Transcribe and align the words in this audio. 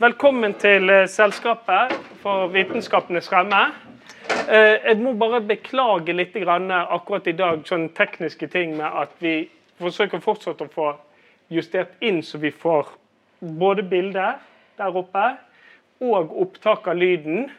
Velkommen 0.00 0.54
til 0.56 0.88
eh, 0.88 1.02
selskapet 1.12 1.90
for 2.22 2.46
Vitenskapenes 2.54 3.26
fremme. 3.28 3.58
Eh, 4.48 4.78
Jeg 4.86 4.96
må 4.96 5.12
bare 5.12 5.42
beklage 5.44 6.14
litt 6.16 6.32
akkurat 6.40 7.26
i 7.28 7.34
dag 7.36 7.60
sånne 7.68 7.92
tekniske 7.92 8.48
ting 8.48 8.78
med 8.78 8.88
at 8.88 9.12
vi 9.20 9.50
forsøker 9.76 10.24
fortsatt 10.24 10.64
å 10.64 10.70
få 10.72 10.88
justert 11.52 12.00
inn 12.00 12.22
så 12.22 12.40
vi 12.40 12.50
får 12.50 12.88
både 13.42 13.82
bildet 13.82 14.40
der 14.78 14.96
oppe 14.96 15.36
og 16.00 16.32
opptak 16.46 16.88
av 16.88 16.96
lyden. 16.96 17.50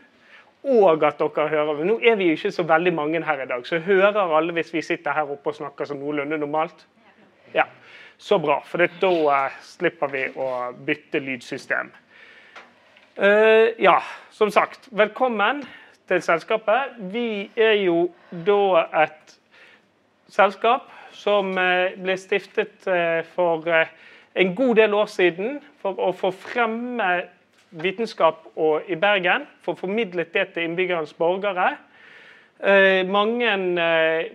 Og 0.65 1.03
at 1.03 1.21
dere 1.21 1.47
hører. 1.47 1.85
Nå 1.85 1.99
er 2.01 2.15
vi 2.15 2.31
jo 2.31 2.41
ikke 2.41 2.55
så 2.57 2.65
veldig 2.65 2.93
mange 2.93 3.21
her 3.21 3.45
i 3.45 3.49
dag, 3.53 3.67
så 3.67 3.77
hører 3.77 4.17
alle 4.17 4.57
hvis 4.57 4.73
vi 4.73 4.81
sitter 4.81 5.13
her 5.13 5.29
oppe 5.29 5.53
og 5.53 5.61
snakker 5.61 5.85
som 5.85 6.01
noenlunde 6.01 6.41
normalt? 6.41 6.87
Ja, 7.53 7.69
Så 8.17 8.39
bra, 8.39 8.63
for 8.65 8.81
da 8.81 9.17
eh, 9.29 9.51
slipper 9.61 10.07
vi 10.07 10.31
å 10.35 10.71
bytte 10.73 11.19
lydsystem. 11.21 11.93
Eh, 13.17 13.83
ja, 13.83 13.97
som 14.29 14.51
sagt, 14.51 14.87
velkommen 14.91 15.65
til 16.07 16.21
selskapet. 16.21 16.93
Vi 17.11 17.51
er 17.59 17.73
jo 17.83 18.05
da 18.31 18.85
et 19.01 19.33
selskap 20.31 20.85
som 21.11 21.49
eh, 21.59 21.97
ble 21.99 22.15
stiftet 22.15 22.87
eh, 22.87 23.19
for 23.33 23.67
en 23.67 24.53
god 24.55 24.79
del 24.79 24.95
år 24.95 25.11
siden 25.11 25.59
for 25.81 25.99
å 25.99 26.13
få 26.15 26.31
fremme 26.31 27.09
vitenskap 27.83 28.47
i 28.87 28.95
Bergen. 28.95 29.43
For 29.59 29.75
å 29.75 29.81
formidlet 29.81 30.31
det 30.31 30.47
til 30.53 30.69
innbyggernes 30.69 31.11
borgere. 31.13 31.73
Mange, 33.09 33.51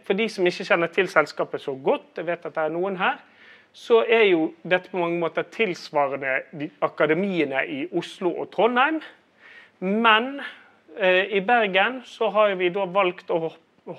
for 0.03 0.19
de 0.19 0.25
som 0.29 0.47
ikke 0.49 0.65
kjenner 0.67 0.91
til 0.91 1.07
selskapet 1.09 1.63
så 1.63 1.77
godt, 1.79 2.17
jeg 2.17 2.27
vet 2.27 2.49
at 2.49 2.57
det 2.57 2.65
er 2.65 2.73
noen 2.75 2.97
her, 2.99 3.21
så 3.77 4.01
er 4.09 4.31
jo 4.31 4.47
dette 4.65 4.89
på 4.89 5.01
mange 5.03 5.19
måter 5.21 5.45
tilsvarende 5.53 6.39
de 6.57 6.71
akademiene 6.85 7.61
i 7.69 7.83
Oslo 7.93 8.31
og 8.33 8.49
Trondheim. 8.55 9.03
Men 9.85 10.39
eh, 10.97 11.37
i 11.37 11.43
Bergen 11.45 12.01
så 12.09 12.31
har 12.33 12.55
vi 12.57 12.71
da 12.73 12.87
valgt 12.89 13.29
å 13.31 13.51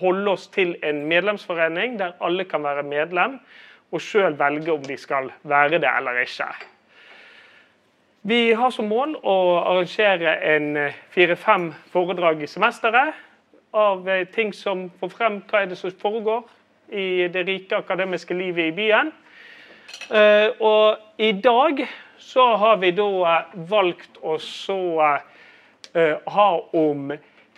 holde 0.01 0.33
oss 0.33 0.47
til 0.51 0.73
en 0.83 1.03
medlemsforening 1.07 1.99
der 1.99 2.15
alle 2.25 2.47
kan 2.49 2.65
være 2.65 2.87
medlem, 2.87 3.37
og 3.93 4.01
sjøl 4.03 4.33
velge 4.39 4.73
om 4.73 4.81
de 4.83 4.97
skal 4.99 5.29
være 5.47 5.77
det 5.79 5.91
eller 5.91 6.23
ikke. 6.25 6.49
Vi 8.27 8.41
har 8.57 8.73
som 8.73 8.89
mål 8.89 9.13
å 9.21 9.37
arrangere 9.61 10.33
en 10.55 10.73
eh, 10.87 10.97
fire-fem 11.13 11.69
foredrag 11.93 12.41
i 12.41 12.49
semesteret 12.49 13.13
av 13.77 14.09
eh, 14.09 14.25
ting 14.33 14.49
som 14.57 14.87
får 14.97 15.13
frem 15.13 15.39
hva 15.45 15.61
er 15.61 15.69
det 15.69 15.77
som 15.77 15.93
foregår 16.01 16.49
i 16.89 17.29
det 17.29 17.45
rike 17.45 17.77
akademiske 17.77 18.33
livet 18.33 18.71
i 18.71 18.75
byen. 18.81 19.13
Eh, 20.09 20.49
Og 20.59 20.97
i 21.17 21.31
dag 21.31 21.81
så 22.17 22.45
har 22.55 22.77
vi 22.79 22.91
da 22.95 23.07
eh, 23.27 23.55
valgt 23.69 24.19
å 24.23 24.37
eh, 24.37 26.15
ha 26.31 26.49
om 26.79 27.11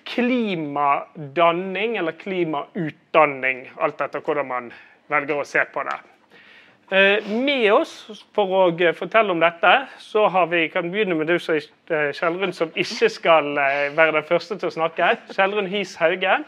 klimadanning 0.09 1.97
eller 2.01 2.17
klimautdanning, 2.17 3.67
alt 3.77 4.01
etter 4.01 4.23
hvordan 4.25 4.49
man 4.49 4.71
velger 5.09 5.41
å 5.41 5.45
se 5.45 5.61
på 5.69 5.83
det. 5.85 5.99
Med 6.89 7.67
oss 7.69 8.23
for 8.33 8.49
å 8.49 8.93
fortelle 8.97 9.29
om 9.29 9.43
dette, 9.43 9.73
så 10.01 10.23
har 10.33 10.47
vi 10.49 10.63
kan 10.73 10.89
begynne 10.89 11.13
med 11.19 11.29
du 11.29 11.35
Kjellrun, 11.37 12.49
som 12.57 12.71
ikke 12.73 13.11
skal 13.13 13.51
være 13.93 14.15
den 14.15 14.25
første 14.25 14.57
til 14.57 14.71
å 14.71 14.73
snakke. 14.73 15.11
Kjellrun 15.35 15.69
Hies 15.69 15.93
Hauge. 16.01 16.39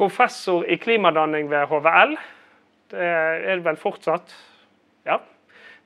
Professor 0.00 0.64
i 0.64 0.80
klimadanning 0.80 1.52
ved 1.52 1.68
HVL. 1.68 2.16
Det 2.94 3.12
er 3.12 3.52
det 3.58 3.64
vel 3.68 3.76
fortsatt. 3.76 4.32
Ja. 5.06 5.18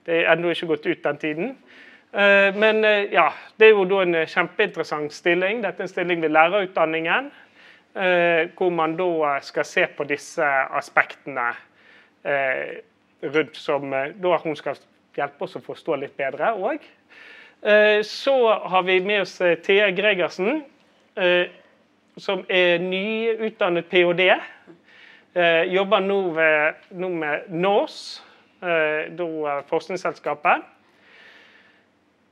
Det 0.05 0.15
er 0.23 0.31
ennå 0.33 0.49
ikke 0.49 0.67
gått 0.73 0.85
ut 0.89 1.03
den 1.03 1.17
tiden. 1.21 1.51
Eh, 2.13 2.55
Men 2.57 2.83
eh, 2.85 3.11
ja, 3.13 3.29
det 3.59 3.67
er 3.67 3.75
jo 3.75 3.85
da 3.85 4.01
en 4.03 4.15
kjempeinteressant 4.27 5.13
stilling. 5.13 5.61
Dette 5.63 5.83
er 5.83 5.87
en 5.87 5.91
stilling 5.93 6.21
ved 6.21 6.29
lærerutdanningen. 6.33 7.31
eh, 7.95 8.47
Hvor 8.57 8.69
man 8.69 8.95
da 8.97 9.39
skal 9.41 9.65
se 9.65 9.85
på 9.97 10.03
disse 10.03 10.43
aspektene 10.77 11.51
eh, 12.25 12.81
rundt 13.23 13.57
som 13.57 13.93
eh, 13.93 14.11
da 14.17 14.37
hun 14.43 14.55
skal 14.55 14.75
hjelpe 15.15 15.43
oss 15.43 15.55
å 15.55 15.61
forstå 15.61 15.95
litt 16.01 16.17
bedre 16.17 16.53
òg. 16.55 16.79
Så 18.03 18.33
har 18.49 18.81
vi 18.83 18.99
med 19.05 19.21
oss 19.21 19.35
eh, 19.41 19.57
Thea 19.61 19.91
Gregersen, 19.91 20.63
eh, 21.15 21.45
som 22.17 22.41
er 22.49 22.79
nyutdannet 22.81 23.85
ph.d. 23.91 24.31
Eh, 25.35 25.63
Jobber 25.69 25.99
nå, 26.01 26.17
ved, 26.35 26.73
nå 26.97 27.09
med 27.09 27.51
NORS, 27.53 27.99
eh, 28.17 28.30
da 28.61 29.55
forskningsselskapet. 29.69 30.61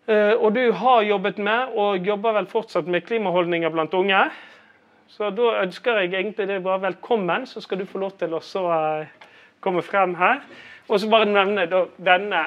Eh, 0.10 0.34
Og 0.34 0.56
du 0.56 0.72
har 0.72 1.02
jobbet 1.02 1.38
med, 1.38 1.76
og 1.78 2.06
jobber 2.08 2.34
vel 2.34 2.48
fortsatt 2.50 2.88
med 2.88 3.06
klimaholdninger 3.06 3.70
blant 3.70 3.94
unge. 3.94 4.24
Så 5.10 5.30
da 5.30 5.62
ønsker 5.64 6.00
jeg 6.00 6.14
egentlig 6.14 6.48
deg 6.48 6.64
bare 6.64 6.82
velkommen, 6.82 7.46
så 7.46 7.62
skal 7.62 7.78
du 7.78 7.86
få 7.86 8.02
lov 8.02 8.16
til 8.18 8.34
å 8.34 8.42
eh, 8.42 9.08
komme 9.62 9.82
frem 9.86 10.16
her. 10.16 10.42
Og 10.90 11.00
så 11.00 11.10
bare 11.10 11.30
nevne 11.30 11.68
denne 11.98 12.46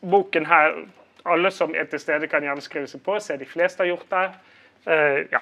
boken 0.00 0.46
her. 0.46 0.82
Alle 1.24 1.50
som 1.50 1.74
er 1.74 1.84
til 1.88 2.00
stede, 2.02 2.28
kan 2.28 2.42
gjerne 2.42 2.60
skrive 2.60 2.90
seg 2.90 3.00
på. 3.04 3.16
Se, 3.20 3.36
de 3.40 3.46
fleste 3.48 3.84
har 3.84 3.92
gjort 3.92 4.10
det. 4.10 4.24
Eh, 4.86 5.20
ja. 5.32 5.40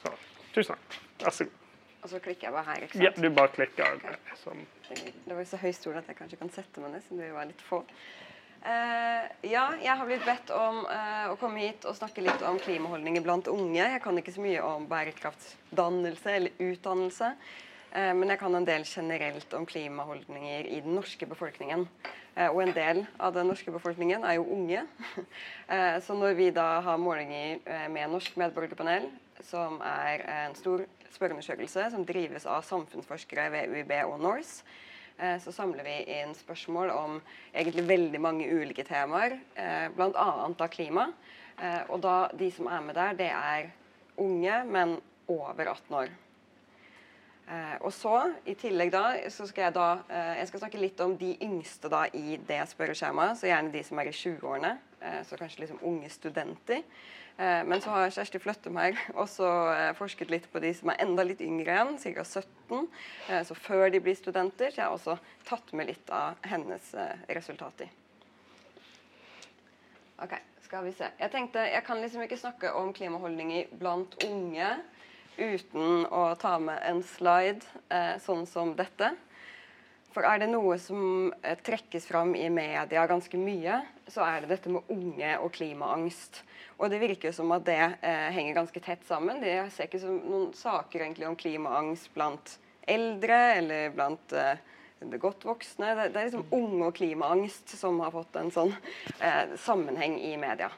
Så, 0.00 0.14
tusen 0.54 0.74
takk. 0.74 1.02
Vær 1.22 1.30
så 1.30 1.44
god. 1.44 1.63
Og 2.04 2.10
så 2.12 2.20
klikker 2.20 2.50
jeg 2.50 2.52
bare 2.52 2.68
her, 2.68 2.84
ikke 2.84 3.00
Ja, 3.00 3.10
du 3.16 3.30
bare 3.32 3.48
klikker. 3.48 4.02
Som, 4.36 4.60
Det 4.90 5.32
var 5.32 5.40
jo 5.40 5.48
så 5.48 5.56
høy 5.56 5.70
stol 5.72 5.96
at 5.96 6.08
jeg 6.10 6.18
kanskje 6.18 6.36
kan 6.36 6.52
sette 6.52 6.82
meg 6.82 6.92
ned, 6.92 7.04
siden 7.06 7.22
vi 7.24 7.32
var 7.32 7.48
litt 7.48 7.64
få. 7.64 7.80
Uh, 8.64 9.24
ja, 9.44 9.64
jeg 9.80 9.92
har 9.92 10.08
blitt 10.08 10.24
bedt 10.24 10.52
om 10.56 10.82
uh, 10.84 11.32
å 11.32 11.36
komme 11.40 11.60
hit 11.60 11.84
og 11.88 11.96
snakke 11.96 12.22
litt 12.24 12.44
om 12.44 12.56
klimaholdninger 12.60 13.24
blant 13.24 13.48
unge. 13.52 13.80
Jeg 13.80 14.02
kan 14.04 14.20
ikke 14.20 14.32
så 14.36 14.44
mye 14.44 14.60
om 14.64 14.88
bærekraftsdannelse 14.90 16.40
eller 16.40 16.66
utdannelse, 16.70 17.36
Uh, 17.94 18.10
men 18.18 18.26
jeg 18.26 18.40
kan 18.40 18.56
en 18.58 18.64
del 18.66 18.82
generelt 18.82 19.52
om 19.54 19.62
klimaholdninger 19.70 20.64
i 20.66 20.80
den 20.82 20.96
norske 20.98 21.28
befolkningen. 21.30 21.84
Og 22.50 22.56
en 22.64 22.72
del 22.74 23.04
av 23.22 23.36
den 23.36 23.46
norske 23.46 23.70
befolkningen 23.70 24.24
er 24.26 24.40
jo 24.40 24.48
unge. 24.50 24.80
Så 26.02 26.16
når 26.18 26.34
vi 26.34 26.48
da 26.50 26.80
har 26.82 26.98
målinger 26.98 27.60
med 27.94 28.10
Norsk 28.10 28.34
medborgerpanel, 28.42 29.06
som 29.46 29.78
er 29.86 30.24
en 30.26 30.56
stor 30.58 30.82
spørreundersøkelse 31.14 31.86
som 31.92 32.04
drives 32.06 32.46
av 32.50 32.64
samfunnsforskere 32.66 33.46
ved 33.54 33.72
UiB 33.72 33.94
og 34.04 34.18
NORSE, 34.22 34.64
eh, 35.18 35.38
så 35.42 35.52
samler 35.54 35.86
vi 35.86 35.96
inn 36.16 36.34
spørsmål 36.36 36.92
om 36.94 37.20
egentlig 37.52 37.86
veldig 37.88 38.20
mange 38.20 38.50
ulike 38.50 38.84
temaer, 38.86 39.38
eh, 39.54 39.88
bl.a. 39.94 40.28
av 40.50 40.68
klima. 40.68 41.08
Eh, 41.58 41.82
og 41.88 42.02
da 42.02 42.28
de 42.34 42.50
som 42.50 42.66
er 42.66 42.80
med 42.82 42.98
der, 42.98 43.16
det 43.18 43.30
er 43.30 43.70
unge, 44.18 44.64
men 44.64 44.98
over 45.28 45.70
18 45.70 45.96
år. 46.02 46.14
Og 47.84 47.92
så, 47.92 48.32
i 48.48 48.54
tillegg 48.56 48.88
da, 48.94 49.02
så 49.28 49.44
skal 49.44 49.66
jeg 49.66 49.74
da 49.76 49.88
jeg 50.38 50.46
skal 50.48 50.62
snakke 50.62 50.78
litt 50.80 51.00
om 51.04 51.12
de 51.20 51.34
yngste 51.44 51.90
da 51.92 52.06
i 52.16 52.38
det 52.40 52.62
spørreskjemaet, 52.70 53.36
så 53.36 53.50
gjerne 53.50 53.72
de 53.74 53.82
som 53.84 54.00
er 54.00 54.08
i 54.08 54.14
20-årene, 54.16 54.70
eh, 55.04 55.20
så 55.28 55.36
kanskje 55.36 55.64
liksom 55.64 55.82
unge 55.84 56.08
studenter. 56.08 56.80
Eh, 57.36 57.64
men 57.66 57.80
så 57.82 57.90
har 57.90 58.12
Kjersti 58.14 58.38
Fløttum 58.38 58.76
her 58.78 58.94
også 59.18 59.48
eh, 59.72 59.88
forsket 59.98 60.30
litt 60.30 60.44
på 60.52 60.60
de 60.62 60.70
som 60.76 60.92
er 60.92 61.00
enda 61.02 61.24
litt 61.26 61.40
yngre 61.42 61.66
igjen, 61.66 61.96
ca. 61.98 62.22
17. 62.22 62.84
Eh, 63.28 63.40
så 63.48 63.56
før 63.58 63.88
de 63.90 64.00
blir 64.04 64.14
studenter, 64.14 64.70
så 64.70 64.78
jeg 64.78 64.86
har 64.86 64.94
også 64.94 65.16
tatt 65.48 65.72
med 65.74 65.90
litt 65.90 66.12
av 66.14 66.38
hennes 66.46 66.92
eh, 66.94 67.24
resultater. 67.34 67.90
Ok, 70.22 70.36
skal 70.62 70.86
vi 70.86 70.94
se. 70.94 71.10
Jeg 71.18 71.32
tenkte, 71.32 71.66
jeg 71.66 71.82
kan 71.82 71.98
liksom 71.98 72.22
ikke 72.22 72.38
snakke 72.38 72.70
om 72.78 72.94
klimaholdninger 72.94 73.74
blant 73.80 74.14
unge 74.22 74.70
uten 75.34 76.06
å 76.14 76.28
ta 76.38 76.54
med 76.62 76.78
en 76.86 77.00
slide 77.02 77.66
sånn 78.22 78.44
som 78.46 78.76
dette. 78.78 79.08
For 80.14 80.22
er 80.22 80.38
det 80.38 80.52
noe 80.52 80.76
som 80.78 81.32
trekkes 81.66 82.06
fram 82.06 82.36
i 82.38 82.46
media 82.46 83.02
ganske 83.10 83.40
mye, 83.42 83.80
så 84.08 84.20
er 84.26 84.40
det 84.44 84.50
dette 84.52 84.68
med 84.72 84.82
unge 84.92 85.30
og 85.40 85.52
klimaangst. 85.56 86.42
Og 86.78 86.90
det 86.92 87.00
virker 87.00 87.32
som 87.32 87.52
at 87.56 87.64
det 87.64 87.78
eh, 88.02 88.28
henger 88.34 88.54
ganske 88.58 88.80
tett 88.84 89.04
sammen. 89.08 89.40
Det- 89.40 89.54
Jeg 89.54 89.72
ser 89.72 89.88
ikke 89.88 90.00
som 90.02 90.18
noen 90.28 90.52
saker 90.54 91.00
egentlig 91.06 91.28
om 91.28 91.36
klimaangst 91.36 92.10
blant 92.14 92.58
eldre 92.86 93.38
eller 93.56 93.90
blant 93.96 94.32
eh, 94.32 94.56
det 95.04 95.20
godt 95.20 95.44
voksne. 95.44 95.94
Det, 95.96 96.12
det 96.12 96.20
er 96.20 96.28
liksom 96.30 96.46
unge 96.52 96.86
og 96.90 96.94
klimaangst 96.96 97.74
som 97.78 98.00
har 98.00 98.10
fått 98.14 98.36
en 98.40 98.50
sånn 98.52 98.74
eh, 99.20 99.54
sammenheng 99.60 100.18
i 100.20 100.34
media. 100.36 100.70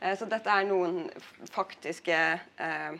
Eh, 0.00 0.16
så 0.18 0.26
dette 0.28 0.50
er 0.50 0.64
noen 0.68 1.06
faktiske 1.52 2.16
eh, 2.58 2.92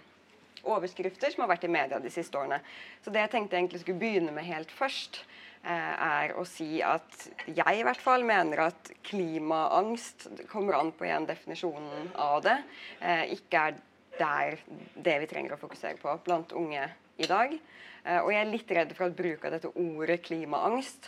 overskrifter 0.63 1.33
som 1.33 1.43
har 1.43 1.51
vært 1.57 1.65
i 1.67 1.73
media 1.73 1.99
de 1.99 2.11
siste 2.13 2.39
årene. 2.39 2.61
Så 3.05 3.11
det 3.11 3.25
jeg 3.25 3.33
tenkte 3.33 3.57
jeg 3.57 3.65
egentlig 3.65 3.81
skulle 3.83 3.99
begynne 4.03 4.33
med 4.37 4.47
helt 4.47 4.71
først, 4.71 5.23
er 5.63 6.35
å 6.39 6.45
si 6.49 6.81
at 6.83 7.29
jeg 7.47 7.79
i 7.79 7.85
hvert 7.87 8.03
fall 8.03 8.25
mener 8.27 8.65
at 8.67 8.91
klimaangst 9.07 10.27
kommer 10.51 10.81
an 10.81 10.91
på 10.97 11.07
igjen 11.07 11.29
definisjonen 11.29 12.11
av 12.19 12.43
det, 12.47 12.59
eh, 13.01 13.37
ikke 13.37 13.67
er 13.69 13.79
der 14.19 14.59
det 14.95 15.21
vi 15.23 15.31
trenger 15.31 15.55
å 15.55 15.61
fokusere 15.61 16.01
på 16.03 16.17
blant 16.27 16.53
unge 16.59 16.89
i 17.17 17.29
dag. 17.31 17.55
Uh, 18.03 18.19
og 18.25 18.33
jeg 18.35 18.43
er 18.43 18.49
litt 18.51 18.73
redd 18.75 18.93
for 18.97 19.07
at 19.07 19.15
bruk 19.15 19.45
av 19.47 19.53
dette 19.55 19.71
ordet 19.79 20.17
klimaangst 20.27 21.05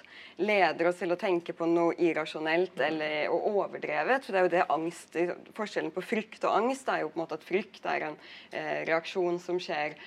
leder 0.46 0.86
oss 0.86 1.00
til 1.00 1.10
å 1.10 1.18
tenke 1.18 1.50
på 1.56 1.66
noe 1.66 1.96
irrasjonelt 1.98 2.78
eller 2.86 3.32
og 3.34 3.48
overdrevet. 3.50 4.22
For 4.22 4.30
det 4.30 4.38
er 4.38 4.46
jo 4.46 4.52
det 4.52 4.66
angst, 4.70 5.18
Forskjellen 5.58 5.90
på 5.94 6.04
frykt 6.06 6.46
og 6.46 6.54
angst 6.54 6.92
er 6.92 7.02
jo 7.02 7.10
på 7.10 7.18
en 7.18 7.24
måte 7.24 7.40
at 7.40 7.48
frykt 7.48 7.88
er 7.90 8.06
en 8.10 8.20
eh, 8.52 8.84
reaksjon 8.86 9.40
som 9.42 9.58
skjer 9.58 9.98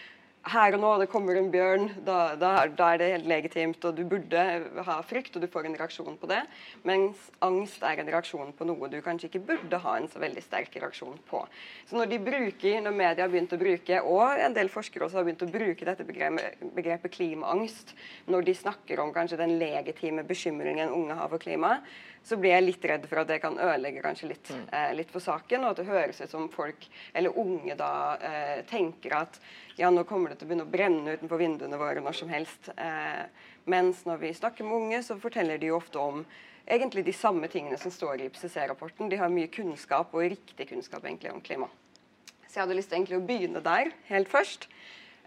her 0.51 0.75
og 0.77 0.81
nå, 0.81 0.91
det 1.01 1.09
kommer 1.11 1.37
en 1.37 1.49
bjørn, 1.51 1.87
da, 2.05 2.35
da, 2.39 2.51
da, 2.67 2.89
er 2.93 3.01
det 3.01 3.09
helt 3.11 3.29
legitimt, 3.29 3.83
og 3.87 3.97
du 3.97 4.03
burde 4.09 4.43
ha 4.87 4.97
frykt, 5.05 5.35
og 5.35 5.43
du 5.43 5.49
får 5.51 5.67
en 5.67 5.77
reaksjon 5.79 6.17
på 6.19 6.29
det. 6.31 6.39
Mens 6.87 7.27
angst 7.45 7.83
er 7.85 8.01
en 8.01 8.11
reaksjon 8.13 8.53
på 8.57 8.67
noe 8.69 8.89
du 8.91 8.97
kanskje 9.05 9.29
ikke 9.31 9.43
burde 9.51 9.81
ha 9.83 9.95
en 9.99 10.09
så 10.11 10.21
veldig 10.23 10.43
sterk 10.45 10.75
reaksjon 10.79 11.19
på. 11.29 11.43
Så 11.89 11.99
når 11.99 12.11
de 12.13 12.21
bruker, 12.29 12.79
når 12.83 12.97
media 12.97 13.25
har 13.25 13.33
begynt 13.33 13.55
å 13.55 13.61
bruke, 13.61 14.01
og 14.07 14.43
en 14.47 14.57
del 14.57 14.71
forskere 14.73 15.07
også 15.07 15.21
har 15.21 15.27
begynt 15.27 15.47
å 15.47 15.51
bruke 15.51 15.87
dette 15.87 16.07
begrepet, 16.07 16.67
begrepet 16.77 17.15
klimaangst, 17.17 17.95
når 18.31 18.47
de 18.47 18.59
snakker 18.63 19.03
om 19.03 19.13
kanskje 19.15 19.41
den 19.41 19.57
legitime 19.61 20.25
bekymringen 20.27 20.93
unge 20.93 21.17
har 21.17 21.31
for 21.31 21.43
klimaet, 21.43 21.83
så 22.27 22.37
blir 22.39 22.51
jeg 22.51 22.65
litt 22.65 22.85
redd 22.91 23.05
for 23.07 23.21
at 23.21 23.29
det 23.29 23.39
kan 23.43 23.55
ødelegge 23.55 24.03
kanskje 24.03 24.31
litt, 24.33 24.49
mm. 24.51 24.65
eh, 24.75 24.89
litt 24.99 25.11
for 25.13 25.23
saken, 25.23 25.63
og 25.63 25.71
at 25.71 25.79
det 25.79 25.87
høres 25.87 26.19
ut 26.19 26.33
som 26.33 26.49
folk, 26.51 26.87
eller 27.15 27.39
unge, 27.39 27.77
da 27.79 27.91
eh, 28.19 28.57
tenker 28.67 29.15
at 29.21 29.39
ja, 29.79 29.91
nå 29.93 30.03
kommer 30.09 30.33
det 30.33 30.41
til 30.41 30.47
å 30.47 30.51
begynne 30.51 30.67
å 30.67 30.73
brenne 30.73 31.15
utenfor 31.15 31.39
vinduene 31.39 31.79
våre 31.79 32.03
når 32.03 32.19
som 32.19 32.33
helst. 32.33 32.71
Eh, 32.75 33.23
mens 33.71 34.03
når 34.09 34.21
vi 34.25 34.33
snakker 34.35 34.67
med 34.67 34.79
unge, 34.81 35.01
så 35.07 35.17
forteller 35.21 35.61
de 35.61 35.71
jo 35.71 35.79
ofte 35.79 36.01
om 36.03 36.21
egentlig 36.67 37.05
de 37.07 37.15
samme 37.15 37.47
tingene 37.51 37.79
som 37.79 37.93
står 37.93 38.19
i 38.19 38.27
IPCC-rapporten. 38.27 39.07
De 39.11 39.19
har 39.21 39.31
mye 39.31 39.51
kunnskap, 39.51 40.11
og 40.11 40.27
riktig 40.27 40.67
kunnskap 40.73 41.05
egentlig 41.07 41.31
om 41.31 41.43
klima. 41.43 41.71
Så 42.47 42.57
jeg 42.57 42.65
hadde 42.65 42.79
lyst 42.79 42.91
til 42.91 43.19
å 43.19 43.23
begynne 43.23 43.63
der 43.63 43.93
helt 44.11 44.31
først. 44.31 44.67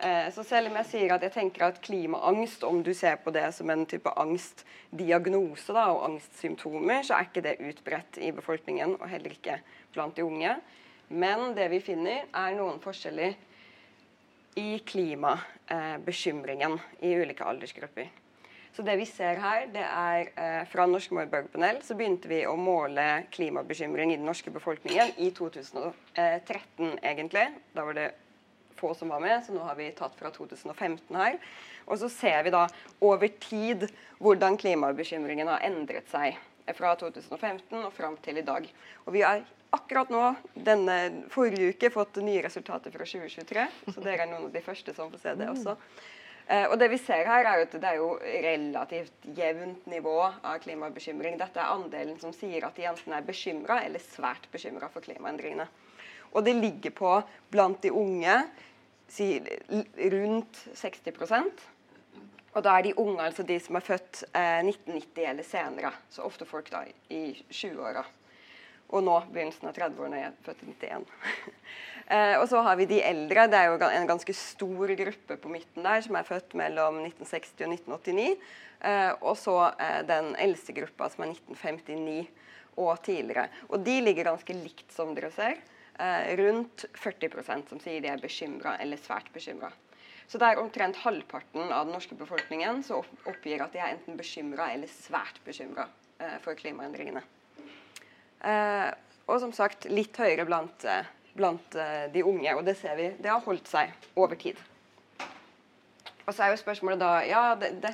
Eh, 0.02 0.32
så 0.32 0.44
selv 0.46 0.70
om 0.70 0.78
jeg 0.80 0.88
sier 0.88 1.12
at 1.12 1.24
jeg 1.26 1.34
tenker 1.34 1.66
at 1.66 1.80
klimaangst, 1.84 2.64
om 2.64 2.80
du 2.84 2.92
ser 2.96 3.18
på 3.20 3.32
det 3.34 3.44
som 3.52 3.68
en 3.72 3.84
type 3.88 4.08
angstdiagnose 4.22 5.74
da, 5.76 5.90
og 5.92 6.06
angstsymptomer, 6.06 7.02
så 7.04 7.18
er 7.18 7.28
ikke 7.28 7.44
det 7.44 7.58
utbredt 7.60 8.20
i 8.24 8.30
befolkningen, 8.32 8.96
og 8.96 9.10
heller 9.12 9.34
ikke 9.36 9.58
blant 9.92 10.16
de 10.16 10.24
unge. 10.24 10.54
Men 11.10 11.52
det 11.58 11.68
vi 11.72 11.82
finner, 11.84 12.24
er 12.32 12.56
noen 12.56 12.80
forskjeller 12.80 13.36
i 14.60 14.80
klimabekymringen 14.88 16.78
i 17.04 17.12
ulike 17.20 17.44
aldersgrupper. 17.44 18.08
Så 18.72 18.84
det 18.86 18.96
vi 19.00 19.04
ser 19.04 19.36
her, 19.42 19.66
det 19.74 19.84
er 19.84 20.30
eh, 20.38 20.64
Fra 20.70 20.86
Norsk 20.88 21.12
Målbølgepanel 21.12 21.82
så 21.84 21.96
begynte 21.98 22.30
vi 22.30 22.44
å 22.48 22.56
måle 22.56 23.26
klimabekymring 23.34 24.14
i 24.14 24.16
den 24.16 24.28
norske 24.30 24.52
befolkningen 24.54 25.12
i 25.20 25.28
2013, 25.36 26.96
egentlig. 27.02 27.48
Da 27.74 27.84
var 27.84 27.98
det 27.98 28.08
få 28.80 28.94
som 28.96 29.12
var 29.12 29.22
med, 29.22 29.44
så 29.44 29.54
nå 29.54 29.62
har 29.68 29.78
vi 29.78 29.90
tatt 29.96 30.16
fra 30.18 30.32
2015 30.34 31.20
her. 31.20 31.38
Og 31.86 32.00
så 32.00 32.10
ser 32.12 32.42
vi 32.46 32.54
da 32.54 32.66
over 33.04 33.30
tid 33.42 33.88
hvordan 34.18 34.58
klimabekymringen 34.60 35.50
har 35.50 35.64
endret 35.68 36.08
seg 36.10 36.38
fra 36.76 36.94
2015 36.98 37.80
og 37.80 37.92
fram 37.94 38.16
til 38.24 38.40
i 38.40 38.46
dag. 38.46 38.68
Og 39.06 39.14
vi 39.16 39.24
har 39.26 39.42
akkurat 39.74 40.10
nå, 40.10 40.22
denne 40.54 40.96
forrige 41.32 41.74
uke, 41.74 41.90
fått 41.94 42.20
nye 42.24 42.42
resultater 42.44 42.94
fra 42.94 43.06
2023. 43.06 43.66
Så 43.90 44.00
dere 44.02 44.24
er 44.24 44.30
noen 44.30 44.48
av 44.48 44.54
de 44.54 44.64
første 44.64 44.94
som 44.96 45.12
får 45.12 45.22
se 45.24 45.36
det 45.38 45.50
også. 45.50 45.76
Uh, 46.50 46.66
og 46.72 46.80
det 46.82 46.88
vi 46.90 46.98
ser 46.98 47.28
her 47.30 47.46
er 47.46 47.60
at 47.62 47.74
Det 47.76 47.86
er 47.86 48.00
jo 48.00 48.16
relativt 48.18 49.28
jevnt 49.36 49.84
nivå 49.86 50.16
av 50.26 50.58
klimabekymring. 50.64 51.38
Dette 51.38 51.62
er 51.62 51.76
andelen 51.76 52.18
som 52.18 52.34
sier 52.34 52.66
at 52.66 52.74
de 52.74 52.88
enten 52.90 53.14
er 53.14 53.26
bekymra 53.26 53.84
eller 53.86 54.02
svært 54.02 54.50
bekymra 54.50 54.90
for 54.90 55.04
klimaendringene. 55.04 55.68
Og 56.34 56.44
det 56.46 56.56
ligger 56.58 56.94
på 56.94 57.12
blant 57.50 57.80
de 57.82 57.90
unge 57.94 58.34
si, 59.10 59.34
rundt 60.14 60.64
60% 60.78 61.68
og 62.50 62.64
da 62.66 62.76
er 62.76 62.88
de 62.88 62.96
unge 62.98 63.22
altså 63.22 63.44
de 63.46 63.56
som 63.62 63.78
er 63.78 63.84
født 63.86 64.24
eh, 64.34 64.62
1990 64.64 65.28
eller 65.30 65.46
senere. 65.46 65.92
Så 66.10 66.24
ofte 66.26 66.48
folk 66.48 66.70
da 66.72 66.82
i 67.12 67.22
20-åra. 67.46 68.02
Og 68.90 69.04
nå 69.06 69.20
begynnelsen 69.30 69.70
av 69.70 69.76
30-årene. 69.76 70.18
Jeg 70.18 70.32
er 70.32 70.40
født 70.48 70.64
i 70.64 70.72
91. 70.72 71.04
eh, 72.16 72.34
og 72.40 72.48
så 72.50 72.64
har 72.66 72.80
vi 72.80 72.88
de 72.90 72.98
eldre. 73.06 73.46
Det 73.52 73.60
er 73.60 73.70
jo 73.70 73.78
en 73.86 74.10
ganske 74.10 74.34
stor 74.34 74.94
gruppe 74.98 75.38
på 75.38 75.52
midten 75.52 75.86
der 75.86 76.02
som 76.06 76.18
er 76.18 76.26
født 76.26 76.58
mellom 76.58 76.98
1960 77.04 77.54
og 77.68 77.76
1989. 77.76 78.50
Eh, 78.90 79.12
og 79.20 79.38
så 79.38 79.56
eh, 79.70 80.00
den 80.10 80.34
eldste 80.42 80.74
gruppa 80.74 81.12
som 81.12 81.28
er 81.28 81.36
1959 81.36 82.26
og 82.80 82.96
tidligere. 83.06 83.46
Og 83.70 83.84
de 83.86 84.00
ligger 84.02 84.32
ganske 84.32 84.58
likt, 84.58 84.88
som 84.94 85.14
dere 85.14 85.30
ser. 85.36 85.62
Eh, 86.00 86.36
rundt 86.36 86.84
40% 86.94 87.68
som 87.68 87.80
sier 87.82 88.00
de 88.00 88.08
er 88.08 88.20
bekymra 88.22 88.78
eller 88.80 88.96
svært 88.96 89.26
bekymra. 89.34 89.68
Så 90.30 90.38
det 90.40 90.48
er 90.48 90.60
omtrent 90.62 90.96
halvparten 91.02 91.66
av 91.66 91.84
den 91.84 91.92
norske 91.92 92.16
befolkningen 92.16 92.80
som 92.86 93.04
oppgir 93.28 93.60
at 93.60 93.74
de 93.74 93.82
er 93.82 93.92
enten 93.92 94.16
bekymra 94.16 94.70
eller 94.72 94.88
svært 94.88 95.42
bekymra 95.44 95.84
eh, 96.22 96.38
for 96.40 96.56
klimaendringene. 96.56 97.20
Eh, 98.48 98.88
og 99.28 99.42
som 99.42 99.52
sagt 99.52 99.90
litt 99.92 100.16
høyere 100.16 100.46
blant, 100.48 100.86
blant 101.36 101.76
de 102.14 102.22
unge. 102.26 102.54
Og 102.56 102.64
det 102.66 102.78
ser 102.80 102.96
vi, 102.98 103.10
det 103.20 103.30
har 103.30 103.44
holdt 103.44 103.68
seg 103.68 103.92
over 104.18 104.40
tid. 104.40 104.58
Og 106.24 106.32
så 106.32 106.46
er 106.46 106.50
jo 106.50 106.62
spørsmålet 106.62 106.98
da 106.98 107.12
Ja, 107.28 107.42
det, 107.60 107.76
det, 107.84 107.92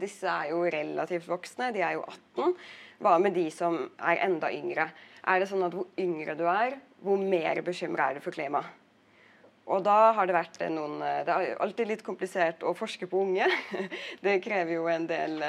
disse 0.00 0.26
er 0.26 0.50
jo 0.50 0.64
relativt 0.64 1.28
voksne. 1.28 1.70
De 1.76 1.84
er 1.84 1.98
jo 2.00 2.02
18. 2.08 2.56
Hva 3.02 3.16
med 3.18 3.34
de 3.34 3.48
som 3.50 3.78
er 3.98 4.22
enda 4.26 4.50
yngre? 4.54 4.88
Er 5.26 5.40
det 5.40 5.48
sånn 5.50 5.64
at 5.66 5.74
hvor 5.74 5.88
yngre 5.98 6.36
du 6.38 6.44
er, 6.50 6.78
hvor 7.02 7.20
mer 7.20 7.62
bekymra 7.64 8.10
er 8.10 8.18
du 8.18 8.24
for 8.24 8.34
klimaet? 8.36 8.83
Og 9.64 9.80
da 9.84 10.12
har 10.12 10.28
det 10.28 10.36
vært 10.36 10.58
noen 10.68 10.98
Det 11.00 11.32
er 11.32 11.56
alltid 11.62 11.88
litt 11.88 12.04
komplisert 12.04 12.62
å 12.62 12.74
forske 12.76 13.08
på 13.08 13.22
unge. 13.24 13.48
Det 14.24 14.40
krever 14.44 14.76
jo 14.76 14.88
en 14.92 15.08
del 15.08 15.40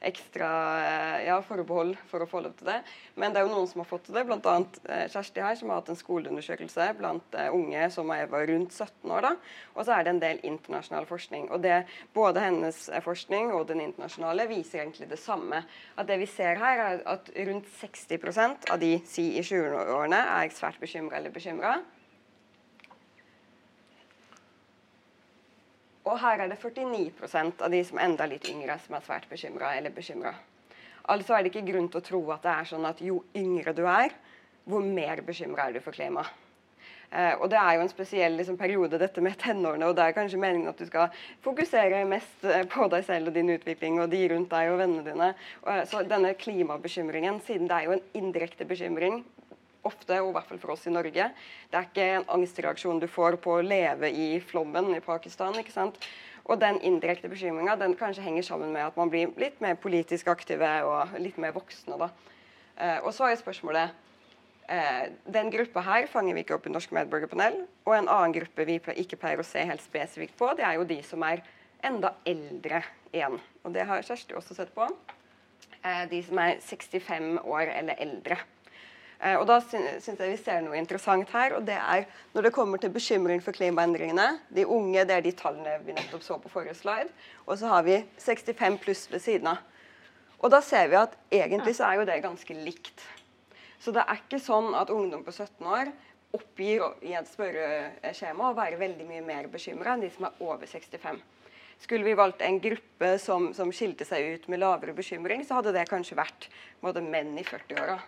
ekstra 0.00 0.48
eh, 0.84 1.26
ja, 1.26 1.36
forbehold 1.44 1.96
for 2.08 2.24
å 2.24 2.28
få 2.28 2.40
lov 2.44 2.54
til 2.58 2.70
det. 2.70 2.78
Men 3.20 3.32
det 3.32 3.40
er 3.40 3.46
jo 3.46 3.52
noen 3.52 3.68
som 3.68 3.82
har 3.82 3.88
fått 3.90 4.06
til 4.08 4.16
det, 4.16 4.24
bl.a. 4.28 4.54
Eh, 4.88 5.04
Kjersti 5.12 5.44
her, 5.44 5.58
som 5.58 5.72
har 5.72 5.82
hatt 5.82 5.92
en 5.92 6.00
skoleundersøkelse 6.00 6.88
blant 6.98 7.36
eh, 7.36 7.52
unge 7.54 7.90
som 7.92 8.12
er 8.14 8.30
rundt 8.30 8.72
17 8.72 9.12
år. 9.12 9.28
da, 9.28 9.34
Og 9.76 9.84
så 9.84 9.96
er 9.96 10.06
det 10.06 10.14
en 10.14 10.22
del 10.24 10.42
internasjonal 10.48 11.08
forskning. 11.10 11.50
og 11.52 11.62
det, 11.66 11.82
Både 12.16 12.44
hennes 12.46 12.82
forskning 13.04 13.52
og 13.56 13.68
den 13.68 13.84
internasjonale 13.84 14.48
viser 14.50 14.84
egentlig 14.84 15.10
det 15.12 15.20
samme. 15.20 15.62
At 16.00 16.08
det 16.08 16.20
vi 16.22 16.28
ser 16.30 16.60
her, 16.60 16.84
er 16.86 17.06
at 17.08 17.32
rundt 17.36 17.68
60% 17.80 18.70
av 18.72 18.80
de 18.80 18.96
si 19.08 19.30
i 19.36 19.44
20-årene 19.44 20.24
er 20.40 20.54
svært 20.56 20.80
bekymra 20.80 21.20
eller 21.20 21.34
bekymra. 21.34 21.80
Og 26.08 26.16
her 26.22 26.40
er 26.40 26.48
det 26.48 26.60
49% 26.60 27.64
av 27.64 27.72
de 27.72 27.80
som 27.84 27.98
er 27.98 28.08
enda 28.08 28.28
litt 28.28 28.48
yngre, 28.48 28.78
som 28.80 28.96
er 28.96 29.04
svært 29.04 29.28
bekymra 29.30 29.74
eller 29.76 29.92
bekymra. 29.92 30.32
Altså 31.12 31.34
er 31.34 31.44
det 31.44 31.52
ikke 31.52 31.66
grunn 31.72 31.88
til 31.90 32.00
å 32.00 32.06
tro 32.06 32.20
at 32.32 32.44
det 32.44 32.52
er 32.54 32.68
sånn 32.70 32.86
at 32.88 33.02
jo 33.04 33.22
yngre 33.36 33.74
du 33.76 33.82
er, 33.88 34.14
hvor 34.64 34.84
mer 34.84 35.20
bekymra 35.26 35.68
er 35.68 35.76
du 35.76 35.84
for 35.84 35.96
klima. 35.96 36.24
Eh, 37.10 37.32
og 37.42 37.48
det 37.50 37.58
er 37.58 37.74
jo 37.74 37.82
en 37.82 37.90
spesiell 37.90 38.36
liksom, 38.38 38.56
periode, 38.58 39.00
dette 39.02 39.22
med 39.24 39.34
tenårene, 39.40 39.88
og 39.88 39.96
det 39.98 40.04
er 40.04 40.14
kanskje 40.14 40.38
meningen 40.38 40.70
at 40.70 40.78
du 40.78 40.86
skal 40.86 41.10
fokusere 41.42 42.04
mest 42.08 42.44
eh, 42.46 42.62
på 42.70 42.86
deg 42.92 43.02
selv 43.08 43.32
og 43.32 43.34
din 43.34 43.50
utvikling 43.50 43.98
og 43.98 44.12
de 44.12 44.20
rundt 44.30 44.52
deg 44.52 44.70
og 44.70 44.78
vennene 44.78 45.02
dine. 45.08 45.32
Og, 45.64 45.72
eh, 45.74 45.82
så 45.90 46.04
denne 46.06 46.36
klimabekymringen, 46.38 47.42
siden 47.46 47.66
det 47.70 47.80
er 47.80 47.88
jo 47.88 47.96
en 47.96 48.06
indirekte 48.20 48.68
bekymring, 48.68 49.24
ofte, 49.86 50.18
og 50.20 50.30
i 50.30 50.34
hvert 50.36 50.48
fall 50.48 50.60
for 50.62 50.74
oss 50.74 50.86
i 50.88 50.94
Norge. 50.94 51.30
Det 51.70 51.78
er 51.78 51.86
ikke 51.88 52.08
en 52.16 52.26
angstreaksjon 52.36 53.00
du 53.02 53.06
får 53.10 53.38
på 53.44 53.56
å 53.58 53.64
leve 53.64 54.10
i 54.10 54.32
flommen 54.40 54.92
i 54.96 55.04
Pakistan. 55.04 55.56
ikke 55.58 55.74
sant? 55.74 56.00
Og 56.44 56.58
den 56.60 56.80
indirekte 56.86 57.30
bekymringa 57.30 57.76
den 57.78 57.94
kanskje 57.98 58.24
henger 58.24 58.42
sammen 58.42 58.72
med 58.74 58.86
at 58.88 58.96
man 58.98 59.10
blir 59.12 59.32
litt 59.38 59.60
mer 59.62 59.76
politisk 59.78 60.30
aktive 60.32 60.70
og 60.88 61.18
litt 61.22 61.38
mer 61.38 61.54
voksne. 61.54 61.98
da. 61.98 62.10
Eh, 62.76 62.98
og 63.04 63.12
så 63.14 63.28
er 63.28 63.36
spørsmålet 63.36 63.90
eh, 64.68 65.12
Den 65.26 65.50
gruppa 65.52 65.84
her 65.84 66.06
fanger 66.08 66.34
vi 66.34 66.44
ikke 66.44 66.56
opp 66.56 66.66
i 66.66 66.72
Norsk 66.72 66.92
medborgerpanel. 66.96 67.62
Og 67.86 67.96
en 67.96 68.08
annen 68.08 68.34
gruppe 68.34 68.66
vi 68.66 68.80
ikke 68.80 69.20
pleier 69.20 69.40
å 69.40 69.46
se 69.46 69.64
helt 69.64 69.84
spesifikt 69.84 70.36
på, 70.38 70.52
det 70.56 70.66
er 70.66 70.78
jo 70.80 70.88
de 70.88 71.00
som 71.06 71.22
er 71.28 71.44
enda 71.84 72.14
eldre 72.28 72.82
igjen. 73.12 73.38
Og 73.64 73.74
det 73.74 73.86
har 73.88 74.02
Kjersti 74.04 74.36
også 74.36 74.56
sett 74.56 74.72
på. 74.74 74.88
Eh, 75.80 76.04
de 76.10 76.22
som 76.24 76.40
er 76.42 76.58
65 76.60 77.38
år 77.44 77.70
eller 77.72 78.00
eldre. 78.00 78.40
Eh, 79.20 79.36
og 79.36 79.46
Da 79.46 79.58
syns 79.60 80.06
jeg 80.08 80.30
vi 80.32 80.36
ser 80.40 80.62
noe 80.64 80.78
interessant 80.80 81.28
her. 81.28 81.54
og 81.56 81.66
det 81.66 81.76
er 81.76 82.06
Når 82.34 82.42
det 82.42 82.52
kommer 82.52 82.78
til 82.78 82.90
bekymring 82.90 83.42
for 83.42 83.52
klimaendringene 83.52 84.40
De 84.50 84.66
unge 84.66 85.04
det 85.04 85.10
er 85.10 85.20
de 85.20 85.32
tallene 85.32 85.78
vi 85.84 85.92
nettopp 85.92 86.22
så 86.22 86.38
på 86.40 86.48
forrige 86.48 86.74
slide. 86.74 87.10
Og 87.46 87.58
så 87.58 87.66
har 87.66 87.82
vi 87.82 88.04
65 88.18 88.78
pluss 88.78 89.12
ved 89.12 89.20
siden 89.20 89.46
av. 89.46 89.58
Og 90.40 90.50
Da 90.50 90.60
ser 90.60 90.88
vi 90.88 90.96
at 90.96 91.16
egentlig 91.30 91.76
så 91.76 91.84
er 91.84 92.00
jo 92.00 92.04
det 92.04 92.22
ganske 92.22 92.54
likt. 92.54 93.00
Så 93.78 93.92
det 93.92 94.04
er 94.06 94.16
ikke 94.16 94.40
sånn 94.40 94.74
at 94.74 94.90
ungdom 94.90 95.24
på 95.24 95.32
17 95.32 95.66
år 95.66 95.92
oppgir 96.32 96.82
i 97.02 97.12
et 97.12 97.26
spørreskjema 97.26 98.50
å 98.50 98.54
være 98.54 98.78
veldig 98.78 99.06
mye 99.08 99.22
mer 99.22 99.48
bekymra 99.48 99.94
enn 99.94 100.00
de 100.00 100.10
som 100.10 100.24
er 100.24 100.32
over 100.40 100.66
65. 100.66 101.20
Skulle 101.80 102.04
vi 102.04 102.14
valgt 102.14 102.42
en 102.42 102.60
gruppe 102.60 103.18
som, 103.18 103.54
som 103.54 103.72
skilte 103.72 104.04
seg 104.04 104.34
ut 104.34 104.48
med 104.48 104.60
lavere 104.60 104.92
bekymring, 104.92 105.44
så 105.44 105.54
hadde 105.58 105.72
det 105.72 105.88
kanskje 105.88 106.16
vært 106.16 106.48
både 106.80 107.00
menn 107.00 107.38
i 107.38 107.44
40-åra 107.44 107.98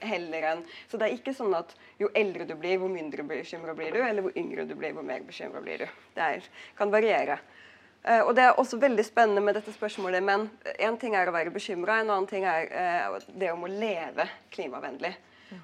heller 0.00 0.42
enn 0.52 0.64
Så 0.88 0.98
det 0.98 1.08
er 1.08 1.16
ikke 1.16 1.34
sånn 1.36 1.54
at 1.58 1.74
jo 2.00 2.10
eldre 2.16 2.46
du 2.48 2.54
blir, 2.58 2.78
hvor 2.80 2.90
mindre 2.92 3.24
bekymra 3.26 3.74
blir 3.76 3.94
du, 3.94 4.00
eller 4.02 4.24
hvor 4.24 4.36
yngre 4.38 4.66
du 4.68 4.74
blir, 4.78 4.94
hvor 4.96 5.06
mer 5.06 5.24
bekymra 5.26 5.62
blir 5.64 5.84
du. 5.84 5.86
Det 6.16 6.28
er, 6.36 6.50
kan 6.78 6.92
variere. 6.92 7.38
Uh, 8.04 8.22
og 8.28 8.34
Det 8.36 8.44
er 8.44 8.60
også 8.60 8.78
veldig 8.80 9.04
spennende 9.04 9.42
med 9.44 9.58
dette 9.58 9.74
spørsmålet, 9.74 10.22
men 10.22 10.48
én 10.78 10.98
ting 11.00 11.16
er 11.18 11.28
å 11.28 11.34
være 11.34 11.54
bekymra, 11.54 12.00
en 12.00 12.12
annen 12.14 12.28
ting 12.30 12.46
er 12.46 12.70
uh, 12.70 13.18
det 13.34 13.50
om 13.52 13.66
å 13.66 13.72
leve 13.72 14.28
klimavennlig. 14.54 15.14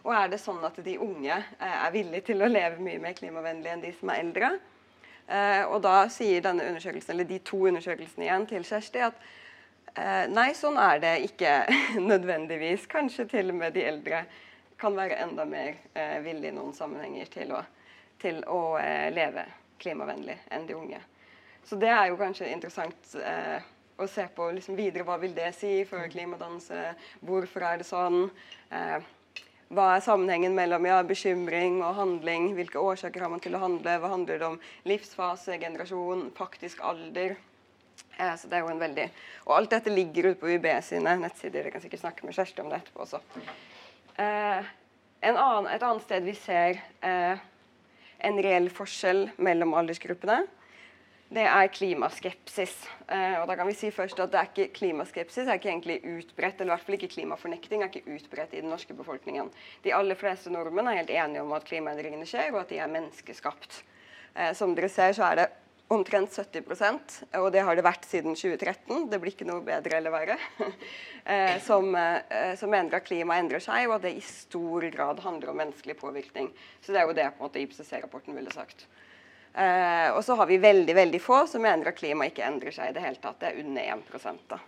Og 0.00 0.14
er 0.17 0.31
det 0.33 0.41
sånn 0.41 0.62
at 0.64 0.79
de 0.85 0.97
unge 0.99 1.37
uh, 1.37 1.75
er 1.85 1.95
villige 1.95 2.31
til 2.33 2.43
å 2.43 2.50
leve 2.50 2.83
mye 2.83 3.03
mer 3.03 3.17
klimavennlig 3.17 3.73
enn 3.73 3.85
de 3.85 3.93
som 3.99 4.14
er 4.14 4.25
eldre? 4.26 4.55
og 5.25 5.79
da 5.81 6.03
sier 6.12 6.43
denne 6.45 6.67
undersøkelsen, 6.69 7.14
eller 7.14 7.25
de 7.25 7.38
to 7.49 7.62
undersøkelsene 7.71 8.26
igjen 8.26 8.43
til 8.45 8.67
Kjersti 8.69 9.00
at 9.07 9.23
Eh, 9.25 9.44
nei, 9.95 10.49
sånn 10.59 10.79
er 10.81 11.01
det 11.03 11.15
ikke 11.29 11.53
nødvendigvis. 12.13 12.89
Kanskje 12.91 13.29
til 13.31 13.53
og 13.53 13.61
med 13.61 13.77
de 13.77 13.85
eldre 13.87 14.25
kan 14.81 14.97
være 14.97 15.21
enda 15.23 15.45
mer 15.49 15.77
eh, 15.95 16.19
villige 16.25 16.51
i 16.51 16.57
noen 16.57 16.75
sammenhenger 16.77 17.31
til 17.33 17.53
å, 17.55 17.61
til 18.21 18.41
å 18.51 18.77
eh, 18.81 19.11
leve 19.15 19.47
klimavennlig 19.81 20.37
enn 20.55 20.67
de 20.69 20.77
unge. 20.77 21.01
Så 21.65 21.79
det 21.81 21.93
er 21.93 22.11
jo 22.11 22.19
kanskje 22.21 22.51
interessant 22.53 23.15
eh, 23.21 23.63
å 23.97 24.09
se 24.11 24.27
på 24.37 24.51
liksom, 24.57 24.77
videre. 24.77 25.07
Hva 25.07 25.17
vil 25.23 25.35
det 25.37 25.53
si 25.57 25.77
for 25.89 26.05
klimadannelse? 26.13 26.91
Hvorfor 27.25 27.65
er 27.65 27.81
det 27.81 27.89
sånn? 27.89 28.27
Eh, 28.75 28.99
hva 29.75 29.87
er 29.95 30.05
sammenhengen 30.05 30.55
mellom 30.55 30.85
ja, 30.87 31.01
bekymring 31.07 31.81
og 31.83 31.97
handling? 31.97 32.51
Hvilke 32.59 32.83
årsaker 32.83 33.25
har 33.25 33.33
man 33.33 33.43
til 33.43 33.57
å 33.57 33.63
handle? 33.63 33.97
Hva 34.03 34.13
handler 34.13 34.43
det 34.43 34.51
om 34.51 34.61
livsfase, 34.87 35.57
generasjon, 35.63 36.29
faktisk 36.37 36.85
alder? 36.85 37.39
Så 38.14 38.47
det 38.47 38.59
er 38.59 38.62
jo 38.62 38.71
en 38.71 38.78
veldig 38.78 39.09
Og 39.49 39.56
alt 39.56 39.73
dette 39.75 39.90
ligger 39.90 40.30
ute 40.30 40.38
på 40.38 40.52
UiB 40.52 40.68
sine 40.87 41.16
nettsider. 41.18 41.66
Jeg 41.66 41.75
kan 41.75 41.83
sikkert 41.83 42.04
snakke 42.04 42.26
med 42.26 42.37
Kjersti 42.37 42.62
om 42.62 42.71
det 42.71 42.78
etterpå 42.83 43.02
også. 43.02 43.21
Eh, 44.23 44.68
annen, 45.30 45.71
et 45.73 45.83
annet 45.83 46.04
sted 46.04 46.23
vi 46.23 46.37
ser 46.38 46.78
eh, 47.02 47.42
en 48.25 48.42
reell 48.47 48.68
forskjell 48.73 49.26
mellom 49.42 49.75
aldersgruppene, 49.76 50.44
det 51.35 51.44
er 51.49 51.71
klimaskepsis. 51.73 52.75
Eh, 53.09 53.40
og 53.40 53.49
da 53.49 53.56
kan 53.59 53.66
vi 53.66 53.75
si 53.76 53.90
først 53.94 54.21
at 54.23 54.30
det 54.33 54.38
er 54.38 54.50
ikke 54.50 54.75
Klimaskepsis 54.76 55.49
er 55.49 55.59
ikke 55.59 55.73
egentlig 55.73 55.97
utbredt, 56.04 56.61
eller 56.61 56.71
i 56.71 56.75
hvert 56.75 56.87
fall 56.87 56.99
ikke 56.99 57.11
klimafornekting 57.16 57.83
er 57.83 57.90
ikke 57.90 58.14
utbredt 58.14 58.54
i 58.54 58.61
den 58.61 58.71
norske 58.71 58.94
befolkningen. 58.94 59.50
De 59.83 59.94
aller 59.97 60.18
fleste 60.21 60.52
nordmenn 60.52 60.92
er 60.92 61.00
helt 61.00 61.11
enige 61.11 61.42
om 61.42 61.54
at 61.56 61.66
klimaendringene 61.66 62.28
skjer, 62.28 62.52
og 62.52 62.62
at 62.62 62.71
de 62.71 62.78
er 62.78 62.92
menneskeskapt. 62.92 63.80
Eh, 64.35 64.52
som 64.54 64.76
dere 64.76 64.92
ser, 64.92 65.16
så 65.16 65.26
er 65.30 65.40
det 65.40 65.49
omtrent 65.93 66.33
70% 66.33 67.17
og 67.41 67.50
det 67.53 67.62
har 67.67 67.76
det 67.76 67.85
vært 67.85 68.07
siden 68.09 68.37
2013. 68.38 69.09
Det 69.11 69.19
blir 69.21 69.35
ikke 69.35 69.49
noe 69.49 69.64
bedre 69.64 70.00
eller 70.00 70.14
verre. 70.14 70.38
Eh, 71.25 71.55
som, 71.64 71.87
eh, 71.97 72.50
som, 72.61 72.69
mener 72.69 72.99
at 72.99 73.07
klimaet 73.07 73.41
endrer 73.41 73.62
seg, 73.64 73.87
og 73.87 73.95
at 73.95 74.03
det 74.05 74.11
i 74.12 74.21
stor 74.21 74.85
grad 74.93 75.23
handler 75.25 75.55
om 75.55 75.57
menneskelig 75.57 75.95
påvirkning. 75.97 76.50
Så 76.85 76.93
det 76.93 77.00
er 77.00 77.09
jo 77.09 77.14
det 77.17 77.25
på 77.33 77.41
en 77.41 77.47
måte 77.47 77.62
IPCC-rapporten 77.62 78.37
ville 78.37 78.53
sagt. 78.53 78.85
Eh, 79.57 80.11
og 80.12 80.21
så 80.26 80.37
har 80.37 80.50
vi 80.53 80.61
veldig 80.61 80.99
veldig 80.99 81.23
få 81.25 81.47
som 81.49 81.64
mener 81.64 81.88
at 81.88 81.97
klimaet 81.97 82.35
ikke 82.35 82.45
endrer 82.45 82.76
seg 82.76 82.93
i 82.93 82.99
det 82.99 83.07
hele 83.07 83.23
tatt. 83.25 83.41
Det 83.41 83.55
er 83.55 83.62
under 83.64 83.88
1 83.95 84.45
da. 84.53 84.61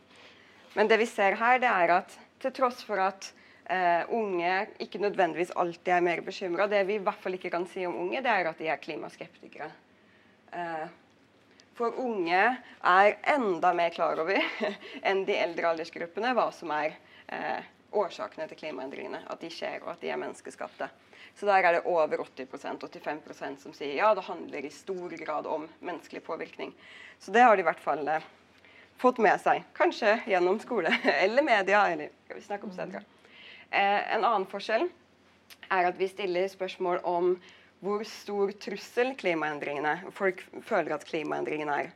Men 0.81 0.89
det 0.89 1.03
vi 1.05 1.11
ser 1.13 1.37
her, 1.37 1.61
det 1.61 1.69
er 1.69 1.93
at 1.99 2.17
til 2.41 2.57
tross 2.57 2.81
for 2.89 3.05
at 3.05 3.29
uh, 3.69 4.09
unge 4.17 4.67
ikke 4.81 5.01
nødvendigvis 5.05 5.53
alltid 5.57 5.93
er 5.93 6.05
mer 6.09 6.25
bekymra, 6.25 6.69
det 6.73 6.87
vi 6.89 6.97
i 6.97 7.05
hvert 7.05 7.21
fall 7.21 7.37
ikke 7.37 7.53
kan 7.53 7.69
si 7.69 7.85
om 7.89 7.97
unge, 8.07 8.21
det 8.25 8.33
er 8.33 8.49
at 8.49 8.61
de 8.61 8.69
er 8.73 8.81
klimaskeptikere. 8.81 9.69
Uh, 10.53 10.87
for 11.77 11.97
unge 12.01 12.43
er 12.81 13.17
enda 13.35 13.73
mer 13.77 13.93
klar 13.95 14.21
over 14.23 14.41
enn 15.07 15.25
de 15.29 15.37
eldre 15.37 15.73
aldersgruppene 15.73 16.33
hva 16.37 16.49
som 16.55 16.73
er 16.75 16.97
eh, 17.29 17.65
årsakene 17.97 18.47
til 18.49 18.61
klimaendringene. 18.61 19.23
At 19.29 19.43
de 19.45 19.51
skjer, 19.53 19.83
og 19.85 19.95
at 19.95 20.05
de 20.05 20.13
er 20.13 20.21
menneskeskapte. 20.21 20.89
Så 21.37 21.49
der 21.49 21.69
er 21.69 21.77
det 21.77 21.85
over 21.85 22.23
80% 22.25 22.81
85% 22.81 23.61
som 23.61 23.75
sier 23.77 23.99
ja, 23.99 24.15
det 24.17 24.25
handler 24.25 24.65
i 24.65 24.73
stor 24.73 25.13
grad 25.21 25.49
om 25.51 25.67
menneskelig 25.85 26.23
påvirkning. 26.25 26.73
Så 27.21 27.33
det 27.33 27.45
har 27.45 27.57
de 27.57 27.65
i 27.65 27.69
hvert 27.69 27.83
fall 27.85 28.09
eh, 28.09 28.25
fått 29.01 29.21
med 29.21 29.41
seg. 29.43 29.67
Kanskje 29.77 30.19
gjennom 30.31 30.61
skole 30.63 30.93
eller 31.25 31.45
media. 31.45 31.89
eller 31.93 32.09
skal 32.25 32.41
vi 32.41 32.47
snakke 32.47 32.71
om. 32.71 33.05
Eh, 33.71 34.15
en 34.17 34.25
annen 34.25 34.49
forskjell 34.49 34.89
er 35.69 35.91
at 35.91 35.99
vi 35.99 36.09
stiller 36.09 36.49
spørsmål 36.49 37.03
om 37.05 37.35
hvor 37.87 38.03
stor 38.09 38.51
trussel 38.59 39.13
klimaendringene 39.19 40.11
folk 40.15 40.43
føler 40.67 40.97
at 40.97 41.07
klimaendringene 41.07 41.77
er. 41.85 41.93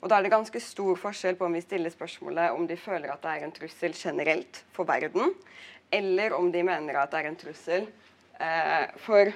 Og 0.00 0.08
Da 0.08 0.16
er 0.16 0.24
det 0.24 0.32
ganske 0.32 0.60
stor 0.60 0.96
forskjell 0.96 1.36
på 1.36 1.46
om 1.48 1.56
vi 1.56 1.62
stiller 1.64 1.92
spørsmålet 1.92 2.56
om 2.56 2.66
de 2.68 2.76
føler 2.76 3.12
at 3.12 3.22
det 3.24 3.32
er 3.32 3.44
en 3.44 3.52
trussel 3.52 3.96
generelt 3.96 4.62
for 4.72 4.88
verden, 4.88 5.34
eller 5.92 6.36
om 6.36 6.52
de 6.52 6.62
mener 6.64 6.96
at 6.96 7.12
det 7.12 7.20
er 7.20 7.28
en 7.28 7.40
trussel 7.40 7.88
eh, 8.40 8.86
for 9.04 9.32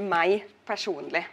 meg 0.00 0.46
personlig. 0.68 1.24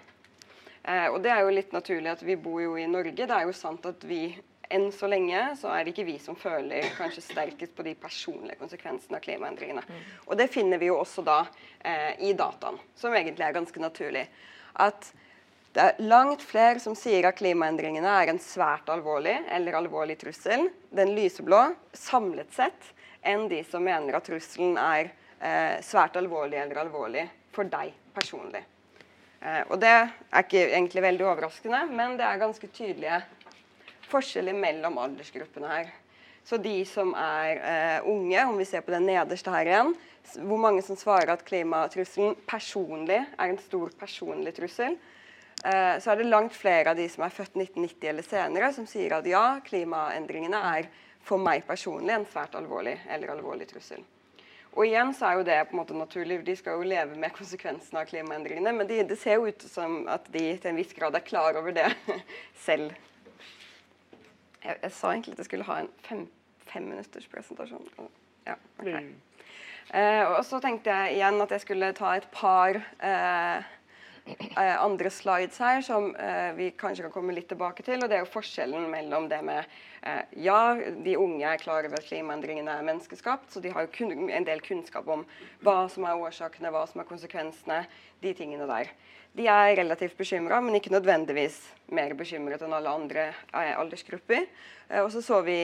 Eh, 0.83 1.07
og 1.07 1.21
Det 1.23 1.31
er 1.31 1.43
jo 1.43 1.55
litt 1.55 1.75
naturlig 1.75 2.11
at 2.11 2.23
vi 2.23 2.35
bor 2.35 2.59
jo 2.61 2.75
i 2.75 2.87
Norge. 2.87 3.15
Det 3.15 3.31
er 3.31 3.47
jo 3.47 3.55
sant 3.55 3.85
at 3.87 4.03
vi 4.03 4.25
enn 4.69 4.91
så 4.95 5.07
lenge 5.11 5.41
så 5.59 5.71
er 5.73 5.83
det 5.83 5.93
ikke 5.93 6.07
vi 6.07 6.15
som 6.21 6.37
føler 6.39 6.87
kanskje 6.97 7.25
sterkest 7.25 7.75
på 7.75 7.85
de 7.85 7.95
personlige 7.99 8.59
konsekvensene 8.61 9.19
av 9.19 9.25
klimaendringene. 9.25 9.83
Mm. 9.87 10.05
Og 10.27 10.39
det 10.39 10.49
finner 10.53 10.81
vi 10.81 10.89
jo 10.89 10.99
også 11.01 11.25
da 11.25 11.41
eh, 11.79 12.13
i 12.29 12.33
dataen, 12.37 12.79
som 12.95 13.15
egentlig 13.15 13.45
er 13.47 13.57
ganske 13.57 13.83
naturlig. 13.83 14.25
At 14.81 15.11
det 15.73 15.81
er 15.81 16.01
langt 16.05 16.43
flere 16.45 16.77
som 16.81 16.93
sier 16.97 17.25
at 17.25 17.37
klimaendringene 17.39 18.09
er 18.21 18.29
en 18.29 18.41
svært 18.41 18.89
alvorlig 18.93 19.39
eller 19.51 19.79
alvorlig 19.79 20.19
trussel, 20.21 20.67
den 20.93 21.15
lyseblå, 21.17 21.63
samlet 21.97 22.53
sett, 22.53 22.91
enn 23.25 23.47
de 23.49 23.63
som 23.65 23.81
mener 23.85 24.13
at 24.17 24.27
trusselen 24.27 24.77
er 24.77 25.09
eh, 25.39 25.79
svært 25.81 26.19
alvorlig 26.19 26.59
eller 26.61 26.83
alvorlig 26.83 27.25
for 27.55 27.69
deg 27.69 27.93
personlig. 28.13 28.61
Eh, 29.41 29.63
og 29.67 29.79
det 29.81 29.93
er 29.93 30.43
ikke 30.43 30.61
egentlig 30.67 31.03
veldig 31.07 31.25
overraskende, 31.31 31.85
men 31.89 32.19
det 32.19 32.27
er 32.27 32.43
ganske 32.43 32.69
tydelige 32.69 33.23
forskjeller 34.13 34.55
mellom 34.57 35.01
aldersgruppene 35.01 35.73
her. 35.73 35.91
Så 36.43 36.59
de 36.59 36.75
som 36.87 37.13
er 37.15 37.59
eh, 37.63 38.07
unge, 38.09 38.45
om 38.45 38.57
vi 38.59 38.67
ser 38.67 38.83
på 38.83 38.91
den 38.91 39.07
nederste 39.07 39.51
her 39.53 39.69
igjen, 39.69 39.93
hvor 40.43 40.59
mange 40.59 40.83
som 40.83 40.97
svarer 40.99 41.31
at 41.33 41.43
klimatrusselen 41.47 42.35
personlig 42.47 43.21
er 43.21 43.45
en 43.47 43.59
stor 43.63 43.93
personlig 43.99 44.55
trussel, 44.57 44.97
eh, 45.63 45.95
så 46.03 46.11
er 46.11 46.19
det 46.19 46.27
langt 46.27 46.55
flere 46.55 46.91
av 46.91 46.99
de 46.99 47.07
som 47.11 47.23
er 47.23 47.35
født 47.35 47.55
1990 47.55 48.09
eller 48.11 48.27
senere, 48.27 48.73
som 48.75 48.87
sier 48.89 49.15
at 49.15 49.29
ja, 49.29 49.45
klimaendringene 49.63 50.59
er 50.73 50.91
for 51.23 51.39
meg 51.39 51.63
personlig 51.67 52.11
en 52.17 52.27
svært 52.27 52.59
alvorlig 52.59 52.97
eller 53.07 53.31
alvorlig 53.31 53.69
trussel. 53.71 54.03
Og 54.73 54.87
igjen 54.87 55.13
så 55.13 55.29
er 55.29 55.37
jo 55.37 55.47
det 55.47 55.59
på 55.69 55.75
en 55.75 55.83
måte 55.83 55.95
naturlig, 55.95 56.41
De 56.43 56.55
skal 56.57 56.79
jo 56.79 56.91
leve 56.91 57.15
med 57.15 57.31
konsekvensene 57.31 58.01
av 58.01 58.09
klimaendringene, 58.09 58.73
men 58.73 58.89
de, 58.89 59.03
det 59.05 59.19
ser 59.21 59.37
jo 59.37 59.47
ut 59.47 59.63
som 59.69 60.01
at 60.11 60.27
de 60.33 60.47
til 60.57 60.71
en 60.71 60.79
viss 60.81 60.95
grad 60.97 61.15
er 61.15 61.23
klar 61.23 61.55
over 61.61 61.71
det 61.71 61.87
selv. 62.65 62.91
Jeg, 64.63 64.77
jeg, 64.81 64.91
sa 64.91 65.11
egentlig 65.11 65.33
at 65.33 65.43
jeg 65.43 65.45
skulle 65.45 65.67
ha 65.67 65.79
en 65.83 65.89
fem, 66.07 66.25
femminutters 66.71 67.27
presentasjon. 67.27 67.87
Ja, 68.47 68.55
okay. 68.79 68.99
mm. 68.99 69.15
eh, 69.99 70.23
og 70.37 70.45
så 70.45 70.59
tenkte 70.63 70.91
jeg 70.91 71.17
igjen 71.17 71.41
at 71.43 71.51
jeg 71.51 71.63
skulle 71.65 71.93
ta 71.97 72.15
et 72.17 72.27
par 72.31 72.79
eh, 72.79 73.71
eh, 74.25 74.83
andre 74.83 75.09
slides 75.11 75.57
her 75.59 75.81
som 75.85 76.11
eh, 76.15 76.51
vi 76.57 76.69
kanskje 76.77 77.05
kan 77.05 77.13
komme 77.13 77.35
litt 77.35 77.49
tilbake 77.51 77.83
til. 77.85 78.01
og 78.01 78.09
Det 78.09 78.17
er 78.17 78.23
jo 78.23 78.31
forskjellen 78.33 78.87
mellom 78.91 79.27
det 79.31 79.41
med 79.45 79.63
eh, 80.01 80.21
Ja, 80.45 80.75
de 80.75 81.17
unge 81.19 81.47
er 81.47 81.61
klar 81.61 81.85
over 81.87 81.99
at 81.99 82.07
klimaendringene 82.07 82.77
er 82.77 82.87
menneskeskapt, 82.87 83.51
så 83.53 83.63
de 83.63 83.73
har 83.73 83.87
jo 83.87 84.11
en 84.11 84.47
del 84.47 84.63
kunnskap 84.63 85.07
om 85.07 85.25
hva 85.63 85.83
som 85.91 86.07
er 86.07 86.19
årsakene, 86.19 86.71
hva 86.73 86.85
som 86.89 87.03
er 87.03 87.09
konsekvensene, 87.09 87.83
de 88.23 88.33
tingene 88.37 88.67
der. 88.69 88.93
De 89.33 89.47
er 89.49 89.73
relativt 89.79 90.15
bekymra, 90.15 90.59
men 90.61 90.77
ikke 90.77 90.93
nødvendigvis 90.93 91.57
mer 91.91 92.13
bekymret 92.15 92.61
enn 92.61 92.75
alle 92.77 92.93
andre 92.93 93.27
eh, 93.33 93.73
aldersgrupper. 93.75 94.45
Eh, 94.89 95.01
og 95.01 95.09
så 95.11 95.23
så 95.25 95.41
vi 95.43 95.57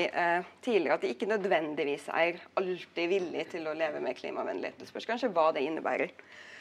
tidligere 0.65 0.97
at 0.97 1.05
de 1.05 1.13
ikke 1.13 1.29
nødvendigvis 1.29 2.09
er 2.11 2.41
alltid 2.59 3.07
villige 3.07 3.45
til 3.55 3.69
å 3.69 3.77
leve 3.77 4.01
mer 4.03 4.17
klimavennlig. 4.17 4.73
Det 4.79 4.89
spørs 4.89 5.07
kanskje 5.07 5.31
hva 5.31 5.51
det 5.55 5.63
innebærer. 5.67 6.11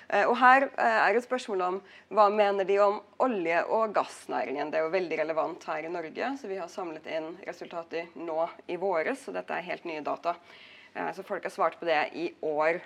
Og 0.08 0.32
her 0.40 0.64
er 0.80 1.16
et 1.18 1.24
spørsmål 1.26 1.62
om 1.66 1.74
hva 2.16 2.30
mener 2.32 2.64
de 2.64 2.78
om 2.80 2.94
olje- 3.20 3.64
og 3.76 3.92
gassnæringen. 3.92 4.70
Det 4.70 4.78
er 4.78 4.86
jo 4.86 4.94
veldig 4.94 5.18
relevant 5.20 5.66
her 5.68 5.84
i 5.84 5.90
Norge, 5.92 6.30
så 6.40 6.48
vi 6.48 6.56
har 6.56 6.70
samlet 6.72 7.04
inn 7.12 7.34
resultater 7.44 8.08
nå 8.16 8.46
i 8.72 8.78
våres. 8.80 9.26
Så 9.26 9.34
dette 9.36 9.52
er 9.52 9.66
helt 9.66 9.84
nye 9.84 10.00
data. 10.00 10.32
Så 11.12 11.26
folk 11.28 11.44
har 11.44 11.52
svart 11.52 11.76
på 11.76 11.84
det 11.84 12.00
i 12.16 12.30
år. 12.40 12.80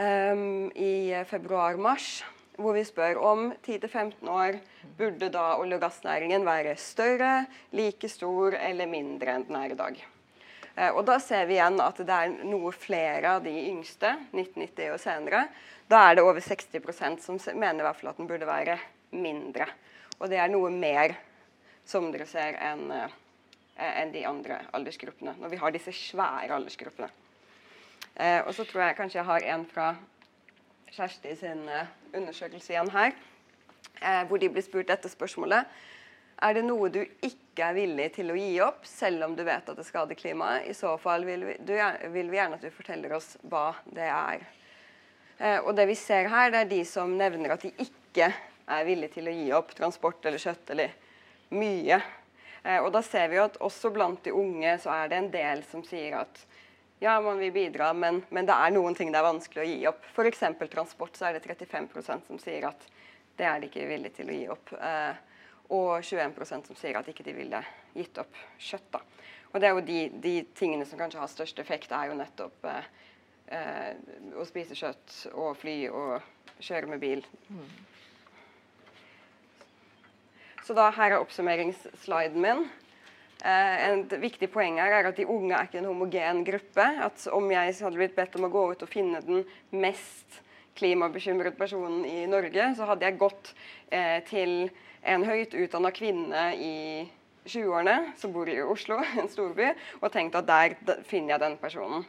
Um, 0.00 0.72
I 0.74 1.22
februar-mars 1.30 2.24
hvor 2.60 2.76
vi 2.76 2.84
spør 2.84 3.18
om 3.24 3.50
10-15 3.64 4.28
år 4.28 4.60
burde 4.98 5.30
da 5.32 5.54
olje- 5.58 5.78
og 5.78 5.84
gassnæringen 5.84 6.44
være 6.46 6.76
større, 6.76 7.46
like 7.72 8.08
stor 8.08 8.56
eller 8.58 8.88
mindre 8.90 9.36
enn 9.36 9.46
den 9.48 9.58
er 9.60 9.72
i 9.72 9.78
dag. 9.78 10.00
Eh, 10.76 10.90
og 10.90 11.04
Da 11.06 11.18
ser 11.18 11.46
vi 11.46 11.56
igjen 11.58 11.80
at 11.80 11.96
det 11.96 12.16
er 12.16 12.34
noe 12.44 12.72
flere 12.72 13.36
av 13.36 13.44
de 13.44 13.54
yngste, 13.70 14.12
1990 14.32 14.92
og 14.94 15.00
senere. 15.00 15.44
Da 15.90 16.04
er 16.06 16.16
det 16.16 16.22
over 16.22 16.38
60% 16.44 17.24
som 17.24 17.40
mener 17.58 17.82
i 17.82 17.88
hvert 17.88 17.98
fall 17.98 18.12
at 18.12 18.20
den 18.20 18.28
burde 18.30 18.46
være 18.46 18.78
mindre. 19.10 19.66
Og 20.20 20.30
det 20.30 20.38
er 20.38 20.52
noe 20.52 20.70
mer, 20.70 21.16
som 21.88 22.12
dere 22.12 22.28
ser, 22.30 22.54
enn 22.62 22.92
en 23.80 24.12
de 24.12 24.22
andre 24.28 24.60
aldersgruppene. 24.76 25.34
Når 25.40 25.48
vi 25.48 25.58
har 25.60 25.74
disse 25.74 25.94
svære 25.96 26.54
aldersgruppene. 26.54 27.08
Eh, 28.14 28.40
og 28.44 28.52
så 28.54 28.66
tror 28.68 28.84
jeg 28.84 28.98
kanskje 28.98 29.20
jeg 29.20 29.28
har 29.28 29.46
en 29.54 29.66
fra 29.68 29.92
Kjersti 30.90 31.34
sin 31.38 31.62
eh, 31.70 31.90
undersøkelse 32.16 32.74
igjen 32.74 32.90
her, 32.92 33.14
eh, 34.00 34.22
hvor 34.28 34.40
de 34.42 34.50
blir 34.52 34.66
spurt 34.66 34.90
dette 34.90 35.08
spørsmålet. 35.08 35.68
Er 36.40 36.56
det 36.56 36.64
noe 36.64 36.88
du 36.92 37.00
ikke 37.00 37.68
er 37.68 37.76
villig 37.76 38.08
til 38.16 38.32
å 38.32 38.38
gi 38.38 38.54
opp, 38.64 38.84
selv 38.88 39.26
om 39.26 39.36
du 39.36 39.44
vet 39.46 39.68
at 39.68 39.76
det 39.76 39.86
skader 39.86 40.18
klimaet? 40.18 40.66
I 40.68 40.76
så 40.76 40.96
fall 41.00 41.26
vil 41.28 41.44
vi, 41.48 41.56
du, 41.60 41.74
vil 42.14 42.32
vi 42.32 42.40
gjerne 42.40 42.58
at 42.58 42.64
du 42.64 42.72
forteller 42.74 43.14
oss 43.16 43.34
hva 43.48 43.70
det 43.92 44.08
er. 44.08 44.46
Eh, 45.40 45.58
og 45.64 45.72
det 45.76 45.88
vi 45.88 45.96
ser 45.96 46.28
her, 46.28 46.52
det 46.52 46.64
er 46.64 46.70
de 46.70 46.80
som 46.84 47.12
nevner 47.16 47.56
at 47.56 47.64
de 47.64 47.72
ikke 47.80 48.28
er 48.70 48.86
villige 48.86 49.16
til 49.16 49.30
å 49.30 49.34
gi 49.34 49.46
opp 49.56 49.72
transport 49.76 50.26
eller 50.28 50.42
kjøtt 50.42 50.74
eller 50.74 50.92
mye. 51.56 52.00
Eh, 52.62 52.78
og 52.78 52.90
da 52.92 53.00
ser 53.02 53.30
vi 53.32 53.38
jo 53.38 53.46
at 53.48 53.56
også 53.64 53.92
blant 53.94 54.20
de 54.26 54.34
unge 54.36 54.76
så 54.82 54.92
er 54.98 55.08
det 55.08 55.20
en 55.20 55.30
del 55.32 55.64
som 55.70 55.84
sier 55.86 56.18
at 56.20 56.44
ja, 57.00 57.14
man 57.24 57.40
vil 57.40 57.52
bidra, 57.54 57.94
men, 57.96 58.20
men 58.28 58.44
det 58.44 58.52
er 58.52 58.74
noen 58.74 58.94
ting 58.96 59.08
det 59.08 59.16
er 59.22 59.24
vanskelig 59.24 59.62
å 59.62 59.68
gi 59.70 59.78
opp. 59.88 60.04
F.eks. 60.12 60.42
transport, 60.68 61.16
så 61.16 61.30
er 61.30 61.38
det 61.38 61.46
35% 61.48 62.28
som 62.28 62.40
sier 62.42 62.68
at 62.68 62.84
det 63.40 63.46
er 63.48 63.62
de 63.62 63.70
ikke 63.70 63.88
villige 63.88 64.18
til 64.18 64.28
å 64.28 64.36
gi 64.36 64.46
opp. 64.52 64.74
Eh, 64.76 65.26
og 65.70 66.02
21% 66.02 66.68
som 66.68 66.76
sier 66.76 66.98
at 66.98 67.08
ikke 67.08 67.24
de 67.24 67.32
ville 67.32 67.62
gitt 67.94 68.20
opp 68.20 68.36
kjøtt. 68.60 68.90
da. 68.92 69.00
Og 69.54 69.62
det 69.62 69.70
er 69.70 69.72
jo 69.78 69.86
de, 69.86 70.00
de 70.20 70.34
tingene 70.58 70.84
som 70.84 71.00
kanskje 71.00 71.22
har 71.22 71.30
størst 71.32 71.62
effekt, 71.62 71.94
er 71.96 72.10
jo 72.10 72.18
nettopp 72.18 72.68
eh, 72.68 72.90
eh, 73.50 73.94
å 74.38 74.46
spise 74.48 74.76
kjøtt 74.78 75.16
og 75.34 75.54
fly 75.60 75.76
og 75.90 76.60
kjøre 76.62 76.90
med 76.90 77.02
bil. 77.02 77.24
Mm. 77.48 77.70
Så 80.66 80.76
da 80.76 80.90
her 80.94 81.16
er 81.16 81.22
oppsummeringssliden 81.22 82.40
min. 82.42 82.66
Eh, 83.40 83.88
et 83.88 84.12
viktig 84.20 84.50
poeng 84.52 84.76
her 84.82 84.92
er 84.98 85.08
at 85.08 85.16
de 85.16 85.24
unge 85.24 85.56
er 85.56 85.68
ikke 85.68 85.80
en 85.80 85.88
homogen 85.90 86.44
gruppe. 86.46 86.86
At 87.06 87.24
om 87.32 87.48
jeg 87.50 87.78
hadde 87.80 87.98
blitt 87.98 88.16
bedt 88.18 88.36
om 88.38 88.46
å 88.46 88.52
gå 88.52 88.66
ut 88.74 88.84
og 88.84 88.92
finne 88.92 89.22
den 89.24 89.46
mest 89.72 90.42
klimabekymret 90.78 91.56
personen 91.58 92.04
i 92.08 92.26
Norge, 92.30 92.70
så 92.76 92.86
hadde 92.88 93.08
jeg 93.08 93.20
gått 93.20 93.54
eh, 93.90 94.20
til 94.28 94.68
en 95.02 95.24
høyt 95.24 95.56
utdanna 95.56 95.90
kvinne 95.96 96.44
i 96.60 96.76
20-årene 97.48 98.12
som 98.20 98.32
bor 98.34 98.48
i 98.48 98.60
Oslo, 98.62 99.00
en 99.20 99.30
storby, 99.32 99.72
og 100.00 100.12
tenkt 100.12 100.36
at 100.38 100.48
der 100.48 100.76
finner 101.08 101.34
jeg 101.34 101.44
den 101.44 101.56
personen. 101.60 102.04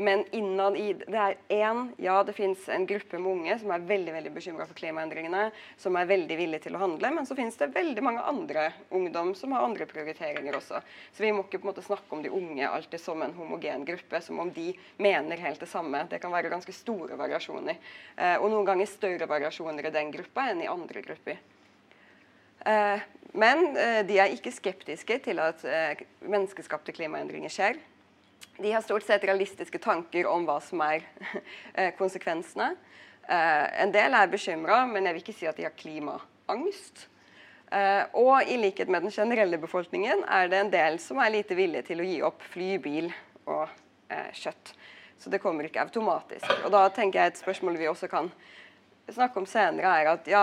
Men 0.00 0.24
innad 0.30 0.76
i 0.76 0.92
Det 0.92 1.18
er 1.18 1.34
én 1.48 1.92
Ja, 2.00 2.22
det 2.24 2.32
fins 2.32 2.68
en 2.68 2.86
gruppe 2.86 3.18
med 3.18 3.32
unge 3.32 3.56
som 3.60 3.72
er 3.74 3.82
veldig 3.84 4.14
veldig 4.14 4.30
bekymra 4.32 4.64
for 4.64 4.78
klimaendringene, 4.78 5.50
som 5.76 5.96
er 6.00 6.08
veldig 6.08 6.38
villige 6.38 6.64
til 6.64 6.78
å 6.78 6.80
handle, 6.80 7.10
men 7.12 7.28
så 7.28 7.36
finnes 7.36 7.58
det 7.60 7.68
veldig 7.74 8.04
mange 8.06 8.22
andre 8.24 8.70
ungdom 8.96 9.34
som 9.36 9.52
har 9.52 9.66
andre 9.66 9.84
prioriteringer 9.90 10.56
også. 10.56 10.80
Så 11.12 11.26
vi 11.26 11.34
må 11.36 11.44
ikke 11.44 11.60
på 11.60 11.68
en 11.68 11.72
måte 11.74 11.84
snakke 11.84 12.16
om 12.16 12.24
de 12.24 12.32
unge 12.32 12.70
alltid 12.70 13.04
som 13.04 13.20
en 13.20 13.36
homogen 13.36 13.84
gruppe, 13.84 14.22
som 14.24 14.40
om 14.40 14.54
de 14.56 14.70
mener 14.96 15.44
helt 15.44 15.60
det 15.60 15.68
samme. 15.68 16.06
Det 16.08 16.22
kan 16.24 16.32
være 16.32 16.54
ganske 16.54 16.72
store 16.72 17.20
variasjoner. 17.20 17.76
Eh, 18.16 18.38
og 18.40 18.48
noen 18.48 18.72
ganger 18.72 18.88
større 18.88 19.28
variasjoner 19.28 19.84
i 19.90 19.94
den 20.00 20.16
gruppa 20.16 20.48
enn 20.48 20.64
i 20.64 20.72
andre 20.78 21.04
grupper. 21.04 21.44
Eh, 22.64 23.06
men 23.36 23.68
eh, 23.76 24.00
de 24.08 24.16
er 24.16 24.32
ikke 24.32 24.56
skeptiske 24.56 25.20
til 25.28 25.44
at 25.44 25.60
menneskeskapte 26.24 26.96
klimaendringer 26.96 27.52
skjer. 27.52 27.84
De 28.60 28.72
har 28.72 28.82
stort 28.84 29.06
sett 29.06 29.24
realistiske 29.24 29.78
tanker 29.80 30.28
om 30.28 30.44
hva 30.48 30.58
som 30.64 30.82
er 30.84 31.04
eh, 31.74 31.94
konsekvensene. 31.96 32.74
Eh, 33.24 33.66
en 33.84 33.94
del 33.94 34.16
er 34.16 34.32
bekymra, 34.32 34.82
men 34.90 35.06
jeg 35.06 35.16
vil 35.16 35.24
ikke 35.24 35.38
si 35.38 35.48
at 35.48 35.56
de 35.56 35.64
har 35.68 35.76
klimaangst. 35.78 37.06
Eh, 37.70 38.02
og 38.18 38.50
i 38.50 38.58
likhet 38.60 38.90
med 38.90 39.06
den 39.06 39.14
generelle 39.14 39.60
befolkningen 39.62 40.24
er 40.28 40.50
det 40.50 40.60
en 40.60 40.72
del 40.72 40.98
som 41.00 41.22
er 41.22 41.32
lite 41.36 41.56
villige 41.56 41.88
til 41.92 42.02
å 42.02 42.08
gi 42.08 42.18
opp 42.26 42.44
fly, 42.52 42.74
bil 42.82 43.12
og 43.46 43.68
kjøtt. 44.34 44.72
Så 45.20 45.30
det 45.30 45.38
kommer 45.38 45.68
ikke 45.68 45.84
automatisk. 45.84 46.48
Og 46.64 46.72
da 46.74 46.80
tenker 46.90 47.20
jeg 47.20 47.30
et 47.30 47.38
spørsmål 47.38 47.76
vi 47.78 47.86
også 47.86 48.08
kan 48.10 48.32
snakke 49.14 49.40
om 49.40 49.46
senere, 49.48 49.90
er 50.00 50.08
at 50.12 50.28
ja, 50.30 50.42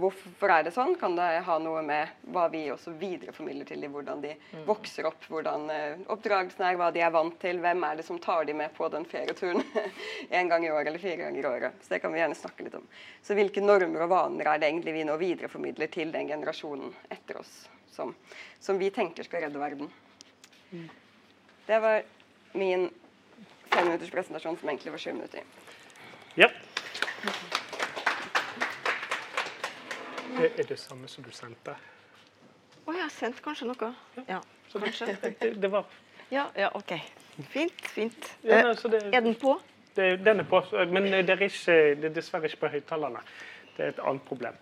hvorfor 0.00 0.52
er 0.52 0.66
det 0.66 0.72
sånn? 0.74 0.94
Kan 1.00 1.16
det 1.18 1.26
ha 1.46 1.56
noe 1.62 1.82
med 1.86 2.12
hva 2.34 2.46
vi 2.52 2.64
også 2.72 2.94
videreformidler 3.00 3.68
til 3.68 3.84
dem, 3.84 3.94
hvordan 3.94 4.22
de 4.24 4.32
mm. 4.36 4.64
vokser 4.68 5.08
opp, 5.08 5.24
hvordan 5.30 5.68
uh, 5.70 6.04
oppdragelsen 6.14 6.66
er, 6.66 6.78
hva 6.80 6.90
de 6.94 7.04
er 7.04 7.14
vant 7.14 7.38
til, 7.42 7.60
hvem 7.62 7.86
er 7.88 8.00
det 8.00 8.06
som 8.08 8.20
tar 8.22 8.48
dem 8.48 8.60
med 8.62 8.74
på 8.76 8.88
den 8.92 9.06
ferieturen 9.08 9.62
en 10.40 10.52
gang 10.52 10.66
i 10.66 10.72
året 10.72 10.90
eller 10.90 11.02
fire 11.02 11.20
ganger 11.24 11.40
i 11.42 11.50
året. 11.50 11.80
Så 11.82 11.94
det 11.94 12.02
kan 12.04 12.14
vi 12.14 12.22
gjerne 12.22 12.38
snakke 12.38 12.66
litt 12.66 12.76
om. 12.78 12.86
Så 13.22 13.38
hvilke 13.38 13.64
normer 13.64 14.06
og 14.06 14.12
vaner 14.14 14.52
er 14.52 14.62
det 14.62 14.70
egentlig 14.70 14.96
vi 14.96 15.06
nå 15.08 15.16
videreformidler 15.20 15.92
til 15.92 16.12
den 16.14 16.30
generasjonen 16.30 16.94
etter 17.08 17.40
oss, 17.42 17.54
som, 17.92 18.14
som 18.60 18.78
vi 18.80 18.92
tenker 18.94 19.26
skal 19.26 19.46
redde 19.46 19.62
verden? 19.62 19.90
Mm. 20.70 20.88
Det 21.66 21.82
var 21.82 22.02
min 22.56 22.88
femminutters 23.70 24.10
presentasjon 24.10 24.56
som 24.60 24.68
egentlig 24.68 24.92
var 24.94 24.98
sju 24.98 25.12
minutter. 25.12 25.42
Ja. 26.34 26.50
Er 30.36 30.66
det 30.68 30.78
samme 30.78 31.08
som 31.08 31.24
du 31.24 31.30
sendte? 31.32 31.72
Å, 32.86 32.92
jeg 32.92 33.02
har 33.02 33.12
sendt 33.12 33.40
kanskje 33.42 33.68
noe. 33.70 33.92
Ja, 34.28 34.42
kanskje. 34.72 35.16
Det, 35.40 35.54
det, 35.62 35.70
var 35.72 35.86
Ja, 36.30 36.48
ja, 36.58 36.68
OK. 36.74 36.92
Fint. 37.52 37.88
fint. 37.92 38.30
Ja, 38.42 38.62
nei, 38.66 38.74
det, 38.92 39.02
er 39.14 39.24
den 39.24 39.36
på? 39.40 39.56
Det, 39.96 40.08
den 40.24 40.40
er 40.42 40.48
på, 40.48 40.60
men 40.92 41.10
det 41.12 41.32
er, 41.32 41.42
ikke, 41.46 41.76
det 41.96 42.10
er 42.10 42.14
dessverre 42.16 42.50
ikke 42.50 42.66
på 42.66 42.72
høyttalerne. 42.74 43.22
Det 43.76 43.84
er 43.84 43.94
et 43.94 44.00
annet 44.04 44.24
problem. 44.28 44.56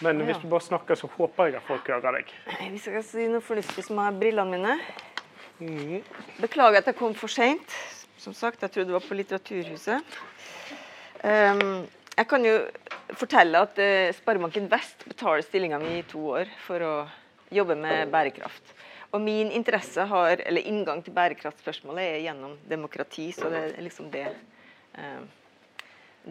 Men 0.00 0.22
hvis 0.24 0.38
du 0.42 0.48
bare 0.48 0.62
snakker, 0.64 0.94
så 0.94 1.10
håper 1.16 1.50
jeg 1.50 1.58
at 1.58 1.66
folk 1.66 1.88
hører 1.90 2.20
deg. 2.20 2.34
Hvis 2.70 2.86
jeg 2.86 2.94
skal 2.94 3.06
si 3.06 3.26
noe 3.30 3.42
fornuftig, 3.44 3.84
så 3.84 3.94
må 3.94 4.04
jeg 4.04 4.12
ha 4.12 4.20
brillene 4.20 4.58
mine. 4.58 4.76
Mm. 5.60 5.96
Beklager 6.40 6.80
at 6.80 6.88
jeg 6.88 6.96
kom 6.98 7.16
for 7.18 7.32
seint. 7.32 7.74
Som 8.20 8.34
sagt, 8.36 8.62
jeg 8.62 8.70
trodde 8.70 8.92
det 8.92 8.96
var 8.96 9.04
på 9.08 9.16
Litteraturhuset. 9.18 10.20
Um, 11.24 11.88
jeg 12.16 12.28
kan 12.28 12.44
jo 12.44 12.54
fortelle 13.18 13.62
at 13.64 13.80
uh, 13.80 14.10
Sparebanken 14.16 14.68
Vest 14.70 15.06
betaler 15.08 15.42
stillinga 15.46 15.80
mi 15.82 15.98
i 15.98 16.06
to 16.08 16.22
år 16.36 16.50
for 16.66 16.84
å 16.84 16.94
jobbe 17.50 17.76
med 17.78 18.10
bærekraft. 18.12 18.76
Og 19.10 19.22
min 19.22 19.50
interesse 19.50 20.04
har, 20.06 20.42
eller 20.46 20.66
inngang 20.70 21.02
til 21.02 21.14
bærekraftspørsmålet 21.16 22.04
er 22.04 22.24
gjennom 22.28 22.54
demokrati. 22.70 23.32
Så 23.34 23.50
det 23.50 23.62
er 23.72 23.82
liksom 23.82 24.10
det 24.12 24.28
uh, 24.30 25.22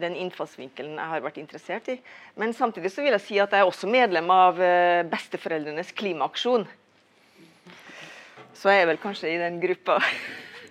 den 0.00 0.16
innfallsvinkelen 0.16 0.96
jeg 0.96 1.12
har 1.12 1.24
vært 1.24 1.40
interessert 1.42 1.88
i. 1.92 1.98
Men 2.40 2.54
samtidig 2.56 2.92
så 2.94 3.04
vil 3.04 3.14
jeg 3.16 3.24
si 3.26 3.40
at 3.42 3.52
jeg 3.52 3.60
er 3.64 3.68
også 3.68 3.90
medlem 3.90 4.30
av 4.32 4.60
uh, 4.60 5.02
Besteforeldrenes 5.10 5.92
klimaaksjon. 5.98 6.64
Så 8.56 8.72
jeg 8.72 8.82
er 8.82 8.90
vel 8.90 9.00
kanskje 9.00 9.32
i 9.32 9.40
den 9.40 9.60
gruppa. 9.62 9.98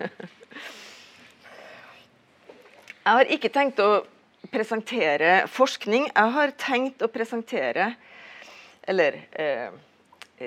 jeg 3.04 3.12
har 3.16 3.32
ikke 3.34 3.52
tenkt 3.54 3.78
å 3.82 4.02
presentere 4.48 5.44
forskning. 5.50 6.08
Jeg 6.08 6.34
har 6.36 6.56
tenkt 6.58 7.04
å 7.04 7.10
presentere 7.12 7.94
Eller 8.88 9.18
eh, 9.36 9.74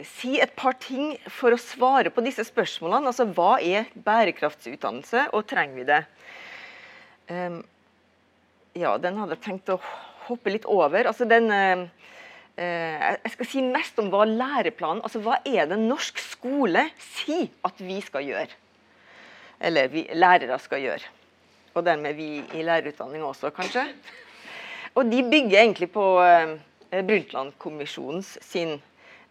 si 0.09 0.39
et 0.41 0.55
par 0.57 0.73
ting 0.81 1.13
for 1.29 1.53
å 1.53 1.61
svare 1.61 2.09
på 2.09 2.23
disse 2.25 2.43
spørsmålene. 2.47 3.11
Altså 3.11 3.27
hva 3.29 3.59
er 3.61 3.91
bærekraftsutdannelse, 3.93 5.27
og 5.37 5.45
trenger 5.47 5.77
vi 5.77 5.85
det? 5.85 5.99
Um, 7.29 7.59
ja, 8.73 8.95
den 8.97 9.19
hadde 9.21 9.37
jeg 9.37 9.45
tenkt 9.45 9.69
å 9.69 9.77
hoppe 10.25 10.51
litt 10.55 10.65
over. 10.65 11.05
Altså 11.11 11.29
den 11.29 11.51
eh, 11.53 11.85
eh, 12.57 13.05
Jeg 13.21 13.35
skal 13.35 13.51
si 13.51 13.63
mest 13.63 13.99
om 14.01 14.09
hva 14.11 14.25
læreplanen 14.27 15.03
Altså 15.05 15.21
hva 15.23 15.37
er 15.45 15.69
det 15.69 15.77
norsk 15.79 16.19
skole 16.19 16.87
sier 16.97 17.51
at 17.67 17.79
vi 17.83 18.01
skal 18.03 18.25
gjøre? 18.25 18.61
Eller 19.63 19.93
vi 19.93 20.07
lærere 20.17 20.57
skal 20.59 20.81
gjøre. 20.83 21.11
Og 21.73 21.85
dermed 21.85 22.17
vi 22.17 22.29
i 22.53 22.65
lærerutdanning 22.65 23.23
også, 23.25 23.49
kanskje. 23.53 23.87
Og 24.93 25.09
de 25.09 25.23
bygger 25.25 25.59
egentlig 25.63 25.89
på 25.93 26.05
eh, 26.21 26.57
Brundtland-kommisjonens 26.93 28.35
sin 28.45 28.75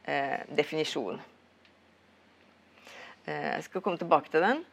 eh, 0.04 0.40
definisjon. 0.56 1.20
Eh, 3.26 3.48
jeg 3.54 3.66
skal 3.68 3.84
komme 3.84 4.00
tilbake 4.00 4.32
til 4.32 4.42
den. 4.42 4.64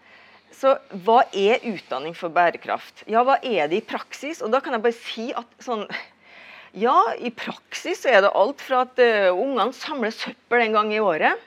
Så 0.55 0.73
hva 1.05 1.21
er 1.37 1.61
utdanning 1.69 2.15
for 2.17 2.33
bærekraft? 2.33 3.03
Ja, 3.05 3.21
hva 3.25 3.37
er 3.45 3.69
det 3.69 3.83
i 3.83 3.85
praksis? 3.85 4.41
Og 4.41 4.49
da 4.53 4.63
kan 4.65 4.73
jeg 4.73 4.85
bare 4.85 4.97
si 4.97 5.29
at 5.37 5.61
sånn 5.63 5.85
Ja, 6.77 7.15
i 7.17 7.31
praksis 7.33 8.03
er 8.05 8.19
det 8.21 8.29
alt 8.37 8.59
fra 8.61 8.83
at 8.85 8.99
uh, 9.01 9.33
ungene 9.33 9.73
samler 9.73 10.13
søppel 10.13 10.61
en 10.61 10.75
gang 10.75 10.91
i 10.93 10.99
året 11.01 11.41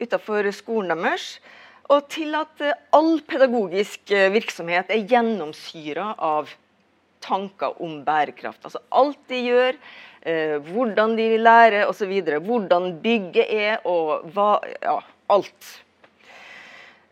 utafor 0.00 0.46
skolen 0.56 1.02
deres, 1.04 1.34
og 1.88 2.08
til 2.12 2.36
at 2.36 2.60
eh, 2.64 2.76
all 2.96 3.18
pedagogisk 3.28 4.12
eh, 4.12 4.28
virksomhet 4.34 4.90
er 4.92 5.06
gjennomsyra 5.08 6.12
av 6.20 6.52
tanker 7.24 7.80
om 7.82 7.98
bærekraft. 8.06 8.60
Altså 8.68 8.82
alt 8.94 9.20
de 9.32 9.40
gjør, 9.46 9.78
eh, 10.28 10.56
hvordan 10.68 11.16
de 11.18 11.30
lærer 11.40 11.88
osv. 11.88 12.12
Hvordan 12.44 12.92
bygget 13.04 13.48
er 13.48 13.86
og 13.88 14.28
hva 14.34 14.54
Ja, 14.82 15.00
alt. 15.28 15.74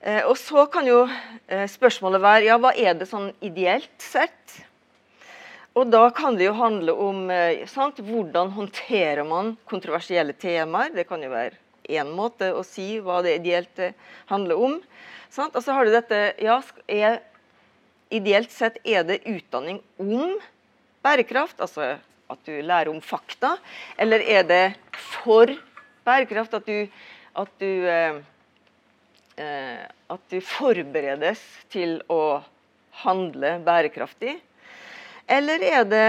og 0.07 0.37
så 0.39 0.63
kan 0.71 0.87
jo 0.87 1.09
spørsmålet 1.69 2.23
være 2.23 2.45
ja, 2.47 2.57
hva 2.63 2.71
er 2.73 2.95
det 2.95 3.09
sånn 3.11 3.33
ideelt 3.45 3.91
sett? 3.99 4.55
Og 5.75 5.91
da 5.91 6.07
kan 6.15 6.39
det 6.39 6.47
jo 6.47 6.55
handle 6.57 6.95
om 6.95 7.27
sant, 7.69 7.99
hvordan 8.01 8.55
håndterer 8.55 9.27
man 9.27 9.57
kontroversielle 9.69 10.33
temaer. 10.33 10.95
Det 10.95 11.05
kan 11.09 11.21
jo 11.21 11.33
være 11.33 11.59
én 11.89 12.11
måte 12.15 12.53
å 12.55 12.65
si 12.67 12.97
hva 13.03 13.23
det 13.25 13.39
ideelt 13.41 13.81
handler 14.31 14.67
om. 14.69 14.77
Sant? 15.31 15.57
Og 15.57 15.65
så 15.65 15.77
har 15.77 15.87
du 15.87 15.95
dette 15.95 16.21
ja, 16.43 16.61
er 16.87 17.21
ideelt 18.15 18.53
sett 18.55 18.79
er 18.85 19.05
det 19.07 19.23
utdanning 19.27 19.81
om 20.03 20.37
bærekraft, 21.05 21.61
altså 21.61 21.97
at 22.27 22.41
du 22.47 22.55
lærer 22.63 22.91
om 22.91 23.01
fakta, 23.03 23.57
eller 23.99 24.23
er 24.23 24.47
det 24.47 24.65
for 25.23 25.53
bærekraft 26.07 26.57
at 26.59 26.67
du, 26.67 26.89
at 27.37 27.53
du, 27.63 27.71
eh, 27.91 28.19
eh, 29.37 29.87
at 29.87 30.27
du 30.33 30.41
forberedes 30.43 31.43
til 31.73 32.01
å 32.11 32.43
handle 33.05 33.57
bærekraftig? 33.67 34.39
Eller 35.27 35.63
er 35.67 35.87
det 35.91 36.09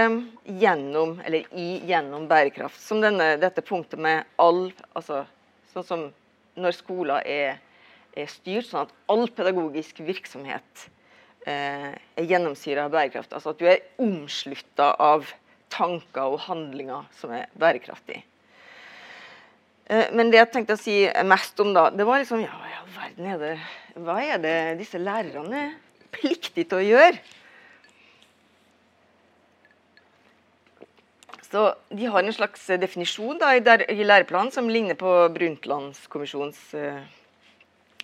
gjennom, 0.60 1.16
eller 1.26 1.46
i 1.58 1.80
gjennom 1.88 2.28
bærekraft, 2.30 2.78
som 2.78 3.02
denne, 3.02 3.32
dette 3.42 3.64
punktet 3.66 3.98
med 3.98 4.26
all 4.38 4.68
altså, 4.94 5.24
Sånn 5.72 5.86
som 5.86 6.04
når 6.58 6.76
skoler 6.76 7.26
er, 7.28 7.58
er 8.16 8.30
styrt 8.30 8.68
sånn 8.68 8.86
at 8.86 8.94
all 9.12 9.28
pedagogisk 9.30 10.00
virksomhet 10.06 10.88
eh, 11.46 11.92
er 11.94 12.26
gjennomsyra 12.30 12.86
av 12.88 12.94
bærekraft. 12.94 13.34
Altså 13.36 13.54
at 13.54 13.60
du 13.60 13.68
er 13.68 13.84
omslutta 14.02 14.94
av 15.02 15.28
tanker 15.72 16.34
og 16.34 16.42
handlinger 16.48 17.06
som 17.18 17.32
er 17.36 17.48
bærekraftige. 17.60 18.24
Eh, 19.88 20.08
men 20.12 20.32
det 20.32 20.42
jeg 20.42 20.52
tenkte 20.52 20.76
å 20.76 20.80
si 20.80 21.00
mest 21.28 21.60
om 21.64 21.72
da, 21.76 21.88
det 21.94 22.06
var 22.08 22.20
liksom 22.22 22.42
Ja, 22.44 22.56
ja, 22.72 22.84
verden 22.96 23.28
er 23.32 23.38
det 23.40 23.52
Hva 24.04 24.18
er 24.20 24.40
det 24.42 24.56
disse 24.82 25.00
lærerne 25.00 25.62
er 25.68 25.76
pliktige 26.12 26.68
til 26.68 26.80
å 26.80 26.86
gjøre? 26.86 27.37
Så 31.50 31.74
De 31.88 32.06
har 32.06 32.22
en 32.22 32.32
slags 32.32 32.66
definisjon 32.66 33.38
da, 33.40 33.54
i, 33.56 33.62
der, 33.64 33.86
i 33.90 34.04
læreplanen 34.04 34.52
som 34.52 34.68
ligner 34.68 34.98
på 35.00 35.12
Brundtlandskommisjonens 35.32 36.60
uh, 36.76 36.98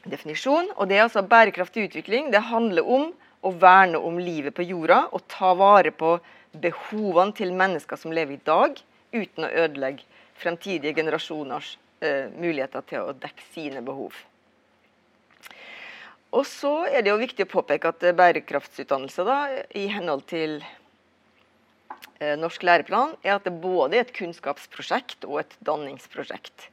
definisjon. 0.04 0.70
og 0.76 0.88
det 0.88 0.96
er 0.96 1.04
altså 1.04 1.22
Bærekraftig 1.22 1.90
utvikling 1.90 2.30
det 2.32 2.40
handler 2.48 2.88
om 2.88 3.10
å 3.44 3.50
verne 3.60 4.00
om 4.00 4.16
livet 4.18 4.56
på 4.56 4.64
jorda 4.64 5.02
og 5.12 5.26
ta 5.28 5.52
vare 5.58 5.92
på 5.92 6.16
behovene 6.56 7.36
til 7.36 7.52
mennesker 7.52 8.00
som 8.00 8.14
lever 8.16 8.38
i 8.38 8.44
dag, 8.46 8.78
uten 9.12 9.44
å 9.44 9.50
ødelegge 9.64 10.06
fremtidige 10.40 10.94
generasjoners 10.96 11.74
uh, 12.00 12.30
muligheter 12.32 12.86
til 12.88 13.10
å 13.10 13.12
dekke 13.12 13.44
sine 13.52 13.82
behov. 13.84 14.16
Og 16.34 16.48
så 16.48 16.72
er 16.88 17.04
det 17.04 17.12
jo 17.12 17.20
viktig 17.20 17.44
å 17.44 17.52
påpeke 17.52 17.92
at 17.92 18.08
bærekraftsutdannelse 18.16 19.28
da, 19.28 19.36
i 19.76 19.84
henhold 19.92 20.24
til 20.32 20.56
Eh, 20.62 20.83
norsk 22.40 22.62
læreplan, 22.64 23.16
er 23.24 23.36
at 23.36 23.44
det 23.46 23.56
både 23.60 23.98
er 23.98 24.06
et 24.06 24.14
kunnskapsprosjekt 24.16 25.26
og 25.28 25.42
et 25.42 25.58
danningsprosjekt. 25.66 26.70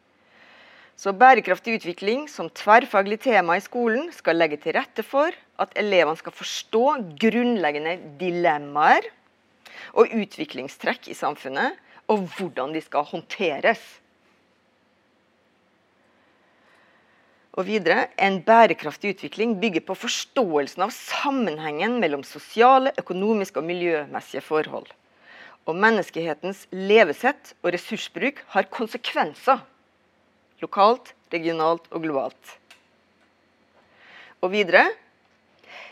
Så 1.02 1.16
Bærekraftig 1.18 1.80
utvikling 1.80 2.28
som 2.30 2.52
tverrfaglig 2.54 3.18
tema 3.24 3.56
i 3.58 3.64
skolen 3.64 4.12
skal 4.14 4.38
legge 4.38 4.60
til 4.62 4.76
rette 4.78 5.02
for 5.02 5.34
at 5.62 5.74
elevene 5.80 6.20
skal 6.20 6.36
forstå 6.36 6.84
grunnleggende 7.24 7.96
dilemmaer 8.20 9.08
og 9.98 10.14
utviklingstrekk 10.14 11.10
i 11.10 11.18
samfunnet, 11.18 11.74
og 12.06 12.28
hvordan 12.36 12.76
de 12.76 12.84
skal 12.86 13.08
håndteres. 13.10 13.82
Og 17.58 17.66
videre, 17.66 18.08
En 18.18 18.44
bærekraftig 18.44 19.16
utvikling 19.16 19.58
bygger 19.60 19.82
på 19.82 19.98
forståelsen 19.98 20.86
av 20.86 20.94
sammenhengen 20.94 21.98
mellom 22.00 22.22
sosiale, 22.24 22.94
økonomiske 23.02 23.60
og 23.60 23.66
miljømessige 23.66 24.46
forhold 24.46 24.92
og 25.72 25.80
menneskehetens 25.80 26.66
levesett 26.76 27.54
og 27.64 27.72
ressursbruk 27.76 28.44
har 28.54 28.68
konsekvenser 28.74 29.64
lokalt, 30.62 31.14
regionalt 31.34 31.88
og 31.90 32.04
globalt. 32.04 32.58
Og 34.44 34.52
videre 34.54 34.90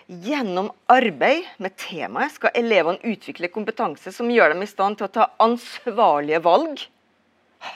Gjennom 0.10 0.72
arbeid 0.90 1.44
med 1.62 1.76
temaet 1.78 2.34
skal 2.34 2.56
elevene 2.58 3.12
utvikle 3.12 3.46
kompetanse 3.54 4.10
som 4.10 4.32
gjør 4.34 4.56
dem 4.56 4.64
i 4.66 4.70
stand 4.72 4.98
til 4.98 5.06
å 5.06 5.12
ta 5.14 5.28
ansvarlige 5.46 6.40
valg, 6.42 6.82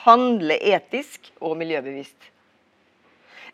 handle 0.02 0.56
etisk 0.58 1.30
og 1.38 1.54
miljøbevisst. 1.60 2.18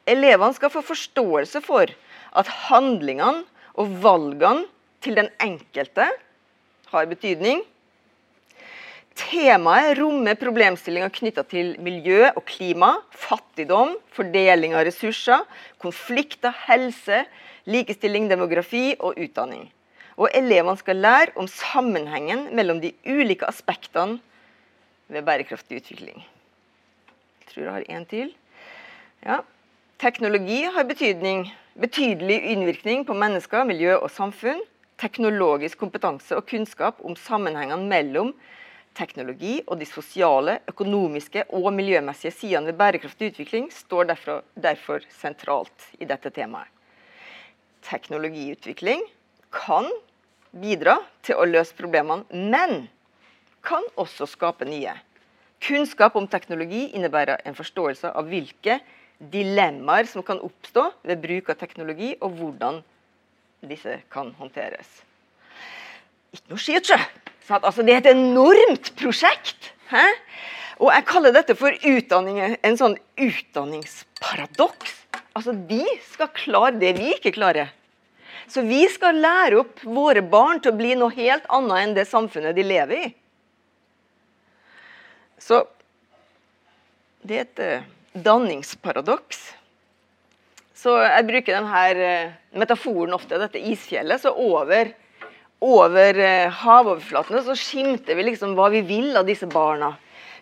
Elevene 0.09 0.57
skal 0.57 0.73
få 0.73 0.81
forståelse 0.81 1.61
for 1.61 1.93
at 2.41 2.55
handlingene 2.71 3.45
og 3.77 3.93
valgene 4.01 4.65
til 5.05 5.21
den 5.21 5.29
enkelte 5.45 6.09
har 6.89 7.13
betydning, 7.13 7.61
Temaet 9.19 9.99
rommer 9.99 10.37
problemstillinger 10.39 11.11
knytta 11.13 11.43
til 11.51 11.75
miljø 11.83 12.29
og 12.31 12.45
klima, 12.49 12.95
fattigdom, 13.11 13.97
fordeling 14.15 14.77
av 14.79 14.87
ressurser, 14.87 15.43
konflikter, 15.83 16.55
helse, 16.69 17.25
likestilling, 17.71 18.31
demografi 18.31 18.95
og 18.99 19.19
utdanning. 19.21 19.67
Og 20.21 20.31
elevene 20.37 20.79
skal 20.79 21.01
lære 21.01 21.35
om 21.41 21.49
sammenhengen 21.51 22.49
mellom 22.57 22.81
de 22.83 22.93
ulike 23.09 23.49
aspektene 23.49 24.21
ved 25.11 25.27
bærekraftig 25.27 25.81
utvikling. 25.81 26.23
Jeg 27.41 27.53
tror 27.53 27.65
jeg 27.65 27.73
har 27.73 27.89
én 27.91 28.07
til. 28.09 28.31
Ja. 29.27 29.41
Teknologi 30.01 30.63
har 30.65 30.87
betydelig 30.87 32.39
innvirkning 32.53 33.03
på 33.07 33.17
mennesker, 33.17 33.67
miljø 33.69 33.97
og 33.99 34.11
samfunn. 34.15 34.63
Teknologisk 35.01 35.81
kompetanse 35.81 36.37
og 36.37 36.47
kunnskap 36.49 37.01
om 37.05 37.17
sammenhengene 37.17 37.89
mellom 37.89 38.33
teknologi 38.97 39.61
og 39.67 39.79
de 39.81 39.87
sosiale, 39.89 40.59
økonomiske 40.71 41.47
og 41.57 41.71
miljømessige 41.75 42.35
sidene 42.35 42.71
ved 42.71 42.79
bærekraftig 42.81 43.33
utvikling 43.33 43.71
står 43.73 44.11
derfor, 44.13 44.43
derfor 44.55 45.05
sentralt 45.15 45.91
i 46.01 46.09
dette 46.09 46.33
temaet. 46.35 46.69
Teknologiutvikling 47.87 49.03
kan 49.55 49.89
bidra 50.53 50.99
til 51.25 51.39
å 51.39 51.47
løse 51.49 51.77
problemene, 51.79 52.27
men 52.31 52.89
kan 53.65 53.87
også 54.01 54.29
skape 54.29 54.67
nye. 54.69 54.93
Kunnskap 55.61 56.17
om 56.17 56.29
teknologi 56.29 56.89
innebærer 56.97 57.43
en 57.45 57.57
forståelse 57.57 58.13
av 58.17 58.29
hvilke 58.29 58.79
dilemmaer 59.21 60.09
som 60.09 60.25
kan 60.25 60.41
oppstå 60.41 60.87
ved 61.05 61.21
bruk 61.21 61.51
av 61.53 61.59
teknologi, 61.61 62.15
og 62.21 62.39
hvordan 62.39 62.81
disse 63.69 63.99
kan 64.13 64.33
håndteres. 64.39 65.03
Ikke 66.33 66.55
noe 66.55 66.63
skit, 66.63 66.89
sjø! 66.89 67.01
Altså, 67.49 67.83
det 67.83 67.95
er 67.95 68.03
et 68.05 68.13
enormt 68.13 68.93
prosjekt. 69.01 69.73
Hæ? 69.91 70.05
Og 70.81 70.93
jeg 70.95 71.07
kaller 71.09 71.35
dette 71.35 71.57
for 71.59 71.75
en 71.85 72.79
sånn 72.79 72.97
utdanningsparadoks. 73.21 74.97
Altså, 75.37 75.55
Vi 75.69 75.85
skal 76.13 76.31
klare 76.37 76.79
det 76.81 76.95
vi 76.99 77.13
ikke 77.17 77.35
klarer. 77.37 77.73
Så 78.51 78.65
vi 78.67 78.83
skal 78.91 79.21
lære 79.23 79.61
opp 79.61 79.83
våre 79.87 80.23
barn 80.27 80.59
til 80.63 80.73
å 80.73 80.79
bli 80.79 80.97
noe 80.99 81.15
helt 81.15 81.45
annet 81.55 81.85
enn 81.85 81.95
det 81.95 82.07
samfunnet 82.11 82.57
de 82.57 82.65
lever 82.67 83.05
i. 83.07 83.11
Så 85.41 85.63
det 87.23 87.37
er 87.37 87.47
et 87.47 87.63
uh, 87.63 87.87
danningsparadoks. 88.27 89.39
Så 90.75 90.97
jeg 91.05 91.29
bruker 91.29 91.61
denne 91.61 91.85
uh, 92.01 92.35
metaforen 92.59 93.15
ofte, 93.15 93.39
dette 93.39 93.63
isfjellet. 93.71 94.23
Så 94.25 94.33
over 94.35 94.91
over 95.61 96.19
eh, 96.19 96.61
havoverflatene 96.63 97.43
så 97.45 97.57
skimter 97.59 98.17
vi 98.17 98.31
liksom 98.31 98.57
hva 98.57 98.71
vi 98.73 98.81
vil 98.87 99.13
av 99.21 99.29
disse 99.29 99.49
barna. 99.51 99.95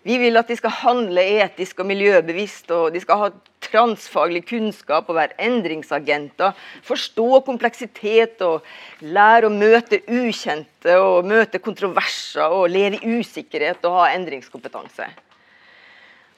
Vi 0.07 0.15
vil 0.21 0.39
at 0.39 0.47
de 0.47 0.55
skal 0.55 0.71
handle 0.79 1.23
etisk 1.43 1.81
og 1.83 1.89
miljøbevisst, 1.89 2.69
og 2.71 2.93
de 2.95 3.01
skal 3.03 3.19
ha 3.19 3.29
transfaglig 3.63 4.45
kunnskap 4.47 5.09
og 5.11 5.17
være 5.17 5.35
endringsagenter. 5.43 6.55
Forstå 6.87 7.41
kompleksitet 7.47 8.39
og 8.45 8.63
lære 9.03 9.49
å 9.49 9.53
møte 9.53 9.99
ukjente 10.07 10.95
og 11.03 11.27
møte 11.27 11.59
kontroverser 11.59 12.55
og 12.55 12.71
leve 12.71 13.01
i 13.01 13.19
usikkerhet 13.19 13.83
og 13.89 13.99
ha 13.99 14.13
endringskompetanse. 14.15 15.09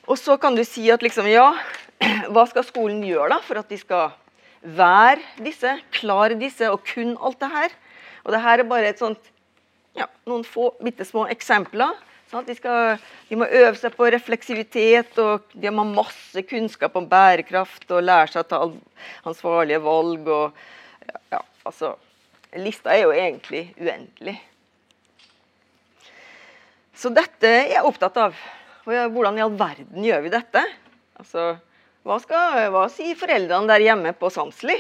Og 0.10 0.18
så 0.18 0.36
kan 0.42 0.58
du 0.58 0.64
si 0.66 0.88
at 0.90 1.06
liksom, 1.06 1.30
ja, 1.30 1.52
hva 2.34 2.48
skal 2.50 2.66
skolen 2.66 3.06
gjøre 3.06 3.36
da 3.36 3.40
for 3.46 3.62
at 3.62 3.70
de 3.70 3.78
skal 3.78 4.10
være 4.62 5.22
disse, 5.46 5.78
klare 5.94 6.34
disse 6.42 6.66
og 6.74 6.82
kunne 6.90 7.20
alt 7.22 7.40
det 7.46 7.54
her? 7.54 7.80
Og 8.26 8.34
det 8.34 8.42
her 8.44 8.62
er 8.62 8.70
bare 8.70 8.94
sånt, 8.98 9.32
ja, 9.98 10.08
noen 10.30 10.46
få 10.48 10.72
bitte 10.84 11.06
små 11.08 11.26
eksempler. 11.34 11.98
Sånn 12.32 12.46
de, 12.48 12.56
skal, 12.56 13.02
de, 13.28 13.36
må 13.36 13.48
øve 13.50 13.74
seg 13.76 13.96
på 13.98 14.08
refleksivitet, 14.14 15.18
og 15.20 15.52
de 15.52 15.72
må 15.74 15.84
ha 15.84 15.96
masse 15.98 16.46
kunnskap 16.48 16.96
om 16.96 17.10
bærekraft 17.12 17.90
og 17.92 18.06
lære 18.06 18.32
seg 18.32 18.46
å 18.46 18.48
ta 18.48 18.62
ansvarlige 19.28 19.82
valg. 19.84 20.30
Og, 20.32 20.62
ja, 21.34 21.42
altså, 21.68 21.98
lista 22.56 22.94
er 22.96 23.04
jo 23.04 23.12
egentlig 23.16 23.66
uendelig. 23.82 24.38
Så 26.96 27.12
dette 27.12 27.50
er 27.50 27.74
jeg 27.74 27.88
opptatt 27.90 28.22
av. 28.22 28.40
Hvordan 28.86 29.38
i 29.38 29.44
all 29.44 29.54
verden 29.60 30.06
gjør 30.06 30.24
vi 30.24 30.32
dette? 30.34 30.64
Altså, 31.20 31.52
hva, 32.08 32.16
skal, 32.24 32.64
hva 32.74 32.88
sier 32.90 33.20
foreldrene 33.20 33.70
der 33.70 33.84
hjemme 33.84 34.16
på 34.18 34.32
Samsli 34.34 34.80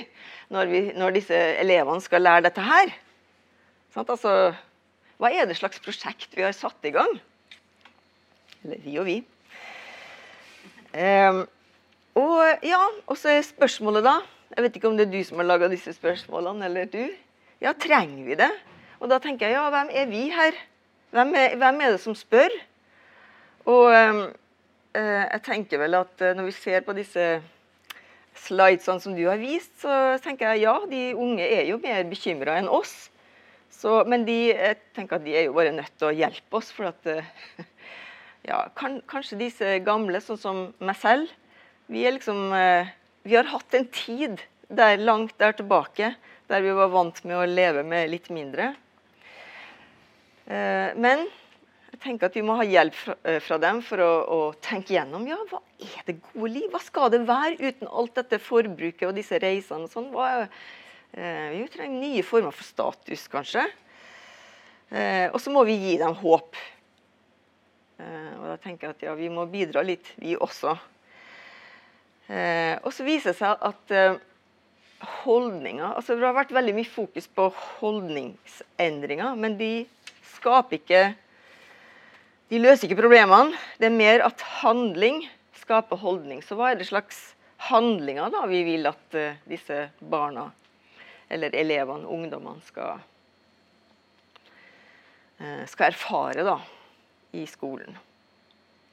når, 0.54 0.71
når 0.97 1.19
disse 1.19 1.38
elevene 1.62 2.01
skal 2.01 2.23
lære 2.25 2.47
dette 2.47 2.63
her? 2.65 2.95
Altså, 3.95 4.54
hva 5.19 5.30
er 5.36 5.47
det 5.49 5.58
slags 5.60 5.82
prosjekt 5.84 6.32
vi 6.38 6.45
har 6.45 6.56
satt 6.56 6.88
i 6.88 6.93
gang? 6.95 7.12
Eller 8.63 8.80
vi 8.86 8.95
og 9.01 9.08
vi. 9.10 9.17
Um, 10.95 11.43
og 12.19 12.65
ja, 12.67 12.82
så 13.15 13.30
er 13.32 13.45
spørsmålet, 13.47 14.04
da 14.04 14.17
Jeg 14.51 14.63
vet 14.65 14.75
ikke 14.75 14.89
om 14.89 14.97
det 14.99 15.06
er 15.08 15.12
du 15.13 15.21
som 15.23 15.39
har 15.39 15.47
laga 15.47 15.69
disse 15.71 15.93
spørsmålene, 15.95 16.65
eller 16.65 16.89
du. 16.91 17.06
Ja, 17.63 17.71
trenger 17.71 18.25
vi 18.25 18.36
det? 18.36 18.49
Og 18.99 19.08
da 19.10 19.19
tenker 19.23 19.47
jeg 19.47 19.56
ja, 19.56 19.69
hvem 19.71 19.91
er 19.95 20.10
vi 20.12 20.25
her? 20.30 20.58
Hvem 21.15 21.32
er, 21.36 21.56
hvem 21.56 21.80
er 21.82 21.93
det 21.95 22.01
som 22.04 22.15
spør? 22.15 22.51
Og 23.71 23.88
eh, 23.93 24.19
jeg 24.97 25.41
tenker 25.45 25.80
vel 25.80 25.95
at 26.01 26.25
når 26.36 26.49
vi 26.49 26.58
ser 26.58 26.84
på 26.84 26.95
disse 26.97 27.30
slidesene 28.36 28.99
som 28.99 29.15
du 29.15 29.23
har 29.30 29.39
vist, 29.39 29.71
så 29.84 30.17
tenker 30.23 30.51
jeg 30.51 30.65
ja, 30.65 30.75
de 30.91 31.15
unge 31.15 31.47
er 31.47 31.63
jo 31.69 31.80
mer 31.80 32.04
bekymra 32.10 32.60
enn 32.60 32.71
oss. 32.71 33.12
Så, 33.71 34.01
men 34.10 34.25
de, 34.27 34.36
jeg 34.51 34.77
tenker 34.95 35.17
at 35.17 35.25
de 35.25 35.34
er 35.36 35.47
jo 35.47 35.55
bare 35.55 35.73
nødt 35.73 35.93
til 35.97 36.10
å 36.10 36.15
hjelpe 36.15 36.60
oss. 36.60 36.69
For 36.75 36.91
at 36.91 37.07
ja, 38.49 38.65
kan, 38.77 38.99
kanskje 39.10 39.39
disse 39.39 39.77
gamle, 39.86 40.21
sånn 40.23 40.41
som 40.41 40.62
meg 40.84 40.99
selv, 41.01 41.31
vi, 41.91 42.05
liksom, 42.07 42.51
vi 43.27 43.36
har 43.36 43.49
hatt 43.51 43.75
en 43.75 43.88
tid 43.91 44.43
der 44.71 45.01
langt 45.01 45.34
der 45.41 45.55
tilbake 45.57 46.13
der 46.51 46.63
vi 46.63 46.71
var 46.75 46.91
vant 46.91 47.19
med 47.27 47.36
å 47.36 47.47
leve 47.47 47.84
med 47.88 48.10
litt 48.12 48.27
mindre. 48.31 48.73
Men 50.47 51.23
jeg 51.91 51.99
tenker 52.03 52.27
at 52.27 52.36
vi 52.36 52.43
må 52.43 52.57
ha 52.60 52.65
hjelp 52.67 52.95
fra, 52.95 53.15
fra 53.43 53.60
dem 53.63 53.79
for 53.88 54.03
å, 54.03 54.10
å, 54.23 54.39
tenke 54.63 54.95
gjennom 54.97 55.27
ja, 55.29 55.38
hva 55.47 55.62
er 55.79 56.07
det 56.07 56.17
gode 56.25 56.51
liv? 56.51 56.67
Hva 56.73 56.81
skal 56.84 57.12
det 57.13 57.21
være 57.27 57.60
uten 57.60 57.88
alt 57.88 58.15
dette 58.19 58.39
forbruket 58.43 59.07
og 59.07 59.15
disse 59.19 59.39
reisene? 59.39 59.88
og 59.88 59.93
sånn? 59.95 60.10
Hva, 60.15 60.31
Eh, 60.41 60.47
vi 61.12 61.65
trenger 61.74 62.00
nye 62.00 62.24
former 62.24 62.56
for 62.56 62.63
status, 62.63 63.26
kanskje. 63.32 63.65
Eh, 64.91 65.30
og 65.32 65.39
så 65.39 65.52
må 65.54 65.63
vi 65.67 65.78
gi 65.80 65.95
dem 66.02 66.13
håp. 66.19 66.58
Eh, 68.02 68.32
og 68.39 68.50
da 68.50 68.58
tenker 68.60 68.89
jeg 68.89 68.97
at 68.97 69.06
ja, 69.08 69.15
vi 69.15 69.30
må 69.32 69.45
bidra 69.52 69.84
litt, 69.88 70.13
vi 70.19 70.36
også. 70.36 70.76
og 72.32 72.93
så 72.95 73.04
viser 73.04 73.34
det 73.34 73.39
seg 73.41 73.63
at 73.67 73.91
holdninger 75.26 75.97
altså 75.97 76.15
Det 76.15 76.24
har 76.24 76.36
vært 76.38 76.54
veldig 76.56 76.76
mye 76.78 76.88
fokus 76.88 77.26
på 77.28 77.50
holdningsendringer, 77.82 79.34
men 79.36 79.58
de 79.60 79.84
skaper 80.38 80.78
ikke 80.78 81.02
De 82.47 82.62
løser 82.62 82.88
ikke 82.88 83.02
problemene. 83.02 83.58
Det 83.80 83.89
er 83.89 83.97
mer 83.97 84.24
at 84.24 84.45
handling 84.62 85.26
skaper 85.60 86.00
holdning. 86.00 86.39
Så 86.43 86.56
hva 86.56 86.71
er 86.71 86.80
det 86.80 86.88
slags 86.88 87.19
handlinger 87.67 88.32
da 88.32 88.45
vi 88.47 88.63
vil 88.67 88.88
at 88.88 89.19
disse 89.47 89.89
barna 90.00 90.50
eller 91.32 91.56
elevene, 91.56 92.08
ungdommene, 92.08 92.62
skal, 92.67 93.00
eh, 95.39 95.63
skal 95.67 95.91
erfare 95.91 96.44
da, 96.44 96.58
i 97.32 97.46
skolen. 97.48 97.98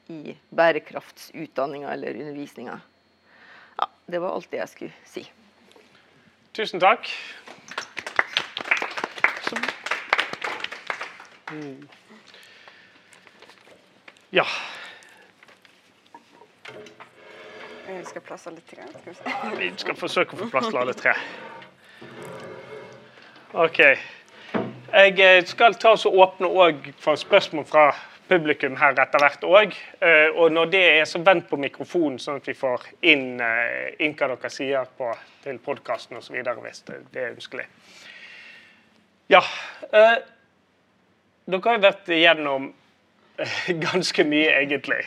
I 0.09 0.37
bærekraftsutdanninga 0.51 1.91
eller 1.93 2.15
undervisninga. 2.15 2.79
Ja, 3.79 3.89
det 4.07 4.23
var 4.23 4.37
alt 4.39 4.51
det 4.51 4.63
jeg 4.63 4.69
skulle 4.69 4.93
si. 5.05 5.27
Tusen 6.57 6.81
takk. 6.81 7.11
Mm. 11.51 11.89
Ja. 14.31 14.47
Vi 17.87 18.05
skal 18.05 18.23
plasse 18.23 18.51
alle 18.51 18.61
tre. 18.61 18.85
Skal 19.15 19.57
vi, 19.57 19.71
vi 19.71 19.79
skal 19.81 19.97
forsøke 19.97 20.37
å 20.37 20.43
få 20.43 20.51
plass 20.53 20.69
til 20.69 20.81
alle 20.83 20.95
tre. 20.97 21.15
OK. 23.53 23.79
Jeg 24.93 25.21
eh, 25.21 25.45
skal 25.49 25.75
ta 25.81 25.95
og 25.97 26.17
åpne 26.21 26.49
for 27.01 27.17
spørsmål 27.17 27.65
fra 27.65 27.85
publikum 28.29 28.75
her 28.77 28.93
etter 28.93 29.23
hvert 29.23 29.45
òg. 29.49 29.77
Eh, 30.05 30.37
og 30.37 30.53
når 30.53 30.67
det 30.69 30.83
er, 30.99 31.05
så 31.09 31.23
vent 31.25 31.49
på 31.49 31.57
mikrofonen, 31.57 32.19
sånn 32.21 32.43
at 32.43 32.49
vi 32.49 32.55
får 32.55 32.85
inn, 33.09 33.41
eh, 33.41 33.95
inn 34.05 34.13
hva 34.13 34.29
dere 34.35 34.51
sier 34.53 34.91
på, 34.99 35.15
til 35.45 35.57
podkasten 35.65 36.21
osv. 36.21 36.37
hvis 36.37 36.83
det, 36.91 36.99
er 37.15 37.31
ønskelig. 37.31 37.65
Ja. 39.33 39.41
Dere 39.89 41.65
har 41.65 41.81
jo 41.81 41.87
vært 41.87 42.13
igjennom 42.13 42.69
ganske 43.87 44.29
mye, 44.29 44.53
egentlig. 44.61 45.01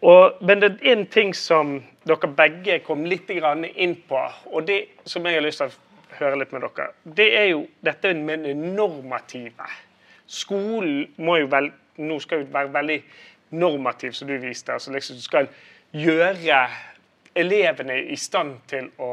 Og, 0.00 0.42
men 0.42 0.58
det 0.58 0.72
er 0.72 0.96
én 0.96 1.06
ting 1.06 1.30
som 1.34 1.78
dere 2.02 2.34
begge 2.34 2.80
kom 2.82 3.06
litt 3.06 3.30
inn 3.30 3.96
på, 4.08 4.26
og 4.50 4.66
det 4.66 4.82
som 5.06 5.26
jeg 5.26 5.38
har 5.38 5.46
lyst 5.46 5.62
til 5.62 5.70
å 5.70 5.91
høre 6.18 6.38
litt 6.40 6.52
med 6.54 6.64
dere. 6.64 6.90
Det 7.04 7.28
er 7.38 7.48
jo 7.52 7.66
dette 7.84 8.14
med 8.14 8.46
det 8.46 8.54
normative. 8.56 9.68
Skolen 10.26 11.12
må 11.22 11.38
jo 11.42 11.50
vel, 11.52 11.70
nå 12.02 12.18
skal 12.22 12.42
jo 12.42 12.50
være 12.54 12.72
veldig 12.74 12.98
normativ, 13.58 14.12
som 14.16 14.28
du 14.28 14.36
viste. 14.40 14.72
altså 14.72 14.92
liksom 14.92 15.20
skal 15.20 15.48
gjøre 15.92 16.66
elevene 17.36 17.98
i 18.12 18.16
stand 18.16 18.58
til 18.68 18.88
å 19.00 19.12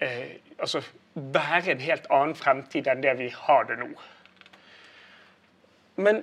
eh, 0.00 0.38
altså 0.58 0.82
være 1.14 1.72
en 1.72 1.82
helt 1.82 2.06
annen 2.14 2.34
fremtid 2.38 2.88
enn 2.90 3.02
det 3.02 3.14
vi 3.18 3.28
har 3.34 3.66
det 3.68 3.78
nå. 3.80 3.90
Men 5.98 6.22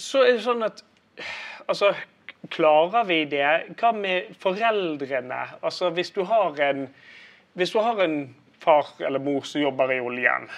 så 0.00 0.24
er 0.24 0.36
det 0.36 0.44
sånn 0.46 0.64
at 0.64 0.84
altså, 1.66 1.92
Klarer 2.50 3.04
vi 3.06 3.20
det? 3.30 3.46
Hva 3.78 3.92
med 3.94 4.32
foreldrene? 4.42 5.36
Altså, 5.62 5.92
hvis 5.94 6.08
du 6.10 6.24
har 6.26 6.56
en, 6.66 6.88
hvis 7.54 7.70
du 7.70 7.78
har 7.78 8.00
en 8.02 8.16
far 8.62 8.94
eller 9.02 9.22
mor 9.22 9.44
som 9.48 9.62
jobber 9.62 9.92
i 9.92 10.00
oljen. 10.00 10.48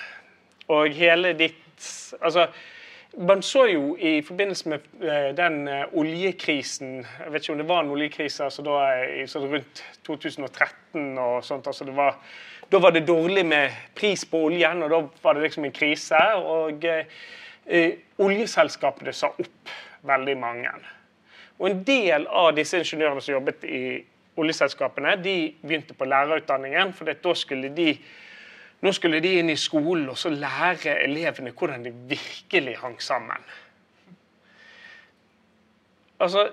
Og 0.73 0.95
hele 0.95 1.35
ditt 1.39 1.61
Altså, 2.23 2.45
man 3.19 3.41
så 3.43 3.65
jo 3.67 3.97
i 3.99 4.21
forbindelse 4.23 4.69
med 4.71 4.85
eh, 5.03 5.33
den 5.35 5.69
eh, 5.69 5.89
oljekrisen 5.99 6.93
Jeg 7.03 7.33
vet 7.33 7.43
ikke 7.43 7.53
om 7.53 7.59
det 7.59 7.67
var 7.69 7.83
en 7.83 7.91
oljekrise 7.91 8.45
altså 8.47 8.63
da, 8.63 8.77
så 9.27 9.43
rundt 9.43 9.83
2013 10.07 11.19
og 11.19 11.45
sånt. 11.45 11.67
altså 11.67 11.85
det 11.85 11.97
var 11.97 12.15
da 12.71 12.79
var 12.79 12.91
det 12.91 13.01
dårlig 13.07 13.47
med 13.47 13.71
pris 13.95 14.25
på 14.25 14.45
oljen, 14.49 14.83
og 14.83 14.91
da 14.91 15.01
var 15.23 15.35
det 15.35 15.45
liksom 15.45 15.65
en 15.65 15.75
krise. 15.75 16.21
Og 16.35 16.85
eh, 16.85 17.93
oljeselskapene 18.19 19.13
sa 19.13 19.31
opp 19.31 19.75
veldig 20.05 20.37
mange. 20.41 20.73
Og 21.59 21.69
en 21.71 21.85
del 21.87 22.27
av 22.27 22.53
disse 22.57 22.81
ingeniørene 22.81 23.23
som 23.23 23.37
jobbet 23.37 23.67
i 23.69 23.85
oljeselskapene 24.37 25.17
de 25.23 25.55
begynte 25.63 25.95
på 25.95 26.05
lærerutdanningen. 26.05 26.93
for 26.93 27.05
da 27.05 27.35
skulle 27.35 27.69
de 27.77 27.99
nå 28.85 28.93
skulle 28.93 29.21
de 29.21 29.39
inn 29.39 29.49
i 29.49 29.57
skolen 29.57 30.09
og 30.13 30.19
så 30.19 30.29
lære 30.29 30.99
elevene 31.07 31.55
hvordan 31.57 31.85
det 31.85 31.95
virkelig 32.09 32.77
hang 32.83 33.03
sammen. 33.03 33.45
Altså 36.21 36.51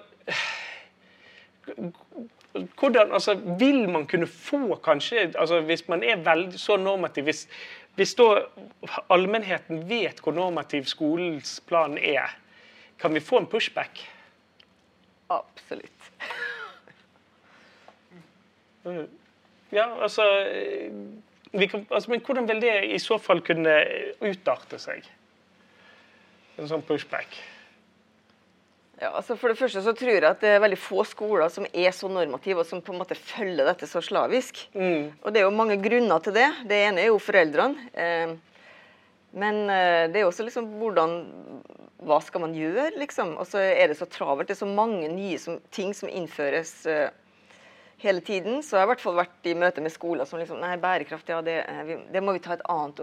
hvordan, 2.80 3.12
altså, 3.12 3.34
Vil 3.60 3.90
man 3.90 4.08
kunne 4.08 4.28
få 4.28 4.76
kanskje 4.84 5.34
altså, 5.36 5.62
Hvis 5.62 5.88
man 5.88 6.04
er 6.04 6.16
veldig 6.16 6.60
så 6.60 6.78
normativ 6.78 7.24
Hvis, 7.24 7.48
hvis 7.96 8.16
da 8.16 8.24
allmennheten 9.10 9.90
vet 9.90 10.20
hvor 10.20 10.32
normativ 10.32 10.84
skolens 10.84 11.60
plan 11.68 11.98
er, 11.98 12.38
kan 13.00 13.14
vi 13.14 13.20
få 13.20 13.38
en 13.38 13.48
pushback? 13.48 14.10
Absolutt. 15.30 16.12
Ja, 19.72 19.88
altså, 20.04 20.26
kan, 21.52 21.86
altså, 21.92 22.12
Men 22.12 22.22
hvordan 22.26 22.48
vil 22.50 22.62
det 22.64 22.76
i 22.92 23.00
så 23.00 23.18
fall 23.22 23.42
kunne 23.46 23.78
utarte 24.20 24.80
seg? 24.82 25.06
En 26.60 26.70
sånn 26.70 26.84
pushback? 26.86 27.40
Ja, 29.02 29.16
altså 29.18 29.34
For 29.40 29.50
det 29.50 29.58
første 29.58 29.82
så 29.82 29.96
tror 29.98 30.14
jeg 30.14 30.26
at 30.28 30.44
det 30.44 30.52
er 30.56 30.62
veldig 30.62 30.78
få 30.78 31.02
skoler 31.10 31.50
som 31.50 31.66
er 31.74 31.90
så 31.96 32.10
normative 32.12 32.62
og 32.62 32.68
som 32.70 32.84
på 32.86 32.94
en 32.94 33.00
måte 33.02 33.18
følger 33.18 33.66
dette 33.66 33.90
så 33.90 34.02
slavisk. 34.06 34.62
Mm. 34.78 35.10
Og 35.24 35.34
Det 35.34 35.42
er 35.42 35.48
jo 35.48 35.56
mange 35.58 35.80
grunner 35.82 36.22
til 36.22 36.36
det. 36.38 36.50
Det 36.70 36.78
ene 36.86 37.02
er 37.02 37.10
jo 37.10 37.22
foreldrene. 37.22 37.88
Eh, 37.98 38.36
men 39.42 39.64
eh, 39.72 40.06
det 40.12 40.22
er 40.22 40.28
også 40.28 40.46
liksom 40.46 40.68
hvordan 40.82 41.18
Hva 42.02 42.18
skal 42.26 42.42
man 42.42 42.54
gjøre, 42.58 42.92
liksom? 42.98 43.36
Og 43.38 43.46
så 43.46 43.60
er 43.62 43.92
det 43.92 43.98
så 44.00 44.08
travelt. 44.10 44.50
Det 44.50 44.56
er 44.56 44.64
så 44.64 44.70
mange 44.70 45.10
nye 45.10 45.38
som, 45.38 45.60
ting 45.70 45.94
som 45.94 46.10
innføres 46.10 46.72
eh, 46.90 47.10
hele 48.02 48.22
tiden. 48.26 48.62
Så 48.64 48.76
jeg 48.76 48.84
har 48.84 48.90
i 48.90 48.92
hvert 48.94 49.04
fall 49.04 49.18
vært 49.20 49.50
i 49.50 49.56
møte 49.58 49.84
med 49.84 49.94
skoler 49.94 50.28
som 50.30 50.42
liksom 50.42 50.62
Nei, 50.62 50.76
bærekraft, 50.82 51.30
ja, 51.30 51.42
det, 51.46 51.58
eh, 51.70 51.92
det 52.12 52.24
må 52.24 52.36
vi 52.36 52.44
ta 52.44 52.56
et 52.56 52.66
annet 52.70 53.02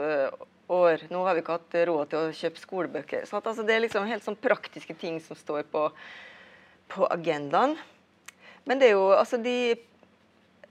år. 0.68 1.04
Nå 1.12 1.22
har 1.26 1.36
vi 1.36 1.44
ikke 1.44 1.58
hatt 1.58 1.78
råd 1.90 2.10
til 2.12 2.20
å 2.20 2.34
kjøpe 2.40 2.62
skolebøker. 2.62 3.28
Så 3.28 3.38
at, 3.38 3.46
altså, 3.46 3.64
det 3.66 3.76
er 3.76 3.84
liksom 3.86 4.08
helt 4.08 4.26
sånn 4.26 4.38
praktiske 4.38 4.96
ting 4.98 5.20
som 5.24 5.38
står 5.38 5.68
på, 5.72 5.88
på 6.92 7.08
agendaen. 7.12 7.76
Men 8.68 8.80
det 8.80 8.90
er 8.90 8.98
jo 8.98 9.08
altså 9.16 9.38
de 9.40 9.78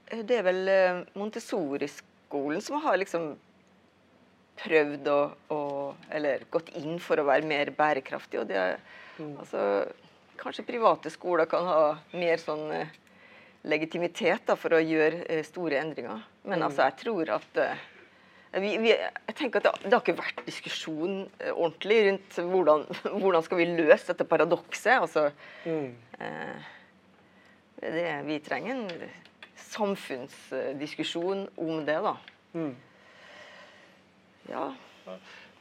Det 0.07 0.37
er 0.37 0.43
vel 0.45 0.69
Montessori-skolen 1.17 2.61
som 2.63 2.77
har 2.83 2.95
liksom 3.01 3.33
prøvd 4.61 5.09
å, 5.11 5.17
å, 5.53 5.59
Eller 6.13 6.45
gått 6.53 6.69
inn 6.79 7.01
for 7.03 7.19
å 7.19 7.25
være 7.27 7.47
mer 7.47 7.73
bærekraftig. 7.75 8.39
Og 8.43 8.47
det, 8.51 8.61
mm. 9.17 9.33
altså, 9.41 9.63
kanskje 10.39 10.67
private 10.67 11.11
skoler 11.13 11.49
kan 11.49 11.67
ha 11.67 11.81
mer 12.13 12.41
sånn 12.41 12.69
legitimitet 13.67 14.47
da, 14.47 14.55
for 14.59 14.75
å 14.77 14.81
gjøre 14.81 15.23
eh, 15.27 15.43
store 15.45 15.79
endringer. 15.81 16.23
Men 16.47 16.65
altså, 16.65 16.87
jeg 16.87 16.97
tror 17.03 17.31
at 17.37 17.59
uh, 17.61 17.85
vi, 18.57 18.71
vi, 18.81 18.93
jeg 18.93 19.35
tenker 19.37 19.61
at 19.61 19.67
det, 19.67 19.73
det, 19.87 19.93
har 19.93 20.03
ikke 20.03 20.17
vært 20.21 20.41
diskusjon 20.47 21.19
uh, 21.27 21.51
ordentlig 21.51 21.99
rundt 22.07 22.39
hvordan, 22.53 22.85
hvordan 23.21 23.45
skal 23.45 23.61
vi 23.61 23.69
løse 23.75 24.09
dette 24.11 24.27
paradokset. 24.29 24.95
Altså, 24.95 25.29
mm. 25.67 25.87
eh, 26.23 26.73
det, 27.83 28.09
vi 28.27 28.41
trenger 28.45 28.75
en 28.79 29.07
samfunnsdiskusjon 29.67 31.47
om 31.61 31.85
det, 31.85 31.97
da. 32.05 32.15
Mm. 32.57 32.75
ja. 34.49 34.67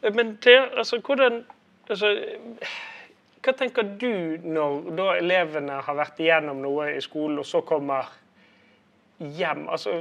Men 0.06 0.36
det, 0.44 0.58
altså, 0.78 1.00
hvordan 1.04 1.42
altså, 1.90 2.12
Hva 3.46 3.52
tenker 3.54 3.86
du 4.00 4.38
når 4.42 5.20
elevene 5.20 5.76
har 5.86 5.94
vært 5.94 6.18
igjennom 6.18 6.58
noe 6.64 6.88
i 6.96 7.02
skolen, 7.04 7.38
og 7.38 7.46
så 7.46 7.60
kommer 7.62 8.08
hjem? 9.22 9.68
Altså, 9.70 10.00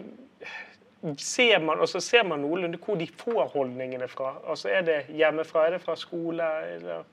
ser 1.22 1.60
man, 1.62 1.78
altså, 1.80 2.02
ser 2.02 2.26
man 2.26 2.42
noenlunde 2.42 2.80
hvor 2.82 2.98
de 2.98 3.06
får 3.06 3.52
holdningene 3.54 4.08
fra? 4.10 4.34
Altså, 4.50 4.72
Er 4.74 4.82
det 4.88 4.98
hjemmefra? 5.14 5.68
Er 5.68 5.78
det 5.78 5.82
fra 5.84 5.96
skole? 5.96 6.48
Eller? 6.74 7.06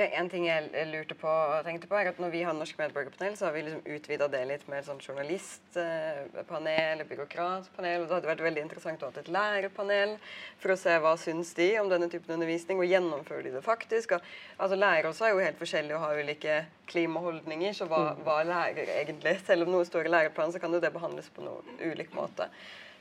Ja, 0.00 0.06
en 0.16 0.30
ting 0.32 0.46
jeg 0.46 0.86
lurte 0.88 1.12
på 1.18 1.28
og 1.28 1.66
tenkte 1.66 1.84
på, 1.90 1.92
er 2.00 2.08
at 2.08 2.20
når 2.22 2.30
vi 2.32 2.40
har 2.46 2.54
Norsk 2.56 2.78
medborgerpanel, 2.80 3.34
så 3.36 3.44
har 3.44 3.52
vi 3.52 3.66
liksom 3.66 3.82
utvida 3.84 4.28
det 4.32 4.38
litt 4.48 4.62
med 4.70 4.78
et 4.78 4.86
sånn 4.86 5.02
journalistpanel, 5.04 7.02
byråkratpanel. 7.10 7.98
og 8.00 8.06
Det 8.08 8.14
hadde 8.16 8.30
vært 8.30 8.44
veldig 8.46 8.62
interessant 8.64 9.04
å 9.04 9.10
ha 9.10 9.20
et 9.20 9.28
lærerpanel 9.28 10.14
for 10.62 10.72
å 10.72 10.78
se 10.80 10.94
hva 11.04 11.12
syns 11.20 11.52
de 11.58 11.66
om 11.82 11.92
denne 11.92 12.08
typen 12.08 12.32
undervisning, 12.38 12.80
og 12.80 12.88
gjennomfører 12.88 13.44
de 13.50 13.52
det 13.58 13.62
faktisk. 13.66 14.16
Og, 14.16 14.32
altså 14.56 14.80
Lærere 14.80 15.12
også 15.12 15.28
er 15.28 15.34
jo 15.34 15.44
helt 15.44 15.60
forskjellige 15.60 16.00
og 16.00 16.06
har 16.06 16.22
ulike 16.24 16.56
klimaholdninger, 16.94 17.76
så 17.76 17.90
hva, 17.92 18.02
hva 18.24 18.40
lærer 18.54 18.96
egentlig? 19.02 19.36
Selv 19.44 19.68
om 19.68 19.76
noe 19.76 19.84
står 19.84 20.08
i 20.08 20.16
læreplanen, 20.16 20.56
så 20.56 20.64
kan 20.64 20.72
jo 20.72 20.80
det 20.80 20.94
behandles 20.96 21.28
på 21.36 21.44
noen 21.44 21.76
ulik 21.92 22.16
måte. 22.16 22.48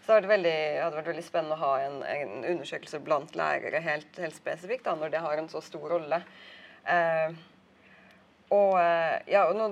Så 0.03 0.12
det 0.12 0.19
hadde, 0.19 0.35
veldig, 0.35 0.59
hadde 0.83 0.99
vært 0.99 1.13
veldig 1.13 1.27
spennende 1.31 1.55
å 1.55 1.63
ha 1.63 1.73
en, 1.88 1.99
en 2.03 2.38
undersøkelse 2.57 2.99
blant 3.07 3.39
lærere 3.39 3.88
helt, 3.88 4.12
helt 4.19 4.35
spesifikt, 4.35 4.89
da, 4.91 4.99
når 4.99 5.15
det 5.15 5.23
har 5.23 5.39
en 5.39 5.53
så 5.55 5.63
stor 5.63 5.93
rolle. 5.95 6.25
Uh, 6.87 7.35
og 8.49 8.73
uh, 8.79 9.17
ja, 9.29 9.43
og 9.45 9.57
nå, 9.57 9.67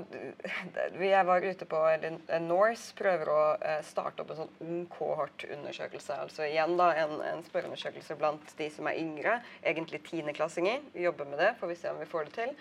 Jeg 1.13 1.25
var 1.25 1.45
ute 1.45 1.67
på 1.69 1.79
uh, 1.81 2.35
Norse 2.45 2.93
prøver 2.97 3.31
å 3.33 3.39
starte 3.85 4.21
opp 4.21 4.33
en 4.33 4.43
sånn 4.43 4.61
ung 4.67 4.83
kohort-undersøkelse. 4.93 6.19
Altså 6.27 6.45
igjen 6.49 6.77
da 6.79 6.91
en, 7.01 7.17
en 7.31 7.43
spørreundersøkelse 7.47 8.19
blant 8.19 8.53
de 8.59 8.69
som 8.73 8.89
er 8.91 9.01
yngre, 9.01 9.39
egentlig 9.63 10.03
tiendeklassinger. 10.09 10.85
Vi 10.93 11.07
jobber 11.07 11.29
med 11.31 11.41
det, 11.41 11.55
får 11.61 11.73
vi 11.73 11.81
se 11.81 11.91
om 11.93 12.01
vi 12.03 12.11
får 12.11 12.29
det 12.29 12.37
til. 12.41 12.55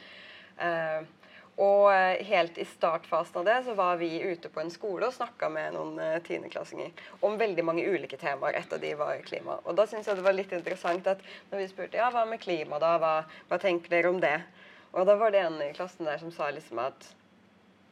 Og 1.66 2.24
helt 2.28 2.58
i 2.58 2.66
startfasen 2.68 3.40
av 3.40 3.46
det 3.48 3.56
så 3.66 3.74
var 3.78 3.98
vi 4.00 4.10
ute 4.22 4.50
på 4.52 4.62
en 4.62 4.72
skole 4.72 5.08
og 5.08 5.14
snakka 5.16 5.50
med 5.52 5.74
noen 5.74 5.98
tiendeklassinger 6.26 6.92
om 7.26 7.38
veldig 7.40 7.64
mange 7.66 7.86
ulike 7.86 8.18
temaer. 8.20 8.60
Et 8.60 8.72
av 8.72 8.82
de 8.82 8.94
var 8.98 9.20
klima. 9.26 9.58
Og 9.64 9.76
da 9.78 9.86
syns 9.90 10.08
jeg 10.08 10.18
det 10.18 10.26
var 10.26 10.36
litt 10.36 10.54
interessant 10.54 11.10
at 11.10 11.22
når 11.50 11.62
vi 11.62 11.68
spurte 11.72 12.00
ja, 12.00 12.10
hva 12.14 12.24
med 12.28 12.42
klima, 12.42 12.80
da, 12.82 12.96
hva, 13.02 13.14
hva 13.50 13.60
tenker 13.62 13.92
dere 13.92 14.12
om 14.12 14.22
det? 14.22 14.38
Og 14.96 15.06
da 15.08 15.16
var 15.20 15.34
det 15.34 15.44
en 15.44 15.60
i 15.60 15.72
klassen 15.76 16.08
der 16.08 16.20
som 16.22 16.32
sa 16.32 16.48
liksom 16.54 16.80
at 16.86 17.10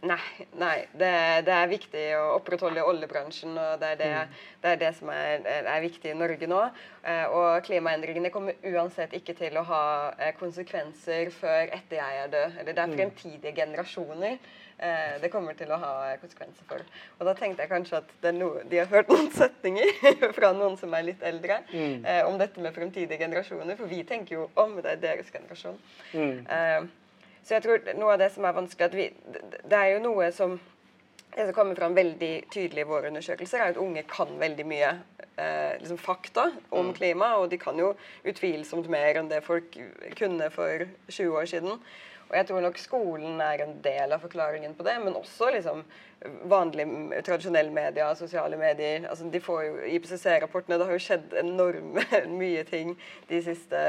Nei, 0.04 0.46
nei 0.60 0.84
det, 0.92 1.12
det, 1.46 1.54
er 1.54 1.70
viktig 1.70 2.02
å 2.18 2.24
opprettholde 2.36 2.84
oljebransjen. 2.84 3.54
og 3.56 3.78
Det 3.80 3.92
er 3.94 4.00
det, 4.00 4.10
mm. 4.12 4.34
det, 4.60 4.72
er 4.72 4.80
det 4.82 4.90
som 4.98 5.12
er, 5.12 5.46
er, 5.62 5.78
viktig 5.84 6.10
i 6.12 6.16
Norge 6.18 6.48
nå. 6.50 6.60
Eh, 7.04 7.24
og 7.32 7.64
klimaendringene 7.64 8.32
kommer 8.34 8.58
uansett 8.68 9.14
ikke 9.16 9.36
til 9.38 9.56
å 9.60 9.64
ha 9.68 9.84
eh, 10.18 10.34
konsekvenser 10.36 11.32
før 11.34 11.72
etter 11.72 12.00
jeg 12.00 12.20
er 12.24 12.34
død. 12.34 12.58
Eller 12.60 12.76
det 12.76 12.84
er 12.84 12.92
mm. 12.92 12.96
fremtidige 12.98 13.54
generasjoner 13.56 14.34
eh, 14.34 15.14
det 15.22 15.30
kommer 15.32 15.56
til 15.56 15.72
å 15.72 15.78
ha 15.80 15.92
konsekvenser 16.20 16.68
for. 16.68 16.84
Og 17.18 17.30
da 17.30 17.36
tenkte 17.38 17.64
jeg 17.64 17.72
kanskje 17.72 18.02
at 18.02 18.28
noe, 18.36 18.66
de 18.68 18.82
har 18.82 18.90
hørt 18.92 19.12
noen 19.12 19.30
setninger 19.40 20.28
fra 20.36 20.52
noen 20.56 20.76
som 20.80 20.92
er 20.98 21.08
litt 21.08 21.24
eldre, 21.24 21.62
mm. 21.72 22.04
om 22.28 22.36
dette 22.40 22.60
med 22.60 22.76
fremtidige 22.76 23.22
generasjoner. 23.24 23.78
For 23.80 23.88
vi 23.88 24.02
tenker 24.08 24.40
jo 24.40 24.50
om 24.60 24.76
det 24.82 24.98
er 24.98 25.02
deres 25.08 25.32
generasjon. 25.32 25.80
Mm. 26.12 26.92
Så 27.44 27.57
jeg 27.57 27.64
tror 27.64 27.90
noe 27.98 28.14
av 28.14 28.22
det 28.22 28.30
som 28.33 28.46
er 28.48 28.57
vanskelig 28.57 28.87
at 28.87 28.96
vi, 28.96 29.11
Det 29.64 29.76
er 29.76 29.94
jo 29.94 30.04
noe 30.07 30.30
som 30.33 30.57
det 31.35 31.48
som 31.48 31.54
kommer 31.54 31.74
fram 31.74 31.96
veldig 31.96 32.44
tydelig 32.52 32.85
i 32.85 32.87
våre 32.87 33.11
undersøkelser, 33.11 33.59
er 33.59 33.72
at 33.72 33.78
unge 33.83 34.04
kan 34.07 34.28
veldig 34.38 34.66
mye 34.70 34.90
eh, 35.35 35.72
liksom 35.80 35.98
fakta 35.98 36.44
om 36.70 36.92
mm. 36.92 36.94
klima. 36.94 37.33
Og 37.42 37.48
de 37.50 37.59
kan 37.59 37.78
jo 37.78 37.88
utvilsomt 38.22 38.87
mer 38.92 39.18
enn 39.18 39.30
det 39.33 39.42
folk 39.42 39.74
kunne 40.18 40.46
for 40.54 40.87
20 41.09 41.40
år 41.40 41.50
siden. 41.50 41.80
Og 42.28 42.34
jeg 42.38 42.48
tror 42.48 42.64
nok 42.64 42.78
skolen 42.80 43.40
er 43.44 43.62
en 43.64 43.76
del 43.84 44.14
av 44.14 44.22
forklaringen 44.24 44.74
på 44.74 44.87
det, 44.87 44.96
men 45.02 45.16
også 45.18 45.50
liksom 45.54 45.82
vanlig 46.48 46.87
tradisjonell 47.26 47.70
media, 47.74 48.08
sosiale 48.16 48.56
medier. 48.56 49.08
altså 49.10 49.28
de 49.30 49.40
får 49.40 49.62
jo 49.66 49.74
IPCC-rapportene. 49.96 50.78
Det 50.78 50.88
har 50.88 50.96
jo 50.96 51.04
skjedd 51.06 51.37
enorme 51.40 52.04
mye 52.42 52.64
ting 52.68 52.94
de 53.28 53.42
siste 53.44 53.84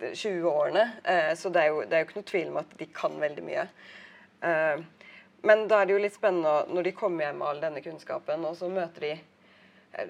20 0.00 0.48
årene. 0.50 0.88
Eh, 1.04 1.32
så 1.38 1.52
det 1.52 1.64
er, 1.64 1.72
jo, 1.72 1.82
det 1.88 1.96
er 1.96 2.04
jo 2.04 2.10
ikke 2.10 2.20
noe 2.20 2.30
tvil 2.32 2.52
om 2.52 2.60
at 2.62 2.76
de 2.78 2.90
kan 3.00 3.20
veldig 3.20 3.46
mye. 3.46 3.66
Eh, 4.44 4.84
men 5.42 5.66
da 5.70 5.80
er 5.80 5.88
det 5.88 5.96
jo 5.96 6.02
litt 6.04 6.14
spennende 6.14 6.74
når 6.74 6.86
de 6.86 6.96
kommer 6.96 7.26
hjem 7.26 7.40
med 7.40 7.48
all 7.48 7.62
denne 7.64 7.82
kunnskapen, 7.82 8.44
og 8.46 8.58
så 8.58 8.68
møter 8.70 9.08
de 9.08 9.14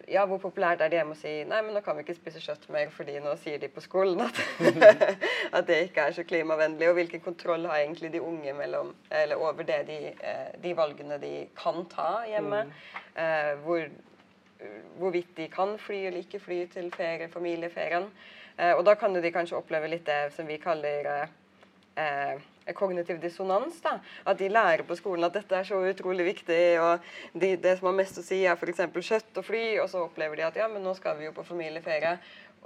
ja, 0.07 0.23
hvor 0.31 0.39
populært 0.39 0.81
er 0.81 0.93
det 0.93 1.01
hjemme 1.01 1.17
å 1.17 1.19
si 1.19 1.31
nei, 1.49 1.59
men 1.67 1.75
nå 1.75 1.81
kan 1.83 1.97
vi 1.99 2.05
ikke 2.05 2.15
spise 2.15 2.43
kjøtt 2.43 2.69
mer 2.71 2.93
fordi 2.95 3.17
nå 3.23 3.33
sier 3.43 3.59
de 3.59 3.71
på 3.73 3.83
skolen 3.83 4.23
at, 4.23 4.39
at 5.57 5.67
det 5.67 5.81
ikke 5.89 6.05
er 6.07 6.15
så 6.15 6.25
klimavennlig. 6.29 6.87
Og 6.91 7.01
hvilken 7.01 7.25
kontroll 7.25 7.67
har 7.67 7.81
egentlig 7.81 8.13
de 8.15 8.23
unge 8.23 8.55
mellom, 8.55 8.93
over 9.39 9.67
det 9.67 9.81
de, 9.91 9.99
eh, 10.15 10.55
de, 10.63 10.77
valgene 10.79 11.19
de 11.23 11.33
kan 11.59 11.83
ta 11.91 12.23
hjemme? 12.31 12.63
Mm. 12.69 13.03
Eh, 13.25 13.51
hvor, 13.67 13.89
hvorvidt 15.01 15.35
de 15.37 15.49
kan 15.51 15.75
fly 15.79 16.05
eller 16.07 16.23
ikke 16.23 16.41
fly 16.41 16.63
til 16.71 16.91
ferie, 16.95 17.29
familieferien. 17.33 18.07
Eh, 18.59 18.73
og 18.77 18.85
da 18.87 18.95
kan 18.95 19.15
de 19.15 19.35
kanskje 19.35 19.59
oppleve 19.59 19.91
litt 19.91 20.07
det 20.07 20.29
som 20.37 20.47
vi 20.47 20.61
kaller 20.63 21.11
eh, 21.11 22.35
kognitiv 22.79 23.21
dissonans. 23.23 23.81
da, 23.83 23.99
At 24.25 24.39
de 24.39 24.49
lærer 24.49 24.85
på 24.87 24.97
skolen 24.99 25.25
at 25.25 25.35
dette 25.35 25.59
er 25.59 25.67
så 25.69 25.81
utrolig 25.83 26.25
viktig, 26.25 26.63
og 26.81 27.03
de, 27.35 27.57
det 27.57 27.77
som 27.79 27.91
har 27.91 27.99
mest 27.99 28.19
å 28.19 28.25
si, 28.27 28.45
er 28.47 28.57
f.eks. 28.57 28.85
kjøtt 28.95 29.43
og 29.43 29.49
fly, 29.49 29.67
og 29.83 29.91
så 29.91 30.07
opplever 30.07 30.39
de 30.39 30.49
at 30.49 30.57
ja, 30.63 30.69
men 30.71 30.85
nå 30.85 30.95
skal 30.99 31.19
vi 31.19 31.29
jo 31.29 31.35
på 31.37 31.47
familieferie 31.47 32.17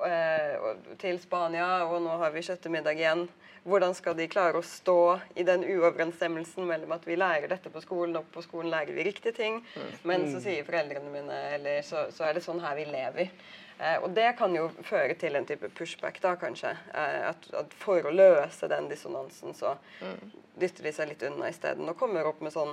eh, 0.07 0.71
til 1.01 1.21
Spania, 1.23 1.87
og 1.89 2.01
nå 2.05 2.21
har 2.21 2.35
vi 2.35 2.45
kjøttemiddag 2.47 3.01
igjen. 3.01 3.27
Hvordan 3.67 3.97
skal 3.99 4.15
de 4.15 4.29
klare 4.31 4.61
å 4.61 4.63
stå 4.63 5.19
i 5.35 5.43
den 5.43 5.65
uoverensstemmelsen 5.67 6.69
mellom 6.69 6.93
at 6.95 7.07
vi 7.09 7.17
lærer 7.19 7.51
dette 7.51 7.73
på 7.73 7.83
skolen, 7.83 8.21
og 8.21 8.29
på 8.31 8.45
skolen 8.45 8.71
lærer 8.71 8.95
vi 8.95 9.09
riktige 9.09 9.35
ting, 9.35 9.59
men 10.07 10.29
så 10.31 10.39
sier 10.45 10.67
foreldrene 10.69 11.11
mine 11.11 11.39
eller 11.57 11.81
så, 11.83 12.07
så 12.15 12.29
er 12.29 12.37
det 12.37 12.45
sånn 12.47 12.63
her 12.63 12.77
vi 12.79 12.87
lever. 12.93 13.33
Eh, 13.79 13.97
og 14.01 14.11
det 14.17 14.31
kan 14.39 14.55
jo 14.57 14.69
føre 14.87 15.15
til 15.21 15.37
en 15.37 15.47
type 15.49 15.69
pushback, 15.77 16.21
da 16.25 16.35
kanskje. 16.41 16.73
Eh, 16.97 17.23
at, 17.31 17.49
at, 17.61 17.75
for 17.81 18.09
å 18.09 18.15
løse 18.15 18.69
den 18.73 18.89
dissonansen, 18.93 19.57
så 19.57 19.75
mm. 20.01 20.37
dytter 20.63 20.89
de 20.89 20.93
seg 20.97 21.11
litt 21.13 21.25
unna 21.29 21.51
isteden. 21.53 21.89
Og 21.91 21.99
kommer 22.01 22.29
opp 22.29 22.41
med 22.45 22.55
sånn 22.55 22.73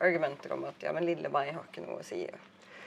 argumenter 0.00 0.56
om 0.56 0.64
at 0.66 0.82
ja, 0.82 0.94
men 0.96 1.06
lille 1.06 1.30
meg 1.30 1.52
har 1.54 1.68
ikke 1.68 1.84
noe 1.84 2.00
å 2.00 2.06
si. 2.06 2.24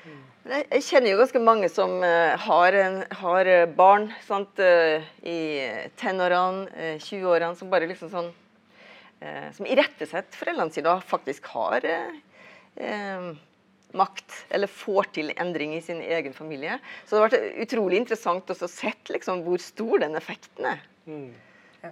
Mm. 0.04 0.20
Jeg 0.50 0.84
kjenner 0.84 1.14
jo 1.14 1.20
ganske 1.22 1.40
mange 1.40 1.70
som 1.72 1.94
uh, 2.04 2.34
har, 2.44 2.76
en, 2.76 2.98
har, 3.22 3.50
barn 3.78 4.10
sant, 4.26 4.60
uh, 4.60 5.00
i 5.24 5.38
tenårene, 6.02 6.66
uh, 6.76 6.98
20-årene, 7.00 7.56
som 7.56 7.72
bare 7.72 7.88
liksom 7.92 8.12
sånn 8.14 8.34
Som 9.56 9.64
irettesetter 9.72 10.36
foreldrene 10.36 10.74
sine 10.76 10.92
og 10.92 11.06
faktisk 11.08 11.46
har 11.54 11.86
makt, 13.98 14.36
eller 14.54 14.72
får 14.72 15.10
til 15.16 15.32
endring 15.38 15.76
i 15.78 15.82
sin 15.82 16.02
egen 16.02 16.34
familie. 16.34 16.80
Så 17.06 17.16
det 17.16 17.22
har 17.22 17.32
vært 17.32 17.64
utrolig 17.68 18.02
interessant 18.02 18.50
å 18.50 18.58
se 18.58 18.94
liksom, 19.14 19.44
hvor 19.46 19.62
stor 19.62 20.04
den 20.04 20.18
effekten 20.20 20.70
er. 20.74 20.86
Mm. 21.06 21.34
Ja. 21.84 21.92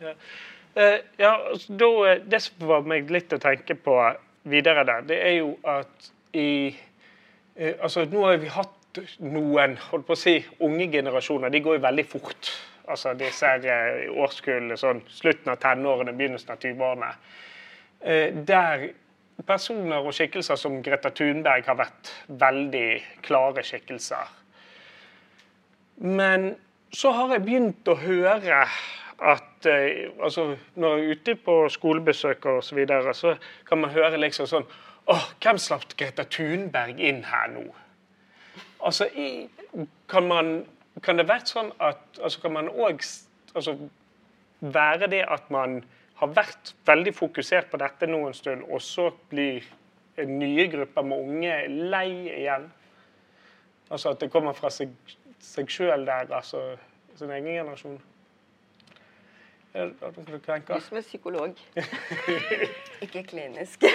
Ja. 0.00 0.14
Uh, 0.78 0.98
ja, 1.18 1.32
altså, 1.50 1.74
da, 1.74 1.88
eh, 2.06 2.20
det 2.30 2.38
som 2.44 2.66
var 2.68 2.84
meg 2.86 3.08
litt 3.10 3.32
å 3.34 3.40
tenke 3.42 3.74
på 3.74 3.94
videre 4.48 4.84
der, 4.86 5.06
det 5.08 5.16
er 5.26 5.32
jo 5.40 5.54
at 5.66 6.10
i 6.38 6.70
uh, 7.58 7.72
altså 7.82 8.04
Nå 8.06 8.22
har 8.26 8.38
vi 8.38 8.52
hatt 8.52 9.00
noen 9.22 9.74
holdt 9.88 10.06
på 10.06 10.14
å 10.14 10.18
si, 10.18 10.36
unge 10.64 10.86
generasjoner. 10.92 11.50
De 11.50 11.62
går 11.64 11.78
jo 11.78 11.84
veldig 11.86 12.04
fort. 12.06 12.52
Altså 12.88 13.16
disse 13.18 13.50
uh, 13.64 14.22
årskullene 14.22 14.78
sånn 14.78 15.02
slutten 15.10 15.50
av 15.54 15.58
tenårene, 15.62 16.14
begynnelsen 16.18 16.54
av 16.54 16.62
20-årene. 16.62 17.12
der 18.46 18.84
personer 19.46 20.02
og 20.02 20.14
skikkelser 20.16 20.58
som 20.58 20.80
Greta 20.82 21.10
Thunberg 21.14 21.66
har 21.68 21.78
vært 21.78 22.12
veldig 22.28 22.88
klare 23.26 23.62
skikkelser. 23.66 24.30
Men 25.98 26.54
så 26.94 27.12
har 27.14 27.34
jeg 27.34 27.44
begynt 27.46 27.90
å 27.90 27.98
høre 28.00 28.62
at 29.18 29.66
eh, 29.66 30.10
altså, 30.22 30.56
Når 30.74 30.96
jeg 30.96 31.04
er 31.04 31.16
ute 31.16 31.34
på 31.42 31.54
skolebesøk 31.68 32.46
og 32.46 32.64
så, 32.64 32.74
videre, 32.74 33.14
så 33.14 33.34
kan 33.66 33.82
man 33.82 33.90
høre 33.90 34.20
liksom 34.20 34.46
sånn 34.46 34.66
Åh, 35.08 35.30
hvem 35.42 35.58
slapp 35.58 35.96
Greta 35.98 36.24
Thunberg 36.28 37.00
inn 37.00 37.24
her 37.26 37.48
nå? 37.50 37.64
Altså, 38.84 39.08
i, 39.10 39.48
kan, 40.08 40.28
man, 40.28 40.52
kan 41.02 41.18
det 41.18 41.26
være 41.28 41.50
sånn 41.50 41.72
at 41.82 42.20
altså, 42.22 42.44
Kan 42.44 42.54
man 42.54 42.70
òg 42.70 43.02
altså, 43.54 43.74
være 44.60 45.10
det 45.10 45.24
at 45.26 45.50
man 45.50 45.80
har 46.18 46.28
vært 46.34 46.74
veldig 46.86 47.14
fokusert 47.14 47.70
på 47.70 47.78
dette 47.80 48.06
nå 48.10 48.26
en 48.26 48.34
stund, 48.34 48.64
og 48.66 48.82
så 48.82 49.10
blir 49.30 49.62
nye 50.26 50.66
grupper 50.72 51.02
med 51.06 51.18
unge 51.18 51.68
lei 51.92 52.10
igjen. 52.40 52.72
Altså 53.88 54.08
at 54.12 54.20
det 54.20 54.30
kommer 54.32 54.52
fra 54.58 54.70
seg, 54.74 54.88
seg 55.38 55.70
sjøl 55.70 56.06
der, 56.08 56.32
altså 56.34 56.58
sin 57.18 57.30
egen 57.30 57.54
generasjon. 57.54 58.00
Du 59.78 60.80
som 60.80 60.96
er 60.98 61.02
psykolog. 61.06 61.54
Ikke 63.04 63.22
klinisk. 63.22 63.84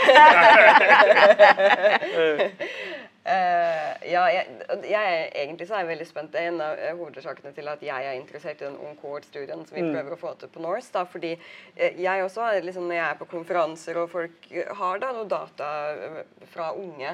Uh, 3.24 3.94
ja, 4.04 4.26
jeg, 4.28 4.48
jeg, 4.84 5.20
egentlig 5.32 5.68
så 5.70 5.78
er 5.78 5.86
jeg 5.86 5.94
veldig 5.94 6.08
spent. 6.10 6.34
Det 6.34 6.42
er 6.42 6.50
en 6.52 6.64
av 6.64 6.76
uh, 6.76 6.90
hovedårsakene 7.00 7.54
til 7.56 7.70
at 7.72 7.84
jeg 7.86 8.08
er 8.10 8.18
interessert 8.20 8.60
i 8.60 8.66
den 8.66 8.76
Ung 8.84 8.98
Cohort-studien 9.00 9.62
som 9.64 9.78
vi 9.78 9.84
mm. 9.86 9.94
prøver 9.94 10.16
å 10.16 10.20
få 10.20 10.34
til 10.42 10.50
på 10.52 10.64
Norse. 10.66 10.92
Da, 10.92 11.06
fordi 11.08 11.38
uh, 11.38 12.02
jeg 12.04 12.26
også, 12.26 12.50
liksom, 12.66 12.90
når 12.90 12.98
jeg 12.98 13.06
er 13.06 13.22
på 13.22 13.30
konferanser 13.32 14.00
og 14.02 14.10
folk 14.12 14.50
har 14.52 15.00
da 15.00 15.14
noe 15.16 15.30
data 15.32 15.70
fra 16.52 16.74
unge, 16.76 17.14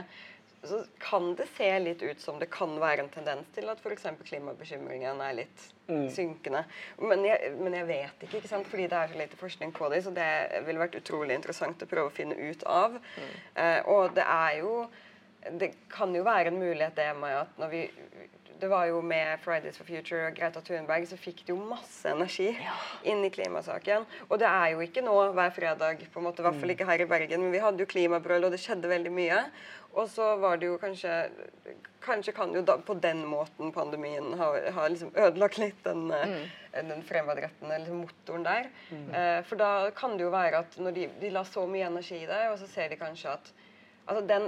så 0.65 0.79
kan 0.97 1.35
det 1.37 1.45
se 1.53 1.67
litt 1.83 2.01
ut 2.01 2.23
som 2.23 2.39
det 2.41 2.49
kan 2.51 2.73
være 2.81 3.05
en 3.05 3.11
tendens 3.13 3.51
til 3.53 3.69
at 3.69 3.79
f.eks. 3.79 4.07
klimabekymringen 4.25 5.21
er 5.23 5.35
litt 5.37 5.67
mm. 5.87 6.07
synkende. 6.15 6.63
Men 7.03 7.21
jeg, 7.27 7.51
men 7.59 7.77
jeg, 7.77 7.87
vet 7.87 8.25
ikke, 8.25 8.41
ikke 8.41 8.51
sant? 8.51 8.67
fordi 8.67 8.87
det 8.89 8.97
er 8.97 9.13
så 9.13 9.21
lite 9.21 9.39
forskning 9.39 9.75
på 9.77 9.91
det. 9.93 10.01
Så 10.07 10.15
det 10.17 10.31
ville 10.65 10.81
vært 10.81 10.97
utrolig 10.97 11.37
interessant 11.37 11.85
å 11.85 11.89
prøve 11.93 12.09
å 12.09 12.17
finne 12.17 12.33
ut 12.33 12.65
av. 12.65 12.97
Mm. 12.97 13.29
og 13.93 14.17
det 14.17 14.25
er 14.25 14.57
jo 14.63 14.73
det 15.59 15.71
kan 15.91 16.13
jo 16.15 16.25
være 16.27 16.51
en 16.51 16.59
mulighet 16.59 16.97
det 16.99 17.09
med 17.19 17.37
at 17.45 17.61
når 17.61 17.73
vi 17.73 17.83
det 18.59 18.67
var 18.67 18.89
jo 18.89 18.99
med 19.01 19.39
Fridays 19.39 19.77
for 19.79 19.87
Future 19.87 20.27
og 20.27 20.35
Greta 20.35 20.59
Thunberg, 20.59 21.05
så 21.07 21.17
fikk 21.19 21.45
det 21.45 21.53
jo 21.53 21.57
masse 21.69 22.09
energi 22.11 22.49
ja. 22.51 22.75
inn 23.07 23.21
i 23.23 23.31
klimasaken. 23.31 24.07
Og 24.27 24.39
det 24.41 24.49
er 24.49 24.73
jo 24.73 24.81
ikke 24.83 25.03
nå 25.05 25.13
hver 25.37 25.53
fredag, 25.55 26.01
på 26.11 26.19
en 26.19 26.25
måte, 26.27 26.43
i 26.43 26.47
hvert 26.47 26.57
fall 26.57 26.67
mm. 26.67 26.73
ikke 26.75 26.87
her 26.89 27.03
i 27.03 27.07
Bergen. 27.07 27.45
Men 27.45 27.53
vi 27.55 27.61
hadde 27.63 27.79
jo 27.83 27.87
klimabrøl, 27.89 28.47
og 28.47 28.51
det 28.51 28.59
skjedde 28.59 28.91
veldig 28.91 29.13
mye. 29.15 29.37
Og 29.95 30.09
så 30.11 30.33
var 30.41 30.59
det 30.59 30.67
jo 30.69 30.79
kanskje 30.81 31.13
Kanskje 31.99 32.31
kan 32.31 32.53
jo 32.55 32.61
da 32.63 32.77
på 32.79 32.93
den 33.01 33.25
måten 33.27 33.73
pandemien 33.75 34.31
ha, 34.39 34.45
ha 34.71 34.85
liksom 34.87 35.09
ødelagt 35.19 35.57
litt 35.59 35.81
den, 35.83 36.05
mm. 36.07 36.45
den 36.87 37.01
fremadrettende 37.03 37.75
liksom 37.81 38.05
motoren 38.05 38.45
der. 38.47 38.69
Mm. 38.87 39.09
Eh, 39.19 39.39
for 39.45 39.59
da 39.59 39.71
kan 39.95 40.15
det 40.15 40.23
jo 40.23 40.31
være 40.31 40.61
at 40.63 40.77
når 40.79 40.95
de, 40.95 41.09
de 41.19 41.31
la 41.35 41.43
så 41.45 41.65
mye 41.67 41.89
energi 41.91 42.21
i 42.23 42.29
det, 42.29 42.39
og 42.53 42.55
så 42.61 42.69
ser 42.71 42.87
de 42.93 42.97
kanskje 43.01 43.33
at 43.35 43.51
altså 44.07 44.23
den 44.31 44.47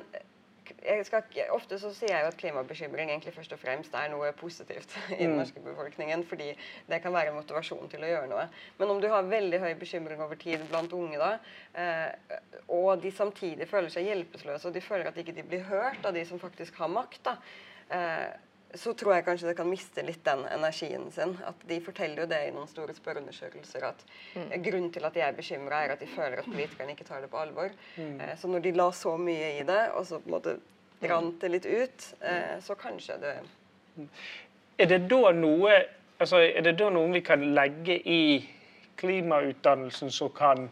ikke, 0.72 1.46
ofte 1.54 1.78
så 1.82 1.92
sier 1.96 2.14
jeg 2.14 2.26
jo 2.26 2.30
at 2.32 2.38
klimabekymring 2.40 3.12
egentlig 3.12 3.34
først 3.36 3.56
og 3.56 3.62
fremst 3.62 3.96
er 3.98 4.12
noe 4.14 4.32
positivt 4.38 4.96
i 5.18 5.24
den 5.24 5.34
mm. 5.34 5.40
norske 5.42 5.64
befolkningen, 5.66 6.26
fordi 6.28 6.52
det 6.90 7.02
kan 7.04 7.14
være 7.16 7.34
motivasjon 7.36 7.90
til 7.92 8.06
å 8.06 8.12
gjøre 8.12 8.30
noe. 8.32 8.46
Men 8.80 8.94
om 8.94 9.02
du 9.04 9.10
har 9.12 9.28
veldig 9.30 9.62
høy 9.64 9.74
bekymring 9.80 10.22
over 10.24 10.40
tid 10.42 10.64
blant 10.70 10.94
unge, 10.98 11.20
da, 11.22 11.34
eh, 11.82 12.38
og 12.72 13.02
de 13.04 13.12
samtidig 13.16 13.68
føler 13.70 13.94
seg 13.94 14.10
hjelpeløse, 14.10 14.68
og 14.68 14.78
de 14.78 14.86
føler 14.86 15.10
at 15.10 15.18
de 15.18 15.26
ikke 15.26 15.50
blir 15.50 15.68
hørt 15.70 16.06
av 16.08 16.16
de 16.18 16.26
som 16.28 16.42
faktisk 16.42 16.80
har 16.82 16.92
makt, 16.92 17.22
da, 17.28 17.38
eh, 17.92 18.32
så 18.74 18.94
tror 18.94 19.16
jeg 19.16 19.26
kanskje 19.26 19.50
det 19.50 19.56
kan 19.58 19.70
miste 19.70 20.04
litt 20.06 20.24
den 20.26 20.44
energien 20.52 21.10
sin. 21.12 21.34
At 21.48 21.64
De 21.68 21.80
forteller 21.84 22.24
jo 22.24 22.28
det 22.32 22.42
i 22.48 22.52
noen 22.56 22.70
store 22.70 22.96
spørreundersøkelser 22.96 23.88
at 23.88 24.04
mm. 24.36 24.52
grunnen 24.64 24.92
til 24.94 25.08
at 25.08 25.16
de 25.18 25.24
er 25.26 25.38
bekymra, 25.38 25.84
er 25.84 25.96
at 25.96 26.04
de 26.04 26.10
føler 26.12 26.40
at 26.40 26.50
politikerne 26.50 26.96
ikke 26.96 27.08
tar 27.08 27.24
det 27.24 27.32
på 27.32 27.42
alvor. 27.42 27.74
Mm. 27.98 28.20
Eh, 28.22 28.36
så 28.40 28.52
når 28.52 28.66
de 28.68 28.76
la 28.78 28.92
så 28.96 29.16
mye 29.20 29.56
i 29.60 29.66
det, 29.68 29.82
og 29.96 30.06
så 30.08 30.20
på 30.20 30.32
en 30.32 30.38
måte 30.38 30.58
rant 31.10 31.42
det 31.42 31.52
litt 31.52 31.66
ut, 31.66 32.12
eh, 32.22 32.60
så 32.62 32.78
kanskje 32.80 33.18
det 33.22 33.36
Er 34.80 34.88
det 34.88 35.04
da 35.12 35.32
noe 35.36 35.74
altså 36.22 36.38
er 36.38 36.62
det 36.62 36.78
da 36.80 36.90
noe 36.94 37.10
vi 37.14 37.24
kan 37.26 37.44
legge 37.56 37.98
i 37.98 38.22
klimautdannelsen 39.02 40.12
som 40.14 40.30
kan 40.36 40.70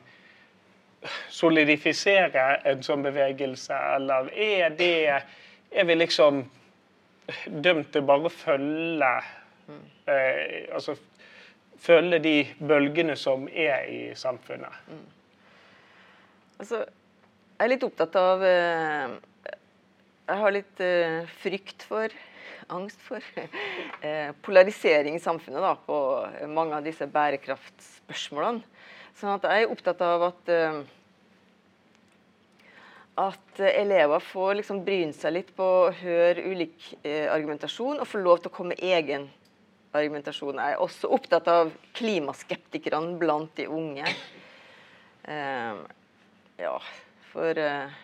solidifisere 1.33 2.59
en 2.69 2.83
sånn 2.85 3.03
bevegelse, 3.05 3.75
eller 3.95 4.29
er 4.35 4.75
det 4.77 4.93
er 5.09 5.85
vi 5.85 5.95
liksom 5.95 6.43
dømt 7.47 7.91
til 7.93 8.05
bare 8.07 8.29
følge 8.33 9.13
mm. 9.67 9.85
eh, 10.07 10.67
altså 10.73 10.95
følge 11.79 12.19
de 12.23 12.35
bølgene 12.59 13.15
som 13.19 13.47
er 13.47 13.87
i 13.87 14.01
samfunnet. 14.19 14.75
Mm. 14.87 15.05
Altså, 16.59 16.83
jeg 16.83 17.65
er 17.65 17.71
litt 17.71 17.85
opptatt 17.87 18.15
av 18.19 18.43
eh, 18.43 19.13
Jeg 20.29 20.41
har 20.41 20.53
litt 20.53 20.81
eh, 20.83 21.29
frykt 21.41 21.85
for, 21.87 22.13
angst 22.75 22.99
for, 23.03 23.23
eh, 24.05 24.35
polarisering 24.45 25.15
i 25.15 25.23
samfunnet 25.23 25.63
da, 25.63 25.73
på 25.87 25.99
mange 26.51 26.77
av 26.77 26.85
disse 26.85 27.07
bærekraftspørsmålene. 27.09 28.63
Sånn 29.19 29.35
at 29.35 29.47
jeg 29.49 29.65
er 29.65 29.73
opptatt 29.73 30.03
av 30.05 30.29
at 30.29 30.51
eh, 30.53 30.81
at 33.19 33.59
elever 33.59 34.23
får 34.23 34.59
liksom 34.59 34.83
bryne 34.85 35.15
seg 35.15 35.35
litt 35.35 35.51
på 35.57 35.65
å 35.65 35.91
høre 35.99 36.45
ulik 36.47 36.93
eh, 37.03 37.27
argumentasjon 37.31 37.99
og 37.99 38.07
få 38.07 38.21
lov 38.23 38.39
til 38.39 38.51
å 38.51 38.55
komme 38.55 38.75
med 38.75 38.83
egen 38.85 39.27
argumentasjon. 39.95 40.59
Jeg 40.61 40.75
er 40.75 40.83
også 40.83 41.09
opptatt 41.15 41.49
av 41.51 41.71
klimaskeptikerne 41.97 43.17
blant 43.19 43.51
de 43.57 43.65
unge. 43.67 44.05
Eh, 45.29 45.81
ja, 46.61 46.75
for 47.33 47.59
eh, 47.61 47.97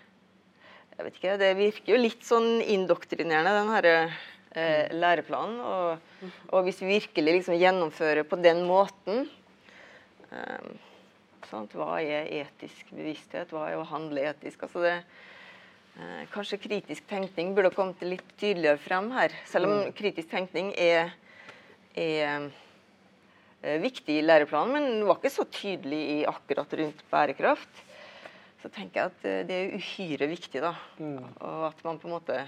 Jeg 0.96 1.06
vet 1.08 1.18
ikke, 1.20 1.38
det 1.42 1.52
virker 1.58 1.92
jo 1.92 2.00
litt 2.00 2.22
sånn 2.24 2.62
indoktrinerende, 2.62 3.52
den 3.52 3.72
herre 3.74 3.96
eh, 4.56 4.92
læreplanen. 4.96 5.58
Og, 5.60 6.30
og, 6.54 6.60
hvis 6.64 6.80
vi 6.84 6.94
virkelig 6.94 7.40
liksom 7.40 7.58
gjennomfører 7.60 8.24
på 8.30 8.40
den 8.40 8.64
måten 8.68 9.26
eh, 10.32 10.70
Sant? 11.56 11.72
Hva 11.78 12.02
er 12.04 12.28
etisk 12.42 12.90
bevissthet? 12.92 13.54
Hva 13.56 13.70
er 13.70 13.80
å 13.80 13.88
handle 13.88 14.26
etisk? 14.28 14.66
Altså 14.68 14.82
det, 14.84 14.96
eh, 15.96 16.26
kanskje 16.34 16.60
kritisk 16.60 17.08
tenkning 17.08 17.54
burde 17.56 17.72
kommet 17.72 18.04
litt 18.04 18.28
tydeligere 18.36 18.82
frem 18.82 19.08
her. 19.16 19.32
Selv 19.48 19.70
om 19.70 19.78
mm. 19.86 19.94
kritisk 19.96 20.34
tenkning 20.34 20.74
er, 20.76 21.14
er, 21.96 22.50
er 23.64 23.80
viktig 23.86 24.20
i 24.20 24.26
læreplanen, 24.26 24.76
men 24.76 25.08
var 25.08 25.22
ikke 25.22 25.32
så 25.38 25.48
tydelig 25.48 26.02
i 26.18 26.20
akkurat 26.28 26.76
rundt 26.82 27.08
bærekraft. 27.14 27.84
Så 28.60 28.74
tenker 28.76 29.00
jeg 29.00 29.14
at 29.14 29.28
eh, 29.32 29.42
det 29.48 29.62
er 29.62 29.76
uhyre 29.80 30.32
viktig, 30.36 30.60
da. 30.60 30.76
Mm. 31.00 31.22
Og 31.40 31.68
at 31.72 31.84
man 31.88 32.02
på 32.02 32.12
en 32.12 32.18
måte 32.18 32.42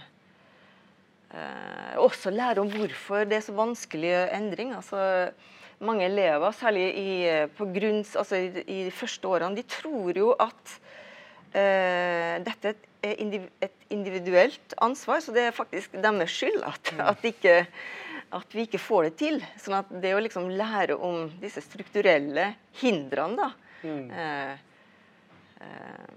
eh, 1.31 1.95
også 1.95 2.35
lærer 2.35 2.59
om 2.59 2.75
hvorfor 2.75 3.23
det 3.23 3.39
er 3.39 3.47
så 3.47 3.55
vanskelig 3.55 4.17
endring. 4.35 4.75
altså 4.75 5.31
mange 5.83 6.07
elever, 6.07 6.51
særlig 6.55 6.87
i, 6.97 7.11
på 7.57 7.67
grunns, 7.75 8.15
altså 8.17 8.39
i, 8.41 8.49
i, 8.65 8.79
de 8.87 8.93
første 8.93 9.29
årene, 9.29 9.57
de 9.57 9.65
tror 9.69 10.17
jo 10.17 10.31
at 10.41 10.73
eh, 11.53 12.37
dette 12.45 12.73
er 13.05 13.13
et 13.61 13.87
individuelt 13.93 14.75
ansvar, 14.83 15.21
så 15.21 15.35
det 15.35 15.47
er 15.47 15.55
faktisk 15.55 15.95
deres 16.01 16.33
skyld 16.33 16.63
at, 16.65 16.93
mm. 16.93 17.03
at, 17.11 17.25
ikke, 17.29 17.55
at, 18.39 18.55
vi 18.55 18.65
ikke 18.65 18.81
får 18.81 19.09
det 19.09 19.15
til. 19.21 19.41
Sånn 19.61 19.79
at 19.79 19.91
det 20.03 20.15
å 20.17 20.21
liksom 20.23 20.49
lære 20.57 20.97
om 20.97 21.27
disse 21.41 21.61
strukturelle 21.65 22.51
hindrene, 22.81 23.47
da 23.47 23.51
mm. 23.85 24.07
eh, 24.11 24.53
eh, 25.61 26.15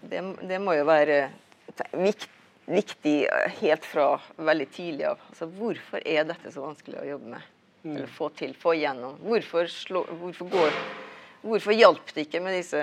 det, 0.00 0.22
det, 0.46 0.60
må 0.62 0.78
jo 0.78 0.86
være 0.88 1.24
viktig 1.92 2.36
viktig 2.70 3.14
helt 3.60 3.86
fra 3.88 4.04
veldig 4.38 4.66
tidlig 4.70 5.08
av. 5.10 5.22
Altså, 5.30 5.48
hvorfor 5.58 6.04
er 6.06 6.28
dette 6.28 6.52
så 6.54 6.62
vanskelig 6.62 7.00
å 7.00 7.08
jobbe 7.08 7.32
med? 7.32 7.48
Mm. 7.82 7.96
Eller 7.96 8.10
få 8.12 8.28
til, 8.36 8.54
få 8.54 8.74
igjennom. 8.76 9.16
Hvorfor, 9.24 9.68
slå, 9.72 10.04
hvorfor, 10.20 10.48
går, 10.52 10.74
hvorfor 11.42 11.72
hjalp 11.72 12.12
det 12.14 12.26
ikke 12.26 12.42
med 12.44 12.58
disse 12.58 12.82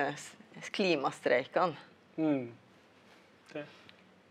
klimastreikene? 0.74 1.78
Mm. 2.18 2.48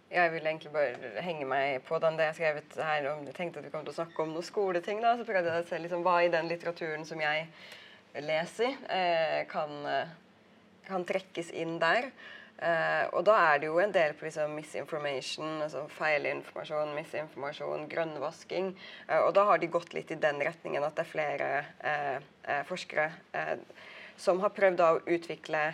Jeg 0.06 0.30
vil 0.32 0.46
egentlig 0.46 0.70
bare 0.70 1.20
henge 1.22 1.46
meg 1.50 1.80
på 1.86 1.98
den 2.02 2.18
det 2.18 2.28
jeg 2.28 2.38
skrevet 2.38 2.76
her. 2.78 3.08
Om, 3.10 3.24
jeg 3.26 3.34
tenkte 3.36 3.60
at 3.60 3.66
vi 3.66 3.72
kom 3.72 3.82
til 3.86 3.94
å 3.94 3.98
snakke 3.98 4.22
om 4.22 4.34
noen 4.34 4.46
skoleting. 4.46 5.00
da, 5.02 5.16
Så 5.18 5.26
prøvde 5.26 5.50
jeg 5.50 5.64
å 5.64 5.68
se 5.68 5.80
liksom, 5.82 6.04
hva 6.06 6.20
i 6.22 6.30
den 6.32 6.50
litteraturen 6.50 7.06
som 7.06 7.20
jeg 7.20 7.48
leser, 8.22 8.78
eh, 8.90 9.40
kan, 9.50 9.74
kan 10.86 11.04
trekkes 11.06 11.50
inn 11.50 11.76
der. 11.82 12.10
Uh, 12.56 13.04
og 13.12 13.26
da 13.28 13.34
er 13.50 13.58
det 13.60 13.68
jo 13.68 13.76
en 13.82 13.92
del 13.92 14.14
på 14.16 14.24
liksom 14.24 14.54
misinformation, 14.56 15.58
altså 15.66 15.82
feilinformasjon, 15.92 16.94
misinformasjon, 16.96 17.84
grønnvasking. 17.92 18.70
Uh, 19.10 19.26
og 19.26 19.34
da 19.36 19.44
har 19.50 19.60
de 19.60 19.68
gått 19.72 19.92
litt 19.92 20.14
i 20.14 20.20
den 20.22 20.40
retningen 20.40 20.86
at 20.86 20.96
det 20.96 21.04
er 21.04 21.10
flere 21.10 21.50
uh, 21.84 22.62
forskere 22.68 23.10
som 24.16 24.40
har 24.40 24.54
prøvd 24.56 24.80
å 24.80 24.90
utvikle 25.12 25.66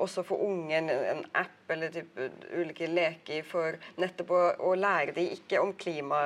også 0.00 0.22
for 0.24 0.40
unge 0.40 0.72
en, 0.78 0.86
en 0.88 1.18
app 1.36 1.72
eller 1.74 1.90
type, 1.92 2.28
ulike 2.56 2.86
leker 2.88 3.42
for 3.44 3.76
nettopp 4.00 4.30
å, 4.32 4.42
å 4.64 4.70
lære 4.78 5.12
dem 5.18 5.28
ikke 5.34 5.60
om 5.60 5.74
klima 5.76 6.22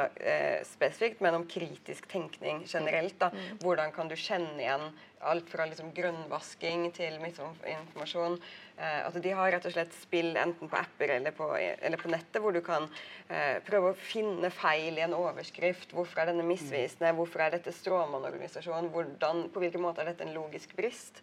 spesifikt, 0.68 1.18
men 1.24 1.40
om 1.40 1.47
kritisk 1.51 2.07
tenkning 2.12 2.62
generelt. 2.70 3.18
da. 3.18 3.32
Mm. 3.34 3.59
Hvordan 3.64 3.97
kan 3.97 4.12
du 4.12 4.14
kjenne 4.14 4.62
igjen 4.62 4.86
alt 5.22 5.49
fra 5.51 5.66
liksom 5.68 5.93
grønnvasking 5.95 6.88
til 6.97 7.18
misinformasjon. 7.22 8.36
Eh, 8.76 8.99
at 9.07 9.16
de 9.22 9.34
har 9.36 9.53
rett 9.55 9.66
og 9.68 9.74
slett 9.74 9.95
spill 9.95 10.32
enten 10.40 10.70
på 10.70 10.78
apper 10.78 11.14
eller 11.18 11.34
på, 11.36 11.49
eller 11.59 12.01
på 12.01 12.11
nettet, 12.12 12.40
hvor 12.43 12.55
du 12.55 12.62
kan 12.64 12.88
eh, 13.28 13.59
prøve 13.66 13.93
å 13.93 13.99
finne 13.99 14.51
feil 14.55 14.99
i 14.99 15.05
en 15.07 15.16
overskrift. 15.16 15.95
Hvorfor 15.95 16.22
er 16.22 16.32
denne 16.32 16.47
misvisende? 16.47 17.14
Hvorfor 17.18 17.45
er 17.45 17.57
dette 17.57 17.74
stråmannorganisasjon? 17.76 18.90
Hvordan, 18.95 19.47
på 19.53 19.62
hvilken 19.62 19.84
måte 19.84 20.03
er 20.03 20.12
dette 20.12 20.26
en 20.26 20.34
logisk 20.36 20.74
brist? 20.78 21.22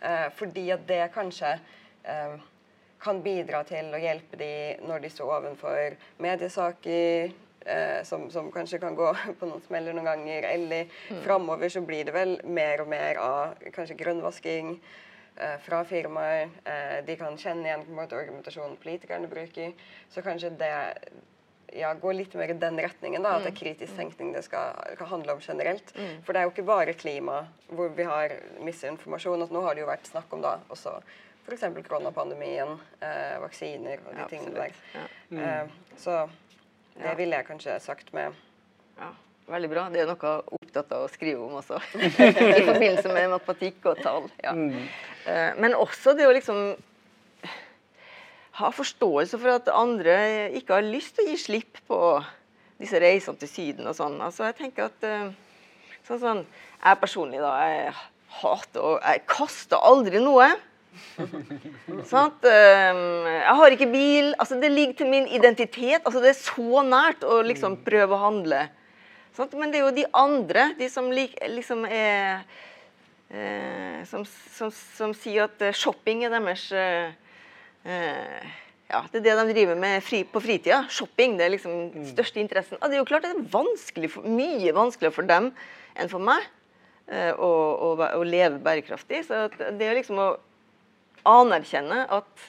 Eh, 0.00 0.28
fordi 0.36 0.70
at 0.74 0.86
det 0.88 1.02
kanskje 1.14 1.52
eh, 2.04 2.40
kan 3.00 3.22
bidra 3.24 3.62
til 3.68 3.92
å 3.94 4.00
hjelpe 4.00 4.38
de 4.40 4.52
når 4.86 5.04
de 5.04 5.12
står 5.12 5.36
ovenfor 5.38 5.96
mediesaker, 6.20 7.32
eh, 7.64 8.00
som, 8.04 8.28
som, 8.32 8.50
kanskje 8.52 8.80
kan 8.80 8.96
gå 8.96 9.12
på 9.40 9.48
noen 9.48 9.62
smeller 9.66 9.96
noen 9.96 10.10
ganger. 10.12 10.48
Eller 10.54 10.88
mm. 10.88 11.22
framover 11.24 11.72
så 11.72 11.84
blir 11.84 12.08
det 12.08 12.16
vel 12.16 12.36
mer 12.44 12.84
og 12.84 12.90
mer 12.92 13.20
av 13.22 13.70
kanskje 13.74 13.98
grønnvasking. 14.00 14.76
eh, 15.40 15.58
fra 15.64 15.84
firmaer. 15.84 16.50
Eh, 16.64 17.04
de 17.06 17.16
kan 17.16 17.36
kjenne 17.38 17.64
igjen 17.64 17.84
på 17.86 17.94
en 17.94 18.00
måte 18.02 18.16
argumentasjonen 18.18 18.76
politikerne 18.82 19.28
bruker. 19.30 19.72
Så 20.10 20.22
kanskje 20.22 20.50
det 20.60 20.74
ja, 21.76 21.92
går 21.94 22.14
litt 22.18 22.34
mer 22.34 22.50
i 22.50 22.56
den 22.58 22.76
retningen. 22.78 23.22
da, 23.22 23.36
At 23.36 23.44
det 23.46 23.52
er 23.52 23.58
kritisk 23.60 23.96
tenkning 23.96 24.32
det 24.34 24.42
skal, 24.44 24.74
skal 24.94 25.06
handle 25.06 25.32
om 25.36 25.40
generelt. 25.44 25.92
For 26.24 26.32
det 26.32 26.40
er 26.40 26.48
jo 26.48 26.50
ikke 26.54 26.66
bare 26.66 26.94
klima 26.98 27.46
hvor 27.70 27.88
vi 27.94 28.02
har 28.08 28.34
misinformasjon. 28.64 29.42
at 29.42 29.50
Nå 29.54 29.62
har 29.62 29.74
det 29.74 29.84
jo 29.84 29.90
vært 29.90 30.06
snakk 30.10 30.32
om 30.32 30.42
da 30.42 30.58
også 30.70 30.96
f.eks. 31.46 31.64
koronapandemien, 31.88 32.76
eh, 33.00 33.38
vaksiner 33.42 33.98
og 34.06 34.12
de 34.14 34.20
Ja, 34.20 34.26
tingene 34.28 34.54
der. 34.54 34.72
Ja. 34.94 35.06
Mm. 35.30 35.40
Eh, 35.40 35.66
så 35.96 36.28
det 36.96 37.04
Ja. 37.06 37.14
ville 37.14 37.36
jeg 37.36 37.46
kanskje 37.46 37.80
sagt 37.80 38.12
med 38.12 38.34
Ja, 38.98 39.12
veldig 39.48 39.70
bra. 39.70 39.88
Det 39.88 40.00
er 40.00 40.06
noe 40.06 40.42
opptatt 40.52 40.92
av 40.92 41.06
å 41.06 41.10
skrive 41.10 41.40
om 41.42 41.54
også. 41.58 41.80
I 42.60 42.66
forbindelse 42.66 43.08
med 43.12 43.30
matematikk 43.30 43.86
og 43.86 44.02
tall. 44.02 44.28
Ja. 44.44 44.52
Eh, 45.26 45.54
Men 45.58 45.74
også 45.74 46.14
det 46.16 46.26
å 46.28 46.32
liksom 46.34 46.76
ha 48.58 48.70
forståelse 48.74 49.38
for 49.38 49.54
at 49.54 49.70
andre 49.72 50.16
ikke 50.58 50.78
har 50.78 50.86
lyst 50.86 51.16
til 51.16 51.26
å 51.26 51.30
gi 51.30 51.38
slipp 51.38 51.80
på 51.88 52.00
disse 52.80 53.00
reisene 53.00 53.38
til 53.40 53.50
Syden 53.50 53.90
og 53.90 53.96
sånn. 53.96 54.16
Altså, 54.24 54.46
jeg 54.48 54.56
tenker 54.58 54.88
at 54.88 55.06
eh, 55.06 55.28
sånn, 56.08 56.22
sånn, 56.22 56.42
Jeg 56.80 56.96
personlig, 56.96 57.36
da, 57.42 57.52
jeg 57.68 57.92
hater 58.40 58.80
og 58.80 59.02
Jeg 59.04 59.20
kaster 59.28 59.82
aldri 59.84 60.22
noe. 60.24 60.48
Ehm, 61.20 63.26
Jeg 63.30 63.54
har 63.60 63.74
ikke 63.74 63.90
bil. 63.92 64.32
altså 64.38 64.58
Det 64.60 64.72
ligger 64.72 64.96
til 64.98 65.10
min 65.12 65.28
identitet. 65.28 66.02
altså 66.04 66.20
Det 66.20 66.32
er 66.32 66.40
så 66.40 66.82
nært 66.82 67.24
å 67.24 67.42
liksom 67.46 67.78
prøve 67.84 68.16
å 68.16 68.24
handle. 68.24 68.64
Sant? 69.36 69.54
Men 69.54 69.70
det 69.70 69.80
er 69.80 69.86
jo 69.86 69.94
de 69.94 70.06
andre, 70.16 70.72
de 70.78 70.88
som 70.90 71.10
lik, 71.12 71.36
liksom 71.48 71.84
er 71.86 72.42
eh, 73.30 74.02
som, 74.10 74.26
som, 74.26 74.72
som 74.72 75.14
sier 75.14 75.46
at 75.46 75.62
eh, 75.62 75.76
shopping 75.76 76.24
er 76.26 76.34
deres 76.34 76.66
eh, 76.74 77.12
ja, 77.84 79.00
Det 79.12 79.20
er 79.20 79.24
det 79.24 79.34
de 79.38 79.54
driver 79.54 79.78
med 79.78 80.02
fri, 80.02 80.22
på 80.24 80.42
fritida. 80.42 80.82
Shopping. 80.90 81.36
Det 81.38 81.46
er 81.46 81.52
liksom 81.54 81.76
den 81.94 82.06
største 82.10 82.40
interessen. 82.42 82.78
Og 82.80 82.88
det 82.88 82.98
er 82.98 83.02
jo 83.02 83.08
klart 83.08 83.26
det 83.26 83.32
er 83.32 83.52
vanskelig 83.52 84.10
for, 84.16 84.26
mye 84.26 84.74
vanskeligere 84.76 85.14
for 85.14 85.28
dem 85.30 85.50
enn 85.96 86.10
for 86.10 86.22
meg 86.22 86.42
eh, 87.08 87.32
å, 87.32 87.50
å, 87.86 87.92
å 88.18 88.24
leve 88.26 88.60
bærekraftig. 88.62 89.22
Så 89.28 89.46
det 89.78 89.86
er 89.86 89.98
liksom 89.98 90.20
å 90.20 90.30
anerkjenne 91.28 92.06
at 92.10 92.48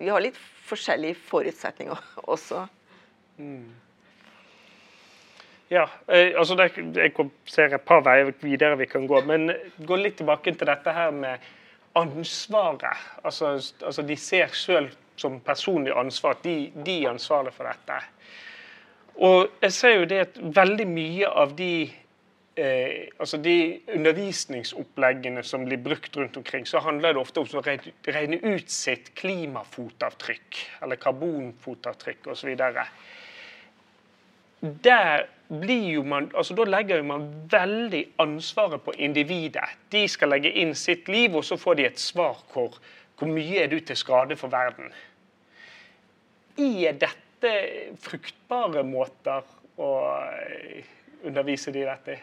vi 0.00 0.08
har 0.08 0.22
litt 0.24 0.38
forskjellige 0.70 1.18
forutsetninger 1.28 2.10
også. 2.34 2.64
Ja, 5.70 5.86
eh, 6.08 6.32
altså 6.38 6.56
det, 6.58 6.72
Jeg 6.96 7.14
ser 7.46 7.76
et 7.76 7.86
par 7.86 8.02
veier 8.06 8.32
videre 8.42 8.78
vi 8.80 8.88
kan 8.90 9.06
gå, 9.06 9.22
men 9.28 9.52
gå 9.86 9.98
litt 10.00 10.18
tilbake 10.18 10.56
til 10.56 10.66
dette 10.66 10.94
her 10.96 11.12
med 11.14 11.44
ansvaret. 12.00 13.06
Altså, 13.24 13.54
altså 13.84 14.02
De 14.06 14.16
ser 14.16 14.52
sjøl 14.56 14.90
som 15.20 15.40
personlig 15.44 15.92
ansvar 15.96 16.38
at 16.38 16.44
de, 16.44 16.70
de 16.74 17.02
er 17.02 17.12
ansvarlige 17.12 17.56
for 17.56 17.68
dette. 17.68 17.98
Og 19.20 19.50
jeg 19.60 19.72
ser 19.76 19.98
jo 19.98 20.06
det 20.08 20.20
at 20.24 20.38
veldig 20.56 20.86
mye 20.88 21.28
av 21.42 21.52
de 21.58 21.72
eh, 22.56 23.10
altså 23.20 23.40
de 23.42 23.56
undervisningsoppleggene 23.92 25.44
som 25.44 25.66
blir 25.68 25.82
brukt 25.82 26.16
rundt 26.16 26.38
omkring, 26.40 26.66
så 26.66 26.80
handler 26.84 27.12
det 27.12 27.20
ofte 27.20 27.42
om 27.42 27.60
å 27.60 27.64
regne 27.64 28.40
ut 28.40 28.72
sitt 28.72 29.12
klimafotavtrykk, 29.20 30.62
eller 30.82 31.00
karbonfotavtrykk 31.04 32.30
osv 32.32 32.54
der 34.60 35.26
blir 35.50 35.88
jo 35.96 36.02
man, 36.06 36.30
altså 36.36 36.54
Da 36.54 36.64
legger 36.64 37.00
jo 37.00 37.06
man 37.08 37.26
veldig 37.50 38.04
ansvaret 38.22 38.82
på 38.84 38.94
individet. 38.98 39.66
De 39.92 40.06
skal 40.08 40.30
legge 40.30 40.52
inn 40.52 40.74
sitt 40.78 41.08
liv, 41.08 41.34
og 41.34 41.44
så 41.44 41.58
får 41.58 41.80
de 41.80 41.86
et 41.88 41.98
svar 41.98 42.38
hvor, 42.52 42.76
hvor 43.18 43.30
mye 43.30 43.64
er 43.64 43.70
du 43.72 43.80
til 43.80 43.98
skade 43.98 44.36
for 44.38 44.52
verden. 44.52 44.92
Er 46.60 46.98
dette 47.00 47.52
fruktbare 48.04 48.84
måter 48.84 49.46
å 49.80 49.90
eh, 50.28 50.84
undervise 51.24 51.72
de 51.74 51.86
dette 51.88 52.14
i? 52.14 52.20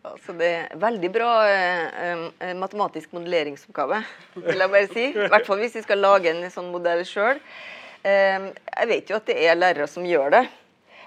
Altså 0.00 0.32
det 0.32 0.46
er 0.48 0.78
veldig 0.80 1.10
bra 1.12 1.32
eh, 1.44 2.22
eh, 2.40 2.54
matematisk 2.56 3.12
modelleringsoppgave, 3.12 3.98
vil 4.46 4.62
jeg 4.62 4.72
bare 4.72 4.88
si. 4.88 5.10
I 5.10 5.28
hvert 5.28 5.48
fall 5.48 5.60
hvis 5.60 5.76
vi 5.76 5.82
skal 5.84 6.00
lage 6.00 6.30
en 6.32 6.46
sånn 6.52 6.70
modell 6.72 7.02
sjøl. 7.08 7.42
Eh, 8.06 8.46
jeg 8.54 8.88
vet 8.88 9.10
jo 9.10 9.18
at 9.18 9.28
det 9.28 9.36
er 9.44 9.58
lærere 9.58 9.88
som 9.90 10.06
gjør 10.06 10.32
det. 10.36 10.46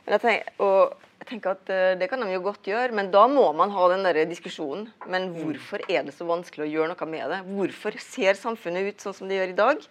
Men 0.04 0.16
jeg 0.16 0.24
tenker, 0.26 0.54
og 0.62 1.04
jeg 1.24 1.30
tenker 1.30 1.54
at 1.56 1.70
eh, 1.72 1.94
Det 2.00 2.10
kan 2.12 2.22
de 2.22 2.34
jo 2.34 2.44
godt 2.44 2.68
gjøre, 2.68 2.94
men 2.94 3.12
da 3.14 3.24
må 3.32 3.46
man 3.58 3.74
ha 3.74 3.88
den 3.94 4.06
der 4.06 4.24
diskusjonen. 4.30 4.90
Men 5.10 5.32
hvorfor 5.38 5.86
er 5.88 6.04
det 6.06 6.14
så 6.18 6.28
vanskelig 6.30 6.68
å 6.68 6.72
gjøre 6.74 6.92
noe 6.94 7.10
med 7.10 7.34
det? 7.34 7.42
Hvorfor 7.48 7.98
ser 8.04 8.38
samfunnet 8.40 8.92
ut 8.92 9.06
sånn 9.06 9.18
som 9.18 9.32
det 9.32 9.40
gjør 9.40 9.56
i 9.56 9.62
dag? 9.64 9.88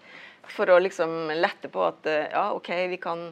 For 0.53 0.70
å 0.70 0.80
liksom 0.82 1.32
lette 1.38 1.70
på 1.72 1.82
at 1.86 2.07
eh, 2.11 2.28
ja, 2.30 2.50
OK, 2.55 2.70
vi 2.92 3.00
kan, 3.03 3.30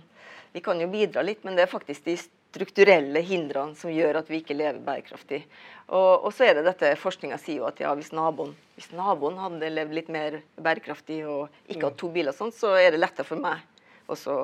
vi 0.55 0.63
kan 0.65 0.81
jo 0.81 0.91
bidra 0.91 1.23
litt, 1.27 1.45
men 1.45 1.59
det 1.59 1.67
er 1.67 1.75
faktisk 1.75 2.07
de 2.09 2.17
strukturelle 2.51 3.23
hindrene 3.23 3.77
som 3.79 3.93
gjør 3.95 4.21
at 4.21 4.31
vi 4.31 4.41
ikke 4.43 4.57
lever 4.59 4.81
bærekraftig. 4.85 5.45
Og, 5.91 6.27
og 6.27 6.33
så 6.35 6.49
er 6.49 6.59
det 6.59 6.67
dette, 6.67 6.93
Forskninga 6.99 7.39
sier 7.41 7.63
jo 7.63 7.69
at 7.69 7.81
ja, 7.83 7.93
hvis 7.99 8.13
naboen, 8.15 8.53
hvis 8.77 8.91
naboen 8.95 9.39
hadde 9.41 9.71
levd 9.71 9.95
litt 9.97 10.11
mer 10.13 10.41
bærekraftig 10.59 11.23
og 11.31 11.49
ikke 11.71 11.87
hatt 11.89 11.99
to 12.01 12.11
biler, 12.15 12.35
og 12.35 12.39
sånt, 12.39 12.59
så 12.59 12.75
er 12.79 12.91
det 12.95 13.03
lettere 13.03 13.27
for 13.29 13.39
meg. 13.43 13.63
Og 14.11 14.19
så 14.19 14.43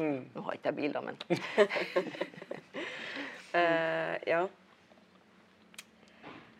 Nå 0.00 0.40
har 0.46 0.54
ikke 0.56 0.70
jeg 0.70 0.76
bil, 0.78 0.92
da, 0.94 1.00
men 1.04 1.16
uh, 3.52 4.14
ja. 4.32 4.38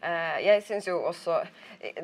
Eh, 0.00 0.38
jeg 0.46 0.62
syns 0.64 0.86
jo 0.88 0.94
også 1.04 1.42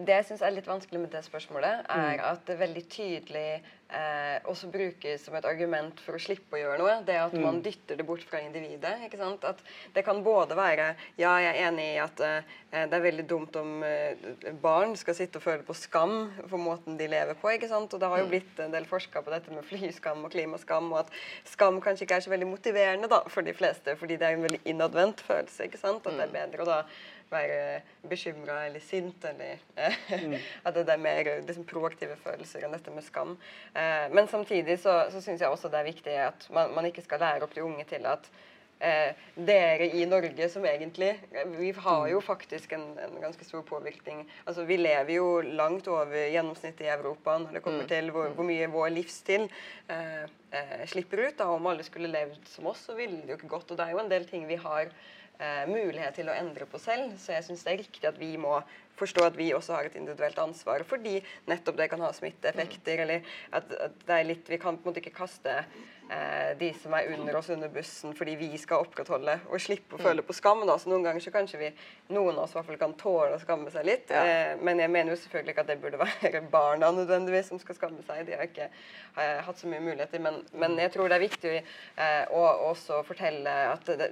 Det 0.05 0.13
jeg 0.13 0.25
syns 0.29 0.43
er 0.45 0.53
litt 0.53 0.67
vanskelig 0.69 1.01
med 1.01 1.11
det 1.15 1.23
spørsmålet, 1.25 1.87
er 1.89 2.21
at 2.25 2.43
det 2.49 2.59
veldig 2.61 2.83
tydelig 2.93 3.49
eh, 3.91 4.39
også 4.49 4.69
brukes 4.73 5.25
som 5.27 5.37
et 5.39 5.47
argument 5.49 6.01
for 6.03 6.17
å 6.17 6.21
slippe 6.23 6.57
å 6.57 6.61
gjøre 6.61 6.79
noe. 6.81 6.95
Det 7.07 7.17
at 7.21 7.35
man 7.39 7.61
dytter 7.65 7.99
det 7.99 8.07
bort 8.07 8.25
fra 8.27 8.41
individet. 8.43 8.95
ikke 9.07 9.21
sant? 9.21 9.45
At 9.45 9.61
det 9.95 10.05
kan 10.07 10.23
både 10.27 10.57
være 10.59 10.93
Ja, 11.21 11.37
jeg 11.43 11.53
er 11.53 11.69
enig 11.69 11.87
i 11.95 12.01
at 12.03 12.23
eh, 12.25 12.55
det 12.77 12.99
er 12.99 13.05
veldig 13.05 13.27
dumt 13.31 13.57
om 13.61 13.83
eh, 13.87 14.29
barn 14.63 14.97
skal 14.99 15.17
sitte 15.19 15.41
og 15.41 15.47
føle 15.47 15.67
på 15.67 15.77
skam 15.77 16.17
for 16.49 16.61
måten 16.61 16.99
de 17.01 17.09
lever 17.11 17.39
på. 17.41 17.51
ikke 17.55 17.71
sant? 17.71 17.93
Og 17.95 18.03
det 18.03 18.11
har 18.13 18.23
jo 18.23 18.31
blitt 18.33 18.63
en 18.63 18.75
del 18.75 18.89
forska 18.89 19.23
på 19.23 19.35
dette 19.35 19.55
med 19.55 19.67
flyskam 19.67 20.25
og 20.27 20.33
klimaskam, 20.35 20.93
og 20.93 21.05
at 21.05 21.13
skam 21.49 21.81
kanskje 21.85 22.07
ikke 22.07 22.21
er 22.21 22.27
så 22.27 22.35
veldig 22.35 22.51
motiverende 22.51 23.11
da, 23.13 23.23
for 23.33 23.47
de 23.47 23.55
fleste, 23.57 23.97
fordi 24.01 24.19
det 24.21 24.29
er 24.29 24.39
en 24.39 24.47
veldig 24.47 24.65
innadvendt 24.65 25.23
følelse. 25.27 25.69
ikke 25.69 25.81
sant? 25.81 26.07
At 26.07 26.19
det 26.19 26.29
er 26.29 26.35
bedre 26.41 26.65
å 26.65 26.71
da 26.71 26.81
være 27.31 27.83
bekymra 28.07 28.61
eller 28.67 28.83
sint, 28.85 29.25
eller 29.25 29.59
mm. 29.77 30.37
at 30.67 30.75
det 30.79 30.89
er 30.93 31.03
mer 31.03 31.31
liksom, 31.47 31.67
proaktive 31.69 32.17
følelser 32.23 32.67
enn 32.67 32.77
dette 32.77 32.95
med 32.95 33.07
skam. 33.07 33.37
Eh, 33.75 34.07
men 34.15 34.29
samtidig 34.31 34.79
så, 34.83 35.05
så 35.13 35.23
syns 35.23 35.43
jeg 35.43 35.51
også 35.51 35.73
det 35.73 35.81
er 35.81 35.91
viktig 35.91 36.19
at 36.27 36.51
man, 36.55 36.75
man 36.77 36.87
ikke 36.91 37.05
skal 37.07 37.23
lære 37.23 37.47
opp 37.47 37.57
de 37.57 37.65
unge 37.67 37.87
til 37.91 38.07
at 38.07 38.31
eh, 38.79 39.17
dere 39.49 39.89
i 39.89 40.05
Norge 40.09 40.49
som 40.53 40.65
egentlig 40.69 41.13
Vi 41.57 41.73
har 41.73 42.07
jo 42.11 42.21
faktisk 42.25 42.73
en, 42.77 42.87
en 43.01 43.19
ganske 43.23 43.45
stor 43.45 43.63
påvirkning. 43.67 44.25
Altså 44.47 44.65
Vi 44.69 44.79
lever 44.81 45.17
jo 45.17 45.41
langt 45.41 45.89
over 45.89 46.15
gjennomsnittet 46.31 46.87
i 46.87 46.93
Europa 46.95 47.39
når 47.43 47.59
det 47.59 47.65
kommer 47.65 47.89
til 47.91 48.11
hvor, 48.15 48.31
hvor 48.37 48.49
mye 48.49 48.71
vår 48.73 48.93
livsstil 48.95 49.49
eh, 49.91 50.25
eh, 50.53 50.87
slipper 50.87 51.27
ut. 51.27 51.39
da, 51.39 51.51
Om 51.51 51.73
alle 51.73 51.87
skulle 51.87 52.13
levd 52.13 52.49
som 52.53 52.71
oss, 52.73 52.87
så 52.87 52.97
ville 52.99 53.23
det 53.23 53.35
jo 53.35 53.41
ikke 53.41 53.55
gått. 53.57 53.71
Og 53.71 53.79
det 53.79 53.87
er 53.87 53.97
jo 53.97 54.03
en 54.05 54.13
del 54.13 54.29
ting 54.29 54.47
vi 54.49 54.61
har 54.61 54.93
eh, 55.39 55.65
mulighet 55.71 56.19
til 56.19 56.31
å 56.31 56.37
endre 56.37 56.69
på 56.71 56.81
selv. 56.83 57.17
Så 57.21 57.35
jeg 57.37 57.47
syns 57.47 57.65
det 57.67 57.75
er 57.75 57.83
riktig 57.85 58.09
at 58.09 58.21
vi 58.21 58.35
må 58.41 58.59
forstå 58.97 59.27
at 59.27 59.37
vi 59.37 59.51
også 59.55 59.77
har 59.77 59.89
et 59.89 59.99
individuelt 59.99 60.39
ansvar, 60.41 60.85
fordi 60.89 61.19
nettopp 61.51 61.77
det 61.81 61.91
kan 61.93 62.05
ha 62.05 62.13
smitteeffekter. 62.17 63.03
eller 63.05 63.37
at, 63.53 63.73
at 63.89 64.01
det 64.07 64.17
er 64.17 64.31
litt, 64.31 64.49
Vi 64.49 64.59
kan 64.59 64.77
på 64.77 64.87
en 64.87 64.93
måte 64.93 65.03
ikke 65.03 65.19
kaste 65.19 65.53
eh, 66.11 66.53
de 66.59 66.71
som 66.81 66.95
er 66.97 67.13
under 67.15 67.37
oss 67.37 67.51
under 67.51 67.69
bussen 67.73 68.15
fordi 68.17 68.37
vi 68.41 68.51
skal 68.61 68.85
opprettholde 68.87 69.39
og 69.51 69.61
slippe 69.61 69.99
å 69.99 70.03
føle 70.03 70.25
på 70.25 70.37
skam. 70.37 70.65
Da. 70.69 70.79
Så 70.79 70.91
noen 70.91 71.05
ganger 71.07 71.25
så 71.25 71.33
kanskje 71.35 71.61
vi, 71.61 71.73
noen 72.15 72.37
av 72.37 72.47
oss 72.47 72.55
i 72.55 72.59
hvert 72.59 72.71
fall 72.71 72.81
kan 72.81 72.97
tåle 73.01 73.37
å 73.37 73.43
skamme 73.43 73.73
seg 73.75 73.89
litt. 73.89 74.15
Ja. 74.15 74.25
Eh, 74.25 74.55
men 74.63 74.81
jeg 74.83 74.93
mener 74.93 75.13
jo 75.13 75.21
selvfølgelig 75.25 75.57
ikke 75.57 75.67
at 75.67 75.75
det 75.75 75.81
burde 75.83 76.03
være 76.03 76.45
barna 76.57 76.93
nødvendigvis 76.95 77.53
som 77.53 77.61
skal 77.63 77.79
skamme 77.79 78.07
seg. 78.07 78.25
De 78.29 78.39
har 78.39 78.49
ikke 78.49 78.71
eh, 78.71 79.45
hatt 79.47 79.61
så 79.61 79.71
mye 79.71 79.85
muligheter. 79.85 80.23
Men, 80.25 80.41
men 80.57 80.79
jeg 80.81 80.95
tror 80.97 81.11
det 81.11 81.21
er 81.21 81.27
viktig 81.27 81.55
eh, 81.61 82.25
å 82.33 82.49
også 82.73 83.03
fortelle 83.07 83.61
at 83.75 83.95
det, 84.01 84.11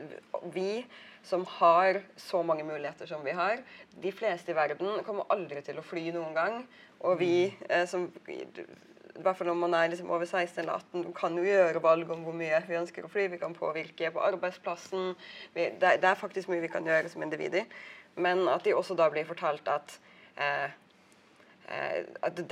vi 0.55 0.85
som 1.25 1.45
har 1.59 2.01
så 2.21 2.43
mange 2.47 2.67
muligheter 2.67 3.09
som 3.11 3.25
vi 3.25 3.35
har. 3.37 3.63
De 4.03 4.13
fleste 4.13 4.53
i 4.53 4.57
verden 4.57 5.03
kommer 5.07 5.29
aldri 5.33 5.63
til 5.65 5.81
å 5.81 5.87
fly 5.87 6.11
noen 6.15 6.37
gang. 6.37 6.63
Og 7.05 7.19
vi 7.21 7.35
eh, 7.69 7.85
som 7.91 8.09
i 8.29 9.23
hvert 9.23 9.39
fall 9.39 9.47
når 9.47 9.61
man 9.61 9.77
er 9.79 9.93
liksom 9.93 10.11
over 10.11 10.27
16 10.27 10.63
eller 10.63 10.81
18, 10.81 11.13
kan 11.17 11.37
jo 11.39 11.45
gjøre 11.47 11.83
valg 11.85 12.09
om 12.11 12.25
hvor 12.27 12.35
mye 12.37 12.59
vi 12.67 12.81
ønsker 12.81 13.07
å 13.07 13.13
fly. 13.13 13.29
Vi 13.33 13.43
kan 13.43 13.55
påvirke 13.57 14.11
på 14.15 14.25
arbeidsplassen. 14.25 15.13
Vi, 15.55 15.69
det, 15.81 15.99
det 16.03 16.11
er 16.11 16.19
faktisk 16.19 16.51
mye 16.51 16.65
vi 16.65 16.73
kan 16.73 16.87
gjøre 16.87 17.13
som 17.13 17.23
individer. 17.23 17.69
Men 18.15 18.45
at 18.51 18.67
de 18.67 18.75
også 18.75 18.97
da 18.99 19.07
blir 19.11 19.27
fortalt 19.29 19.71
at 19.71 19.99
Eh, 20.35 20.71
at 21.65 22.37
det, 22.37 22.47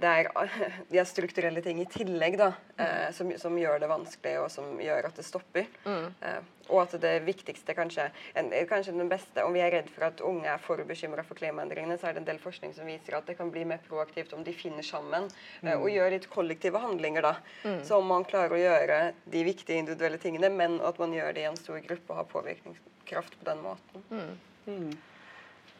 det, 0.00 0.08
er 0.08 0.28
de 0.90 0.98
er 1.00 1.08
strukturelle 1.08 1.60
ting 1.64 1.80
i 1.82 1.88
tillegg 1.90 2.38
da, 2.40 2.50
mm. 2.78 3.12
som, 3.12 3.30
som, 3.40 3.56
gjør 3.60 3.82
det 3.82 3.90
vanskelig, 3.90 4.34
og 4.40 4.50
som 4.52 4.78
gjør 4.80 5.10
at 5.10 5.18
det 5.20 5.26
stopper. 5.26 5.68
Mm. 5.84 6.06
Eh, 6.24 6.38
og 6.72 6.80
at 6.86 6.94
det 7.02 7.12
viktigste, 7.26 7.74
kanskje, 7.76 8.06
en, 8.40 8.48
kanskje 8.68 8.94
den 8.96 9.10
beste 9.10 9.42
Om 9.44 9.52
vi 9.52 9.60
er 9.60 9.68
redd 9.74 9.90
for 9.92 10.06
at 10.06 10.22
unge 10.24 10.48
er 10.48 10.62
for 10.64 10.80
bekymra 10.88 11.20
for 11.26 11.36
klimaendringene, 11.36 11.98
så 12.00 12.08
er 12.08 12.16
det 12.16 12.22
en 12.22 12.30
del 12.30 12.40
forskning 12.40 12.72
som 12.72 12.88
viser 12.88 13.18
at 13.18 13.28
det 13.28 13.36
kan 13.36 13.50
bli 13.52 13.66
mer 13.68 13.82
proaktivt 13.84 14.32
om 14.32 14.44
de 14.46 14.54
finner 14.56 14.86
sammen 14.86 15.28
eh, 15.28 15.74
mm. 15.74 15.76
og 15.76 15.90
gjør 15.92 16.16
litt 16.16 16.30
kollektive 16.32 16.80
handlinger. 16.80 17.28
da, 17.28 17.34
mm. 17.66 17.82
Så 17.84 18.00
om 18.00 18.08
man 18.08 18.24
klarer 18.28 18.56
å 18.56 18.62
gjøre 18.62 19.02
de 19.28 19.44
viktige 19.44 19.82
individuelle 19.82 20.20
tingene, 20.22 20.48
men 20.48 20.80
at 20.80 20.98
man 21.02 21.12
gjør 21.12 21.36
det 21.36 21.44
i 21.44 21.50
en 21.52 21.60
stor 21.60 21.84
gruppe 21.84 22.14
og 22.14 22.22
har 22.22 22.32
påvirkningskraft 22.32 23.38
på 23.40 23.50
den 23.50 23.62
måten. 23.66 24.08
Mm. 24.08 24.34
mm. 24.72 24.90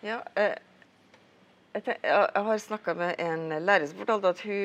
Ja, 0.04 0.20
eh 0.36 0.52
jeg, 1.74 1.98
har 2.46 2.58
snakka 2.62 2.94
med 2.98 3.18
en 3.18 3.48
lærer 3.64 3.88
som 3.90 3.98
fortalte 3.98 4.30
at 4.30 4.42
hun, 4.46 4.60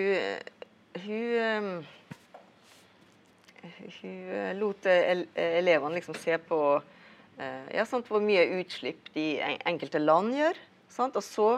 hun, 1.05 1.69
hun 3.99 4.59
lot 4.59 4.85
elevene 4.85 5.97
liksom 5.97 6.17
se 6.21 6.37
på 6.49 6.61
eh, 7.39 7.69
ja, 7.75 7.85
sant, 7.89 8.07
hvor 8.09 8.21
mye 8.23 8.45
utslipp 8.59 9.09
de 9.15 9.31
enkelte 9.41 10.01
land 10.01 10.35
gjør. 10.37 10.59
Sant, 10.89 11.17
og 11.17 11.25
så 11.25 11.49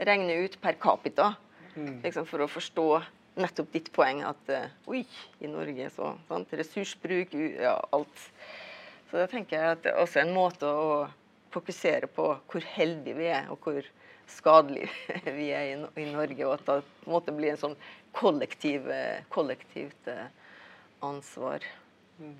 regne 0.00 0.38
ut 0.44 0.56
per 0.62 0.78
capita, 0.80 1.34
mm. 1.74 2.00
liksom, 2.04 2.26
for 2.28 2.44
å 2.44 2.50
forstå 2.50 2.88
nettopp 3.40 3.70
ditt 3.74 3.90
poeng 3.94 4.22
at 4.26 4.50
uh, 4.52 4.66
Oi, 4.90 5.04
i 5.40 5.48
Norge 5.50 5.86
så 5.94 6.14
sant, 6.28 6.52
Ressursbruk, 6.56 7.34
ja, 7.60 7.76
alt. 7.94 8.26
Så 9.10 9.18
da 9.18 9.26
tenker 9.30 9.56
jeg 9.56 9.76
at 9.76 9.84
det 9.84 9.92
er 9.92 10.02
også 10.02 10.22
en 10.22 10.34
måte 10.34 10.66
å 10.66 10.90
fokusere 11.54 12.10
på 12.10 12.26
hvor 12.50 12.66
heldige 12.76 13.16
vi 13.18 13.30
er, 13.30 13.48
og 13.50 13.62
hvor 13.64 13.86
skadelig 14.32 14.88
vi 15.38 15.50
er 15.54 15.72
i, 15.72 15.76
i, 16.02 16.06
Norge, 16.12 16.46
og 16.46 16.54
at 16.56 16.66
det 16.66 16.78
på 17.02 17.10
en 17.10 17.16
måte 17.16 17.34
blir 17.34 17.54
en 17.54 17.60
sånn 17.60 17.76
kollektiv, 18.16 18.88
eh, 18.90 19.22
kollektivt 19.32 20.10
eh, 20.10 20.26
ansvar. 21.06 21.64
Mm. 22.20 22.38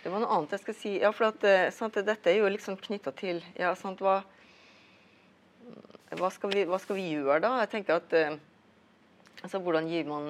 Det 0.00 0.12
var 0.12 0.22
noe 0.22 0.36
annet 0.36 0.54
jeg 0.56 0.64
skal 0.64 0.78
si. 0.78 0.94
Ja, 1.02 1.12
for 1.16 1.30
at, 1.30 1.44
eh, 1.48 1.68
sant, 1.76 1.98
Dette 2.06 2.32
er 2.32 2.40
jo 2.40 2.52
liksom 2.52 2.78
knytta 2.80 3.12
til 3.16 3.42
ja, 3.58 3.74
sant, 3.78 4.00
hva, 4.04 4.20
hva, 6.16 6.32
skal 6.32 6.54
vi, 6.54 6.64
hva, 6.68 6.80
skal 6.82 6.98
vi, 6.98 7.10
gjøre 7.16 7.42
da? 7.44 7.54
Jeg 7.64 7.74
tenker 7.76 8.00
at 8.00 8.16
altså, 9.44 9.60
Hvordan 9.62 9.86
gir 9.88 10.08
man 10.08 10.26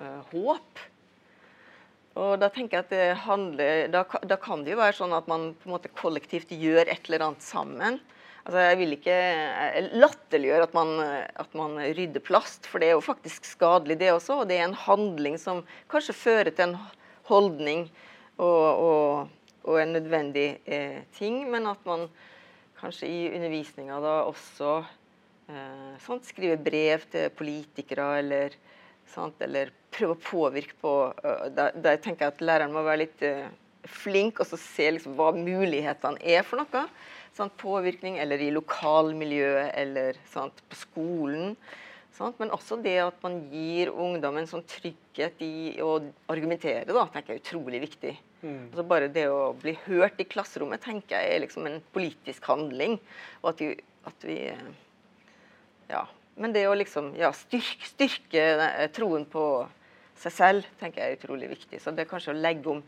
uh, 0.00 0.22
håp? 0.32 0.80
Og 2.18 2.34
Da 2.40 2.48
tenker 2.52 2.78
jeg 2.78 2.86
at 2.86 2.92
det 2.92 3.20
handler, 3.24 3.86
da, 3.92 4.02
da, 4.28 4.36
kan 4.40 4.64
det 4.64 4.74
jo 4.74 4.80
være 4.80 4.96
sånn 4.98 5.14
at 5.16 5.28
man 5.30 5.52
på 5.60 5.68
en 5.68 5.74
måte 5.76 5.92
kollektivt 5.96 6.52
gjør 6.52 6.84
et 6.84 7.08
eller 7.08 7.26
annet 7.28 7.44
sammen. 7.44 8.00
Altså, 8.42 8.58
jeg 8.58 8.78
vil 8.80 8.94
ikke 8.96 9.18
latterliggjøre 10.02 10.66
at, 10.66 10.72
at 11.44 11.52
man 11.54 11.76
rydder 11.78 12.24
plast, 12.26 12.66
for 12.66 12.82
det 12.82 12.88
er 12.90 12.96
jo 12.96 13.04
faktisk 13.04 13.46
skadelig, 13.46 14.00
det 14.00 14.10
også. 14.10 14.40
Og 14.42 14.48
det 14.50 14.58
er 14.58 14.66
en 14.66 14.80
handling 14.86 15.38
som 15.38 15.62
kanskje 15.92 16.16
fører 16.18 16.50
til 16.50 16.72
en 16.72 16.80
holdning 17.30 17.86
og, 18.42 18.66
og, 18.66 19.28
og 19.62 19.78
en 19.78 19.94
nødvendig 19.94 20.48
eh, 20.66 21.04
ting, 21.14 21.44
men 21.52 21.70
at 21.70 21.86
man 21.86 22.08
kanskje 22.80 23.06
i 23.06 23.20
undervisninga 23.30 24.00
da 24.02 24.16
også 24.26 24.74
eh, 24.82 25.94
sant, 26.02 26.26
skriver 26.26 26.58
brev 26.58 27.06
til 27.12 27.30
politikere 27.38 28.08
eller, 28.24 28.58
sant, 29.12 29.38
eller 29.44 29.70
prøver 29.92 30.16
å 30.16 30.24
påvirke 30.24 30.78
på 30.80 30.92
uh, 31.12 31.46
der, 31.52 31.74
der, 31.76 31.98
tenker 32.02 32.26
jeg 32.26 32.34
at 32.34 32.44
læreren 32.44 32.72
må 32.74 32.82
være 32.86 33.02
litt 33.04 33.24
uh, 33.28 33.50
flink 33.88 34.40
og 34.42 34.46
så 34.48 34.58
se 34.60 34.90
liksom, 34.94 35.16
hva 35.18 35.32
mulighetene 35.34 36.20
er 36.22 36.46
for 36.46 36.62
noe 36.62 36.86
sant, 37.36 37.54
påvirkning, 37.60 38.18
eller 38.20 38.42
i 38.44 38.50
lokalmiljøet, 38.52 39.72
eller 39.80 40.18
sant, 40.32 40.62
på 40.68 40.78
skolen. 40.78 41.56
Sant? 42.12 42.36
Men 42.40 42.52
også 42.52 42.76
det 42.84 42.98
at 43.00 43.18
man 43.24 43.38
gir 43.52 43.92
ungdommen 43.92 44.48
sånn 44.48 44.64
trygghet 44.68 45.40
i 45.44 45.80
å 45.82 45.96
argumentere, 46.32 46.84
da, 46.92 47.06
tenker 47.12 47.34
jeg 47.34 47.40
er 47.40 47.46
utrolig 47.46 47.82
viktig. 47.86 48.14
Mm. 48.42 48.62
Altså 48.68 48.84
bare 48.90 49.10
det 49.12 49.28
å 49.30 49.52
bli 49.56 49.76
hørt 49.86 50.20
i 50.20 50.26
klasserommet 50.28 50.82
tenker 50.84 51.16
jeg 51.16 51.36
er 51.36 51.44
liksom 51.44 51.68
en 51.68 51.78
politisk 51.94 52.48
handling. 52.50 52.98
Og 53.42 53.54
at 53.54 53.62
vi, 53.62 53.76
at 54.08 54.26
vi 54.28 54.40
Ja. 55.92 56.06
Men 56.40 56.54
det 56.54 56.62
å 56.64 56.72
liksom 56.72 57.10
ja, 57.20 57.28
styrke, 57.36 57.84
styrke 57.84 58.44
troen 58.96 59.26
på 59.28 59.44
seg 60.16 60.32
selv 60.32 60.68
tenker 60.80 61.02
jeg 61.02 61.12
er 61.12 61.18
utrolig 61.18 61.50
viktig. 61.50 61.80
Så 61.82 61.92
det 61.92 62.06
er 62.06 62.08
kanskje 62.08 62.32
å 62.32 62.38
legge 62.38 62.70
om 62.72 62.80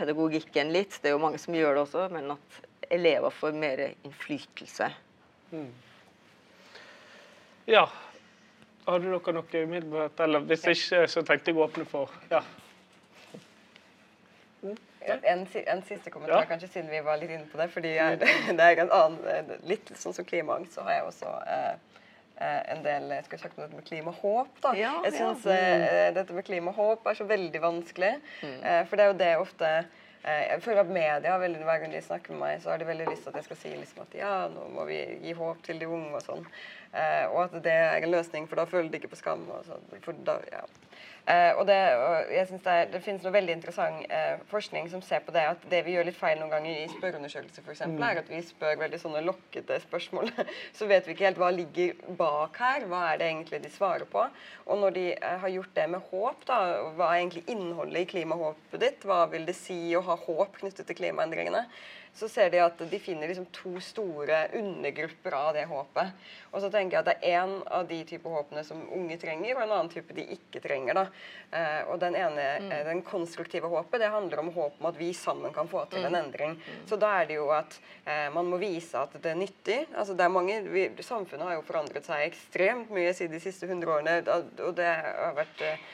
pedagogikken 0.00 0.72
litt. 0.74 0.98
Det 1.02 1.10
er 1.10 1.16
jo 1.16 1.22
mange 1.22 1.40
som 1.40 1.56
gjør 1.56 1.76
det 1.76 1.84
også, 1.84 2.06
men 2.14 2.34
at 2.34 2.60
elever 2.90 3.34
får 3.34 3.56
mer 3.60 3.82
innflytelse. 3.90 4.90
Mm. 5.52 5.68
Ja. 7.70 7.84
Har 8.86 9.02
dere 9.04 9.34
noe 9.36 9.62
umiddelbart? 9.64 10.20
Eller 10.24 10.46
hvis 10.48 10.64
ikke, 10.72 11.04
så 11.10 11.22
tenkte 11.26 11.52
jeg 11.52 11.60
å 11.60 11.66
åpne 11.68 11.86
for 11.88 12.14
ja. 12.32 12.40
Mm. 14.60 14.78
En, 15.00 15.46
en, 15.46 15.82
siste 15.88 16.10
kommentar, 16.12 16.42
ja. 16.42 16.48
kanskje 16.48 16.68
siden 16.74 16.90
vi 16.92 16.98
var 17.04 17.16
litt 17.16 17.30
inne 17.32 17.46
på 17.48 17.56
det. 17.56 17.70
fordi 17.72 17.94
jeg, 17.94 18.18
det 18.58 18.66
er 18.66 18.82
en 18.82 18.90
annen, 18.92 19.54
Litt 19.68 19.92
sånn 19.96 20.16
som 20.16 20.26
klimaangst, 20.28 20.74
så 20.76 20.84
har 20.84 20.98
jeg 20.98 21.06
også 21.12 21.36
eh 21.46 21.89
en 22.40 22.84
del 22.84 23.10
jeg 23.16 23.26
skulle 23.26 23.42
sagt 23.42 23.58
noe 23.60 23.70
med 23.72 23.86
klimahåp. 23.86 24.60
da. 24.64 24.74
Ja, 24.78 24.94
jeg 25.06 25.16
syns 25.18 25.46
ja. 25.48 25.56
eh, 25.56 26.10
dette 26.16 26.36
med 26.36 26.46
klimahåp 26.48 27.06
er 27.06 27.18
så 27.18 27.26
veldig 27.28 27.62
vanskelig. 27.62 28.14
Mm. 28.40 28.60
Eh, 28.62 28.84
for 28.88 28.96
det 28.96 29.06
er 29.06 29.12
jo 29.12 29.18
det 29.20 29.32
ofte 29.40 29.72
Eh, 30.20 30.42
jeg 30.52 30.62
føler 30.62 30.82
at 30.82 30.90
media 30.92 31.36
veldig, 31.40 31.62
Hver 31.64 31.78
gang 31.78 31.92
de 31.94 32.00
snakker 32.04 32.32
med 32.34 32.40
meg, 32.40 32.58
så 32.62 32.70
har 32.70 32.78
de 32.78 32.86
veldig 32.86 33.06
lyst 33.08 33.22
til 33.24 33.32
at 33.32 33.38
jeg 33.40 33.44
skal 33.44 33.56
si 33.56 33.70
liksom 33.72 34.02
at 34.02 34.16
ja, 34.18 34.34
nå 34.52 34.66
må 34.74 34.84
vi 34.90 34.98
gi 35.24 35.32
håp 35.38 35.62
til 35.64 35.80
de 35.80 35.88
unge 35.88 36.12
og 36.18 36.24
sånn. 36.26 36.44
Eh, 36.90 37.26
og 37.30 37.44
at 37.44 37.52
det 37.62 37.72
er 37.72 38.02
en 38.02 38.10
løsning, 38.10 38.48
for 38.50 38.58
da 38.58 38.66
føler 38.66 38.90
de 38.90 38.98
ikke 38.98 39.12
på 39.12 39.20
skam. 39.20 39.44
Og 39.54 39.62
så, 39.66 39.76
for 40.02 40.16
da, 40.26 40.34
ja. 40.50 40.62
eh, 41.30 41.52
og 41.54 41.62
det, 41.68 41.76
og 41.94 42.32
jeg 42.34 42.46
synes 42.48 42.64
det, 42.64 42.72
er, 42.72 42.88
det, 42.90 43.02
finnes 43.04 43.22
noe 43.22 43.34
veldig 43.36 43.54
interessant 43.54 44.10
eh, 44.10 44.42
forskning 44.50 44.90
som 44.90 45.04
ser 45.06 45.22
på 45.22 45.34
det 45.36 45.44
at 45.52 45.68
det 45.70 45.84
vi 45.86 45.94
gjør 45.94 46.08
litt 46.08 46.18
feil 46.18 46.40
noen 46.40 46.50
ganger 46.50 46.80
i 46.80 46.88
spørreundersøkelser, 46.96 47.62
f.eks., 47.62 47.84
mm. 47.92 48.02
er 48.08 48.22
at 48.24 48.32
vi 48.32 48.40
spør 48.48 48.82
veldig 48.82 49.00
sånne 49.04 49.22
lokkete 49.28 49.78
spørsmål. 49.84 50.32
så 50.80 50.90
vet 50.90 51.06
vi 51.06 51.14
ikke 51.14 51.28
helt 51.28 51.38
hva 51.44 51.52
ligger 51.54 52.02
bak 52.18 52.58
her. 52.58 52.88
Hva 52.90 53.04
er 53.12 53.22
det 53.22 53.30
egentlig 53.30 53.62
de 53.62 53.72
svarer 53.76 54.10
på? 54.10 54.26
Og 54.66 54.82
når 54.82 54.98
de 54.98 55.06
uh, 55.14 55.36
har 55.44 55.54
gjort 55.54 55.74
det 55.78 55.86
med 55.94 56.10
håp, 56.10 56.44
da, 56.50 56.58
hva 56.98 57.12
er 57.12 57.22
egentlig 57.22 57.46
innholdet 57.54 58.02
i 58.02 58.10
klimahåpet 58.16 58.82
ditt? 58.82 59.06
Hva 59.06 59.22
vil 59.30 59.46
det 59.46 59.54
si 59.58 59.78
å 59.94 60.02
ha 60.10 60.18
håp 60.26 60.58
knyttet 60.58 60.90
til 60.90 60.98
klimaendringene? 61.04 61.68
Så 62.14 62.28
ser 62.28 62.50
de 62.50 62.60
at 62.62 62.80
de 62.90 62.98
finner 63.00 63.30
liksom 63.30 63.46
to 63.54 63.72
store 63.80 64.48
undergrupper 64.58 65.34
av 65.36 65.54
det 65.54 65.64
håpet. 65.70 66.12
Og 66.50 66.62
så 66.62 66.70
tenker 66.72 66.96
jeg 66.96 67.04
at 67.04 67.08
det 67.08 67.14
er 67.22 67.44
én 67.44 67.52
av 67.70 67.86
de 67.88 68.00
type 68.08 68.28
håpene 68.28 68.64
som 68.66 68.82
unge 68.96 69.16
trenger, 69.22 69.54
og 69.54 69.62
en 69.62 69.74
annen 69.76 69.90
type 69.92 70.14
de 70.16 70.24
ikke 70.34 70.62
trenger. 70.64 70.98
da. 70.98 71.04
Eh, 71.54 71.80
og 71.86 72.00
den 72.02 72.18
ene, 72.18 72.46
mm. 72.64 72.72
eh, 72.74 72.82
den 72.90 73.02
konstruktive 73.06 73.70
håpet, 73.70 74.02
det 74.02 74.10
handler 74.10 74.42
om 74.42 74.52
håp 74.54 74.80
om 74.80 74.90
at 74.90 74.98
vi 74.98 75.12
sammen 75.14 75.54
kan 75.54 75.70
få 75.70 75.84
til 75.92 76.02
en 76.02 76.16
mm. 76.16 76.20
endring. 76.24 76.56
Mm. 76.58 76.82
Så 76.90 76.98
da 77.00 77.12
er 77.20 77.30
det 77.30 77.38
jo 77.38 77.48
at 77.54 77.78
eh, 78.04 78.26
man 78.34 78.50
må 78.50 78.58
vise 78.62 78.98
at 78.98 79.14
det 79.14 79.30
er 79.30 79.38
nyttig. 79.38 79.80
Altså 79.94 80.18
det 80.18 80.26
er 80.26 80.34
mange, 80.34 80.60
vi, 80.66 80.88
Samfunnet 81.06 81.46
har 81.46 81.58
jo 81.58 81.66
forandret 81.66 82.06
seg 82.06 82.26
ekstremt 82.26 82.90
mye 82.94 83.14
siden 83.16 83.38
de 83.38 83.42
siste 83.42 83.66
100 83.70 83.94
årene, 83.94 84.18
og 84.66 84.74
det 84.78 84.90
har 84.90 85.38
vært 85.38 85.64
eh, 85.66 85.86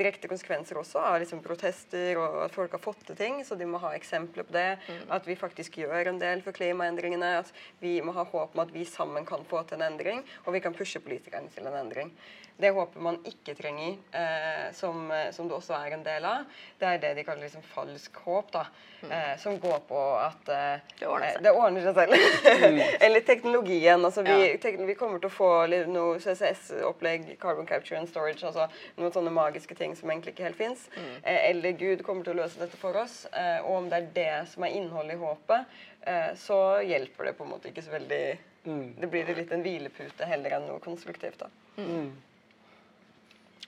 direkte 0.00 0.28
konsekvenser 0.30 0.78
også 0.80 1.00
av 1.02 1.18
liksom 1.20 1.42
protester 1.44 2.18
og 2.20 2.40
at 2.46 2.54
folk 2.54 2.74
har 2.76 2.82
fått 2.82 3.02
til 3.08 3.18
ting. 3.18 3.40
Så 3.46 3.56
de 3.58 3.68
må 3.68 3.80
ha 3.82 3.92
eksempler 3.96 4.46
på 4.46 4.54
det. 4.54 4.68
Mm. 4.86 5.02
At 5.16 5.28
vi 5.28 5.36
faktisk 5.38 5.59
gjør 5.68 6.08
en 6.08 6.20
del 6.20 6.40
for 6.42 6.56
klimaendringene. 6.56 7.32
At 7.42 7.52
vi 7.80 7.98
må 8.00 8.14
ha 8.16 8.24
håp 8.24 8.56
om 8.56 8.62
at 8.64 8.72
vi 8.72 8.86
sammen 8.88 9.26
kan 9.28 9.44
få 9.44 9.62
til 9.68 9.80
en 9.80 9.92
endring, 9.92 10.24
og 10.46 10.54
vi 10.56 10.62
kan 10.64 10.74
pushe 10.76 11.02
politikerne 11.04 11.52
til 11.52 11.68
en 11.68 11.76
endring. 11.82 12.14
Det 12.60 12.70
håpet 12.76 13.02
man 13.02 13.18
ikke 13.26 13.54
trenger, 13.58 13.96
eh, 14.12 14.66
som, 14.76 15.08
som, 15.32 15.48
det 15.48 15.56
også 15.56 15.76
er 15.78 15.96
en 15.96 16.04
del 16.04 16.26
av, 16.28 16.44
det 16.80 16.88
er 16.88 17.02
det 17.02 17.14
de 17.18 17.24
kaller 17.26 17.46
liksom 17.46 17.64
falsk 17.72 18.16
håp. 18.26 18.52
da, 18.52 18.66
mm. 19.02 19.12
eh, 19.12 19.32
Som 19.40 19.58
går 19.62 19.78
på 19.88 20.00
at 20.20 20.48
eh, 20.52 20.82
det, 20.98 21.08
ordner 21.08 21.40
det, 21.40 21.54
ordner 21.56 21.86
seg 21.86 21.96
selv. 21.96 22.16
Mm. 22.64 22.80
Eller 23.06 23.20
teknologien. 23.26 24.04
altså 24.04 24.22
vi, 24.26 24.36
ja. 24.36 24.56
tek, 24.62 24.80
vi, 24.86 24.94
kommer 24.98 25.22
til 25.22 25.30
å 25.30 25.34
få 25.34 25.50
noe 25.90 26.18
CCS-opplegg, 26.20 27.36
carbon 27.40 27.66
capture 27.66 27.98
and 27.98 28.08
storage, 28.10 28.44
altså 28.46 28.68
noen 29.00 29.14
sånne 29.14 29.32
magiske 29.34 29.74
ting 29.78 29.96
som 29.96 30.10
egentlig 30.10 30.34
ikke 30.34 30.48
helt 30.48 30.60
fins. 30.60 30.86
Mm. 30.96 31.10
Eh, 31.22 31.40
eller 31.50 31.76
Gud 31.80 32.04
kommer 32.06 32.26
til 32.26 32.36
å 32.36 32.42
løse 32.42 32.60
dette 32.60 32.78
for 32.80 32.96
oss. 33.00 33.24
Eh, 33.32 33.58
og 33.64 33.82
om 33.82 33.90
det 33.90 34.00
er 34.00 34.10
det 34.16 34.36
som 34.52 34.66
er 34.66 34.76
innholdet 34.78 35.16
i 35.16 35.20
håpet, 35.20 35.76
eh, 36.00 36.30
så 36.40 36.60
hjelper 36.86 37.30
det 37.30 37.36
på 37.38 37.46
en 37.46 37.54
måte 37.54 37.70
ikke 37.70 37.84
så 37.86 37.94
veldig 37.96 38.24
mm. 38.64 38.88
Det 39.00 39.10
blir 39.12 39.36
litt 39.36 39.52
en 39.54 39.64
hvilepute 39.64 40.28
heller 40.28 40.58
enn 40.58 40.68
noe 40.68 40.82
konstruktivt. 40.84 41.40
da. 41.44 41.50
Mm. 41.80 42.10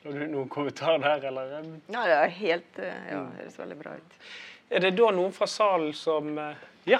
Har 0.03 0.13
du 0.19 0.27
noen 0.27 0.49
kommentar 0.51 0.99
der, 0.99 1.25
eller? 1.29 1.53
Ja, 1.87 2.01
det 2.11 2.17
er 2.17 2.33
helt 2.41 2.79
eh, 2.83 3.03
Ja, 3.13 3.21
det 3.23 3.45
høres 3.45 3.59
veldig 3.61 3.77
bra 3.79 3.93
ut. 4.01 4.17
Er 4.73 4.83
det 4.83 4.91
da 4.99 5.11
noen 5.15 5.35
fra 5.37 5.47
salen 5.47 5.93
som 5.95 6.33
eh, 6.43 6.65
Ja? 6.91 6.99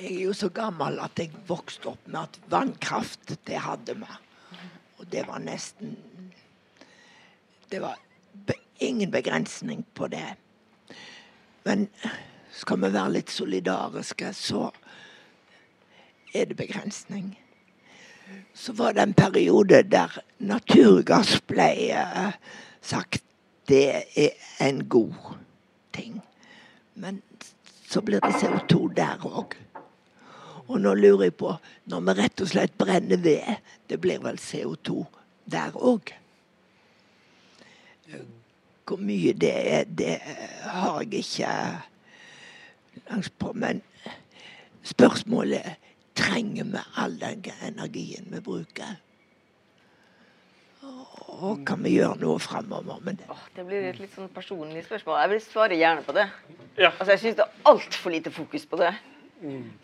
Jeg 0.00 0.10
er 0.10 0.20
jo 0.26 0.34
så 0.36 0.50
gammel 0.52 0.98
at 1.00 1.20
jeg 1.20 1.32
vokste 1.48 1.92
opp 1.92 2.06
med 2.08 2.20
at 2.26 2.38
vannkraft, 2.52 3.32
det 3.48 3.62
hadde 3.64 3.96
vi. 4.00 4.12
Og 5.00 5.08
det 5.12 5.24
var 5.28 5.40
nesten 5.40 5.96
Det 7.70 7.80
var 7.80 7.96
ingen 8.80 9.10
begrensning 9.10 9.84
på 9.94 10.08
det. 10.08 10.34
Men 11.64 11.88
skal 12.52 12.80
vi 12.82 12.92
være 12.92 13.12
litt 13.14 13.30
solidariske, 13.30 14.32
så 14.34 14.70
er 16.34 16.48
det 16.50 16.56
begrensning. 16.58 17.38
Så 18.54 18.72
var 18.72 18.92
det 18.92 19.02
en 19.02 19.14
periode 19.14 19.82
der 19.82 20.18
naturgass 20.38 21.38
ble 21.48 21.70
uh, 21.94 22.32
sagt 22.82 23.24
det 23.70 24.04
er 24.18 24.30
en 24.60 24.88
god 24.88 25.14
ting. 25.94 26.20
Men 26.94 27.22
så 27.88 28.00
blir 28.00 28.20
det 28.20 28.34
CO2 28.40 28.94
der 28.94 29.26
òg. 29.26 29.54
Og 30.70 30.80
nå 30.80 30.94
lurer 30.94 31.24
jeg 31.28 31.34
på, 31.34 31.54
når 31.90 32.00
vi 32.06 32.14
rett 32.18 32.42
og 32.42 32.50
slett 32.50 32.74
brenner 32.78 33.18
ved, 33.18 33.62
det 33.90 33.98
blir 34.00 34.22
vel 34.22 34.38
CO2 34.38 35.04
der 35.50 35.74
òg? 35.74 36.12
Hvor 38.86 38.98
mye 38.98 39.32
det 39.32 39.54
er, 39.54 39.84
det 39.86 40.18
har 40.66 41.00
jeg 41.02 41.22
ikke 41.22 41.54
langs 43.10 43.30
på. 43.30 43.52
Men 43.52 43.82
spørsmålet 44.82 45.76
trenger 46.20 46.68
vi 46.74 46.82
all 47.00 47.16
den 47.20 47.46
energien 47.66 48.28
vi 48.32 48.42
bruker? 48.44 48.98
Og 51.40 51.62
kan 51.68 51.80
vi 51.84 51.94
gjøre 51.96 52.20
noe 52.20 52.40
framover 52.42 53.00
med 53.04 53.20
det? 53.20 53.28
Åh, 53.32 53.44
det 53.56 53.64
blir 53.68 53.86
et 53.88 54.00
litt 54.00 54.12
sånn 54.12 54.28
personlig 54.32 54.82
spørsmål. 54.84 55.20
Jeg 55.22 55.32
vil 55.32 55.42
svare 55.44 55.78
gjerne 55.78 56.04
på 56.04 56.14
det. 56.16 56.26
Ja. 56.76 56.90
Altså, 56.90 57.14
jeg 57.14 57.22
syns 57.22 57.38
det 57.38 57.46
er 57.46 57.70
altfor 57.70 58.12
lite 58.12 58.32
fokus 58.34 58.66
på 58.68 58.80
det. 58.80 58.90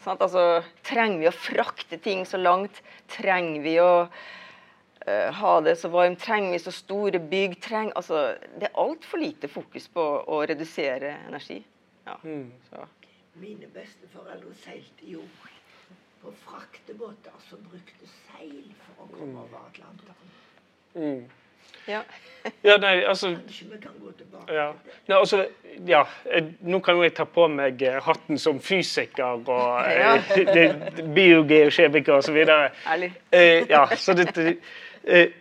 Sant? 0.05 0.21
Altså, 0.21 0.43
trenger 0.85 1.23
vi 1.23 1.29
å 1.31 1.35
frakte 1.35 1.99
ting 2.03 2.27
så 2.29 2.41
langt? 2.41 2.83
Trenger 3.13 3.63
vi 3.65 3.77
å 3.81 3.91
eh, 4.05 5.33
ha 5.41 5.55
det 5.65 5.79
så 5.81 5.89
varmt? 5.93 6.21
Trenger 6.25 6.53
vi 6.53 6.61
så 6.61 6.75
store 6.75 7.23
bygg? 7.33 7.57
Treng, 7.65 7.93
altså, 7.97 8.29
det 8.59 8.69
er 8.69 8.81
altfor 8.83 9.23
lite 9.23 9.49
fokus 9.49 9.89
på 9.93 10.05
å 10.29 10.43
redusere 10.49 11.17
energi. 11.29 11.63
Ja. 12.07 12.19
Så. 12.69 12.85
Mine 13.41 13.69
besteforeldre 13.73 14.53
seilte 14.61 15.09
jo 15.09 15.25
på 16.27 16.33
fraktebåter 16.45 17.35
som 17.49 17.63
brukte 17.71 18.09
seil 18.11 18.67
for 18.85 19.05
å 19.07 19.11
komme 19.15 19.45
over 19.47 19.67
Atlanteren. 19.71 20.33
Mm. 20.99 21.27
Ja. 21.87 22.03
Ja, 22.63 22.77
nei, 22.79 23.01
altså 23.03 23.33
Kanskje 23.35 23.65
vi 23.73 23.79
kan 23.83 23.95
gå 23.99 24.13
tilbake 24.15 24.55
Ja. 24.55 24.69
Nei, 25.09 25.17
altså, 25.17 25.41
ja. 25.91 26.05
eh, 26.31 26.45
Nå 26.63 26.79
kan 26.85 26.95
jo 26.95 27.03
jeg 27.03 27.15
ta 27.19 27.25
på 27.27 27.49
meg 27.51 27.81
eh, 27.83 27.97
hatten 28.07 28.39
som 28.39 28.61
fysiker 28.63 29.41
og 29.41 29.49
Ja. 29.99 30.13
eh, 30.39 31.01
biogeokjemiker 31.17 32.21
osv. 32.21 32.39
Ærlig. 32.47 33.09
Eh, 33.35 33.65
ja, 33.71 33.83
så 33.99 34.15
dette 34.15 34.45
eh, 35.03 35.35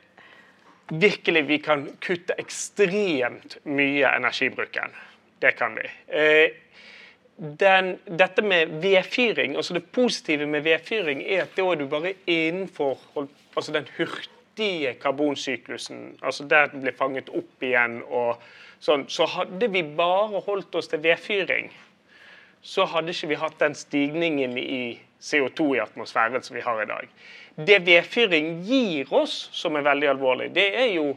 Virkelig, 0.89 1.45
vi 1.49 1.59
kan 1.65 1.86
kutte 2.01 2.33
ekstremt 2.41 3.59
mye 3.69 4.09
energibruken. 4.17 4.97
Det 5.41 5.53
kan 5.61 5.77
vi. 5.77 5.86
Eh, 6.09 6.57
den, 7.36 7.97
dette 8.05 8.41
med 8.41 8.77
vedfyring, 8.81 9.55
altså 9.55 9.75
det 9.75 9.86
positive 9.91 10.45
med 10.47 10.63
vedfyring, 10.63 11.23
er 11.23 11.43
at 11.43 11.55
da 11.57 11.65
er 11.71 11.81
du 11.81 11.88
bare 11.91 12.13
innenfor 12.27 12.99
altså 13.55 13.73
den 13.75 13.88
hurtige 13.97 14.93
karbonsyklusen. 15.01 16.17
altså 16.21 16.47
Der 16.47 16.67
den 16.71 16.81
blir 16.81 16.95
fanget 16.95 17.29
opp 17.29 17.63
igjen. 17.63 18.03
og 18.07 18.41
sånn, 18.79 19.05
Så 19.07 19.25
hadde 19.25 19.67
vi 19.71 19.83
bare 19.83 20.41
holdt 20.45 20.75
oss 20.75 20.88
til 20.88 21.03
vedfyring, 21.03 21.71
så 22.61 22.86
hadde 22.86 23.11
ikke 23.13 23.27
vi 23.27 23.36
hatt 23.36 23.59
den 23.59 23.75
stigningen 23.75 24.57
i 24.57 24.99
CO2 25.21 25.75
i 25.75 25.79
atmosfæren 25.79 26.43
som 26.43 26.55
vi 26.55 26.61
har 26.61 26.81
i 26.81 26.86
dag. 26.86 27.07
Det 27.55 27.86
vedfyring 27.86 28.63
gir 28.63 29.13
oss, 29.13 29.49
som 29.53 29.75
er 29.75 29.86
veldig 29.86 30.07
alvorlig, 30.09 30.53
det 30.55 30.71
er 30.75 30.93
jo 30.95 31.15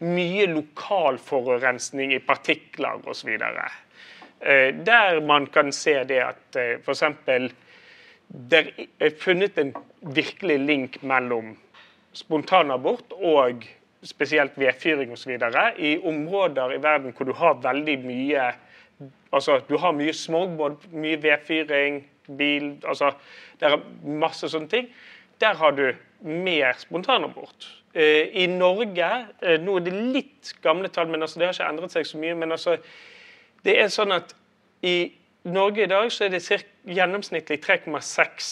mye 0.00 0.46
lokal 0.46 1.18
forurensning 1.18 2.12
i 2.14 2.18
partikler 2.18 3.00
osv. 3.08 3.36
Eh, 4.40 4.74
Der 4.86 5.20
man 5.20 5.46
kan 5.46 5.72
se 5.72 6.04
det 6.04 6.22
at 6.24 6.56
eh, 6.56 6.78
f.eks. 6.80 7.02
det 8.50 8.88
er 9.00 9.10
funnet 9.20 9.58
en 9.58 9.74
virkelig 10.00 10.58
link 10.58 11.02
mellom 11.02 11.56
spontanabort 12.12 13.12
og 13.12 13.64
spesielt 14.02 14.52
vedfyring 14.56 15.12
osv. 15.12 15.36
i 15.78 15.98
områder 15.98 16.72
i 16.72 16.82
verden 16.82 17.12
hvor 17.12 17.26
du 17.26 17.32
har 17.32 17.60
veldig 17.62 17.98
mye 17.98 18.52
Altså, 19.32 19.60
du 19.68 19.76
har 19.78 19.92
mye 19.92 20.12
smog, 20.12 20.56
både 20.56 20.76
mye 20.92 21.22
vedfyring, 21.22 22.02
bil 22.38 22.80
altså, 22.84 23.12
Det 23.60 23.68
er 23.68 23.76
masse 24.04 24.48
sånne 24.48 24.68
ting. 24.68 24.88
Der 25.40 25.54
har 25.54 25.70
du 25.70 25.92
mer 26.20 26.72
spontanabort. 26.78 27.68
Eh, 27.94 28.26
I 28.42 28.46
Norge 28.46 29.10
Nå 29.60 29.76
er 29.76 29.80
det 29.80 29.92
litt 29.92 30.52
gamle 30.62 30.88
tall, 30.88 31.08
men 31.08 31.22
altså, 31.22 31.38
det 31.38 31.46
har 31.46 31.54
ikke 31.54 31.68
endret 31.68 31.92
seg 31.92 32.06
så 32.06 32.18
mye. 32.18 32.34
men 32.34 32.52
altså 32.52 32.76
det 33.64 33.76
er 33.80 33.90
sånn 33.92 34.12
at 34.16 34.34
i 34.86 35.12
Norge 35.50 35.84
i 35.84 35.90
dag 35.90 36.12
så 36.12 36.26
er 36.26 36.34
det 36.34 36.42
cirka, 36.44 36.68
gjennomsnittlig 36.88 37.58
3,6 37.60 38.46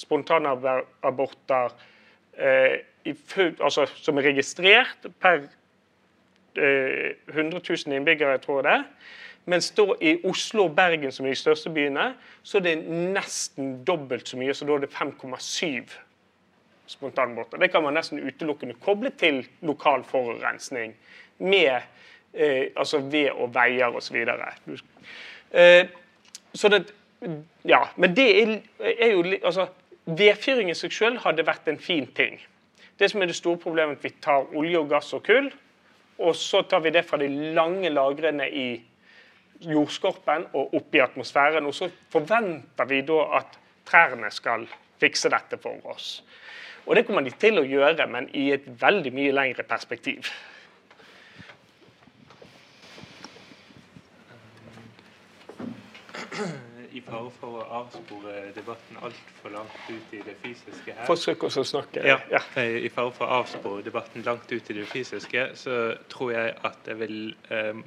spontanaborter 0.00 1.74
eh, 2.40 2.78
altså, 3.60 3.84
som 4.00 4.18
er 4.18 4.30
registrert 4.30 5.04
per 5.20 5.44
eh, 6.56 7.12
100 7.28 7.60
000 7.60 7.96
innbyggere, 7.98 8.38
tror 8.40 8.62
jeg 8.62 8.66
det. 8.68 8.78
er. 8.78 9.12
Mens 9.52 9.68
da 9.76 9.84
i 10.00 10.14
Oslo 10.24 10.70
og 10.70 10.76
Bergen, 10.76 11.12
som 11.12 11.26
er 11.26 11.34
de 11.34 11.40
største 11.42 11.70
byene, 11.72 12.14
så 12.42 12.58
er 12.58 12.64
det 12.64 12.76
nesten 12.88 13.76
dobbelt 13.84 14.28
så 14.28 14.38
mye. 14.40 14.54
Så 14.56 14.64
da 14.64 14.78
er 14.78 14.86
det 14.86 14.94
5,7 14.94 15.92
spontanbåter. 16.88 17.60
Det 17.60 17.68
kan 17.72 17.84
man 17.84 17.96
nesten 17.96 18.22
utelukkende 18.24 18.76
koble 18.80 19.12
til 19.20 19.42
lokal 19.64 20.04
forurensning 20.08 20.96
med 21.38 21.84
eh, 22.34 22.70
altså 22.76 22.98
ved 22.98 23.30
og 23.30 23.54
veier 23.54 23.94
osv. 23.96 24.16
Eh, 25.50 25.86
så 26.54 26.68
det, 26.68 26.84
ja, 27.64 27.80
men 27.96 28.16
det 28.16 28.28
er, 28.42 28.58
er 28.80 29.12
jo 29.12 29.24
altså, 29.42 29.68
Vedfyring 30.04 30.68
i 30.68 30.74
seg 30.76 30.92
selv 30.92 31.22
hadde 31.24 31.46
vært 31.46 31.68
en 31.70 31.78
fin 31.80 32.04
ting. 32.12 32.36
Det 33.00 33.08
som 33.10 33.22
er 33.22 33.30
det 33.30 33.38
store 33.38 33.56
problemet, 33.56 33.96
er 33.96 33.96
at 33.96 34.04
vi 34.04 34.10
tar 34.20 34.50
olje 34.52 34.78
og 34.78 34.90
gass 34.90 35.14
og 35.16 35.22
kull, 35.24 35.48
og 36.18 36.36
så 36.36 36.60
tar 36.68 36.82
vi 36.84 36.92
det 36.92 37.06
fra 37.08 37.16
de 37.18 37.30
lange 37.56 37.88
lagrene 37.88 38.50
i 38.52 38.66
jordskorpen 39.64 40.44
og 40.52 40.76
opp 40.76 40.94
i 40.94 41.02
atmosfæren. 41.02 41.66
Og 41.66 41.74
så 41.74 41.88
forventer 42.12 42.90
vi 42.90 43.00
da 43.08 43.20
at 43.40 43.58
trærne 43.88 44.30
skal 44.30 44.68
fikse 45.00 45.32
dette 45.32 45.58
for 45.62 45.80
oss. 45.90 46.18
Og 46.84 46.96
det 46.96 47.06
kommer 47.08 47.24
de 47.24 47.32
til 47.40 47.58
å 47.58 47.64
gjøre, 47.64 48.06
men 48.12 48.28
i 48.36 48.50
et 48.52 48.66
veldig 48.80 49.12
mye 49.16 49.32
lengre 49.34 49.64
perspektiv. 49.66 50.28
I 56.94 57.00
fare 57.02 57.30
for 57.40 57.58
å 57.58 57.64
avspore 57.80 58.52
debatten 58.54 58.96
altfor 59.02 59.50
langt 59.50 59.88
ut 59.90 60.12
i 60.14 60.20
det 60.22 60.36
fysiske 60.42 60.92
her. 60.94 61.06
Forsøk 61.08 61.42
å 61.48 61.50
snakke. 61.66 62.04
Ja, 62.06 62.20
Ja. 62.30 62.40
eh, 62.56 62.84
I 62.86 62.88
fare 62.88 63.10
for 63.12 63.26
å 63.26 63.40
avspore 63.42 63.82
debatten 63.82 64.22
langt 64.22 64.52
ut 64.52 64.70
i 64.70 64.76
det 64.78 64.86
fysiske, 64.86 65.48
så 65.58 65.96
tror 66.08 66.32
jeg 66.32 66.54
at 66.64 66.78
jeg 66.86 66.98
vil 67.00 67.34
eh, 67.50 67.82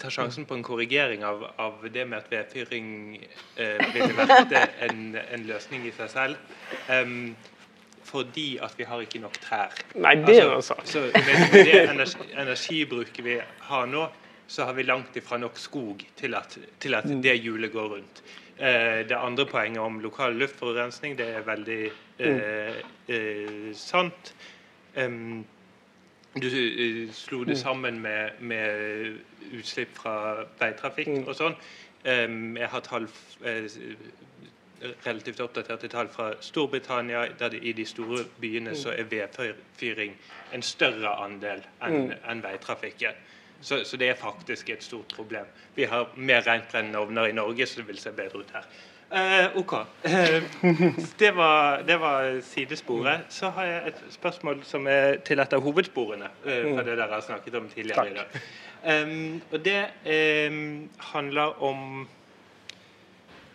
ta 0.00 0.08
sjansen 0.10 0.46
på 0.48 0.54
en 0.56 0.62
korrigering 0.64 1.24
av, 1.24 1.42
av 1.60 1.82
det 1.92 2.06
med 2.08 2.18
at 2.22 2.30
vedfyring 2.32 3.18
eh, 3.56 3.82
ville 3.94 4.14
vært 4.16 4.54
en, 4.86 5.02
en 5.20 5.44
løsning 5.50 5.84
i 5.86 5.92
seg 5.96 6.08
selv. 6.12 6.36
Um, 6.88 7.34
fordi 8.10 8.56
at 8.58 8.72
vi 8.78 8.86
har 8.88 9.02
ikke 9.04 9.20
nok 9.22 9.36
trær. 9.44 9.74
Nei, 9.94 10.14
det 10.24 10.38
er 10.40 10.48
noe 10.48 10.56
Altså, 10.58 10.74
sant. 10.74 10.88
så 10.88 11.02
med, 11.12 11.36
med 11.52 11.68
det 11.68 11.76
energi, 11.90 12.30
energibruket 12.42 13.22
vi 13.26 13.36
har 13.68 13.86
nå, 13.86 14.06
så 14.50 14.64
har 14.66 14.74
vi 14.74 14.82
langt 14.82 15.16
ifra 15.16 15.38
nok 15.38 15.58
skog 15.58 16.02
til 16.18 16.34
at, 16.34 16.58
til 16.82 16.94
at 16.98 17.06
det 17.22 17.36
hjulet 17.38 17.70
går 17.72 17.92
rundt. 17.92 18.22
Eh, 18.58 19.06
det 19.06 19.14
andre 19.16 19.46
poenget 19.46 19.78
om 19.78 20.00
lokal 20.02 20.34
luftforurensning, 20.34 21.14
det 21.18 21.28
er 21.36 21.46
veldig 21.46 21.84
eh, 22.18 22.80
eh, 23.08 23.70
sant. 23.78 24.34
Um, 24.96 25.46
du 26.34 26.46
eh, 26.46 27.12
slo 27.14 27.44
det 27.44 27.58
sammen 27.58 28.00
med, 28.00 28.30
med 28.40 29.18
utslipp 29.52 29.94
fra 29.94 30.42
veitrafikk 30.58 31.28
og 31.28 31.34
sånn. 31.38 31.54
Um, 32.02 32.56
jeg 32.58 32.74
har 32.74 32.84
tall 32.90 33.06
eh, 33.46 33.70
relativt 35.06 35.40
oppdaterte 35.46 35.88
tall 35.88 36.10
fra 36.10 36.32
Storbritannia, 36.42 37.28
der 37.38 37.54
det 37.54 37.62
i 37.62 37.72
de 37.72 37.86
store 37.86 38.24
byene 38.40 38.74
så 38.74 38.96
er 38.98 39.06
vedfyring 39.10 40.18
en 40.52 40.62
større 40.62 41.14
andel 41.22 41.62
enn 41.86 42.16
enn 42.18 42.42
veitrafikken. 42.42 43.28
Så, 43.60 43.84
så 43.84 43.96
det 43.96 44.08
er 44.08 44.14
faktisk 44.14 44.70
et 44.70 44.84
stort 44.84 45.12
problem. 45.16 45.46
Vi 45.74 45.84
har 45.84 46.08
mer 46.16 46.46
rentbrennende 46.46 46.98
ovner 46.98 47.26
i 47.28 47.32
Norge, 47.36 47.66
så 47.66 47.80
det 47.80 47.88
vil 47.88 47.98
se 47.98 48.12
bedre 48.16 48.40
ut 48.40 48.54
her. 48.54 48.68
Eh, 49.10 49.56
OK. 49.56 49.72
Eh, 50.02 50.42
det, 51.18 51.30
var, 51.30 51.82
det 51.82 52.00
var 52.00 52.40
sidesporet. 52.40 53.20
Så 53.28 53.50
har 53.50 53.64
jeg 53.64 53.82
et 53.86 54.02
spørsmål 54.10 54.62
som 54.64 54.86
er 54.86 55.18
til 55.26 55.42
et 55.42 55.52
av 55.52 55.64
hovedsporene 55.64 56.30
eh, 56.46 56.70
fra 56.70 56.84
det 56.86 56.94
dere 56.94 57.10
har 57.16 57.24
snakket 57.26 57.58
om 57.58 57.68
tidligere 57.68 58.06
i 58.10 58.14
dag. 58.14 58.40
Em, 58.86 59.42
og 59.50 59.64
det 59.64 59.80
em, 60.06 60.88
handler 61.12 61.58
om 61.62 62.08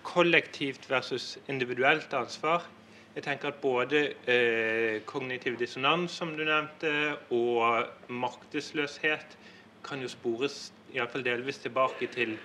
kollektivt 0.04 0.90
versus 0.90 1.38
individuelt 1.48 2.14
ansvar. 2.14 2.68
Jeg 3.16 3.24
tenker 3.24 3.48
at 3.48 3.62
både 3.64 4.10
eh, 4.28 5.02
kognitiv 5.08 5.56
dissonans, 5.60 6.12
som 6.12 6.36
du 6.36 6.44
nevnte, 6.44 7.16
og 7.32 7.88
maktesløshet 8.12 9.38
kan 9.86 10.02
jo 10.02 10.10
spores 10.10 10.72
i 10.96 11.02
fall 11.12 11.26
delvis 11.26 11.60
tilbake 11.64 12.08
til, 12.14 12.38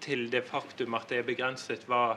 til 0.00 0.26
det 0.32 0.42
faktum 0.48 0.96
at 0.98 1.10
det 1.10 1.20
er 1.20 1.28
begrenset 1.28 1.84
hva 1.88 2.16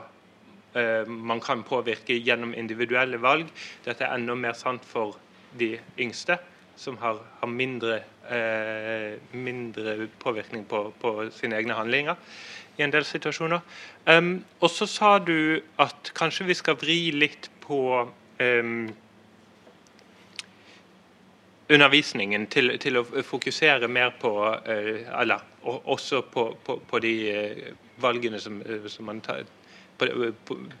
eh, 0.74 1.04
man 1.06 1.42
kan 1.44 1.62
påvirke 1.66 2.16
gjennom 2.16 2.54
individuelle 2.56 3.20
valg. 3.20 3.50
Dette 3.84 4.06
er 4.06 4.16
enda 4.16 4.34
mer 4.34 4.56
sant 4.58 4.84
for 4.88 5.18
de 5.58 5.76
yngste, 6.00 6.38
som 6.76 6.96
har, 6.98 7.20
har 7.40 7.50
mindre, 7.50 8.00
eh, 8.30 9.20
mindre, 9.32 10.08
påvirkning 10.18 10.64
på, 10.66 10.88
på, 11.00 11.14
sine 11.30 11.60
egne 11.60 11.76
handlinger 11.78 12.16
i 12.78 12.82
en 12.82 12.90
del 12.90 13.04
situasjoner. 13.06 13.62
Um, 14.10 14.40
og 14.58 14.70
så 14.70 14.88
sa 14.90 15.18
du 15.22 15.60
at 15.78 16.10
kanskje 16.18 16.48
vi 16.48 16.56
skal 16.58 16.78
vri 16.80 16.98
litt 17.14 17.46
på 17.62 17.78
um, 18.02 18.88
undervisningen 21.68 22.46
til, 22.52 22.74
til, 22.78 22.98
å 23.00 23.22
fokusere 23.24 23.88
mer 23.88 24.12
på 24.20 24.32
uh, 24.44 25.20
Eller 25.20 25.44
også 25.64 26.20
på, 26.28 26.50
på, 26.64 26.78
på 26.90 26.98
de 27.00 27.14
uh, 27.32 27.68
valgene 28.02 28.40
som, 28.40 28.60
uh, 28.60 28.88
som 28.88 29.08
man 29.08 29.22
tar 29.24 29.44
på, 29.98 30.08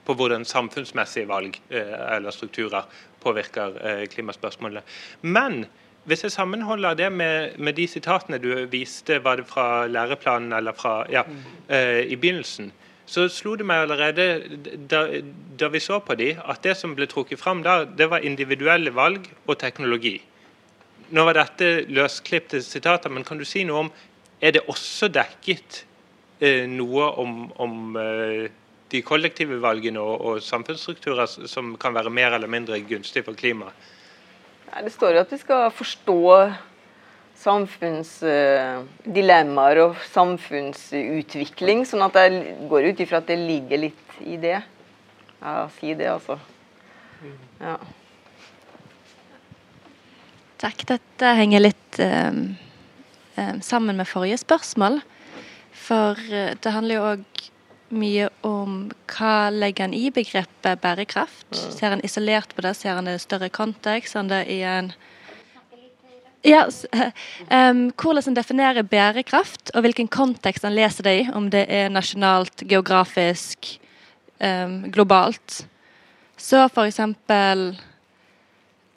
på, 0.04 0.14
hvordan 0.18 0.44
samfunnsmessige 0.44 1.28
valg 1.30 1.54
eller 1.70 2.34
strukturer 2.34 2.82
påvirker 3.22 3.76
klimaspørsmålene. 4.10 4.82
Men 5.22 5.60
hvis 6.04 6.24
jeg 6.24 6.32
sammenholder 6.32 6.94
det 6.94 7.12
med, 7.12 7.58
med, 7.58 7.72
de 7.74 7.86
sitatene 7.88 8.38
du 8.38 8.66
viste, 8.66 9.24
var 9.24 9.36
det 9.36 9.46
fra 9.48 9.86
læreplanen 9.86 10.52
eller 10.52 10.72
fra 10.76 11.04
ja, 11.10 11.22
uh, 11.70 12.02
i 12.02 12.16
begynnelsen, 12.16 12.72
så 13.06 13.28
slo 13.28 13.54
det 13.56 13.66
meg 13.68 13.84
allerede 13.84 14.26
da, 14.90 15.06
da, 15.60 15.68
vi 15.68 15.80
så 15.80 15.98
på 16.00 16.16
de, 16.16 16.30
at 16.40 16.62
det 16.64 16.76
som 16.76 16.94
ble 16.96 17.06
trukket 17.08 17.40
fram 17.40 17.62
da, 17.64 17.84
det 17.84 18.08
var 18.10 18.24
individuelle 18.24 18.92
valg 18.96 19.28
og 19.46 19.58
teknologi. 19.60 20.18
Nå 21.14 21.22
var 21.28 21.34
dette 21.38 21.84
løsklipte 21.94 22.58
sitater, 22.64 23.12
men 23.12 23.26
kan 23.26 23.38
du 23.38 23.44
si 23.46 23.64
noe 23.66 23.86
om 23.86 23.90
Er 24.42 24.50
det 24.56 24.68
også 24.68 25.08
dekket 25.08 25.84
eh, 26.42 26.66
noe 26.68 27.04
om, 27.22 27.52
om 27.62 27.96
eh, 27.96 28.50
de 28.92 29.02
kollektive 29.06 29.60
valgene 29.62 30.00
og, 30.02 30.20
og 30.20 30.42
samfunnsstrukturer 30.44 31.26
som 31.48 31.76
kan 31.80 31.94
være 31.94 32.10
mer 32.12 32.32
eller 32.36 32.50
mindre 32.50 32.80
gunstige 32.84 33.24
for 33.24 33.34
klimaet? 33.38 33.72
Det 34.74 34.92
står 34.92 35.14
jo 35.14 35.20
at 35.22 35.32
vi 35.32 35.38
skal 35.38 35.70
forstå 35.72 36.50
samfunnsdilemmaer 37.38 39.78
og 39.84 39.96
samfunnsutvikling. 40.10 41.84
sånn 41.86 42.02
at 42.06 42.14
jeg 42.18 42.56
går 42.70 42.82
ut 42.90 43.00
ifra 43.06 43.16
at 43.22 43.28
det 43.30 43.38
ligger 43.38 43.78
litt 43.86 44.06
i 44.22 44.36
det. 44.40 44.62
Ja, 45.40 45.68
si 45.78 45.94
det, 45.94 46.08
altså. 46.10 46.38
Ja. 47.60 47.78
Takk. 50.64 50.86
Dette 50.88 51.32
henger 51.36 51.60
litt 51.60 51.98
um, 52.00 52.54
sammen 53.60 53.98
med 54.00 54.08
forrige 54.08 54.38
spørsmål. 54.40 55.02
For 55.76 56.16
uh, 56.16 56.54
det 56.56 56.72
handler 56.72 56.96
jo 56.96 57.08
òg 57.10 57.42
mye 57.94 58.30
om 58.48 58.78
hva 59.12 59.50
legger 59.52 59.84
han 59.84 59.96
i 59.96 60.08
begrepet 60.14 60.80
bærekraft. 60.80 61.50
Ser 61.52 61.92
han 61.92 62.04
isolert 62.06 62.56
på 62.56 62.64
det? 62.64 62.72
Ser 62.78 62.96
han 62.96 63.10
det 63.10 63.18
i 63.18 63.22
større 63.26 63.52
kontekst? 63.52 64.16
Ser 64.16 64.30
det 64.30 64.40
i 64.48 64.62
en 64.64 64.94
ja, 66.44 66.64
um, 66.64 67.86
Hvordan 68.00 68.24
han 68.30 68.40
definerer 68.40 68.88
bærekraft, 68.88 69.70
og 69.74 69.84
hvilken 69.84 70.08
kontekst 70.08 70.64
han 70.64 70.76
leser 70.76 71.04
det 71.04 71.18
i. 71.20 71.30
Om 71.32 71.52
det 71.52 71.66
er 71.68 71.92
nasjonalt, 71.92 72.64
geografisk, 72.72 73.76
um, 74.40 74.86
globalt. 74.92 75.66
Så 76.40 76.64
f.eks. 76.72 77.04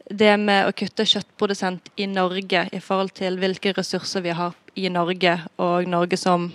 det 0.10 0.34
med 0.40 0.68
å 0.68 0.76
kutte 0.76 1.06
kjøttprodusent 1.08 1.90
i 2.00 2.08
Norge 2.08 2.68
i 2.72 2.80
forhold 2.84 3.12
til 3.18 3.38
hvilke 3.42 3.74
ressurser 3.76 4.24
vi 4.24 4.36
har 4.36 4.56
i 4.78 4.88
Norge, 4.94 5.34
og 5.60 5.88
Norge 5.90 6.18
som 6.20 6.52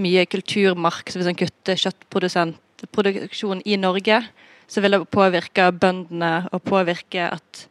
mye 0.00 0.26
kulturmark, 0.30 1.10
så 1.10 1.20
hvis 1.20 1.30
en 1.30 1.38
kutter 1.38 1.80
kjøttproduksjon 1.80 3.62
i 3.66 3.76
Norge, 3.80 4.22
så 4.70 4.82
vil 4.84 4.94
det 4.94 5.02
påvirke 5.10 5.66
bøndene 5.74 6.46
og 6.54 6.62
påvirke 6.62 7.26
at 7.34 7.64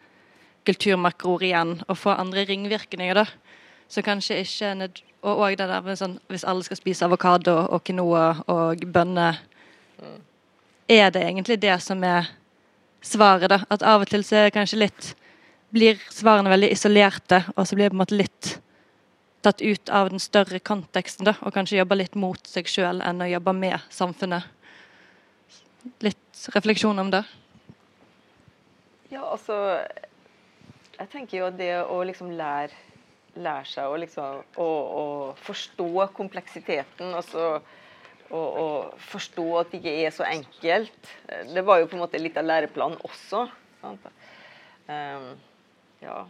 kulturmark 0.68 1.18
gror 1.22 1.44
igjen, 1.46 1.78
og 1.88 1.98
få 1.98 2.14
andre 2.20 2.44
ringvirkninger. 2.50 3.16
da. 3.16 3.26
Så 3.88 4.02
kanskje 4.02 4.42
ikke 4.44 4.90
Og 5.22 5.38
òg 5.38 5.58
det 5.58 5.68
der 5.68 5.82
med 5.82 5.98
sånn 6.00 6.20
hvis 6.30 6.46
alle 6.48 6.64
skal 6.64 6.78
spise 6.78 7.04
avokado 7.04 7.68
og 7.68 7.84
quinoa 7.84 8.44
og 8.48 8.86
bønner 8.88 9.36
Er 10.88 11.12
det 11.12 11.24
egentlig 11.24 11.62
det 11.62 11.82
som 11.82 12.04
er 12.04 12.30
svaret, 13.02 13.50
da? 13.52 13.62
At 13.70 13.84
av 13.86 14.04
og 14.04 14.10
til 14.12 14.24
så 14.26 14.40
er 14.40 14.48
det 14.48 14.58
kanskje 14.58 14.84
litt 14.86 15.16
Blir 15.70 16.00
svarene 16.10 16.50
veldig 16.50 16.72
isolerte, 16.74 17.44
og 17.54 17.68
så 17.70 17.76
blir 17.78 17.86
det 17.86 17.94
på 17.94 18.00
en 18.00 18.02
måte 18.02 18.18
litt 18.18 18.48
tatt 19.46 19.62
ut 19.62 19.90
av 19.94 20.10
den 20.10 20.18
større 20.18 20.58
konteksten, 20.60 21.28
da, 21.28 21.36
og 21.46 21.54
kanskje 21.54 21.78
jobbe 21.78 22.00
litt 22.00 22.16
mot 22.18 22.50
seg 22.50 22.66
sjøl 22.66 23.04
enn 23.06 23.22
å 23.22 23.28
jobbe 23.30 23.54
med 23.54 23.78
samfunnet. 23.94 24.48
Litt 26.02 26.42
refleksjon 26.56 27.00
om 27.00 27.12
det? 27.14 27.22
Ja, 29.10 29.24
altså 29.30 29.80
Jeg 30.98 31.08
tenker 31.14 31.38
jo 31.38 31.46
at 31.48 31.58
det 31.62 31.72
å 31.86 32.02
liksom 32.04 32.34
lære, 32.36 32.74
lære 33.40 33.70
seg 33.70 33.94
å 33.94 34.02
liksom 34.02 34.42
å, 34.60 34.66
å 34.66 35.04
forstå 35.46 36.10
kompleksiteten, 36.18 37.14
altså 37.14 37.62
og, 38.36 38.96
forstå 39.10 39.46
at 39.60 39.72
det 39.72 39.82
ikke 39.82 39.96
er 40.06 40.14
så 40.14 40.26
enkelt. 40.28 41.12
Det 41.54 41.64
var 41.66 41.82
jo 41.82 41.90
på 41.90 41.98
en 41.98 42.04
måte 42.04 42.22
litt 42.22 42.38
av 42.38 42.48
læreplanen 42.48 43.00
også. 43.08 43.46
Um, 44.90 45.30
ja. 46.04 46.24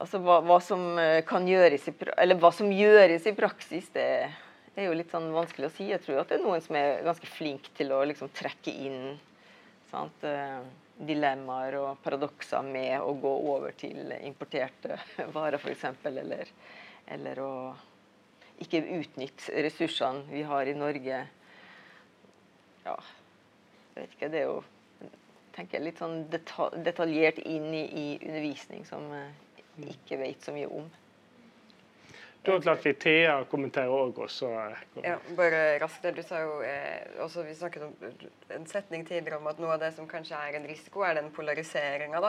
Altså 0.00 0.20
hva, 0.24 0.38
hva, 0.46 0.56
som 0.64 0.82
eh, 0.98 1.20
kan 1.28 1.44
gjøres 1.48 1.88
i, 1.90 1.94
eller 2.16 2.38
hva 2.40 2.50
som 2.56 2.70
gjøres 2.72 3.26
i 3.28 3.36
praksis, 3.36 3.90
det 3.92 4.06
er 4.76 4.86
jo 4.86 4.94
litt 4.96 5.12
sånn 5.12 5.28
vanskelig 5.34 5.68
å 5.68 5.74
si. 5.74 5.90
Jeg 5.90 6.00
tror 6.04 6.22
at 6.22 6.30
det 6.30 6.38
er 6.38 6.46
noen 6.46 6.62
som 6.64 6.78
er 6.80 7.02
ganske 7.04 7.28
flink 7.28 7.68
til 7.76 7.92
å 7.92 8.00
liksom 8.08 8.32
trekke 8.32 8.72
inn 8.72 9.18
sant, 9.90 10.24
eh, 10.24 10.62
dilemmaer 11.00 11.76
og 11.80 12.00
paradokser 12.04 12.64
med 12.64 12.96
å 13.00 13.12
gå 13.20 13.34
over 13.52 13.76
til 13.76 14.12
importerte 14.20 14.98
varer, 15.36 15.60
f.eks. 15.60 15.84
Eller, 16.08 16.48
eller 17.10 17.44
å 17.44 17.52
ikke 18.60 18.82
utnytte 19.00 19.64
ressursene 19.64 20.26
vi 20.30 20.42
har 20.46 20.68
i 20.68 20.76
Norge. 20.76 21.22
Ja, 22.84 22.96
jeg 23.94 24.02
vet 24.02 24.16
ikke. 24.16 24.30
Det 24.32 24.42
er 24.42 24.48
jo 24.48 24.60
tenker 25.56 25.82
litt 25.82 26.00
sånn 26.00 26.24
detaljert 26.30 27.40
inn 27.42 27.68
i, 27.74 27.84
i 27.84 28.06
undervisning 28.20 28.84
som 28.88 29.08
jeg 29.12 29.94
ikke 29.96 30.20
vet 30.20 30.44
så 30.44 30.54
mye 30.54 30.68
om. 30.70 30.86
Da 32.42 32.54
lar 32.64 32.78
vi 32.80 32.92
Thea 32.96 33.34
kommentere 33.50 33.92
òg. 33.92 34.16
Ja, 35.04 35.18
bare 35.36 35.58
raskt. 35.82 36.06
Du 36.16 36.22
sa 36.24 36.38
jo 36.40 36.54
eh, 36.64 37.10
også, 37.20 37.42
Vi 37.44 37.52
snakket 37.54 37.84
om 37.84 37.92
en 38.56 38.64
setning 38.68 39.04
tidligere 39.04 39.36
om 39.36 39.48
at 39.50 39.60
noe 39.60 39.74
av 39.74 39.82
det 39.82 39.90
som 39.92 40.08
kanskje 40.08 40.38
er 40.40 40.56
en 40.56 40.64
risiko, 40.68 41.04
er 41.04 41.18
den 41.18 41.28
polariseringa. 41.36 42.22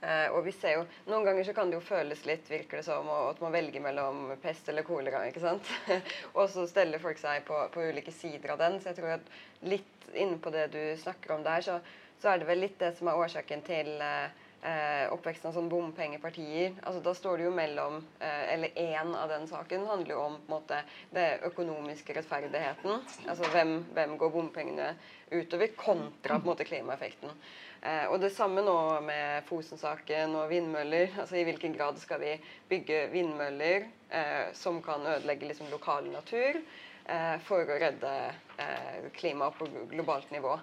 Eh, 0.00 0.32
og 0.32 0.46
vi 0.48 0.54
ser 0.56 0.78
jo, 0.78 0.86
Noen 1.10 1.28
ganger 1.28 1.44
så 1.44 1.54
kan 1.56 1.68
det 1.68 1.76
jo 1.76 1.84
føles 1.84 2.24
litt 2.24 2.48
virker 2.48 2.80
det 2.80 2.86
som, 2.88 3.12
at 3.28 3.44
man 3.44 3.52
velger 3.52 3.84
mellom 3.84 4.30
pest 4.40 4.72
eller 4.72 4.86
kolera. 4.86 5.26
ikke 5.28 5.44
sant? 5.44 5.68
og 6.38 6.46
så 6.48 6.64
steller 6.70 7.02
folk 7.02 7.20
seg 7.20 7.44
på, 7.44 7.60
på, 7.74 7.84
ulike 7.92 8.16
sider 8.16 8.54
av 8.56 8.62
den. 8.64 8.80
Så 8.80 8.94
jeg 8.94 9.02
tror 9.02 9.18
at 9.18 9.34
litt 9.60 10.12
inne 10.14 10.40
på 10.40 10.54
det 10.56 10.70
du 10.72 10.82
snakker 10.96 11.36
om 11.36 11.44
der, 11.44 11.60
så, 11.66 11.82
så 12.22 12.32
er 12.32 12.40
det 12.40 12.48
vel 12.48 12.64
litt 12.64 12.80
det 12.80 12.94
som 12.96 13.12
er 13.12 13.20
årsaken 13.26 13.68
til 13.68 13.92
eh, 14.00 14.24
eh, 14.24 14.48
oppveksten 14.60 15.48
av 15.48 15.54
sånn 15.56 15.70
bompengepartier. 15.72 16.74
Altså, 16.82 17.00
da 17.04 17.14
står 17.16 17.40
det 17.40 17.46
jo 17.46 17.54
mellom 17.54 17.96
eh, 18.20 18.52
Eller 18.54 18.76
én 18.76 19.14
av 19.16 19.30
den 19.32 19.46
saken 19.48 19.86
handler 19.88 20.14
jo 20.14 20.20
om 20.20 20.36
på 20.36 20.42
en 20.50 20.52
måte, 20.52 20.82
det 21.14 21.40
økonomiske 21.48 22.16
rettferdigheten. 22.18 23.00
Altså 23.26 23.48
hvem, 23.54 23.78
hvem 23.96 24.16
går 24.20 24.34
bompengene 24.34 24.92
utover, 25.30 25.72
kontra 25.78 26.36
på 26.36 26.44
en 26.44 26.52
måte 26.52 26.68
klimaeffekten. 26.68 27.32
Eh, 27.80 28.04
og 28.12 28.20
det 28.20 28.32
samme 28.36 28.60
nå 28.66 28.76
med 29.06 29.48
Fosen-saken 29.48 30.36
og 30.36 30.52
vindmøller. 30.52 31.16
altså 31.18 31.40
I 31.40 31.46
hvilken 31.48 31.72
grad 31.76 31.98
skal 32.02 32.20
vi 32.20 32.36
bygge 32.68 33.06
vindmøller 33.14 33.88
eh, 34.10 34.52
som 34.52 34.82
kan 34.84 35.06
ødelegge 35.06 35.48
liksom, 35.48 35.72
lokal 35.72 36.12
natur 36.12 36.60
eh, 36.60 37.36
for 37.48 37.64
å 37.64 37.80
redde 37.80 38.14
eh, 38.60 39.08
klimaet 39.16 39.56
på 39.56 39.72
globalt 39.90 40.30
nivå. 40.30 40.58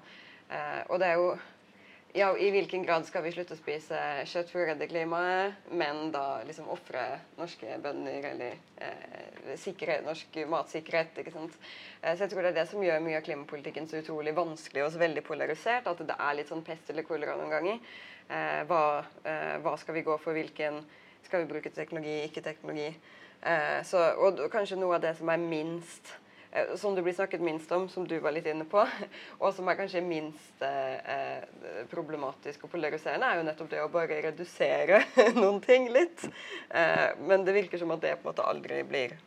og 0.87 0.99
det 1.01 1.07
er 1.07 1.17
jo 1.19 1.31
ja, 2.13 2.37
i 2.37 2.49
hvilken 2.51 2.83
grad 2.85 3.05
skal 3.05 3.23
vi 3.25 3.31
slutte 3.35 3.53
å 3.53 3.59
spise 3.59 3.97
kjøtt 4.29 4.51
for 4.51 4.63
å 4.63 4.67
redde 4.69 4.87
klimaet, 4.89 5.57
men 5.75 6.11
da 6.13 6.39
liksom 6.47 6.69
ofre 6.71 7.03
norske 7.37 7.77
bønder 7.83 8.29
eller 8.31 8.55
eh, 8.81 9.55
sikre 9.59 9.99
norsk 10.05 10.39
matsikkerhet? 10.49 11.19
ikke 11.19 11.33
sant? 11.35 11.57
Eh, 12.01 12.13
så 12.13 12.23
jeg 12.23 12.31
tror 12.31 12.45
det 12.47 12.53
er 12.53 12.59
det 12.61 12.67
som 12.71 12.83
gjør 12.83 13.03
mye 13.05 13.19
av 13.19 13.25
klimapolitikken 13.27 13.89
så 13.91 13.99
utrolig 14.01 14.33
vanskelig 14.37 14.85
og 14.85 14.93
så 14.93 15.01
veldig 15.03 15.25
polarisert. 15.27 15.89
At 15.91 16.05
det 16.07 16.17
er 16.17 16.39
litt 16.39 16.51
sånn 16.51 16.65
pest 16.65 16.89
eller 16.93 17.05
kolera 17.07 17.35
noen 17.37 17.53
ganger. 17.53 17.83
Eh, 18.27 18.61
hva, 18.71 18.83
eh, 19.23 19.57
hva, 19.63 19.75
skal 19.79 19.99
vi 19.99 20.07
gå 20.07 20.17
for? 20.21 20.37
Hvilken 20.37 20.83
Skal 21.27 21.41
vi 21.43 21.49
bruke 21.49 21.69
teknologi, 21.75 22.21
ikke 22.23 22.41
teknologi? 22.41 22.87
Eh, 23.43 23.81
så, 23.83 23.99
og 24.15 24.39
kanskje 24.51 24.77
noe 24.79 24.95
av 24.95 25.01
det 25.03 25.17
som 25.17 25.27
er 25.27 25.41
minst 25.41 26.13
som 26.79 26.95
det 26.95 27.03
blir 27.05 27.13
snakket 27.13 27.41
minst 27.41 27.71
om, 27.71 27.87
som 27.89 28.07
du 28.07 28.15
var 28.23 28.35
litt 28.35 28.47
inne 28.49 28.65
på, 28.69 28.83
og 29.41 29.53
som 29.55 29.67
er 29.69 29.79
kanskje 29.79 30.03
minst 30.05 30.63
eh, 30.65 31.43
problematisk 31.91 32.67
og 32.67 32.73
polariserende, 32.75 33.29
er 33.29 33.41
jo 33.41 33.47
nettopp 33.49 33.73
det 33.73 33.81
å 33.83 33.91
bare 33.93 34.21
redusere 34.29 35.01
noen 35.41 35.59
ting 35.63 35.89
litt. 35.93 36.27
Eh, 36.69 37.09
men 37.23 37.45
det 37.47 37.57
virker 37.57 37.81
som 37.81 37.93
at 37.95 38.03
det 38.05 38.17
på 38.17 38.27
en 38.27 38.31
måte 38.31 38.47
aldri 38.47 38.83
blir 38.87 39.17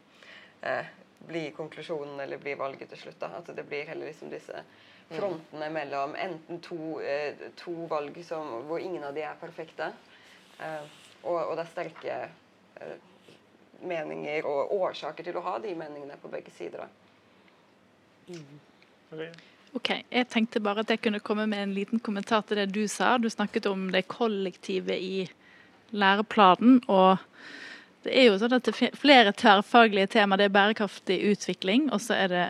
eh, 0.63 0.97
blir 1.27 1.51
konklusjonen 1.51 2.21
eller 2.21 2.39
blir 2.39 2.57
valget 2.57 2.89
til 2.89 2.99
slutt. 2.99 3.21
da, 3.21 3.31
At 3.39 3.51
det 3.57 3.67
blir 3.69 3.85
heller 3.87 4.07
liksom 4.07 4.31
disse 4.31 4.65
frontene 5.11 5.71
mellom 5.71 6.15
enten 6.15 6.61
to, 6.61 7.01
eh, 7.01 7.35
to 7.57 7.75
valg 7.91 8.25
som, 8.25 8.63
hvor 8.67 8.79
ingen 8.79 9.05
av 9.05 9.15
de 9.15 9.23
er 9.27 9.39
perfekte, 9.41 9.93
eh, 10.59 10.83
og, 11.23 11.37
og, 11.37 11.57
det 11.57 11.65
er 11.65 11.73
sterke 11.73 12.19
eh, 12.81 12.97
meninger 13.83 14.47
og 14.47 14.73
årsaker 14.77 15.27
til 15.27 15.37
å 15.37 15.45
ha 15.45 15.59
de 15.59 15.75
meningene 15.75 16.19
på 16.23 16.31
begge 16.33 16.53
sider. 16.55 16.87
Mm. 18.31 19.31
Ok, 19.75 19.91
Jeg 20.11 20.29
tenkte 20.31 20.63
bare 20.63 20.83
at 20.85 20.91
jeg 20.91 21.01
kunne 21.03 21.21
komme 21.23 21.47
med 21.47 21.63
en 21.63 21.75
liten 21.75 22.01
kommentar 22.03 22.43
til 22.47 22.59
det 22.59 22.71
du 22.75 22.87
sa. 22.89 23.17
Du 23.19 23.29
snakket 23.31 23.67
om 23.67 23.89
det 23.91 24.09
kollektive 24.09 24.97
i 24.99 25.29
læreplanen. 25.91 26.81
og 26.89 27.19
det 28.05 28.15
er 28.17 28.31
jo 28.31 28.39
sånn 28.41 28.55
at 28.57 28.65
det 28.65 28.73
er 28.73 28.97
flere 28.97 29.33
tverrfaglige 29.37 30.09
tema. 30.15 30.37
Det 30.37 30.49
er 30.49 30.55
bærekraftig 30.55 31.19
utvikling, 31.35 31.91
og 31.93 32.01
så 32.01 32.17
er 32.17 32.29
det 32.33 32.47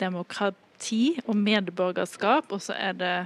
demokrati 0.00 1.20
og 1.26 1.36
medborgerskap, 1.38 2.50
og 2.50 2.62
så 2.64 2.74
er 2.74 2.96
det 2.98 3.16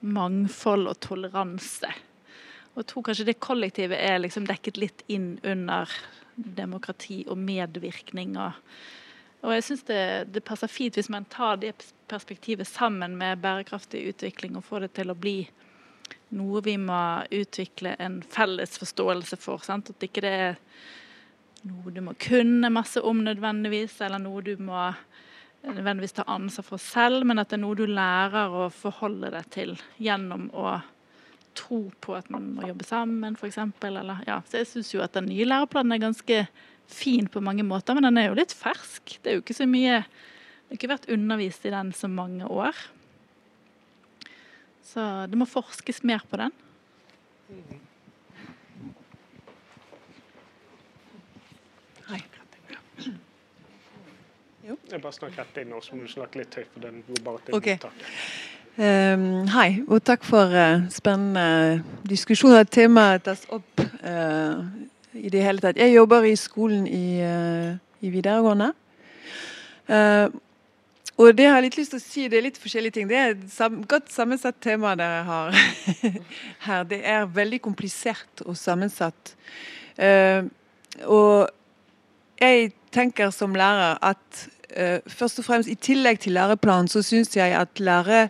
mangfold 0.00 0.88
og 0.90 0.98
toleranse. 1.04 1.92
Og 2.72 2.82
jeg 2.82 2.88
tror 2.90 3.06
kanskje 3.06 3.28
det 3.28 3.40
kollektive 3.42 3.96
er 3.96 4.18
liksom 4.18 4.48
dekket 4.48 4.80
litt 4.80 5.04
inn 5.08 5.36
under 5.44 5.90
demokrati 6.34 7.24
og 7.28 7.38
medvirkning. 7.38 8.36
og 8.38 8.52
og 9.40 9.54
jeg 9.54 9.64
syns 9.64 9.86
det, 9.88 10.02
det, 10.34 10.42
passer 10.44 10.68
fint 10.68 10.98
hvis 10.98 11.08
man 11.12 11.24
tar 11.32 11.60
det 11.62 11.72
perspektivet 12.10 12.68
sammen 12.68 13.16
med 13.16 13.40
bærekraftig 13.40 14.02
utvikling 14.12 14.58
og 14.58 14.66
får 14.66 14.84
det 14.84 14.90
til 14.98 15.12
å 15.12 15.16
bli 15.16 15.38
noe 16.36 16.60
vi 16.62 16.76
må 16.78 17.00
utvikle 17.32 17.94
en 17.98 18.20
felles 18.22 18.76
forståelse 18.78 19.38
for. 19.40 19.64
Sant? 19.64 19.90
At 19.90 20.04
ikke 20.04 20.22
det 20.24 20.34
er 20.44 20.58
noe 21.68 21.92
du 21.92 22.02
må 22.04 22.14
kunne 22.20 22.70
masse 22.72 23.00
om 23.04 23.24
nødvendigvis, 23.24 23.96
eller 24.04 24.22
noe 24.22 24.44
du 24.44 24.54
må 24.60 24.90
nødvendigvis 25.64 26.16
ta 26.16 26.24
ansvar 26.30 26.66
for 26.66 26.82
selv, 26.82 27.26
men 27.28 27.40
at 27.40 27.50
det 27.50 27.58
er 27.58 27.64
noe 27.64 27.76
du 27.76 27.86
lærer 27.88 28.54
å 28.62 28.68
forholde 28.72 29.32
deg 29.34 29.50
til 29.52 29.74
gjennom 30.00 30.48
å 30.56 30.78
tro 31.58 31.82
på 32.00 32.14
at 32.16 32.30
man 32.32 32.52
må 32.56 32.68
jobbe 32.68 32.86
sammen, 32.86 33.36
f.eks. 33.36 33.58
Ja. 34.26 34.40
Så 34.46 34.60
jeg 34.60 34.68
syns 34.70 34.92
jo 34.94 35.02
at 35.04 35.16
den 35.16 35.28
nye 35.28 35.48
læreplanen 35.48 35.96
er 35.96 36.04
ganske 36.06 36.44
fin 36.90 37.28
på 37.30 37.42
mange 37.44 37.64
måter, 37.66 37.96
men 37.96 38.08
den 38.08 38.20
er 38.20 38.30
jo 38.30 38.38
litt 38.38 38.54
fersk. 38.56 39.16
Det 39.22 39.30
er 39.30 39.38
jo 39.38 39.44
ikke 39.44 39.56
så 39.56 39.68
mye 39.70 40.02
Det 40.02 40.76
har 40.76 40.78
ikke 40.78 40.92
vært 40.92 41.10
undervist 41.10 41.64
i 41.66 41.72
den 41.74 41.88
så 41.96 42.06
mange 42.06 42.46
år. 42.46 42.76
Så 44.86 45.02
det 45.30 45.38
må 45.38 45.46
forskes 45.50 46.04
mer 46.06 46.22
på 46.30 46.38
den. 46.38 46.54
Hei. 52.06 52.20
Jeg 54.90 55.02
bare 55.02 55.12
snakker 55.14 55.42
rett 55.42 55.58
inn, 55.62 55.74
og 55.74 55.82
så 55.82 55.96
må 55.96 56.06
du 56.06 56.12
snakke 56.12 56.38
litt 56.42 56.54
høyt. 56.54 56.70
for 56.70 56.86
den 56.86 57.02
går 57.06 57.22
bare 57.26 57.42
til 57.46 57.58
okay. 57.58 57.78
Um, 58.80 59.48
hei, 59.50 59.82
og 59.90 59.98
takk 60.06 60.22
for 60.24 60.54
uh, 60.54 60.86
spennende 60.90 61.82
diskusjoner. 62.08 62.64
Temaet 62.70 63.26
tas 63.26 63.42
opp 63.50 63.82
uh, 63.82 64.62
i 65.14 65.30
det 65.32 65.42
hele 65.42 65.62
tatt. 65.62 65.78
Jeg 65.80 65.94
jobber 65.94 66.26
i 66.26 66.36
skolen 66.38 66.86
i, 66.86 67.20
uh, 67.24 67.74
i 68.00 68.12
videregående. 68.12 68.70
Uh, 69.90 70.30
og 71.20 71.34
det 71.36 71.44
jeg 71.44 71.52
har 71.52 71.64
litt 71.64 71.76
lyst 71.76 71.92
til 71.92 72.00
å 72.00 72.04
si, 72.04 72.26
det 72.30 72.38
er 72.38 72.46
litt 72.46 72.60
forskjellige 72.60 72.96
ting. 72.96 73.08
Det 73.10 73.18
er 73.18 73.34
et 73.34 73.42
sam 73.52 73.80
godt 73.88 74.12
sammensatt 74.12 74.60
tema 74.62 74.94
dere 74.96 75.24
har 75.26 75.58
her. 76.66 76.86
Det 76.88 77.02
er 77.04 77.28
veldig 77.34 77.60
komplisert 77.66 78.44
og 78.46 78.56
sammensatt. 78.58 79.34
Uh, 79.98 80.46
og 81.04 81.50
jeg 82.40 82.72
tenker 82.94 83.34
som 83.34 83.54
lærer 83.54 84.00
at 84.02 84.46
først 85.10 85.40
og 85.42 85.44
fremst 85.48 85.66
i 85.66 85.74
tillegg 85.74 86.20
til 86.22 86.36
læreplanen, 86.38 86.86
så 86.86 87.00
syns 87.02 87.32
jeg 87.34 87.50
at 87.58 87.80
lære, 87.82 88.28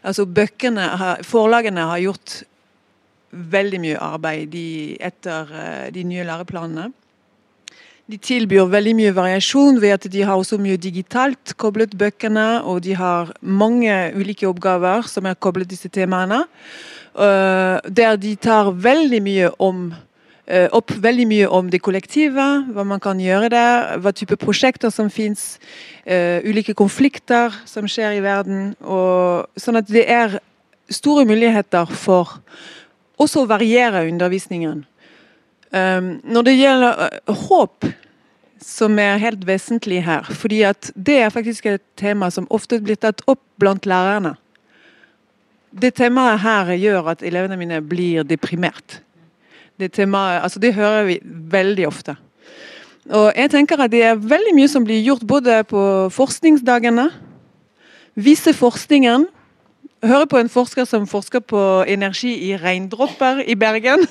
altså 0.00 0.24
bøkene, 0.24 0.86
forlagene 1.28 1.84
har 1.90 2.00
gjort 2.00 2.38
veldig 3.34 3.80
mye 3.82 4.00
arbeid 4.00 4.52
de, 4.52 4.66
etter 5.02 5.50
uh, 5.50 5.88
de 5.94 6.04
nye 6.06 6.26
læreplanene. 6.26 6.90
De 8.04 8.18
tilbyr 8.20 8.68
veldig 8.68 8.92
mye 8.98 9.14
variasjon 9.16 9.78
ved 9.80 9.94
at 9.96 10.06
de 10.12 10.24
har 10.28 10.36
også 10.36 10.58
mye 10.60 10.76
digitalt 10.76 11.54
koblet 11.56 11.94
bøkene, 11.96 12.60
og 12.68 12.82
de 12.84 12.92
har 12.98 13.32
mange 13.40 13.92
ulike 14.12 14.48
oppgaver 14.48 15.08
som 15.08 15.24
er 15.24 15.38
koblet 15.40 15.70
disse 15.70 15.88
temaene. 15.88 16.44
Uh, 17.14 17.80
der 17.88 18.18
de 18.20 18.34
tar 18.36 18.74
veldig 18.74 19.22
mye 19.24 19.50
om 19.62 19.86
uh, 19.94 20.68
opp 20.76 20.92
veldig 21.00 21.26
mye 21.30 21.48
om 21.48 21.70
det 21.72 21.80
kollektive, 21.80 22.48
hva 22.74 22.84
man 22.84 23.00
kan 23.00 23.20
gjøre 23.22 23.48
der, 23.54 23.94
hva 24.04 24.12
type 24.12 24.36
prosjekter 24.40 24.92
som 24.92 25.10
fins, 25.10 25.54
ulike 26.04 26.74
konflikter 26.76 27.54
som 27.64 27.86
skjer 27.88 28.18
i 28.18 28.20
verden. 28.20 28.74
Og, 28.84 29.46
sånn 29.56 29.80
at 29.80 29.88
det 29.88 30.04
er 30.04 30.34
store 30.92 31.24
muligheter 31.24 31.88
for 31.88 32.40
også 33.20 33.44
variere 33.46 34.06
undervisningen. 34.08 34.84
Um, 35.74 36.20
når 36.24 36.42
det 36.46 36.56
gjelder 36.58 37.04
uh, 37.28 37.44
håp, 37.48 37.86
som 38.64 38.98
er 38.98 39.20
helt 39.20 39.42
vesentlig 39.46 40.00
her, 40.06 40.24
fordi 40.24 40.62
at 40.64 40.90
det 40.96 41.18
er 41.20 41.32
faktisk 41.34 41.66
et 41.66 41.82
tema 42.00 42.30
som 42.32 42.46
ofte 42.50 42.78
blir 42.80 42.96
tatt 42.96 43.20
opp 43.28 43.42
blant 43.60 43.84
lærerne. 43.86 44.36
Det 45.74 45.92
temaet 45.98 46.40
her 46.40 46.70
gjør 46.78 47.10
at 47.12 47.24
elevene 47.26 47.58
mine 47.60 47.80
blir 47.84 48.24
deprimert. 48.24 49.02
Det, 49.80 49.90
temaet, 49.92 50.40
altså 50.46 50.62
det 50.62 50.74
hører 50.74 51.04
vi 51.10 51.18
veldig 51.24 51.86
ofte. 51.90 52.14
Og 53.10 53.32
jeg 53.36 53.50
tenker 53.50 53.82
at 53.82 53.90
Det 53.90 54.02
er 54.02 54.16
veldig 54.16 54.54
mye 54.56 54.68
som 54.70 54.84
blir 54.84 55.02
gjort 55.04 55.26
både 55.26 55.58
på 55.68 56.08
forskningsdagene, 56.14 57.10
vise 58.14 58.54
forskningen 58.54 59.26
hører 60.06 60.28
på 60.30 60.38
en 60.38 60.48
forsker 60.48 60.86
som 60.88 61.06
forsker 61.08 61.40
på 61.40 61.60
energi 61.88 62.32
i 62.50 62.54
regndråper 62.60 63.42
i 63.46 63.56
Bergen. 63.58 64.06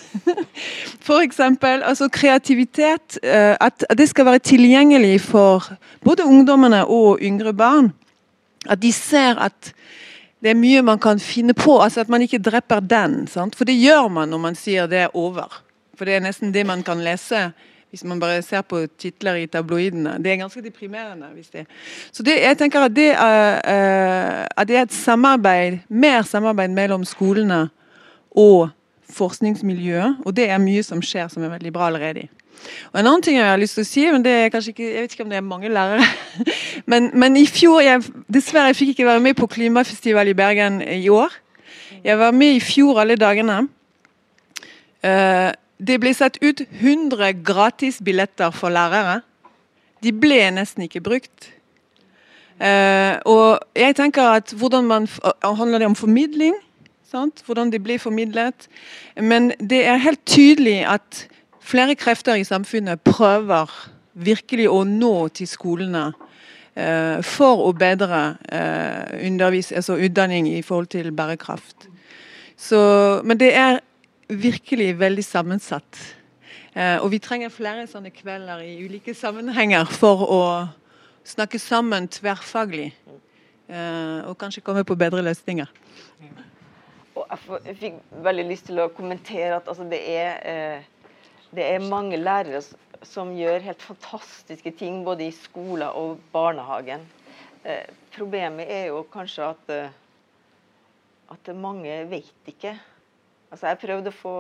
F.eks. 1.05 1.39
Altså 1.39 2.09
kreativitet. 2.13 3.19
Eh, 3.23 3.55
at 3.59 3.85
det 3.97 4.09
skal 4.09 4.25
være 4.25 4.39
tilgjengelig 4.39 5.21
for 5.21 5.67
både 6.03 6.25
ungdommene 6.25 6.85
og 6.85 7.19
yngre 7.21 7.53
barn. 7.53 7.91
At 8.69 8.81
de 8.81 8.91
ser 8.93 9.39
at 9.39 9.73
det 10.43 10.51
er 10.51 10.59
mye 10.59 10.81
man 10.83 10.99
kan 10.99 11.19
finne 11.19 11.53
på. 11.53 11.79
altså 11.79 12.01
At 12.01 12.09
man 12.09 12.21
ikke 12.21 12.41
dreper 12.43 12.79
den. 12.79 13.27
Sant? 13.27 13.55
For 13.55 13.63
det 13.65 13.79
gjør 13.79 14.09
man 14.11 14.29
når 14.29 14.37
man 14.37 14.55
sier 14.59 14.87
det 14.87 15.05
er 15.05 15.15
over. 15.15 15.61
For 15.97 16.05
det 16.05 16.17
er 16.17 16.25
nesten 16.25 16.53
det 16.53 16.65
man 16.67 16.83
kan 16.83 17.03
lese 17.03 17.51
hvis 17.93 18.03
man 18.09 18.17
bare 18.19 18.41
ser 18.41 18.63
på 18.65 18.79
titler 18.97 19.35
i 19.43 19.45
tabloidene. 19.45 20.15
Det 20.17 20.31
er 20.31 20.39
ganske 20.41 20.61
deprimerende. 20.65 21.27
det 21.53 21.67
Så 22.11 22.23
det, 22.23 22.41
jeg 22.41 22.57
tenker 22.57 22.79
at 22.79 22.95
det, 22.95 23.11
er, 23.11 23.59
uh, 23.61 24.47
at 24.57 24.67
det 24.67 24.77
er 24.77 24.81
et 24.81 24.93
samarbeid, 24.93 25.77
mer 25.89 26.21
samarbeid 26.21 26.73
mellom 26.73 27.05
skolene 27.05 27.69
og 28.31 28.69
forskningsmiljøet. 29.09 30.25
Og 30.25 30.35
det 30.35 30.49
er 30.49 30.57
mye 30.57 30.81
som 30.83 31.01
skjer 31.05 31.27
som 31.27 31.43
er 31.43 31.53
veldig 31.53 31.73
bra 31.73 31.91
allerede. 31.91 32.27
Og 32.93 32.99
En 32.99 33.05
annen 33.05 33.21
ting 33.21 33.37
jeg 33.37 33.45
har 33.45 33.61
lyst 33.61 33.77
til 33.77 33.85
å 33.85 33.91
si, 33.91 34.09
men 34.09 34.25
det 34.25 34.31
er 34.31 34.49
kanskje 34.49 34.73
ikke, 34.73 34.89
jeg 34.89 35.01
vet 35.01 35.13
ikke 35.13 35.23
om 35.23 35.29
det 35.29 35.37
er 35.37 35.45
mange 35.45 35.69
lærere 35.69 36.05
Men, 36.91 37.11
men 37.13 37.37
i 37.37 37.45
fjor 37.45 37.81
jeg, 37.81 38.01
Dessverre 38.33 38.71
jeg 38.71 38.75
fikk 38.75 38.95
ikke 38.95 39.05
være 39.05 39.19
med 39.19 39.37
på 39.37 39.47
klimafestival 39.47 40.27
i 40.27 40.33
Bergen 40.33 40.81
i 40.81 41.09
år. 41.09 41.29
Jeg 42.03 42.17
var 42.17 42.31
med 42.31 42.57
i 42.57 42.59
fjor 42.59 43.03
alle 43.05 43.21
dagene. 43.21 43.67
Uh, 45.03 45.51
det 45.79 45.99
ble 45.99 46.13
satt 46.13 46.37
ut 46.43 46.61
100 46.61 47.33
gratisbilletter 47.45 48.53
for 48.55 48.73
lærere. 48.73 49.21
De 50.03 50.11
ble 50.13 50.39
nesten 50.53 50.85
ikke 50.85 51.03
brukt. 51.03 51.49
Uh, 52.61 53.17
og 53.25 53.63
jeg 53.75 53.95
tenker 53.97 54.37
at 54.37 54.53
hvordan 54.53 54.85
man 54.85 55.07
Handler 55.43 55.81
det 55.81 55.87
om 55.89 55.95
formidling? 55.95 56.53
Sant? 57.11 57.41
Hvordan 57.45 57.71
det 57.71 57.83
blir 57.83 57.97
formidlet? 57.99 58.67
Men 59.17 59.51
det 59.59 59.85
er 59.85 59.97
helt 59.97 60.21
tydelig 60.25 60.85
at 60.87 61.27
flere 61.59 61.95
krefter 61.95 62.35
i 62.35 62.43
samfunnet 62.43 63.01
prøver 63.01 63.71
virkelig 64.13 64.69
å 64.69 64.83
nå 64.85 65.27
til 65.33 65.49
skolene 65.49 66.11
uh, 66.13 67.17
for 67.25 67.65
å 67.65 67.73
bedre 67.73 68.21
uh, 68.53 69.57
altså 69.75 69.97
utdanning 69.97 70.47
i 70.47 70.61
forhold 70.61 70.87
til 70.93 71.11
bærekraft. 71.11 71.89
Så, 72.57 72.79
men 73.25 73.39
det 73.39 73.55
er 73.55 73.79
virkelig 74.39 74.93
veldig 74.99 75.23
sammensatt. 75.25 75.99
Eh, 76.73 76.97
og 76.97 77.11
vi 77.13 77.19
trenger 77.21 77.53
flere 77.53 77.85
sånne 77.89 78.09
kvelder 78.13 78.63
i 78.65 78.77
ulike 78.81 79.13
sammenhenger 79.13 79.85
for 79.93 80.23
å 80.25 80.43
snakke 81.27 81.59
sammen 81.61 82.07
tverrfaglig. 82.11 82.89
Eh, 83.69 84.19
og 84.25 84.37
kanskje 84.41 84.63
komme 84.65 84.83
på 84.85 84.97
bedre 84.97 85.21
løsninger. 85.25 85.69
Og 87.13 87.27
jeg 87.29 87.75
fikk 87.77 87.99
veldig 88.25 88.45
lyst 88.49 88.67
til 88.71 88.81
å 88.81 88.89
kommentere 88.93 89.59
at 89.59 89.69
altså, 89.69 89.85
det, 89.89 90.01
er, 90.01 90.39
eh, 90.49 91.11
det 91.53 91.67
er 91.75 91.85
mange 91.85 92.17
lærere 92.17 92.63
som 93.05 93.35
gjør 93.37 93.67
helt 93.67 93.83
fantastiske 93.85 94.73
ting 94.79 95.03
både 95.05 95.27
i 95.27 95.35
skolen 95.35 95.89
og 95.93 96.23
barnehagen. 96.33 97.05
problemet 98.11 98.67
er 98.67 98.89
jo 98.89 99.05
kanskje 99.07 99.45
at, 99.53 99.69
at 101.31 101.51
mange 101.55 101.93
vet 102.11 102.49
ikke 102.51 102.73
Altså, 103.53 103.69
jeg 103.69 103.83
prøvde 103.83 104.09
å 104.09 104.17
få 104.17 104.37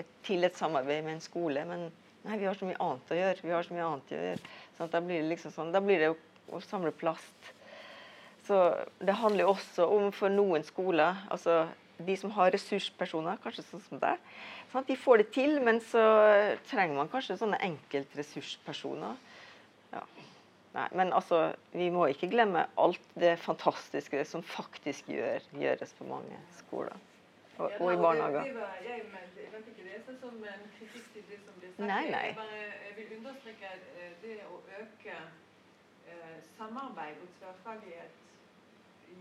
et, 0.00 0.08
til 0.26 0.46
et 0.46 0.56
samarbeid 0.58 1.04
med 1.06 1.14
en 1.14 1.22
skole, 1.22 1.62
men 1.68 1.84
nei, 2.24 2.38
vi 2.40 2.48
har 2.48 2.56
så 2.58 2.66
mye 2.66 2.80
annet 2.82 3.12
å 3.14 3.18
gjøre. 3.18 3.44
vi 3.44 3.54
har 3.54 3.66
så 3.66 3.76
mye 3.76 3.86
annet 3.86 4.10
å 4.10 4.16
gjøre. 4.18 4.54
Sant? 4.78 4.94
Da 4.94 5.02
blir 5.04 5.22
det 5.22 5.30
liksom 5.30 5.54
sånn, 5.54 5.70
da 5.74 5.82
blir 5.84 6.02
det 6.02 6.08
å, 6.10 6.16
å 6.58 6.60
samle 6.64 6.90
plast. 6.90 7.52
Så 8.48 8.58
det 8.98 9.14
handler 9.20 9.44
jo 9.44 9.52
også 9.52 9.86
om 9.92 10.08
for 10.14 10.32
noen 10.32 10.62
skoler 10.64 11.18
altså 11.28 11.66
De 11.98 12.14
som 12.16 12.30
har 12.32 12.52
ressurspersoner, 12.54 13.40
kanskje 13.42 13.64
sånn 13.66 13.82
som 13.82 13.98
deg, 13.98 14.20
sant? 14.70 14.86
de 14.86 14.94
får 14.94 15.18
det 15.18 15.32
til, 15.34 15.56
men 15.66 15.80
så 15.82 16.02
trenger 16.70 16.94
man 16.94 17.10
kanskje 17.10 17.40
sånne 17.40 17.58
enkeltressurspersoner. 17.66 19.18
Ja. 19.90 20.04
Nei, 20.76 20.86
men 21.00 21.10
altså, 21.16 21.40
vi 21.74 21.88
må 21.90 22.06
ikke 22.12 22.30
glemme 22.30 22.68
alt 22.78 23.02
det 23.18 23.34
fantastiske 23.42 24.22
som 24.30 24.46
faktisk 24.46 25.10
gjør, 25.10 25.42
gjøres 25.58 25.96
på 25.98 26.06
mange 26.06 26.38
skoler. 26.60 26.94
Og, 27.58 27.72
og 27.80 27.92
i 27.92 27.96
barnehager. 27.96 28.44
Jeg 28.44 29.02
ikke 29.66 29.84
det 29.84 29.94
er 29.96 30.02
som 30.20 30.34
en 30.50 30.64
kritikk 30.78 31.06
til 31.12 31.24
det 31.30 31.38
som 31.44 31.54
ble 31.58 31.70
sagt. 31.72 31.86
Nei, 31.90 32.04
nei. 32.14 32.26
Jeg, 32.30 32.36
bare, 32.38 32.60
jeg 32.86 32.92
vil 32.98 33.16
understreke 33.18 33.70
eh, 33.98 34.12
det 34.22 34.36
å 34.46 34.60
øke 34.80 35.16
eh, 36.12 36.36
samarbeid 36.58 37.24
og 37.24 37.32
tverrfaglighet 37.40 38.24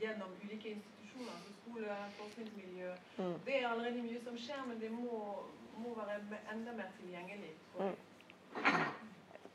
gjennom 0.02 0.36
ulike 0.44 0.76
institusjoner, 0.76 1.40
som 1.46 1.56
skole, 1.62 1.98
forskningsmiljø. 2.20 2.92
Mm. 3.18 3.34
Det 3.48 3.56
er 3.58 3.68
allerede 3.72 4.04
mye 4.06 4.22
som 4.28 4.38
skjer, 4.44 4.62
men 4.70 4.82
det 4.84 4.92
må, 4.94 5.24
må 5.82 5.96
være 5.98 6.20
enda 6.54 6.78
mer 6.78 6.94
tilgjengelig. 7.00 7.56
jeg. 7.80 7.98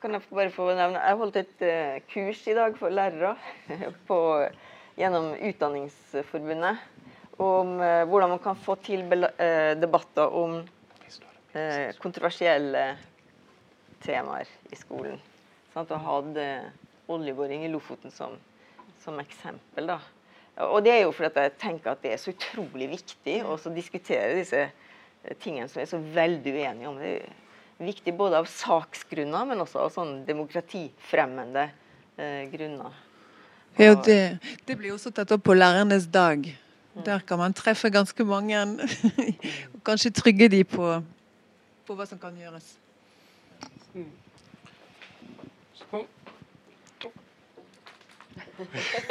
Kan 0.02 0.16
jeg 0.16 0.22
bare 0.34 0.50
få 0.50 0.64
nevne 0.74 0.98
Jeg 0.98 1.16
holdt 1.20 1.36
et 1.38 1.62
eh, 1.62 2.00
kurs 2.10 2.46
i 2.50 2.54
dag 2.58 2.74
for 2.78 2.90
lærere 2.90 3.36
på, 4.08 4.18
gjennom 4.98 5.30
Utdanningsforbundet 5.38 6.82
om 7.40 7.80
eh, 7.80 8.04
hvordan 8.08 8.34
man 8.34 8.42
kan 8.42 8.58
få 8.58 8.76
til 8.84 9.04
eh, 9.12 9.72
debatter 9.78 10.34
om 10.36 10.58
eh, 11.52 11.92
kontroversielle 12.02 12.86
temaer 14.02 14.48
i 14.70 14.78
skolen. 14.78 15.20
Sant? 15.72 15.92
Og 15.92 16.06
hadde 16.06 16.46
oljeboring 17.12 17.64
i 17.64 17.70
Lofoten 17.72 18.12
som, 18.12 18.36
som 19.02 19.20
eksempel. 19.22 19.88
Da. 19.94 20.00
Og 20.68 20.82
det 20.84 20.96
er 20.96 21.04
jo 21.06 21.14
fordi 21.16 21.46
jeg 21.46 21.58
tenker 21.60 21.94
at 21.94 22.02
det 22.04 22.14
er 22.14 22.20
så 22.20 22.34
utrolig 22.34 22.90
viktig 22.92 23.38
å 23.46 23.56
diskutere 23.72 24.36
disse 24.36 24.66
tingene 25.42 25.68
som 25.70 25.80
vi 25.80 25.86
er 25.86 25.92
så 25.92 26.02
veldig 26.02 26.52
uenige 26.52 26.90
om. 26.90 26.98
Det 27.00 27.14
er 27.20 27.86
viktig 27.86 28.14
både 28.18 28.42
av 28.42 28.50
saksgrunner, 28.50 29.46
men 29.48 29.62
også 29.64 29.86
av 29.86 29.94
sånn 29.94 30.12
demokratifremmende 30.26 31.68
eh, 32.16 32.44
grunner. 32.52 32.98
Ja, 33.80 33.94
det, 33.96 34.38
det 34.68 34.76
blir 34.76 34.92
også 34.92 35.14
tatt 35.14 35.32
opp 35.32 35.46
på 35.46 35.56
lærernes 35.56 36.04
dag. 36.12 36.44
Der 36.92 37.22
kan 37.24 37.40
man 37.40 37.54
treffe 37.56 37.88
ganske 37.90 38.24
mange 38.24 38.58
og 39.74 39.80
kanskje 39.84 40.12
trygge 40.12 40.48
de 40.52 40.64
på, 40.68 40.98
på 41.86 41.94
hva 41.96 42.06
som 42.08 42.20
kan 42.20 42.36
gjøres. 42.36 42.74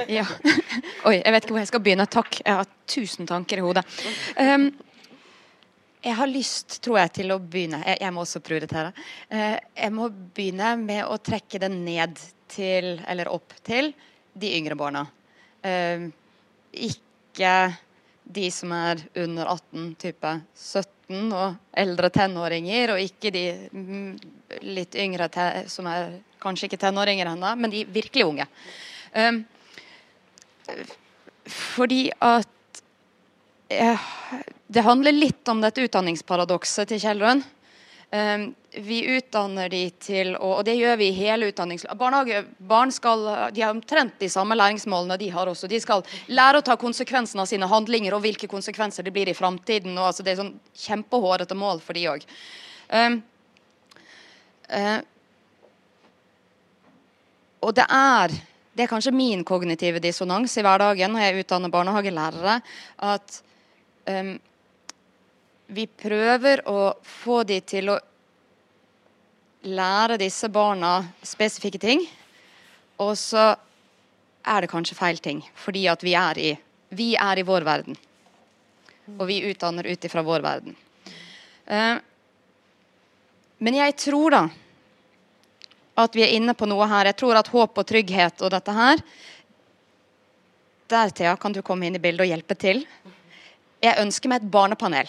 Ja. 0.07 0.23
Oi, 1.05 1.17
jeg 1.17 1.33
vet 1.33 1.43
ikke 1.43 1.53
hvor 1.53 1.59
jeg 1.59 1.69
skal 1.69 1.81
begynne. 1.83 2.05
Takk. 2.09 2.37
Jeg 2.39 2.55
har 2.61 2.69
tusen 2.89 3.27
tanker 3.27 3.59
i 3.59 3.65
hodet. 3.65 3.83
Um, 4.39 4.69
jeg 6.01 6.15
har 6.17 6.29
lyst, 6.29 6.77
tror 6.85 7.01
jeg, 7.01 7.11
til 7.19 7.33
å 7.35 7.37
begynne 7.41 7.81
Jeg, 7.83 7.99
jeg 8.01 8.15
må 8.15 8.23
også 8.23 8.41
prioritere. 8.45 8.93
Uh, 9.27 9.57
jeg 9.75 9.93
må 9.93 10.07
begynne 10.09 10.71
med 10.79 11.03
å 11.03 11.19
trekke 11.21 11.61
det 11.61 11.69
ned 11.73 12.21
til, 12.53 12.93
eller 13.11 13.29
opp 13.33 13.53
til, 13.65 13.91
de 14.33 14.55
yngre 14.57 14.77
barna. 14.79 15.03
Uh, 15.65 16.07
ikke 16.71 17.10
de 18.23 18.51
som 18.51 18.71
er 18.75 19.01
under 19.23 19.47
18, 19.47 19.95
type 19.99 20.33
17 20.55 21.31
og 21.35 21.55
eldre 21.77 22.09
tenåringer, 22.13 22.93
og 22.93 23.03
ikke 23.03 23.31
de 23.33 23.45
mm, 23.71 24.11
litt 24.71 24.95
yngre 24.99 25.27
som 25.71 25.89
er 25.91 26.19
kanskje 26.41 26.69
ikke 26.69 26.81
tenåringer 26.81 27.33
ennå, 27.33 27.53
men 27.59 27.73
de 27.73 27.83
virkelig 27.89 28.27
unge. 28.27 28.47
Um, 29.15 29.43
fordi 31.51 32.05
at 32.23 32.81
eh, 33.73 34.09
Det 34.71 34.85
handler 34.85 35.11
litt 35.11 35.49
om 35.51 35.59
dette 35.59 35.83
utdanningsparadokset 35.83 36.87
til 36.87 37.01
Kjellrun. 37.03 37.41
Um, 38.11 38.45
vi 38.71 39.01
utdanner 39.17 39.69
de 39.69 39.81
til 39.99 40.35
og 40.39 40.61
det 40.63 40.77
gjør 40.79 40.95
vi 41.01 41.09
i 41.11 41.15
hele 41.15 41.49
utdanningsløpet. 41.51 41.99
Barnehagebarn 41.99 42.93
skal, 42.95 43.23
de 43.51 43.63
har 43.63 43.73
omtrent 43.73 44.15
de 44.21 44.29
samme 44.31 44.55
læringsmålene 44.55 45.17
de 45.19 45.29
har 45.33 45.49
også. 45.51 45.67
De 45.67 45.79
skal 45.83 46.05
lære 46.31 46.61
å 46.61 46.65
ta 46.65 46.77
konsekvensen 46.79 47.41
av 47.43 47.49
sine 47.51 47.67
handlinger 47.67 48.15
og 48.15 48.23
hvilke 48.23 48.47
konsekvenser 48.51 49.03
det 49.03 49.13
blir 49.15 49.27
i 49.27 49.35
framtiden. 49.35 49.97
Altså, 49.99 50.23
det 50.23 50.33
er 50.33 50.43
sånn 50.43 50.53
kjempehårete 50.85 51.57
mål 51.59 51.83
for 51.83 51.99
de 51.99 52.05
òg. 52.13 52.23
Um, 52.91 53.17
eh, 54.71 54.99
og 57.61 57.75
det 57.75 57.87
er 57.91 58.37
det 58.71 58.85
er 58.85 58.91
kanskje 58.91 59.11
min 59.11 59.43
kognitive 59.43 59.99
dissonans 59.99 60.53
i 60.55 60.63
hverdagen 60.63 61.11
når 61.11 61.25
jeg 61.25 61.43
utdanner 61.43 61.73
barnehagelærere, 61.73 62.53
at 63.03 63.41
um, 64.07 64.31
vi 65.71 65.85
prøver 65.87 66.63
å 66.71 66.93
få 67.03 67.41
de 67.47 67.59
til 67.67 67.91
å 67.91 67.97
lære 69.61 70.17
disse 70.21 70.49
barna 70.49 71.01
spesifikke 71.23 71.79
ting, 71.81 72.05
og 73.01 73.13
så 73.17 73.53
er 74.41 74.61
det 74.61 74.71
kanskje 74.71 74.97
feil 74.97 75.19
ting, 75.21 75.41
fordi 75.55 75.85
at 75.89 76.03
vi 76.03 76.15
er 76.17 76.39
i, 76.41 76.51
vi 76.89 77.13
er 77.15 77.39
i 77.39 77.45
vår 77.45 77.65
verden. 77.65 77.97
Og 79.19 79.27
vi 79.29 79.41
utdanner 79.49 79.87
ut 79.91 80.05
ifra 80.05 80.23
vår 80.25 80.43
verden. 80.45 80.75
Uh, 81.69 81.97
men 83.61 83.77
jeg 83.77 83.95
tror 84.01 84.33
da 84.33 84.41
at 86.01 86.15
vi 86.15 86.23
er 86.25 86.33
inne 86.33 86.55
på 86.57 86.65
noe 86.69 86.87
her. 86.89 87.11
Jeg 87.11 87.19
tror 87.19 87.37
at 87.37 87.49
håp 87.51 87.77
og 87.77 87.87
trygghet 87.87 88.41
og 88.41 88.53
dette 88.53 88.73
her 88.73 89.03
Der, 90.91 91.11
Thea, 91.15 91.35
kan 91.39 91.53
du 91.53 91.61
komme 91.63 91.87
inn 91.87 91.95
i 91.95 92.01
bildet 92.03 92.25
og 92.25 92.27
hjelpe 92.27 92.55
til. 92.59 92.81
Jeg 93.79 93.99
ønsker 94.01 94.27
meg 94.27 94.41
et 94.41 94.49
barnepanel. 94.51 95.07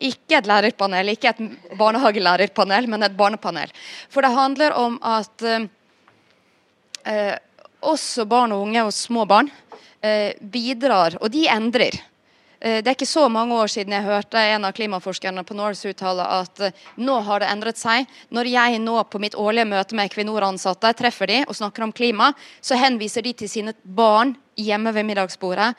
Ikke 0.00 0.36
et 0.36 0.46
lærerpanel, 0.48 1.08
ikke 1.14 1.30
et 1.32 1.38
barnehagelærerpanel, 1.78 2.88
men 2.88 3.02
et 3.06 3.16
barnepanel. 3.16 3.70
For 4.12 4.20
det 4.20 4.34
handler 4.34 4.74
om 4.76 4.98
at 5.00 5.42
eh, 5.42 5.68
eh, 7.06 7.36
også 7.80 8.26
barn 8.28 8.52
og 8.52 8.66
unge 8.66 8.82
og 8.84 8.92
små 8.92 9.24
barn 9.28 9.48
eh, 10.04 10.34
bidrar, 10.40 11.16
og 11.20 11.32
de 11.32 11.46
endrer. 11.48 11.96
Eh, 12.60 12.82
Det 12.82 12.90
er 12.90 12.94
ikke 12.96 13.08
så 13.08 13.28
mange 13.32 13.56
år 13.56 13.72
siden 13.72 13.92
jeg 13.96 14.04
hørte 14.04 14.36
en 14.36 14.64
av 14.68 14.72
klimaforskerne 14.76 15.44
på 15.48 15.56
Norse 15.56 15.88
uttale 15.88 16.24
at 16.42 16.60
eh, 16.60 16.72
nå 17.00 17.16
har 17.24 17.40
det 17.40 17.48
endret 17.52 17.80
seg. 17.80 18.04
Når 18.28 18.52
jeg 18.52 18.80
nå 18.84 19.02
på 19.08 19.20
mitt 19.22 19.34
årlige 19.34 19.68
møte 19.72 19.96
med 19.96 20.10
Equinor-ansatte 20.10 20.92
treffer 20.98 21.26
de 21.32 21.42
og 21.48 21.56
snakker 21.56 21.88
om 21.88 21.92
klima, 21.92 22.34
så 22.60 22.76
henviser 22.76 23.24
de 23.24 23.32
til 23.32 23.48
sine 23.48 23.72
barn 23.82 24.36
hjemme 24.56 24.92
ved 24.92 25.08
middagsbordet. 25.08 25.72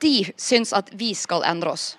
De 0.00 0.16
syns 0.36 0.72
at 0.72 0.88
vi 0.96 1.12
skal 1.14 1.44
endre 1.44 1.76
oss. 1.76 1.96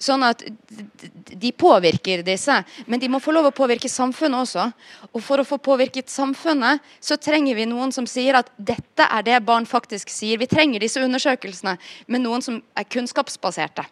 Sånn 0.00 0.22
at 0.24 0.40
de 0.40 1.50
påvirker 1.52 2.22
disse, 2.24 2.54
men 2.88 3.00
de 3.02 3.08
må 3.12 3.18
få 3.20 3.34
lov 3.36 3.50
å 3.50 3.54
påvirke 3.54 3.88
samfunnet 3.92 4.46
også. 4.46 4.64
Og 5.12 5.20
for 5.24 5.42
å 5.42 5.44
få 5.44 5.58
påvirket 5.60 6.08
samfunnet, 6.08 6.80
så 7.04 7.18
trenger 7.20 7.58
vi 7.58 7.66
noen 7.68 7.92
som 7.92 8.08
sier 8.08 8.38
at 8.38 8.48
dette 8.56 9.04
er 9.04 9.26
det 9.26 9.42
barn 9.44 9.68
faktisk 9.68 10.08
sier. 10.12 10.40
Vi 10.40 10.48
trenger 10.48 10.80
disse 10.80 11.02
undersøkelsene 11.04 11.76
med 12.08 12.24
noen 12.24 12.44
som 12.44 12.62
er 12.72 12.88
kunnskapsbaserte. 12.88 13.84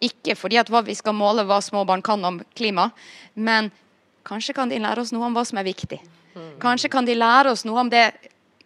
Ikke 0.00 0.32
fordi 0.40 0.56
at 0.56 0.72
vi 0.72 0.96
skal 0.96 1.12
måle 1.12 1.44
hva 1.44 1.60
små 1.60 1.84
barn 1.84 2.00
kan 2.00 2.24
om 2.24 2.40
klima, 2.56 2.88
men 3.34 3.68
kanskje 4.24 4.56
kan 4.56 4.72
de 4.72 4.80
lære 4.80 5.04
oss 5.04 5.12
noe 5.12 5.28
om 5.28 5.36
hva 5.36 5.44
som 5.44 5.60
er 5.60 5.68
viktig. 5.68 6.00
Kanskje 6.62 6.88
kan 6.88 7.04
de 7.04 7.18
lære 7.18 7.52
oss 7.52 7.66
noe 7.68 7.84
om 7.84 7.92
det 7.92 8.08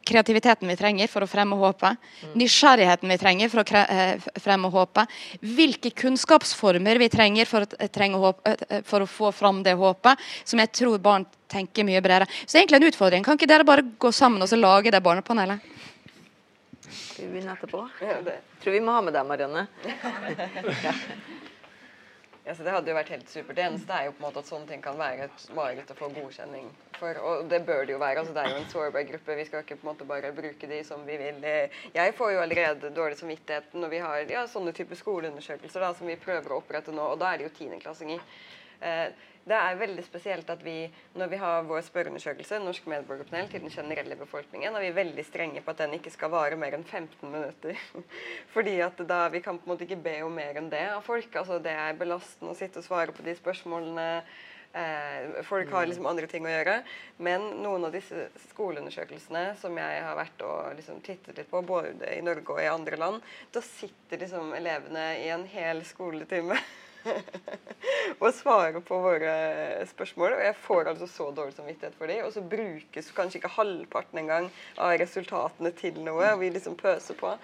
kreativiteten 0.06 0.68
vi 0.68 0.76
trenger 0.76 1.08
for 1.10 1.24
å 1.24 1.28
fremme 1.30 1.56
håpet. 1.58 1.96
Nysgjerrigheten 2.38 3.08
vi 3.08 3.16
trenger 3.20 3.48
for 3.52 3.62
å 3.62 3.66
kre 3.68 3.82
eh, 3.88 4.26
fremme 4.40 4.70
håpet. 4.72 5.08
Hvilke 5.42 5.90
kunnskapsformer 6.04 6.98
vi 7.02 7.08
trenger 7.12 7.46
for, 7.50 7.66
å- 7.66 7.78
eh, 7.80 7.88
trenger 7.88 8.18
håp, 8.22 8.40
eh, 8.46 8.80
for 8.84 9.00
å 9.04 9.08
få 9.10 9.32
fram 9.34 9.62
det 9.66 9.74
håpet. 9.80 10.18
Som 10.44 10.58
jeg 10.60 10.72
tror 10.72 10.98
barn 10.98 11.26
tenker 11.48 11.84
mye 11.84 12.00
bredere. 12.04 12.26
Så 12.46 12.58
egentlig 12.60 12.80
en 12.82 12.88
utfordring. 12.92 13.24
Kan 13.24 13.36
ikke 13.38 13.48
dere 13.50 13.64
bare 13.64 13.82
gå 13.82 14.12
sammen 14.12 14.42
og 14.42 14.48
så 14.48 14.56
lage 14.60 14.90
det 14.90 15.02
barnepanelet? 15.02 15.60
Skal 16.84 17.26
vi 17.26 17.32
begynne 17.40 17.54
etterpå? 17.56 17.84
Ja. 18.02 18.18
Tror 18.62 18.72
vi 18.72 18.80
må 18.80 18.92
ha 18.96 19.00
med 19.04 19.14
deg, 19.14 19.26
Marianne. 19.26 19.66
Ja, 20.84 20.92
så 22.52 22.64
det 22.64 22.72
hadde 22.74 22.90
jo 22.92 22.96
vært 22.98 23.12
helt 23.14 23.30
supert. 23.32 23.56
Det 23.56 23.62
eneste 23.64 23.94
er 23.96 24.08
jo 24.08 24.14
på 24.16 24.20
en 24.20 24.26
måte 24.26 24.42
at 24.42 24.48
sånne 24.50 24.68
ting 24.68 24.82
kan 24.84 24.98
være 25.00 25.28
et 25.30 25.44
mareritt 25.56 25.92
å 25.94 25.96
få 25.96 26.10
godkjenning 26.12 26.66
for. 26.98 27.20
Og 27.24 27.46
det 27.48 27.62
bør 27.64 27.86
det 27.86 27.94
jo 27.94 28.00
være. 28.02 28.20
altså 28.20 28.34
Det 28.36 28.42
er 28.42 28.50
jo 28.52 28.58
en 28.60 28.68
sårbar 28.72 29.06
gruppe. 29.08 29.36
Vi 29.38 29.46
skal 29.48 29.64
ikke 29.64 29.78
på 29.80 29.86
en 29.86 29.90
måte 29.92 30.08
bare 30.08 30.32
bruke 30.36 30.68
de 30.68 30.80
som 30.84 31.06
vi 31.08 31.16
vil. 31.20 31.40
Jeg 31.96 32.16
får 32.18 32.34
jo 32.34 32.42
allerede 32.42 32.92
dårlig 32.96 33.16
samvittighet 33.20 33.72
når 33.80 33.94
vi 33.94 34.02
har 34.04 34.34
ja, 34.36 34.44
sånne 34.50 34.74
type 34.76 34.98
skoleundersøkelser 35.00 35.86
da, 35.86 35.94
som 35.96 36.10
vi 36.10 36.20
prøver 36.20 36.52
å 36.52 36.60
opprette 36.60 36.92
nå, 36.92 37.14
og 37.14 37.22
da 37.22 37.32
er 37.32 37.40
det 37.40 37.48
jo 37.48 37.54
tiendeklassinger. 37.62 38.20
Eh, 38.84 39.06
Det 39.44 39.56
er 39.56 39.76
veldig 39.76 40.02
spesielt 40.06 40.48
at 40.48 40.62
vi, 40.64 40.86
når 41.20 41.28
vi 41.28 41.38
har 41.42 41.66
vår 41.68 41.82
spørreundersøkelse, 41.84 42.62
Norsk 42.64 42.86
medborgerpanel, 42.88 43.50
til 43.52 43.60
den 43.60 43.72
generelle 43.72 44.16
befolkningen, 44.16 44.72
er 44.72 44.86
vi 44.86 44.94
veldig 44.96 45.24
strenge 45.28 45.60
på 45.60 45.74
at 45.74 45.82
den 45.82 45.98
ikke 45.98 46.12
skal 46.14 46.32
vare 46.32 46.56
mer 46.56 46.78
enn 46.78 46.86
15 46.86 47.28
minutter. 47.28 47.76
Fordi 48.54 48.78
at 48.86 49.04
da 49.04 49.26
vi 49.34 49.42
kan 49.44 49.58
på 49.60 49.68
en 49.68 49.74
måte 49.74 49.84
ikke 49.84 50.00
be 50.06 50.16
om 50.24 50.32
mer 50.32 50.56
enn 50.56 50.70
det 50.72 50.86
av 50.94 51.04
folk. 51.04 51.28
Altså 51.36 51.60
det 51.60 51.76
er 51.76 52.00
belastende 52.00 52.54
å 52.54 52.58
sitte 52.58 52.80
og 52.80 52.88
svare 52.88 53.12
på 53.12 53.26
de 53.26 53.36
spørsmålene. 53.36 54.06
Eh, 54.74 55.42
folk 55.46 55.70
har 55.70 55.86
liksom 55.86 56.08
andre 56.08 56.26
ting 56.30 56.48
å 56.48 56.50
gjøre. 56.54 56.78
Men 57.22 57.44
noen 57.60 57.84
av 57.84 57.92
disse 57.94 58.30
skoleundersøkelsene 58.48 59.44
som 59.60 59.76
jeg 59.78 60.00
har 60.06 60.16
vært 60.18 60.40
og 60.48 60.72
liksom 60.80 61.04
tittet 61.04 61.36
litt 61.36 61.52
på, 61.52 61.60
både 61.68 61.92
i 62.16 62.24
Norge 62.24 62.56
og 62.56 62.62
i 62.64 62.72
andre 62.72 62.98
land, 62.98 63.28
da 63.52 63.60
sitter 63.62 64.24
liksom 64.24 64.56
elevene 64.56 65.04
i 65.20 65.28
en 65.36 65.44
hel 65.52 65.84
skoletime 65.84 66.56
og 68.22 68.28
svare 68.34 68.80
på 68.84 68.98
våre 69.04 69.34
spørsmål. 69.90 70.36
Og 70.36 70.44
jeg 70.46 70.56
får 70.64 70.90
altså 70.92 71.08
så 71.10 71.28
dårlig 71.36 71.56
samvittighet 71.56 71.98
for 71.98 72.10
dem. 72.10 72.24
Og 72.26 72.32
så 72.34 72.44
brukes 72.54 73.12
kanskje 73.16 73.40
ikke 73.40 73.54
halvparten 73.56 74.22
engang 74.24 74.50
av 74.78 74.96
resultatene 75.00 75.74
til 75.78 76.00
noe. 76.04 76.32
og 76.32 76.40
vi 76.42 76.52
liksom 76.54 76.78
pøser 76.80 77.18
på. 77.20 77.34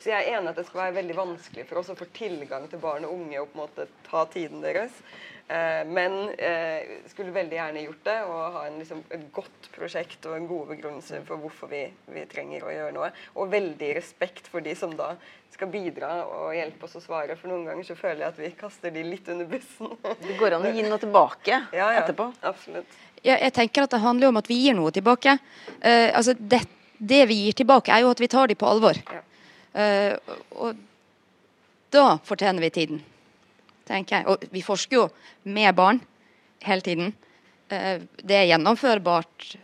Så 0.00 0.12
jeg 0.12 0.22
er 0.22 0.38
enig 0.38 0.52
at 0.52 0.56
det 0.56 0.64
skal 0.68 0.86
være 0.86 0.96
veldig 1.02 1.16
vanskelig 1.18 1.66
for 1.68 1.82
oss 1.82 1.92
å 1.92 1.98
få 1.98 2.08
tilgang 2.16 2.64
til 2.70 2.80
barn 2.80 3.04
og 3.04 3.18
unge 3.18 3.42
og 3.42 3.50
på 3.50 3.58
en 3.58 3.64
måte 3.66 3.90
ta 4.06 4.24
tiden 4.32 4.64
deres. 4.64 4.94
Eh, 5.50 5.86
men 5.86 6.28
eh, 6.28 6.82
skulle 7.10 7.32
veldig 7.34 7.56
gjerne 7.56 7.80
gjort 7.82 8.04
det 8.06 8.16
og 8.22 8.42
ha 8.54 8.60
en, 8.68 8.76
liksom, 8.78 9.00
et 9.10 9.22
godt 9.34 9.64
prosjekt 9.74 10.28
og 10.30 10.36
en 10.36 10.46
god 10.46 10.68
begrunnelse 10.70 11.18
for 11.26 11.42
hvorfor 11.42 11.72
vi, 11.72 11.80
vi, 12.06 12.22
trenger 12.30 12.62
å 12.62 12.70
gjøre 12.70 12.94
noe. 12.94 13.08
Og 13.34 13.50
veldig 13.50 13.88
respekt 13.96 14.46
for 14.52 14.62
de 14.62 14.76
som 14.78 14.94
da 14.94 15.16
skal 15.50 15.72
bidra 15.72 16.12
og 16.22 16.54
hjelpe 16.54 16.86
oss 16.86 16.94
å 17.00 17.02
svare. 17.02 17.34
For 17.40 17.50
noen 17.50 17.66
ganger 17.66 17.88
så 17.88 17.98
føler 17.98 18.22
jeg 18.22 18.30
at 18.30 18.40
vi 18.44 18.52
kaster 18.60 18.94
de 18.94 19.04
litt 19.08 19.26
under 19.34 19.50
bussen. 19.50 19.90
det 20.22 20.38
går 20.38 20.54
an 20.54 20.70
å 20.70 20.72
gi 20.76 20.86
noe 20.86 21.02
tilbake 21.02 21.56
ja, 21.80 21.82
ja, 21.82 21.90
etterpå? 22.04 22.30
Absolutt. 22.46 22.98
Ja, 23.18 23.34
jeg 23.34 23.50
tenker 23.58 23.88
at 23.88 23.96
det 23.96 24.04
handler 24.06 24.30
om 24.30 24.38
at 24.38 24.46
vi 24.48 24.62
gir 24.62 24.78
noe 24.78 24.94
tilbake. 24.94 25.34
Uh, 25.82 26.08
altså 26.14 26.38
det, 26.38 26.62
det, 26.94 27.24
vi 27.28 27.42
gir 27.42 27.58
tilbake, 27.58 27.90
er 27.90 28.06
jo 28.06 28.14
at 28.14 28.22
vi 28.22 28.30
tar 28.30 28.48
dem 28.48 28.60
på 28.60 28.70
alvor. 28.70 29.02
Uh, 29.74 30.14
og 30.62 30.78
da 31.90 32.12
fortjener 32.22 32.62
vi 32.62 32.76
tiden 32.78 33.02
tenker 33.90 34.20
jeg. 34.20 34.28
Og 34.30 34.46
vi 34.54 34.62
forsker 34.64 35.00
jo 35.00 35.08
med 35.50 35.74
barn 35.78 36.00
hele 36.66 36.86
tiden. 36.86 37.14
Eh, 37.70 38.02
det 38.22 38.38
er 38.38 38.50
gjennomførbart 38.52 39.54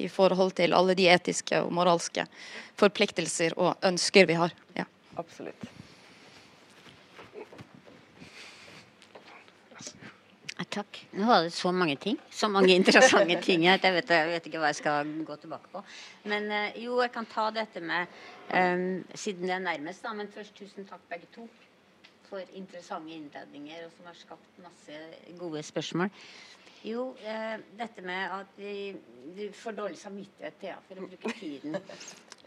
i 0.00 0.08
forhold 0.08 0.56
til 0.58 0.74
alle 0.76 0.96
de 0.96 1.10
etiske 1.12 1.60
og 1.60 1.74
moralske 1.76 2.24
forpliktelser 2.80 3.56
og 3.58 3.76
ønsker 3.84 4.28
vi 4.30 4.38
har. 4.40 4.54
Ja. 4.78 4.88
Absolutt. 5.20 5.68
Takk. 10.70 11.00
Nå 11.18 11.26
var 11.26 11.42
det 11.42 11.50
så 11.50 11.72
mange 11.74 11.96
ting. 11.98 12.18
Så 12.30 12.46
mange 12.48 12.74
interessante 12.78 13.40
ting. 13.42 13.64
Jeg 13.66 13.80
vet, 13.82 14.12
jeg 14.12 14.28
vet 14.28 14.44
ikke 14.46 14.60
hva 14.62 14.68
jeg 14.70 14.78
skal 14.78 15.08
gå 15.26 15.36
tilbake 15.42 15.72
på. 15.72 15.82
Men 16.30 16.46
eh, 16.54 16.76
jo, 16.84 17.00
jeg 17.02 17.10
kan 17.14 17.26
ta 17.26 17.48
dette 17.54 17.82
med 17.82 18.06
um, 18.52 19.00
Siden 19.14 19.48
det 19.48 19.56
er 19.56 19.64
nærmest, 19.64 20.04
da. 20.04 20.14
Men 20.14 20.30
først 20.30 20.54
tusen 20.54 20.86
takk, 20.86 21.02
begge 21.10 21.26
to 21.34 21.48
for 22.30 22.56
interessante 22.56 23.12
innledninger, 23.16 23.84
og 23.86 23.92
som 23.96 24.08
har 24.10 24.16
skapt 24.18 24.62
masse 24.64 25.02
gode 25.40 25.62
spørsmål. 25.66 26.10
Jo, 26.86 27.10
eh, 27.20 27.60
dette 27.76 28.02
med 28.02 28.32
at 28.32 28.52
vi, 28.56 28.94
du 29.36 29.42
får 29.52 29.76
dårlig 29.76 29.98
samvittighet 30.00 30.62
ja, 30.64 30.78
for 30.86 30.96
å 31.02 31.08
bruke 31.10 31.32
tiden. 31.36 31.76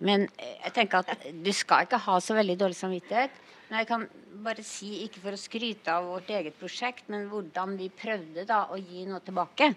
Men 0.02 0.26
eh, 0.42 0.56
jeg 0.64 0.74
tenker 0.80 1.04
at 1.04 1.28
du 1.46 1.52
skal 1.54 1.86
ikke 1.86 2.02
ha 2.02 2.16
så 2.24 2.38
veldig 2.40 2.56
dårlig 2.64 2.80
samvittighet. 2.80 3.36
Men 3.70 3.78
jeg 3.84 3.90
kan 3.92 4.08
bare 4.46 4.66
si, 4.66 4.90
ikke 5.06 5.22
for 5.22 5.38
å 5.38 5.40
skryte 5.40 5.94
av 5.94 6.10
vårt 6.10 6.32
eget 6.34 6.58
prosjekt, 6.58 7.06
men 7.14 7.28
hvordan 7.30 7.78
vi 7.78 7.92
prøvde 7.94 8.48
da 8.50 8.64
å 8.74 8.80
gi 8.82 9.06
noe 9.10 9.22
tilbake. 9.26 9.70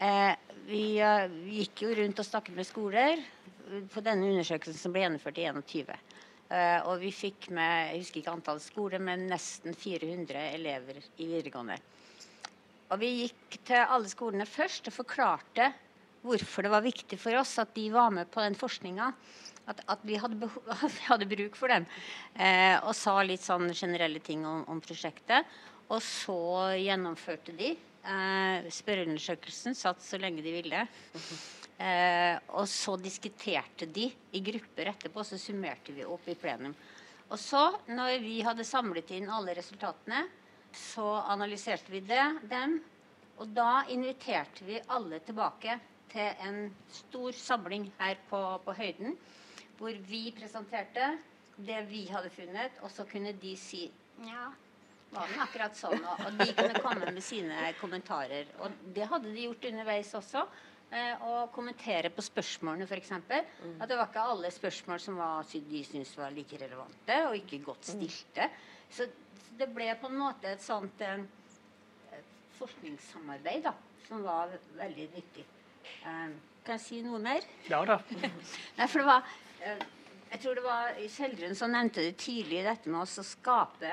Eh, 0.00 0.32
vi, 0.70 0.84
uh, 1.02 1.26
vi 1.44 1.62
gikk 1.62 1.84
jo 1.84 1.92
rundt 1.98 2.20
og 2.22 2.26
snakket 2.26 2.56
med 2.56 2.68
skoler 2.68 3.22
på 3.90 4.02
denne 4.04 4.28
undersøkelsen 4.32 4.78
som 4.78 4.94
ble 4.94 5.04
gjennomført 5.04 5.40
i 5.40 5.46
21. 5.48 5.92
Uh, 6.50 6.80
og 6.90 6.96
vi 6.98 7.12
fikk 7.14 7.46
med 7.54 7.92
jeg 7.92 8.00
husker 8.02 8.20
ikke 8.22 8.32
antall 8.34 8.60
skoler, 8.62 9.02
men 9.02 9.28
nesten 9.30 9.76
400 9.76 10.48
elever 10.56 10.98
i 10.98 11.28
videregående. 11.28 11.76
Og 12.90 12.98
vi 12.98 13.10
gikk 13.20 13.60
til 13.68 13.84
alle 13.84 14.10
skolene 14.10 14.48
først 14.50 14.90
og 14.90 14.96
forklarte 14.96 15.68
hvorfor 16.24 16.66
det 16.66 16.72
var 16.72 16.84
viktig 16.84 17.18
for 17.20 17.38
oss 17.40 17.54
at 17.62 17.70
de 17.76 17.86
var 17.94 18.10
med 18.14 18.28
på 18.32 18.42
den 18.42 18.58
forskninga. 18.58 19.12
At, 19.70 19.84
at, 19.86 20.02
vi, 20.02 20.16
hadde 20.18 20.48
vi, 20.96 21.04
hadde 21.06 21.28
bruk 21.30 21.58
for 21.58 21.70
dem. 21.70 21.86
Eh, 22.34 22.76
og 22.82 22.90
sa 22.98 23.20
litt 23.22 23.44
sånn 23.44 23.70
generelle 23.70 24.22
ting 24.24 24.42
om, 24.48 24.64
om 24.72 24.82
prosjektet. 24.82 25.46
Og 25.90 26.02
så 26.02 26.40
gjennomførte 26.80 27.54
de 27.58 27.72
eh, 27.76 28.68
spørreundersøkelsen. 28.74 29.78
Satt 29.78 30.02
så 30.02 30.18
lenge 30.18 30.42
de 30.42 30.58
ville. 30.58 30.84
Eh, 31.80 32.36
og 32.60 32.66
så 32.68 32.96
diskuterte 33.00 33.86
de 33.88 34.10
i 34.36 34.40
grupper 34.44 34.90
etterpå, 34.92 35.24
så 35.24 35.38
summerte 35.40 35.94
vi 35.96 36.04
opp 36.04 36.26
i 36.28 36.36
plenum. 36.36 36.74
Og 37.30 37.38
så, 37.40 37.62
når 37.88 38.18
vi 38.20 38.40
hadde 38.44 38.66
samlet 38.68 39.12
inn 39.16 39.30
alle 39.32 39.54
resultatene, 39.56 40.26
så 40.76 41.06
analyserte 41.32 41.92
vi 41.94 42.02
det, 42.04 42.26
dem. 42.50 42.76
Og 43.40 43.48
da 43.56 43.86
inviterte 43.88 44.66
vi 44.66 44.80
alle 44.92 45.22
tilbake 45.24 45.78
til 46.12 46.42
en 46.44 46.66
stor 46.92 47.32
samling 47.38 47.88
her 48.00 48.18
på, 48.28 48.40
på 48.66 48.74
høyden, 48.76 49.16
hvor 49.78 49.96
vi 50.10 50.26
presenterte 50.36 51.14
det 51.56 51.78
vi 51.88 52.04
hadde 52.10 52.32
funnet, 52.34 52.76
og 52.84 52.92
så 52.92 53.06
kunne 53.08 53.32
de 53.40 53.54
si 53.56 53.86
ja, 54.26 54.50
var 55.14 55.30
den 55.30 55.40
akkurat 55.42 55.78
sånn? 55.78 56.02
Og 56.26 56.36
de 56.42 56.52
kunne 56.54 56.82
komme 56.84 57.08
med 57.08 57.24
sine 57.24 57.70
kommentarer. 57.80 58.50
Og 58.60 58.74
det 58.94 59.08
hadde 59.08 59.32
de 59.32 59.46
gjort 59.46 59.64
underveis 59.70 60.12
også 60.18 60.44
og 60.90 61.52
kommentere 61.54 62.10
på 62.10 62.22
spørsmålene, 62.24 62.86
f.eks. 62.88 63.12
Mm. 63.14 63.76
At 63.78 63.86
det 63.86 63.98
var 63.98 64.08
ikke 64.08 64.24
alle 64.32 64.50
spørsmål 64.50 64.98
som 65.02 65.20
var, 65.20 65.46
de 65.46 65.82
syntes 65.86 66.16
var 66.18 66.34
like 66.34 66.58
relevante 66.58 67.18
og 67.28 67.36
ikke 67.38 67.60
godt 67.62 67.84
mm. 67.86 67.92
stilte. 67.92 68.48
Mm. 68.48 68.90
Så, 68.96 69.06
det 69.60 69.68
ble 69.74 69.90
på 70.00 70.08
en 70.08 70.18
måte 70.18 70.50
et 70.50 70.62
sånt 70.64 71.02
et 71.04 72.30
forskningssamarbeid 72.58 73.64
da, 73.68 73.74
som 74.06 74.22
var 74.24 74.52
veldig 74.78 75.08
nyttig. 75.14 75.44
Eh, 76.00 76.32
kan 76.64 76.76
jeg 76.76 76.84
si 76.84 77.00
noe 77.04 77.20
mer? 77.22 77.44
Ja 77.70 77.80
da. 77.88 77.98
Nei, 78.78 78.86
for 78.86 79.00
det 79.00 79.06
var, 79.08 79.28
eh, 79.64 79.84
jeg 80.32 80.42
tror 80.42 80.58
det 80.58 80.64
var 80.64 81.02
Kjeldrun 81.16 81.58
som 81.58 81.72
nevnte 81.74 82.04
det 82.04 82.16
tidlig, 82.20 82.64
dette 82.66 82.92
med 82.92 83.04
å 83.04 83.26
skape 83.26 83.92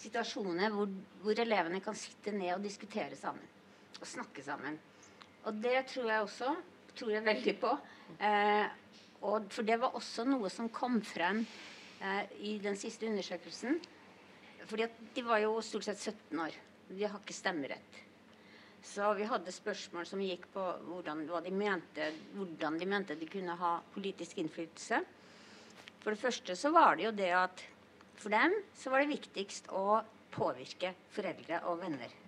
situasjoner 0.00 0.72
hvor, 0.72 0.92
hvor 1.20 1.42
elevene 1.42 1.82
kan 1.84 1.98
sitte 1.98 2.32
ned 2.32 2.54
og 2.56 2.64
diskutere 2.64 3.18
sammen. 3.18 3.44
Og 4.00 4.06
snakke 4.08 4.44
sammen. 4.44 4.78
Og 5.48 5.56
det 5.62 5.78
tror 5.92 6.10
jeg 6.10 6.26
også. 6.26 6.54
Tror 6.98 7.14
jeg 7.14 7.24
veldig 7.24 7.54
på. 7.62 7.72
Eh, 8.20 8.66
og 9.24 9.48
for 9.52 9.66
det 9.66 9.78
var 9.80 9.96
også 9.96 10.26
noe 10.28 10.50
som 10.52 10.68
kom 10.72 10.98
frem 11.04 11.42
eh, 12.00 12.24
i 12.44 12.58
den 12.62 12.76
siste 12.80 13.08
undersøkelsen. 13.08 13.78
Fordi 14.68 14.86
at 14.86 15.00
de 15.16 15.24
var 15.26 15.40
jo 15.42 15.56
stort 15.64 15.88
sett 15.88 16.02
17 16.02 16.44
år. 16.44 16.56
De 16.90 17.06
har 17.06 17.20
ikke 17.20 17.36
stemmerett. 17.36 18.00
Så 18.82 19.12
vi 19.14 19.26
hadde 19.28 19.52
spørsmål 19.52 20.06
som 20.08 20.22
gikk 20.24 20.46
på 20.54 20.62
hvordan, 20.88 21.26
de 21.44 21.52
mente, 21.52 22.06
hvordan 22.34 22.78
de 22.80 22.88
mente 22.88 23.16
de 23.18 23.28
kunne 23.28 23.56
ha 23.60 23.74
politisk 23.94 24.40
innflytelse. 24.40 25.02
For 26.00 26.14
det 26.14 26.22
første 26.22 26.56
så 26.56 26.72
var 26.72 26.96
det 26.96 27.06
jo 27.06 27.12
det 27.16 27.30
at 27.36 27.64
for 28.20 28.32
dem 28.32 28.56
så 28.76 28.92
var 28.92 29.04
det 29.04 29.14
viktigst 29.14 29.68
å 29.76 30.00
påvirke 30.32 30.94
foreldre 31.12 31.60
og 31.68 31.80
venner. 31.82 32.19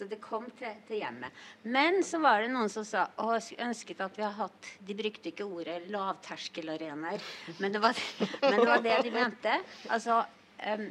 Så 0.00 0.06
det 0.08 0.16
kom 0.24 0.46
til, 0.56 0.78
til, 0.88 1.02
hjemmet. 1.02 1.40
Men 1.68 1.98
så 2.06 2.22
var 2.22 2.40
det 2.40 2.48
noen 2.48 2.70
som 2.72 2.86
sa 2.88 3.02
og 3.20 3.34
ønsket 3.60 3.98
at 4.00 4.14
vi 4.16 4.24
har 4.24 4.32
hatt 4.38 4.70
De 4.88 4.96
brukte 4.96 5.28
ikke 5.28 5.44
ordet 5.44 5.90
lavterskelarenaer, 5.92 7.20
men, 7.58 7.74
det 7.74 7.82
var, 7.84 8.00
men 8.46 8.56
det 8.62 8.68
var 8.70 8.80
det 8.86 8.96
de 9.04 9.12
mente. 9.12 9.58
Altså 9.92 10.22
um, 10.24 10.86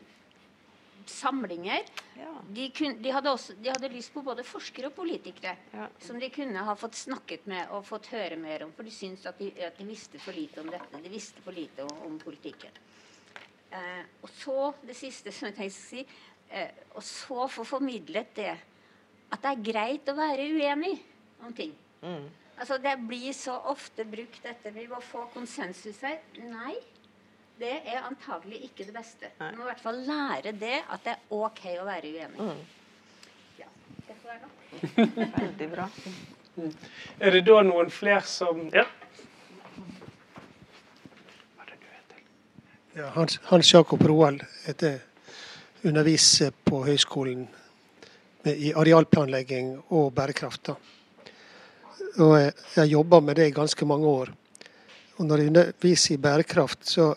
samlinger. 1.10 1.90
Ja. 2.19 2.36
De, 2.53 2.69
kun, 2.69 3.02
de, 3.02 3.15
hadde 3.18 3.34
også, 3.34 3.57
de, 3.57 3.73
hadde 3.73 3.90
lyst 3.95 4.14
på 4.14 4.22
både 4.30 4.45
forskere 4.45 4.91
og 4.91 4.98
politikere 5.02 5.56
ja. 5.73 5.90
som 6.06 6.22
de 6.22 6.30
kunne 6.30 6.69
ha 6.69 6.77
fått 6.77 7.02
snakket 7.02 7.49
med 7.49 7.73
og 7.73 7.88
fått 7.90 8.11
høre 8.14 8.38
mer 8.38 8.68
om. 8.68 8.77
For 8.77 8.86
de 8.86 8.94
syntes 8.94 9.26
at 9.26 9.41
de, 9.41 9.49
at 9.65 9.81
de 9.81 9.90
visste 9.90 10.22
for 10.22 10.38
lite 10.38 10.61
om 10.61 10.69
dette. 10.69 11.02
De 11.02 11.18
visste 11.18 11.41
for 11.41 11.57
lite 11.57 11.90
om, 11.90 12.06
om 12.11 12.22
politikken. 12.22 12.77
Eh, 13.73 14.03
og 14.22 14.38
så 14.38 14.73
det 14.86 15.02
siste 15.02 15.34
som 15.34 15.49
jeg 15.49 15.57
tenkte 15.64 15.81
å 15.81 15.88
si. 15.90 16.10
Eh, 16.49 16.84
og 16.94 17.06
så 17.06 17.45
få 17.57 17.65
formidlet 17.68 18.36
det 18.38 18.53
at 19.30 19.42
det 19.44 19.52
er 19.52 19.66
greit 19.72 20.10
å 20.10 20.16
være 20.18 20.46
uenig 20.56 20.96
om 21.46 21.54
ting. 21.56 21.74
Mm. 22.02 22.28
Altså, 22.60 22.78
det 22.84 22.96
blir 23.08 23.34
så 23.36 23.56
ofte 23.72 24.04
brukt 24.08 24.42
dette 24.44 24.72
Vi 24.76 24.86
må 24.92 25.00
få 25.04 25.26
konsensus 25.34 26.02
her. 26.04 26.18
Nei, 26.44 26.76
det 27.60 27.76
er 27.88 28.04
antagelig 28.08 28.66
ikke 28.68 28.88
det 28.90 28.96
beste. 28.96 29.32
Nei. 29.40 29.52
Vi 29.52 29.60
må 29.60 29.68
i 29.68 29.70
hvert 29.70 29.84
fall 29.84 30.02
lære 30.08 30.56
det 30.60 30.80
at 30.82 31.06
det 31.06 31.16
er 31.16 31.38
OK 31.40 31.62
å 31.78 31.86
være 31.88 32.14
uenig. 32.16 32.50
Mm. 32.50 32.64
Ja, 33.60 33.70
det 34.08 34.18
får 34.18 34.34
være 34.34 34.42
nok. 34.48 34.58
Veldig 35.44 35.70
bra. 35.76 35.88
Mm. 36.56 36.74
Er 37.20 37.38
det 37.38 37.46
da 37.48 37.62
noen 37.64 37.94
flere 37.94 38.26
som 38.28 38.66
Ja? 38.76 38.88
Ja, 42.98 43.06
Hans, 43.16 43.38
Hans 43.48 43.70
Jakob 43.72 44.02
Roald 44.04 44.42
heter 44.66 44.98
underviser 45.88 46.52
på 46.68 46.82
Høgskolen 46.84 47.46
i 48.45 48.74
arealplanlegging 48.74 49.74
og 49.95 50.14
bærekraft. 50.16 50.72
Og 52.20 52.36
jeg 52.40 52.53
har 52.76 52.86
jobba 52.86 53.20
med 53.20 53.36
det 53.36 53.49
i 53.49 53.56
ganske 53.56 53.86
mange 53.86 54.07
år. 54.07 54.32
Og 55.18 55.26
når 55.26 55.38
jeg 55.38 55.52
underviser 55.52 56.14
i 56.14 56.22
bærekraft, 56.24 56.86
så 56.88 57.14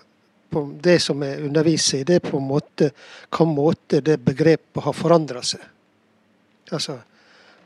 på 0.53 0.65
det 0.82 0.99
som 1.01 1.23
jeg 1.23 1.44
underviser 1.47 2.03
i, 2.03 2.05
det 2.05 2.19
er 2.19 2.31
på 2.31 2.39
en 2.39 2.49
måte 2.49 2.90
hva 3.32 3.47
måte 3.49 4.03
det 4.05 4.19
begrepet 4.20 4.82
har 4.85 4.97
forandra 4.97 5.43
seg. 5.47 5.62
Altså, 6.73 6.99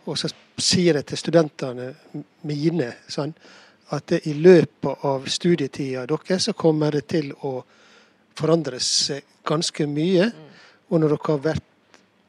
og 0.06 0.18
så 0.18 0.30
sier 0.58 1.00
jeg 1.00 1.06
til 1.08 1.20
studentene 1.20 1.88
mine 2.46 2.92
sånn, 3.10 3.32
at 3.94 4.06
det, 4.10 4.20
i 4.26 4.34
løpet 4.34 5.04
av 5.06 5.26
studietida 5.30 6.04
deres 6.10 6.48
så 6.48 6.54
kommer 6.58 6.94
det 6.94 7.06
til 7.10 7.32
å 7.46 7.60
forandre 8.36 8.80
seg 8.82 9.24
ganske 9.46 9.86
mye. 9.90 10.28
Og 10.90 11.00
når 11.00 11.14
dere 11.14 11.30
har 11.32 11.42
vært 11.44 11.66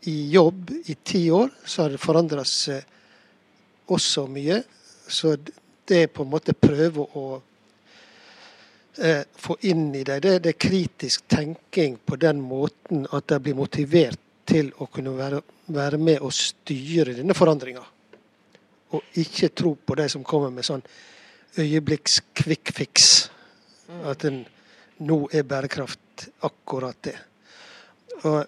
i 0.07 0.29
jobb 0.31 0.71
i 0.85 0.95
ti 1.03 1.27
år, 1.31 1.49
så 1.65 1.83
har 1.83 1.93
det 1.93 1.99
forandra 1.99 2.45
seg 2.47 3.91
også 3.91 4.25
mye. 4.31 4.61
Så 5.07 5.35
det 5.87 6.01
er 6.03 6.11
på 6.11 6.23
en 6.23 6.31
måte 6.31 6.55
prøve 6.55 7.03
å 7.03 7.25
eh, 9.03 9.23
få 9.35 9.57
inn 9.67 9.89
i 9.95 10.05
det, 10.07 10.21
det, 10.23 10.37
det 10.45 10.53
er 10.55 10.63
kritisk 10.67 11.27
tenking 11.31 11.99
på 12.05 12.19
den 12.19 12.39
måten 12.43 13.05
at 13.11 13.27
de 13.31 13.41
blir 13.43 13.59
motivert 13.59 14.23
til 14.47 14.71
å 14.79 14.87
kunne 14.91 15.11
være, 15.17 15.43
være 15.75 15.99
med 15.99 16.23
og 16.23 16.31
styre 16.35 17.17
denne 17.19 17.35
forandringa. 17.35 17.83
Og 18.95 19.19
ikke 19.19 19.51
tro 19.51 19.75
på 19.75 19.95
de 19.99 20.07
som 20.11 20.23
kommer 20.23 20.53
med 20.55 20.63
sånn 20.63 20.85
øyeblikks 21.59 22.21
quick 22.37 22.71
fix. 22.75 23.27
At 24.07 24.23
en, 24.27 24.45
nå 25.03 25.25
er 25.35 25.47
bærekraft 25.47 26.29
akkurat 26.47 26.99
det. 27.03 27.17
Og 28.23 28.45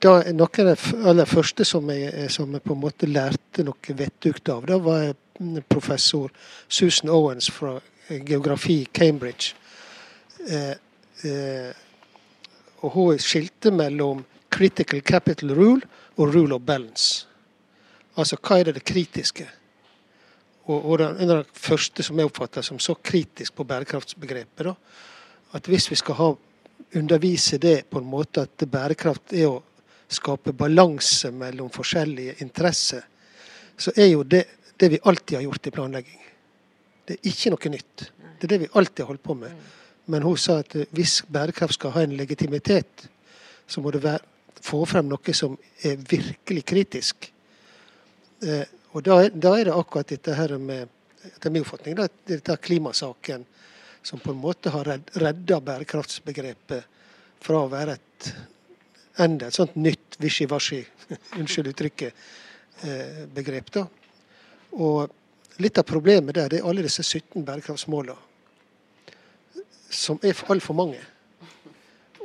da, 0.00 0.14
noe 0.32 0.62
av 0.62 0.70
det 0.70 0.76
aller 1.10 1.28
første 1.28 1.64
som 1.68 1.90
jeg, 1.92 2.30
som 2.32 2.52
jeg, 2.56 2.64
på 2.64 2.74
en 2.74 2.80
måte 2.80 3.08
lærte 3.08 3.64
noe 3.66 3.96
vettugt 3.96 4.48
av, 4.52 4.64
da 4.68 4.78
var 4.80 5.12
professor 5.68 6.32
Susan 6.68 7.10
Owens 7.12 7.50
fra 7.52 7.76
geografi 8.08 8.86
Cambridge. 8.92 9.54
Eh, 10.48 10.74
eh, 11.28 11.70
og 12.80 12.92
hun 12.96 13.20
skilte 13.20 13.72
mellom 13.72 14.24
critical 14.50 15.02
capital 15.04 15.54
rule 15.54 15.86
og 16.16 16.34
rule 16.34 16.56
of 16.56 16.64
balance. 16.66 17.26
Altså 18.16 18.38
hva 18.40 18.60
er 18.60 18.70
det, 18.70 18.80
det 18.80 18.88
kritiske? 18.88 19.46
Og, 20.66 20.78
og 20.78 20.98
den, 20.98 21.16
en 21.20 21.32
av 21.36 21.42
de 21.44 21.60
første 21.60 22.04
som 22.04 22.18
jeg 22.18 22.30
oppfatter 22.30 22.64
som 22.64 22.80
så 22.80 22.96
kritisk 22.96 23.56
på 23.56 23.66
bærekraftsbegrepet, 23.68 24.70
da, 24.70 24.74
at 25.56 25.68
hvis 25.68 25.90
vi 25.90 25.98
skal 25.98 26.18
ha, 26.18 26.30
undervise 26.96 27.58
det 27.60 27.84
på 27.90 28.00
en 28.00 28.08
måte 28.08 28.42
at 28.46 28.64
bærekraft 28.70 29.34
er 29.36 29.46
å 29.46 29.60
skape 30.10 30.52
balanse 30.56 31.30
mellom 31.34 31.70
forskjellige 31.72 32.40
interesser, 32.44 33.04
så 33.80 33.92
er 33.96 34.10
jo 34.12 34.24
det 34.26 34.44
det 34.80 34.88
vi 34.88 34.98
alltid 35.04 35.36
har 35.36 35.42
gjort 35.42 35.66
i 35.66 35.70
planlegging. 35.70 36.20
Det 37.04 37.18
er 37.18 37.28
ikke 37.28 37.50
noe 37.52 37.70
nytt. 37.74 38.04
Det 38.40 38.46
er 38.46 38.52
det 38.54 38.58
vi 38.62 38.68
alltid 38.72 39.02
har 39.02 39.10
holdt 39.10 39.22
på 39.26 39.34
med. 39.36 39.66
Men 40.08 40.24
hun 40.24 40.38
sa 40.40 40.62
at 40.62 40.72
hvis 40.96 41.18
bærekraft 41.28 41.76
skal 41.76 41.92
ha 41.92 42.04
en 42.06 42.14
legitimitet, 42.16 43.04
så 43.68 43.82
må 43.84 43.92
det 43.92 44.00
være, 44.06 44.24
få 44.64 44.80
frem 44.88 45.08
noe 45.10 45.34
som 45.36 45.58
er 45.84 46.00
virkelig 46.08 46.64
kritisk. 46.72 47.28
Eh, 48.40 48.64
og 48.96 49.04
da 49.04 49.20
da 49.28 49.52
er, 49.58 49.68
det 49.68 49.76
akkurat 49.76 50.08
dette 50.08 50.34
her 50.34 50.56
med 50.56 50.88
etter 51.28 51.52
min 51.52 51.66
oppfatning, 51.66 51.98
da, 52.00 52.08
dette 52.08 52.56
klimasaken 52.64 53.44
som 54.02 54.20
på 54.24 54.32
en 54.32 54.40
måte 54.40 54.72
har 54.72 54.88
redda 55.12 55.60
bærekraftsbegrepet 55.60 56.88
fra 57.44 57.60
å 57.60 57.68
være 57.68 57.98
et 57.98 58.32
enda 59.20 59.50
et 59.50 59.60
sånt 59.60 59.76
nytt 59.76 59.99
wishy-washy, 60.20 60.82
unnskyld 61.40 61.72
uttrykket, 61.72 62.26
eh, 62.82 63.22
begrep. 63.34 63.70
da. 63.72 63.86
Og 64.72 65.60
litt 65.60 65.78
av 65.78 65.86
problemet 65.88 66.36
der 66.36 66.50
det 66.52 66.60
er 66.60 66.68
alle 66.68 66.84
disse 66.86 67.02
17 67.02 67.44
bærekraftsmålene, 67.44 68.18
som 69.90 70.20
er 70.22 70.38
altfor 70.52 70.76
mange. 70.78 71.00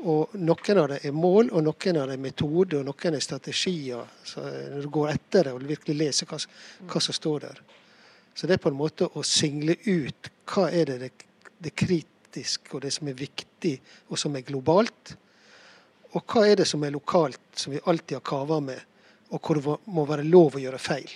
Og 0.06 0.36
Noen 0.38 0.78
av 0.78 0.90
dem 0.92 1.00
er 1.02 1.14
mål, 1.16 1.50
og 1.50 1.64
noen 1.66 1.98
av 1.98 2.12
dem 2.12 2.20
er 2.20 2.26
metode, 2.28 2.78
og 2.78 2.86
noen 2.86 3.16
er 3.18 3.24
strategier. 3.24 4.06
Så 4.24 4.44
når 4.44 4.84
du 4.86 4.90
går 4.94 5.14
etter 5.16 5.48
det 5.48 5.54
og 5.56 5.66
virkelig 5.66 5.96
leser 5.98 6.30
hva, 6.30 6.38
hva, 6.86 7.02
som 7.02 7.16
står 7.16 7.48
der. 7.48 7.62
Så 8.36 8.46
det 8.46 8.58
er 8.58 8.62
på 8.62 8.70
en 8.70 8.78
måte 8.78 9.08
å 9.08 9.24
single 9.26 9.78
ut 9.88 10.30
hva 10.52 10.68
er 10.70 10.92
det, 10.92 10.98
det, 11.02 11.12
det 11.58 11.74
kritiske 11.74 12.76
og 12.76 12.84
det 12.86 12.94
som 12.94 13.10
er 13.10 13.18
viktig, 13.18 13.80
og 14.12 14.22
som 14.22 14.36
er 14.38 14.46
globalt. 14.46 15.16
Og 16.16 16.24
hva 16.32 16.46
er 16.48 16.62
det 16.62 16.68
som 16.70 16.84
er 16.88 16.94
lokalt, 16.96 17.42
som 17.60 17.74
vi 17.74 17.82
alltid 17.84 18.18
har 18.18 18.24
kava 18.26 18.60
med, 18.64 18.80
og 19.36 19.42
hvor 19.42 19.60
det 19.60 19.78
må 19.92 20.06
være 20.08 20.24
lov 20.28 20.56
å 20.56 20.62
gjøre 20.64 20.80
feil. 20.80 21.12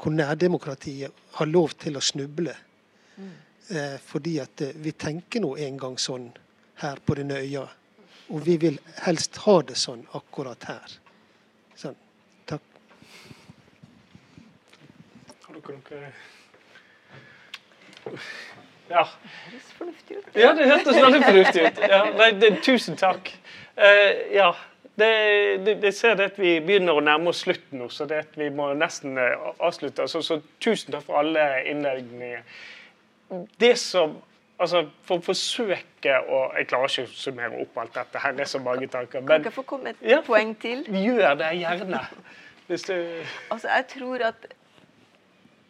Hvor 0.00 0.12
nærdemokratiet 0.12 1.22
har 1.38 1.48
lov 1.48 1.72
til 1.80 1.96
å 1.96 2.02
snuble. 2.04 2.52
Mm. 3.16 3.30
Eh, 3.68 3.96
fordi 4.04 4.34
at 4.42 4.60
eh, 4.66 4.76
vi 4.76 4.92
tenker 4.92 5.40
nå 5.40 5.54
en 5.56 5.78
gang 5.80 5.96
sånn 5.96 6.28
her 6.82 7.00
på 7.00 7.16
denne 7.16 7.40
øya. 7.40 7.64
Og 8.34 8.44
vi 8.44 8.58
vil 8.60 8.76
helst 9.06 9.40
ha 9.46 9.56
det 9.64 9.78
sånn 9.80 10.04
akkurat 10.18 10.68
her. 10.68 10.98
Sånn. 11.80 11.96
Takk. 12.50 12.64
Har 15.46 15.60
dere 15.60 15.80
noe 18.04 18.62
Ja. 18.90 19.06
Det 19.08 19.50
høres 19.50 19.72
fornuftig 19.78 20.18
ut. 20.18 20.28
Ja, 20.36 20.52
det 20.56 20.68
hørtes 20.68 21.00
veldig 21.00 21.22
fornuftig 21.24 21.66
ut. 21.66 21.82
Ja, 21.88 22.04
nei, 22.18 22.30
det, 22.40 22.52
tusen 22.66 23.00
takk. 23.00 23.32
Uh, 23.78 24.12
ja. 24.34 24.52
Det, 24.94 25.06
det, 25.66 25.72
det, 25.82 25.90
ser 25.98 26.14
det 26.14 26.28
at 26.30 26.36
Vi 26.38 26.52
begynner 26.62 26.94
å 26.94 27.02
nærme 27.02 27.32
oss 27.32 27.40
slutten 27.42 27.80
nå, 27.82 27.88
så 27.90 28.04
det 28.06 28.20
at 28.28 28.36
vi 28.38 28.46
må 28.54 28.68
nesten 28.78 29.18
uh, 29.18 29.50
avslutte. 29.58 30.06
Så, 30.10 30.22
så 30.22 30.38
tusen 30.62 30.94
takk 30.94 31.08
for 31.08 31.18
alle 31.22 31.48
innleggene. 31.70 32.44
Det 33.58 33.72
som 33.80 34.14
altså, 34.62 34.84
for 35.06 35.18
å 35.18 35.24
forsøke 35.24 36.18
å 36.28 36.44
Jeg 36.58 36.68
klarer 36.70 36.92
ikke 36.92 37.08
å 37.08 37.16
summere 37.18 37.62
opp 37.64 37.80
alt 37.82 37.96
dette. 37.96 38.22
Her 38.22 38.44
er 38.44 38.50
så 38.50 38.60
mange 38.62 38.88
tanker. 38.92 39.24
Men, 39.24 39.40
kan 39.40 39.50
jeg 39.50 39.56
få 39.56 39.66
komme 39.74 39.94
et 39.94 40.06
ja, 40.06 40.20
poeng 40.26 40.54
til? 40.60 40.84
Gjør 40.86 41.40
det 41.40 41.50
gjerne. 41.58 42.04
Hvis 42.68 42.86
du 42.88 42.94
Altså, 42.94 43.68
jeg 43.68 43.88
tror 43.96 44.28
at 44.30 44.46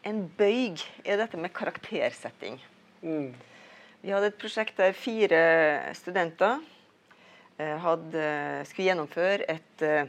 en 0.04 0.26
bøyg 0.36 0.82
er 1.04 1.16
dette 1.22 1.40
med 1.40 1.54
karaktersetting. 1.56 2.58
Vi 3.04 4.12
hadde 4.12 4.30
et 4.30 4.38
prosjekt 4.40 4.78
der 4.80 4.94
fire 4.96 5.40
studenter 5.96 6.60
eh, 7.58 7.76
hadde, 7.84 8.24
skulle 8.68 8.88
gjennomføre 8.88 9.48
et 9.52 9.84
uh, 9.84 10.08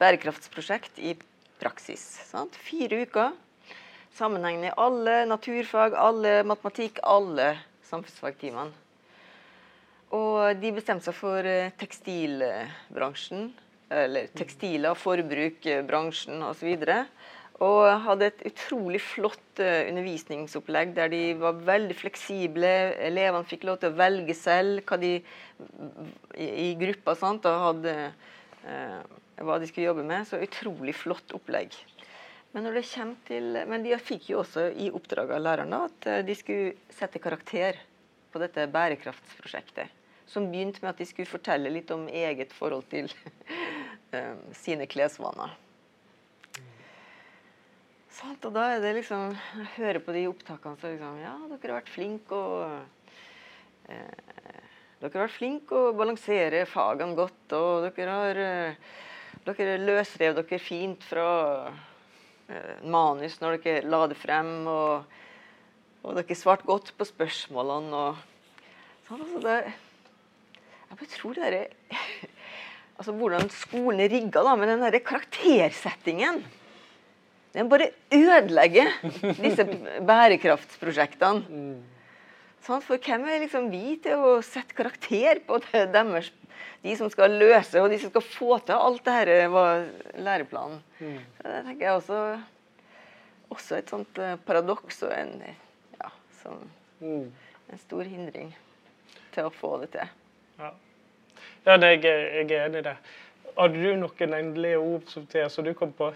bærekraftsprosjekt 0.00 1.00
i 1.00 1.12
praksis. 1.60 2.02
Sant? 2.30 2.56
Fire 2.56 3.02
uker 3.04 3.36
sammenhengende 4.18 4.72
i 4.72 4.76
alle 4.80 5.22
naturfag, 5.30 5.94
alle 5.94 6.42
matematikk, 6.48 7.02
alle 7.06 7.52
samfunnsfagtimene. 7.88 8.72
Og 10.16 10.56
de 10.56 10.72
bestemte 10.72 11.04
seg 11.04 11.16
for 11.18 11.44
eh, 11.44 11.72
tekstilbransjen, 11.76 13.50
eller 13.92 14.28
tekstiler, 14.36 14.96
forbruk, 14.96 15.68
bransjen 15.88 16.40
osv. 16.44 16.72
Og, 16.72 17.12
og 17.64 17.82
hadde 18.04 18.28
et 18.30 18.42
utrolig 18.52 19.00
flott 19.02 19.62
eh, 19.62 19.88
undervisningsopplegg 19.90 20.92
der 20.94 21.10
de 21.10 21.22
var 21.40 21.58
veldig 21.66 21.96
fleksible. 21.98 22.70
Elevene 23.02 23.48
fikk 23.50 23.66
lov 23.66 23.80
til 23.82 23.90
å 23.90 23.98
velge 23.98 24.36
selv 24.38 24.84
hva 24.86 24.98
de 25.02 25.16
i, 25.18 26.46
i 26.46 26.68
gruppa 26.78 27.16
sant, 27.18 27.48
og 27.50 27.64
hadde 27.66 27.96
eh, 28.62 29.00
hva 29.42 29.58
de 29.58 29.70
skulle 29.70 29.88
jobbe 29.88 30.06
med. 30.06 30.28
Så 30.28 30.38
utrolig 30.44 30.94
flott 31.00 31.34
opplegg. 31.34 31.74
Men, 32.54 32.70
til, 33.26 33.52
men 33.68 33.84
de 33.84 33.98
fikk 34.00 34.30
jo 34.32 34.40
også 34.40 34.70
i 34.72 34.88
oppdrag 34.94 35.34
av 35.36 35.44
lærerne 35.44 35.84
at 35.90 36.08
eh, 36.08 36.24
de 36.24 36.38
skulle 36.38 36.94
sette 36.94 37.20
karakter 37.22 37.82
på 38.32 38.40
dette 38.42 38.70
bærekraftsprosjektet. 38.72 39.94
Som 40.28 40.50
begynte 40.52 40.84
med 40.84 40.94
at 40.94 41.00
de 41.02 41.08
skulle 41.08 41.28
fortelle 41.28 41.72
litt 41.72 41.90
om 41.90 42.06
eget 42.06 42.54
forhold 42.54 42.86
til 42.92 43.10
eh, 44.14 44.36
sine 44.56 44.86
klesvaner. 44.86 45.58
Sånn, 48.18 48.34
og 48.34 48.54
da 48.54 48.64
er 48.74 48.80
det 48.82 48.96
liksom 48.96 49.34
Jeg 49.34 49.68
hører 49.76 50.02
på 50.02 50.14
de 50.16 50.24
opptakene 50.30 50.80
så 50.80 50.92
liksom 50.92 51.20
Ja, 51.22 51.34
dere 51.52 51.70
har 51.70 51.80
vært 51.80 51.92
flinke 51.94 52.38
og 52.38 53.90
eh, 53.90 54.22
Dere 54.98 55.12
har 55.12 55.28
vært 55.28 55.36
flinke 55.36 55.78
å 55.78 55.92
balansere 55.94 56.64
fagene 56.66 57.14
godt, 57.14 57.54
og 57.54 57.86
dere 57.86 58.16
har 58.22 58.42
eh, 58.42 58.96
Dere 59.46 59.78
løsrev 59.80 60.34
dere 60.40 60.58
fint 60.60 61.06
fra 61.06 61.28
Eh, 62.48 62.76
manus 62.88 63.34
når 63.42 63.58
dere 63.60 63.88
la 63.92 64.06
det 64.08 64.16
frem, 64.16 64.48
og, 64.72 65.04
og 66.00 66.14
dere 66.16 66.36
svarte 66.36 66.64
godt 66.68 66.94
på 66.96 67.04
spørsmålene. 67.04 67.92
og 67.92 69.02
sånn, 69.04 69.20
altså 69.20 69.42
det, 69.44 69.56
Jeg 70.88 70.96
bare 71.02 71.10
tror 71.12 71.36
det 71.36 71.42
derre 71.44 71.98
altså 72.98 73.12
Hvordan 73.18 73.52
skolen 73.52 74.00
er 74.00 74.08
rigga 74.14 74.56
med 74.56 74.72
den 74.72 74.86
derre 74.86 75.02
karaktersettingen. 75.04 76.40
Den 77.54 77.68
bare 77.70 77.90
ødelegger 78.12 78.90
disse 79.40 79.64
bærekraftsprosjektene. 80.06 81.62
Sånn, 82.66 82.82
for 82.84 83.00
hvem 83.00 83.24
er 83.30 83.40
liksom 83.44 83.70
vi 83.72 83.96
til 84.04 84.20
å 84.20 84.34
sette 84.44 84.76
karakter 84.76 85.40
på 85.46 85.60
det, 85.64 85.86
deres 85.94 86.28
de 86.82 86.94
som 86.96 87.10
skal 87.10 87.34
løse, 87.40 87.80
og 87.80 87.90
de 87.90 87.98
som 87.98 88.12
skal 88.12 88.24
få 88.24 88.58
til 88.66 88.78
alt 88.78 89.04
det 89.06 89.14
her, 89.14 89.30
var 89.52 89.86
læreplanen. 90.18 90.80
Mm. 91.00 91.18
Det 91.40 91.62
tenker 91.66 91.84
jeg 91.86 91.94
også, 91.96 92.20
også 93.54 93.78
et 93.78 93.92
sånt 93.94 94.20
eh, 94.22 94.36
paradoks 94.46 95.02
og 95.06 95.14
en, 95.14 95.32
ja, 95.98 96.12
som, 96.42 96.60
mm. 97.00 97.24
en 97.72 97.82
stor 97.82 98.06
hindring 98.06 98.52
til 99.34 99.48
å 99.48 99.54
få 99.54 99.74
det 99.82 99.92
til. 99.96 100.14
Ja, 100.60 100.72
ja 101.66 101.78
det, 101.82 101.92
jeg, 101.96 102.04
jeg, 102.04 102.50
er 102.52 102.68
enig 102.68 102.84
i 102.84 102.88
det. 102.90 102.96
Hadde 103.58 103.82
du 103.82 104.02
noen 104.04 104.38
endelige 104.38 104.82
ord 104.82 105.10
som, 105.10 105.26
til, 105.30 105.48
som 105.50 105.66
du 105.66 105.74
kom 105.78 105.94
på? 105.98 106.12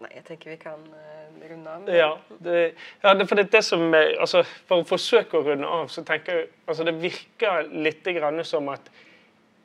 Nei, 0.00 0.10
jeg 0.16 0.24
tenker 0.26 0.50
vi 0.54 0.58
kan 0.62 0.80
uh, 0.88 1.48
runde 1.50 1.70
av. 1.70 1.88
Ja, 1.92 2.10
det, 2.42 2.74
ja 3.02 3.14
det, 3.14 3.26
for 3.28 3.38
det, 3.38 3.50
det 3.52 3.62
som 3.66 3.84
altså, 3.94 4.42
For 4.66 4.82
å 4.82 4.88
forsøke 4.88 5.38
å 5.38 5.46
runde 5.46 5.68
av, 5.68 5.90
så 5.92 6.04
tenker 6.06 6.40
jeg 6.40 6.50
altså 6.66 6.86
det 6.88 6.96
virker 7.02 7.68
litt 7.84 8.08
som 8.48 8.70
at 8.72 8.90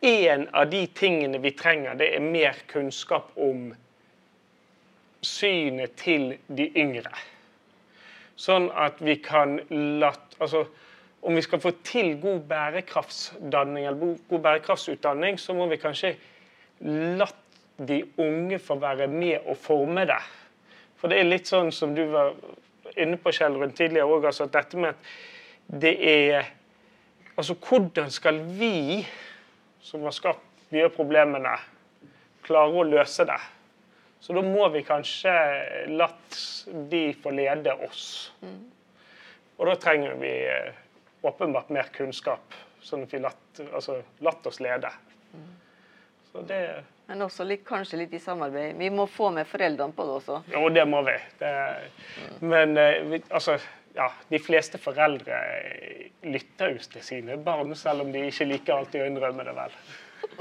en 0.02 0.48
av 0.54 0.70
de 0.70 0.84
tingene 0.94 1.40
vi 1.42 1.52
trenger, 1.58 1.96
det 1.98 2.12
er 2.14 2.22
mer 2.22 2.60
kunnskap 2.70 3.32
om 3.36 3.72
synet 5.26 5.96
til 5.98 6.36
de 6.48 6.68
yngre. 6.78 7.10
Sånn 8.38 8.70
at 8.70 9.02
vi 9.02 9.18
kan 9.18 9.58
latt 9.72 10.36
Altså 10.38 10.68
om 11.26 11.34
vi 11.34 11.42
skal 11.42 11.60
få 11.60 11.72
til 11.84 12.20
god 12.22 12.44
bærekraftsdanning 12.48 13.88
eller 13.88 14.14
god 14.30 14.40
bærekraftsutdanning, 14.44 15.40
så 15.42 15.56
må 15.58 15.66
vi 15.68 15.80
kanskje 15.82 16.14
la 17.18 17.26
de 17.78 18.02
unge 18.18 18.60
får 18.60 18.80
være 18.82 19.08
med 19.08 19.46
og 19.46 19.58
forme 19.62 20.06
det. 20.10 20.22
For 20.98 21.12
det 21.12 21.20
er 21.22 21.30
litt 21.30 21.50
sånn 21.50 21.70
som 21.76 21.94
du 21.96 22.04
var 22.10 22.34
inne 22.98 23.20
på 23.22 23.34
Kjell 23.36 23.58
rundt 23.60 23.78
tidligere 23.78 24.10
òg, 24.10 24.26
altså 24.30 24.48
at 24.48 24.56
dette 24.56 24.80
med 24.82 24.96
at 24.96 25.82
det 25.82 25.98
er 26.02 26.54
Altså 27.38 27.54
hvordan 27.54 28.08
skal 28.10 28.40
vi, 28.58 29.06
som 29.86 30.02
har 30.08 30.14
skapt 30.16 30.72
mye 30.74 30.88
av 30.88 30.96
problemene, 30.96 31.52
klare 32.42 32.74
å 32.74 32.86
løse 32.88 33.28
det? 33.30 33.38
Så 34.26 34.34
da 34.34 34.42
må 34.42 34.66
vi 34.74 34.82
kanskje 34.82 35.34
la 35.94 36.08
de 36.90 37.04
få 37.22 37.36
lede 37.38 37.76
oss. 37.86 38.32
Og 39.60 39.70
da 39.70 39.76
trenger 39.78 40.18
vi 40.18 40.32
eh, 40.50 40.74
åpenbart 41.30 41.70
mer 41.74 41.94
kunnskap, 41.94 42.58
sånn 42.82 43.06
at 43.06 43.14
vi 43.14 43.22
latt, 43.22 43.62
altså, 43.70 44.00
oss 44.50 44.60
lede. 44.66 44.90
Så 46.32 46.44
det 46.48 46.62
men 47.08 47.24
også 47.24 47.46
litt, 47.48 47.64
kanskje 47.64 48.02
litt 48.02 48.14
i 48.18 48.20
samarbeid. 48.20 48.76
Vi 48.76 48.90
må 48.92 49.06
få 49.08 49.30
med 49.32 49.48
foreldrene 49.48 49.96
på 49.96 50.04
det 50.04 50.16
også. 50.18 50.42
Jo, 50.52 50.66
det 50.76 50.84
må 50.92 51.00
vi. 51.08 51.16
Det, 51.40 51.52
men 52.44 52.76
eh, 52.82 53.14
altså, 53.30 53.56
ja, 53.96 54.10
de 54.28 54.40
fleste 54.44 54.80
foreldre 54.82 55.40
lytter 56.28 56.76
jo 56.76 56.84
til 56.92 57.06
sine 57.06 57.38
barn, 57.44 57.72
selv 57.80 58.04
om 58.04 58.12
de 58.12 58.26
ikke 58.28 58.50
liker 58.50 58.76
alltid 58.76 59.06
å 59.06 59.08
innrømme 59.08 59.48
det, 59.48 59.56
vel. 59.56 59.78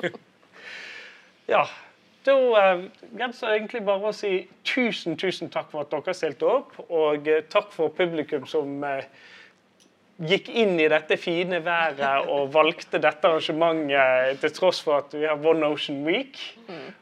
ja. 1.55 1.63
Da 2.27 2.35
uh, 2.35 2.83
gjenstår 3.15 3.53
det 3.53 3.57
egentlig 3.61 3.85
bare 3.87 4.11
å 4.11 4.17
si 4.19 4.33
tusen, 4.67 5.15
tusen 5.15 5.53
takk 5.55 5.71
for 5.71 5.87
at 5.87 5.95
dere 5.95 6.15
stilte 6.19 6.49
opp, 6.51 6.75
og 6.91 7.31
takk 7.53 7.71
for 7.71 7.95
publikum 7.95 8.49
som 8.51 8.83
gikk 10.16 10.48
inn 10.48 10.78
i 10.80 10.88
dette 10.88 11.18
fine 11.20 11.60
været 11.64 12.28
og 12.32 12.52
valgte 12.55 13.01
dette 13.02 13.28
arrangementet 13.28 14.40
til 14.40 14.55
tross 14.56 14.80
for 14.84 15.02
at 15.02 15.12
vi 15.12 15.26
har 15.28 15.36
One 15.44 15.68
Ocean 15.68 16.02
Week 16.06 16.38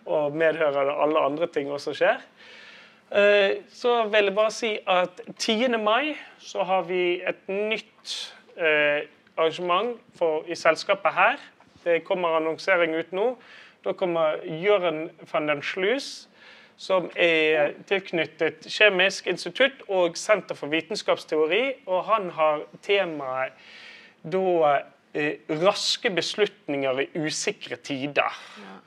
og 0.06 0.34
medhører 0.34 0.90
alle 0.90 1.22
andre 1.22 1.46
ting 1.46 1.70
også 1.70 1.94
skjer. 1.94 2.22
Eh, 3.14 3.62
så 3.70 4.04
vil 4.10 4.30
jeg 4.30 4.34
bare 4.34 4.50
si 4.50 4.72
at 4.90 5.20
10. 5.38 5.76
mai 5.78 6.16
så 6.42 6.64
har 6.66 6.82
vi 6.88 7.20
et 7.22 7.48
nytt 7.48 8.14
eh, 8.56 9.06
arrangement 9.36 9.94
for, 10.18 10.42
i 10.48 10.54
selskapet 10.58 11.14
her. 11.14 11.36
Det 11.84 12.02
kommer 12.04 12.34
annonsering 12.36 12.96
ut 12.96 13.12
nå. 13.12 13.36
Da 13.84 13.92
kommer 13.92 14.40
Jørn 14.42 15.10
van 15.32 15.48
den 15.48 15.62
Sluis 15.62 16.28
som 16.76 17.10
er 17.16 17.74
tilknyttet 17.88 18.66
Kjemisk 18.66 19.28
institutt 19.30 19.84
og 19.88 20.18
Senter 20.18 20.58
for 20.58 20.72
vitenskapsteori. 20.72 21.62
Og 21.86 22.04
han 22.08 22.30
har 22.34 22.64
temaet 22.82 23.54
da 24.24 24.74
eh, 25.14 25.44
raske 25.62 26.10
beslutninger 26.10 27.04
i 27.04 27.08
usikre 27.26 27.76
tider. 27.76 28.42
Ja. 28.64 28.80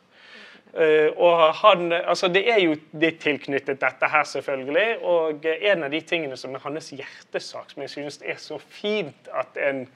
Uh, 0.77 1.09
og 1.17 1.53
han, 1.53 1.91
altså 1.91 2.27
Det 2.27 2.51
er 2.51 2.59
jo 2.61 2.75
det 3.01 3.17
tilknyttet 3.19 3.79
dette 3.81 4.07
her, 4.11 4.23
selvfølgelig. 4.23 4.99
Og 5.01 5.45
en 5.45 5.83
av 5.83 5.89
de 5.91 6.01
tingene 6.01 6.37
som 6.37 6.53
er 6.53 6.61
hans 6.61 6.91
hjertesak, 6.93 7.71
som 7.71 7.81
jeg 7.81 7.89
synes 7.89 8.19
er 8.21 8.37
så 8.37 8.59
fint 8.61 9.31
at 9.33 9.57
en 9.57 9.87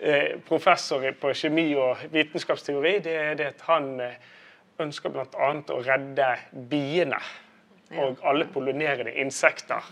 uh, 0.00 0.40
professor 0.48 1.04
på 1.20 1.34
kjemi 1.36 1.74
og 1.74 2.00
vitenskapsteori, 2.14 2.94
det 3.04 3.16
er 3.16 3.34
det 3.34 3.50
at 3.50 3.66
han 3.66 3.90
uh, 4.00 4.30
ønsker 4.82 5.12
bl.a. 5.14 5.50
å 5.74 5.78
redde 5.84 6.28
biene 6.70 7.20
og 7.98 8.20
alle 8.26 8.46
pollinerende 8.50 9.14
insekter. 9.22 9.86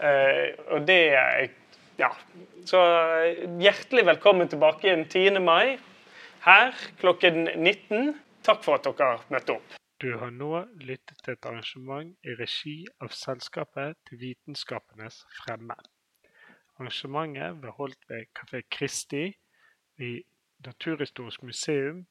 Uh, 0.00 0.46
og 0.76 0.86
det 0.88 1.02
Ja. 2.00 2.08
Så 2.64 2.78
hjertelig 3.60 4.06
velkommen 4.08 4.48
tilbake 4.48 4.86
igjen 4.88 5.02
10. 5.04 5.40
mai 5.44 5.76
her 6.46 6.72
klokken 7.00 7.44
19. 7.56 8.14
Takk 8.46 8.62
for 8.64 8.78
at 8.78 8.88
dere 8.88 9.18
møtte 9.28 9.58
opp. 9.58 9.76
Du 10.00 10.14
har 10.16 10.30
nå 10.32 10.62
lyttet 10.80 11.18
til 11.20 11.34
et 11.34 11.44
arrangement 11.44 12.14
i 12.24 12.32
regi 12.38 12.86
av 13.04 13.12
Selskapet 13.12 13.98
til 14.08 14.20
vitenskapenes 14.22 15.18
fremme. 15.42 15.76
Arrangementet 16.78 17.58
ble 17.60 17.74
holdt 17.76 18.08
ved 18.08 18.30
Kafé 18.32 18.62
Kristi 18.72 19.26
i 20.00 20.10
Naturhistorisk 20.64 21.44
museum 21.44 22.06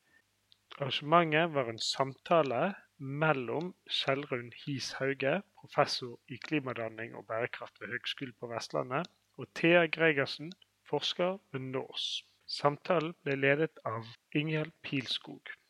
Arrangementet 0.80 1.54
var 1.54 1.68
en 1.70 1.80
samtale 1.84 2.60
mellom 3.00 3.74
Kjellrun 3.92 4.54
Hiis 4.62 4.94
Hauge, 4.96 5.34
professor 5.60 6.14
i 6.32 6.38
klimadanning 6.46 7.18
og 7.20 7.26
bærekraft 7.28 7.82
ved 7.82 7.92
Høgskolen 7.92 8.38
på 8.40 8.48
Vestlandet, 8.48 9.10
og 9.38 9.50
Thea 9.60 9.82
Gregersen, 9.98 10.54
forsker 10.88 11.36
ved 11.52 11.66
NORS. 11.74 12.06
Samtalen 12.48 13.12
ble 13.26 13.36
ledet 13.42 13.84
av 13.92 14.08
Ingjerd 14.32 14.72
Pilskog. 14.88 15.52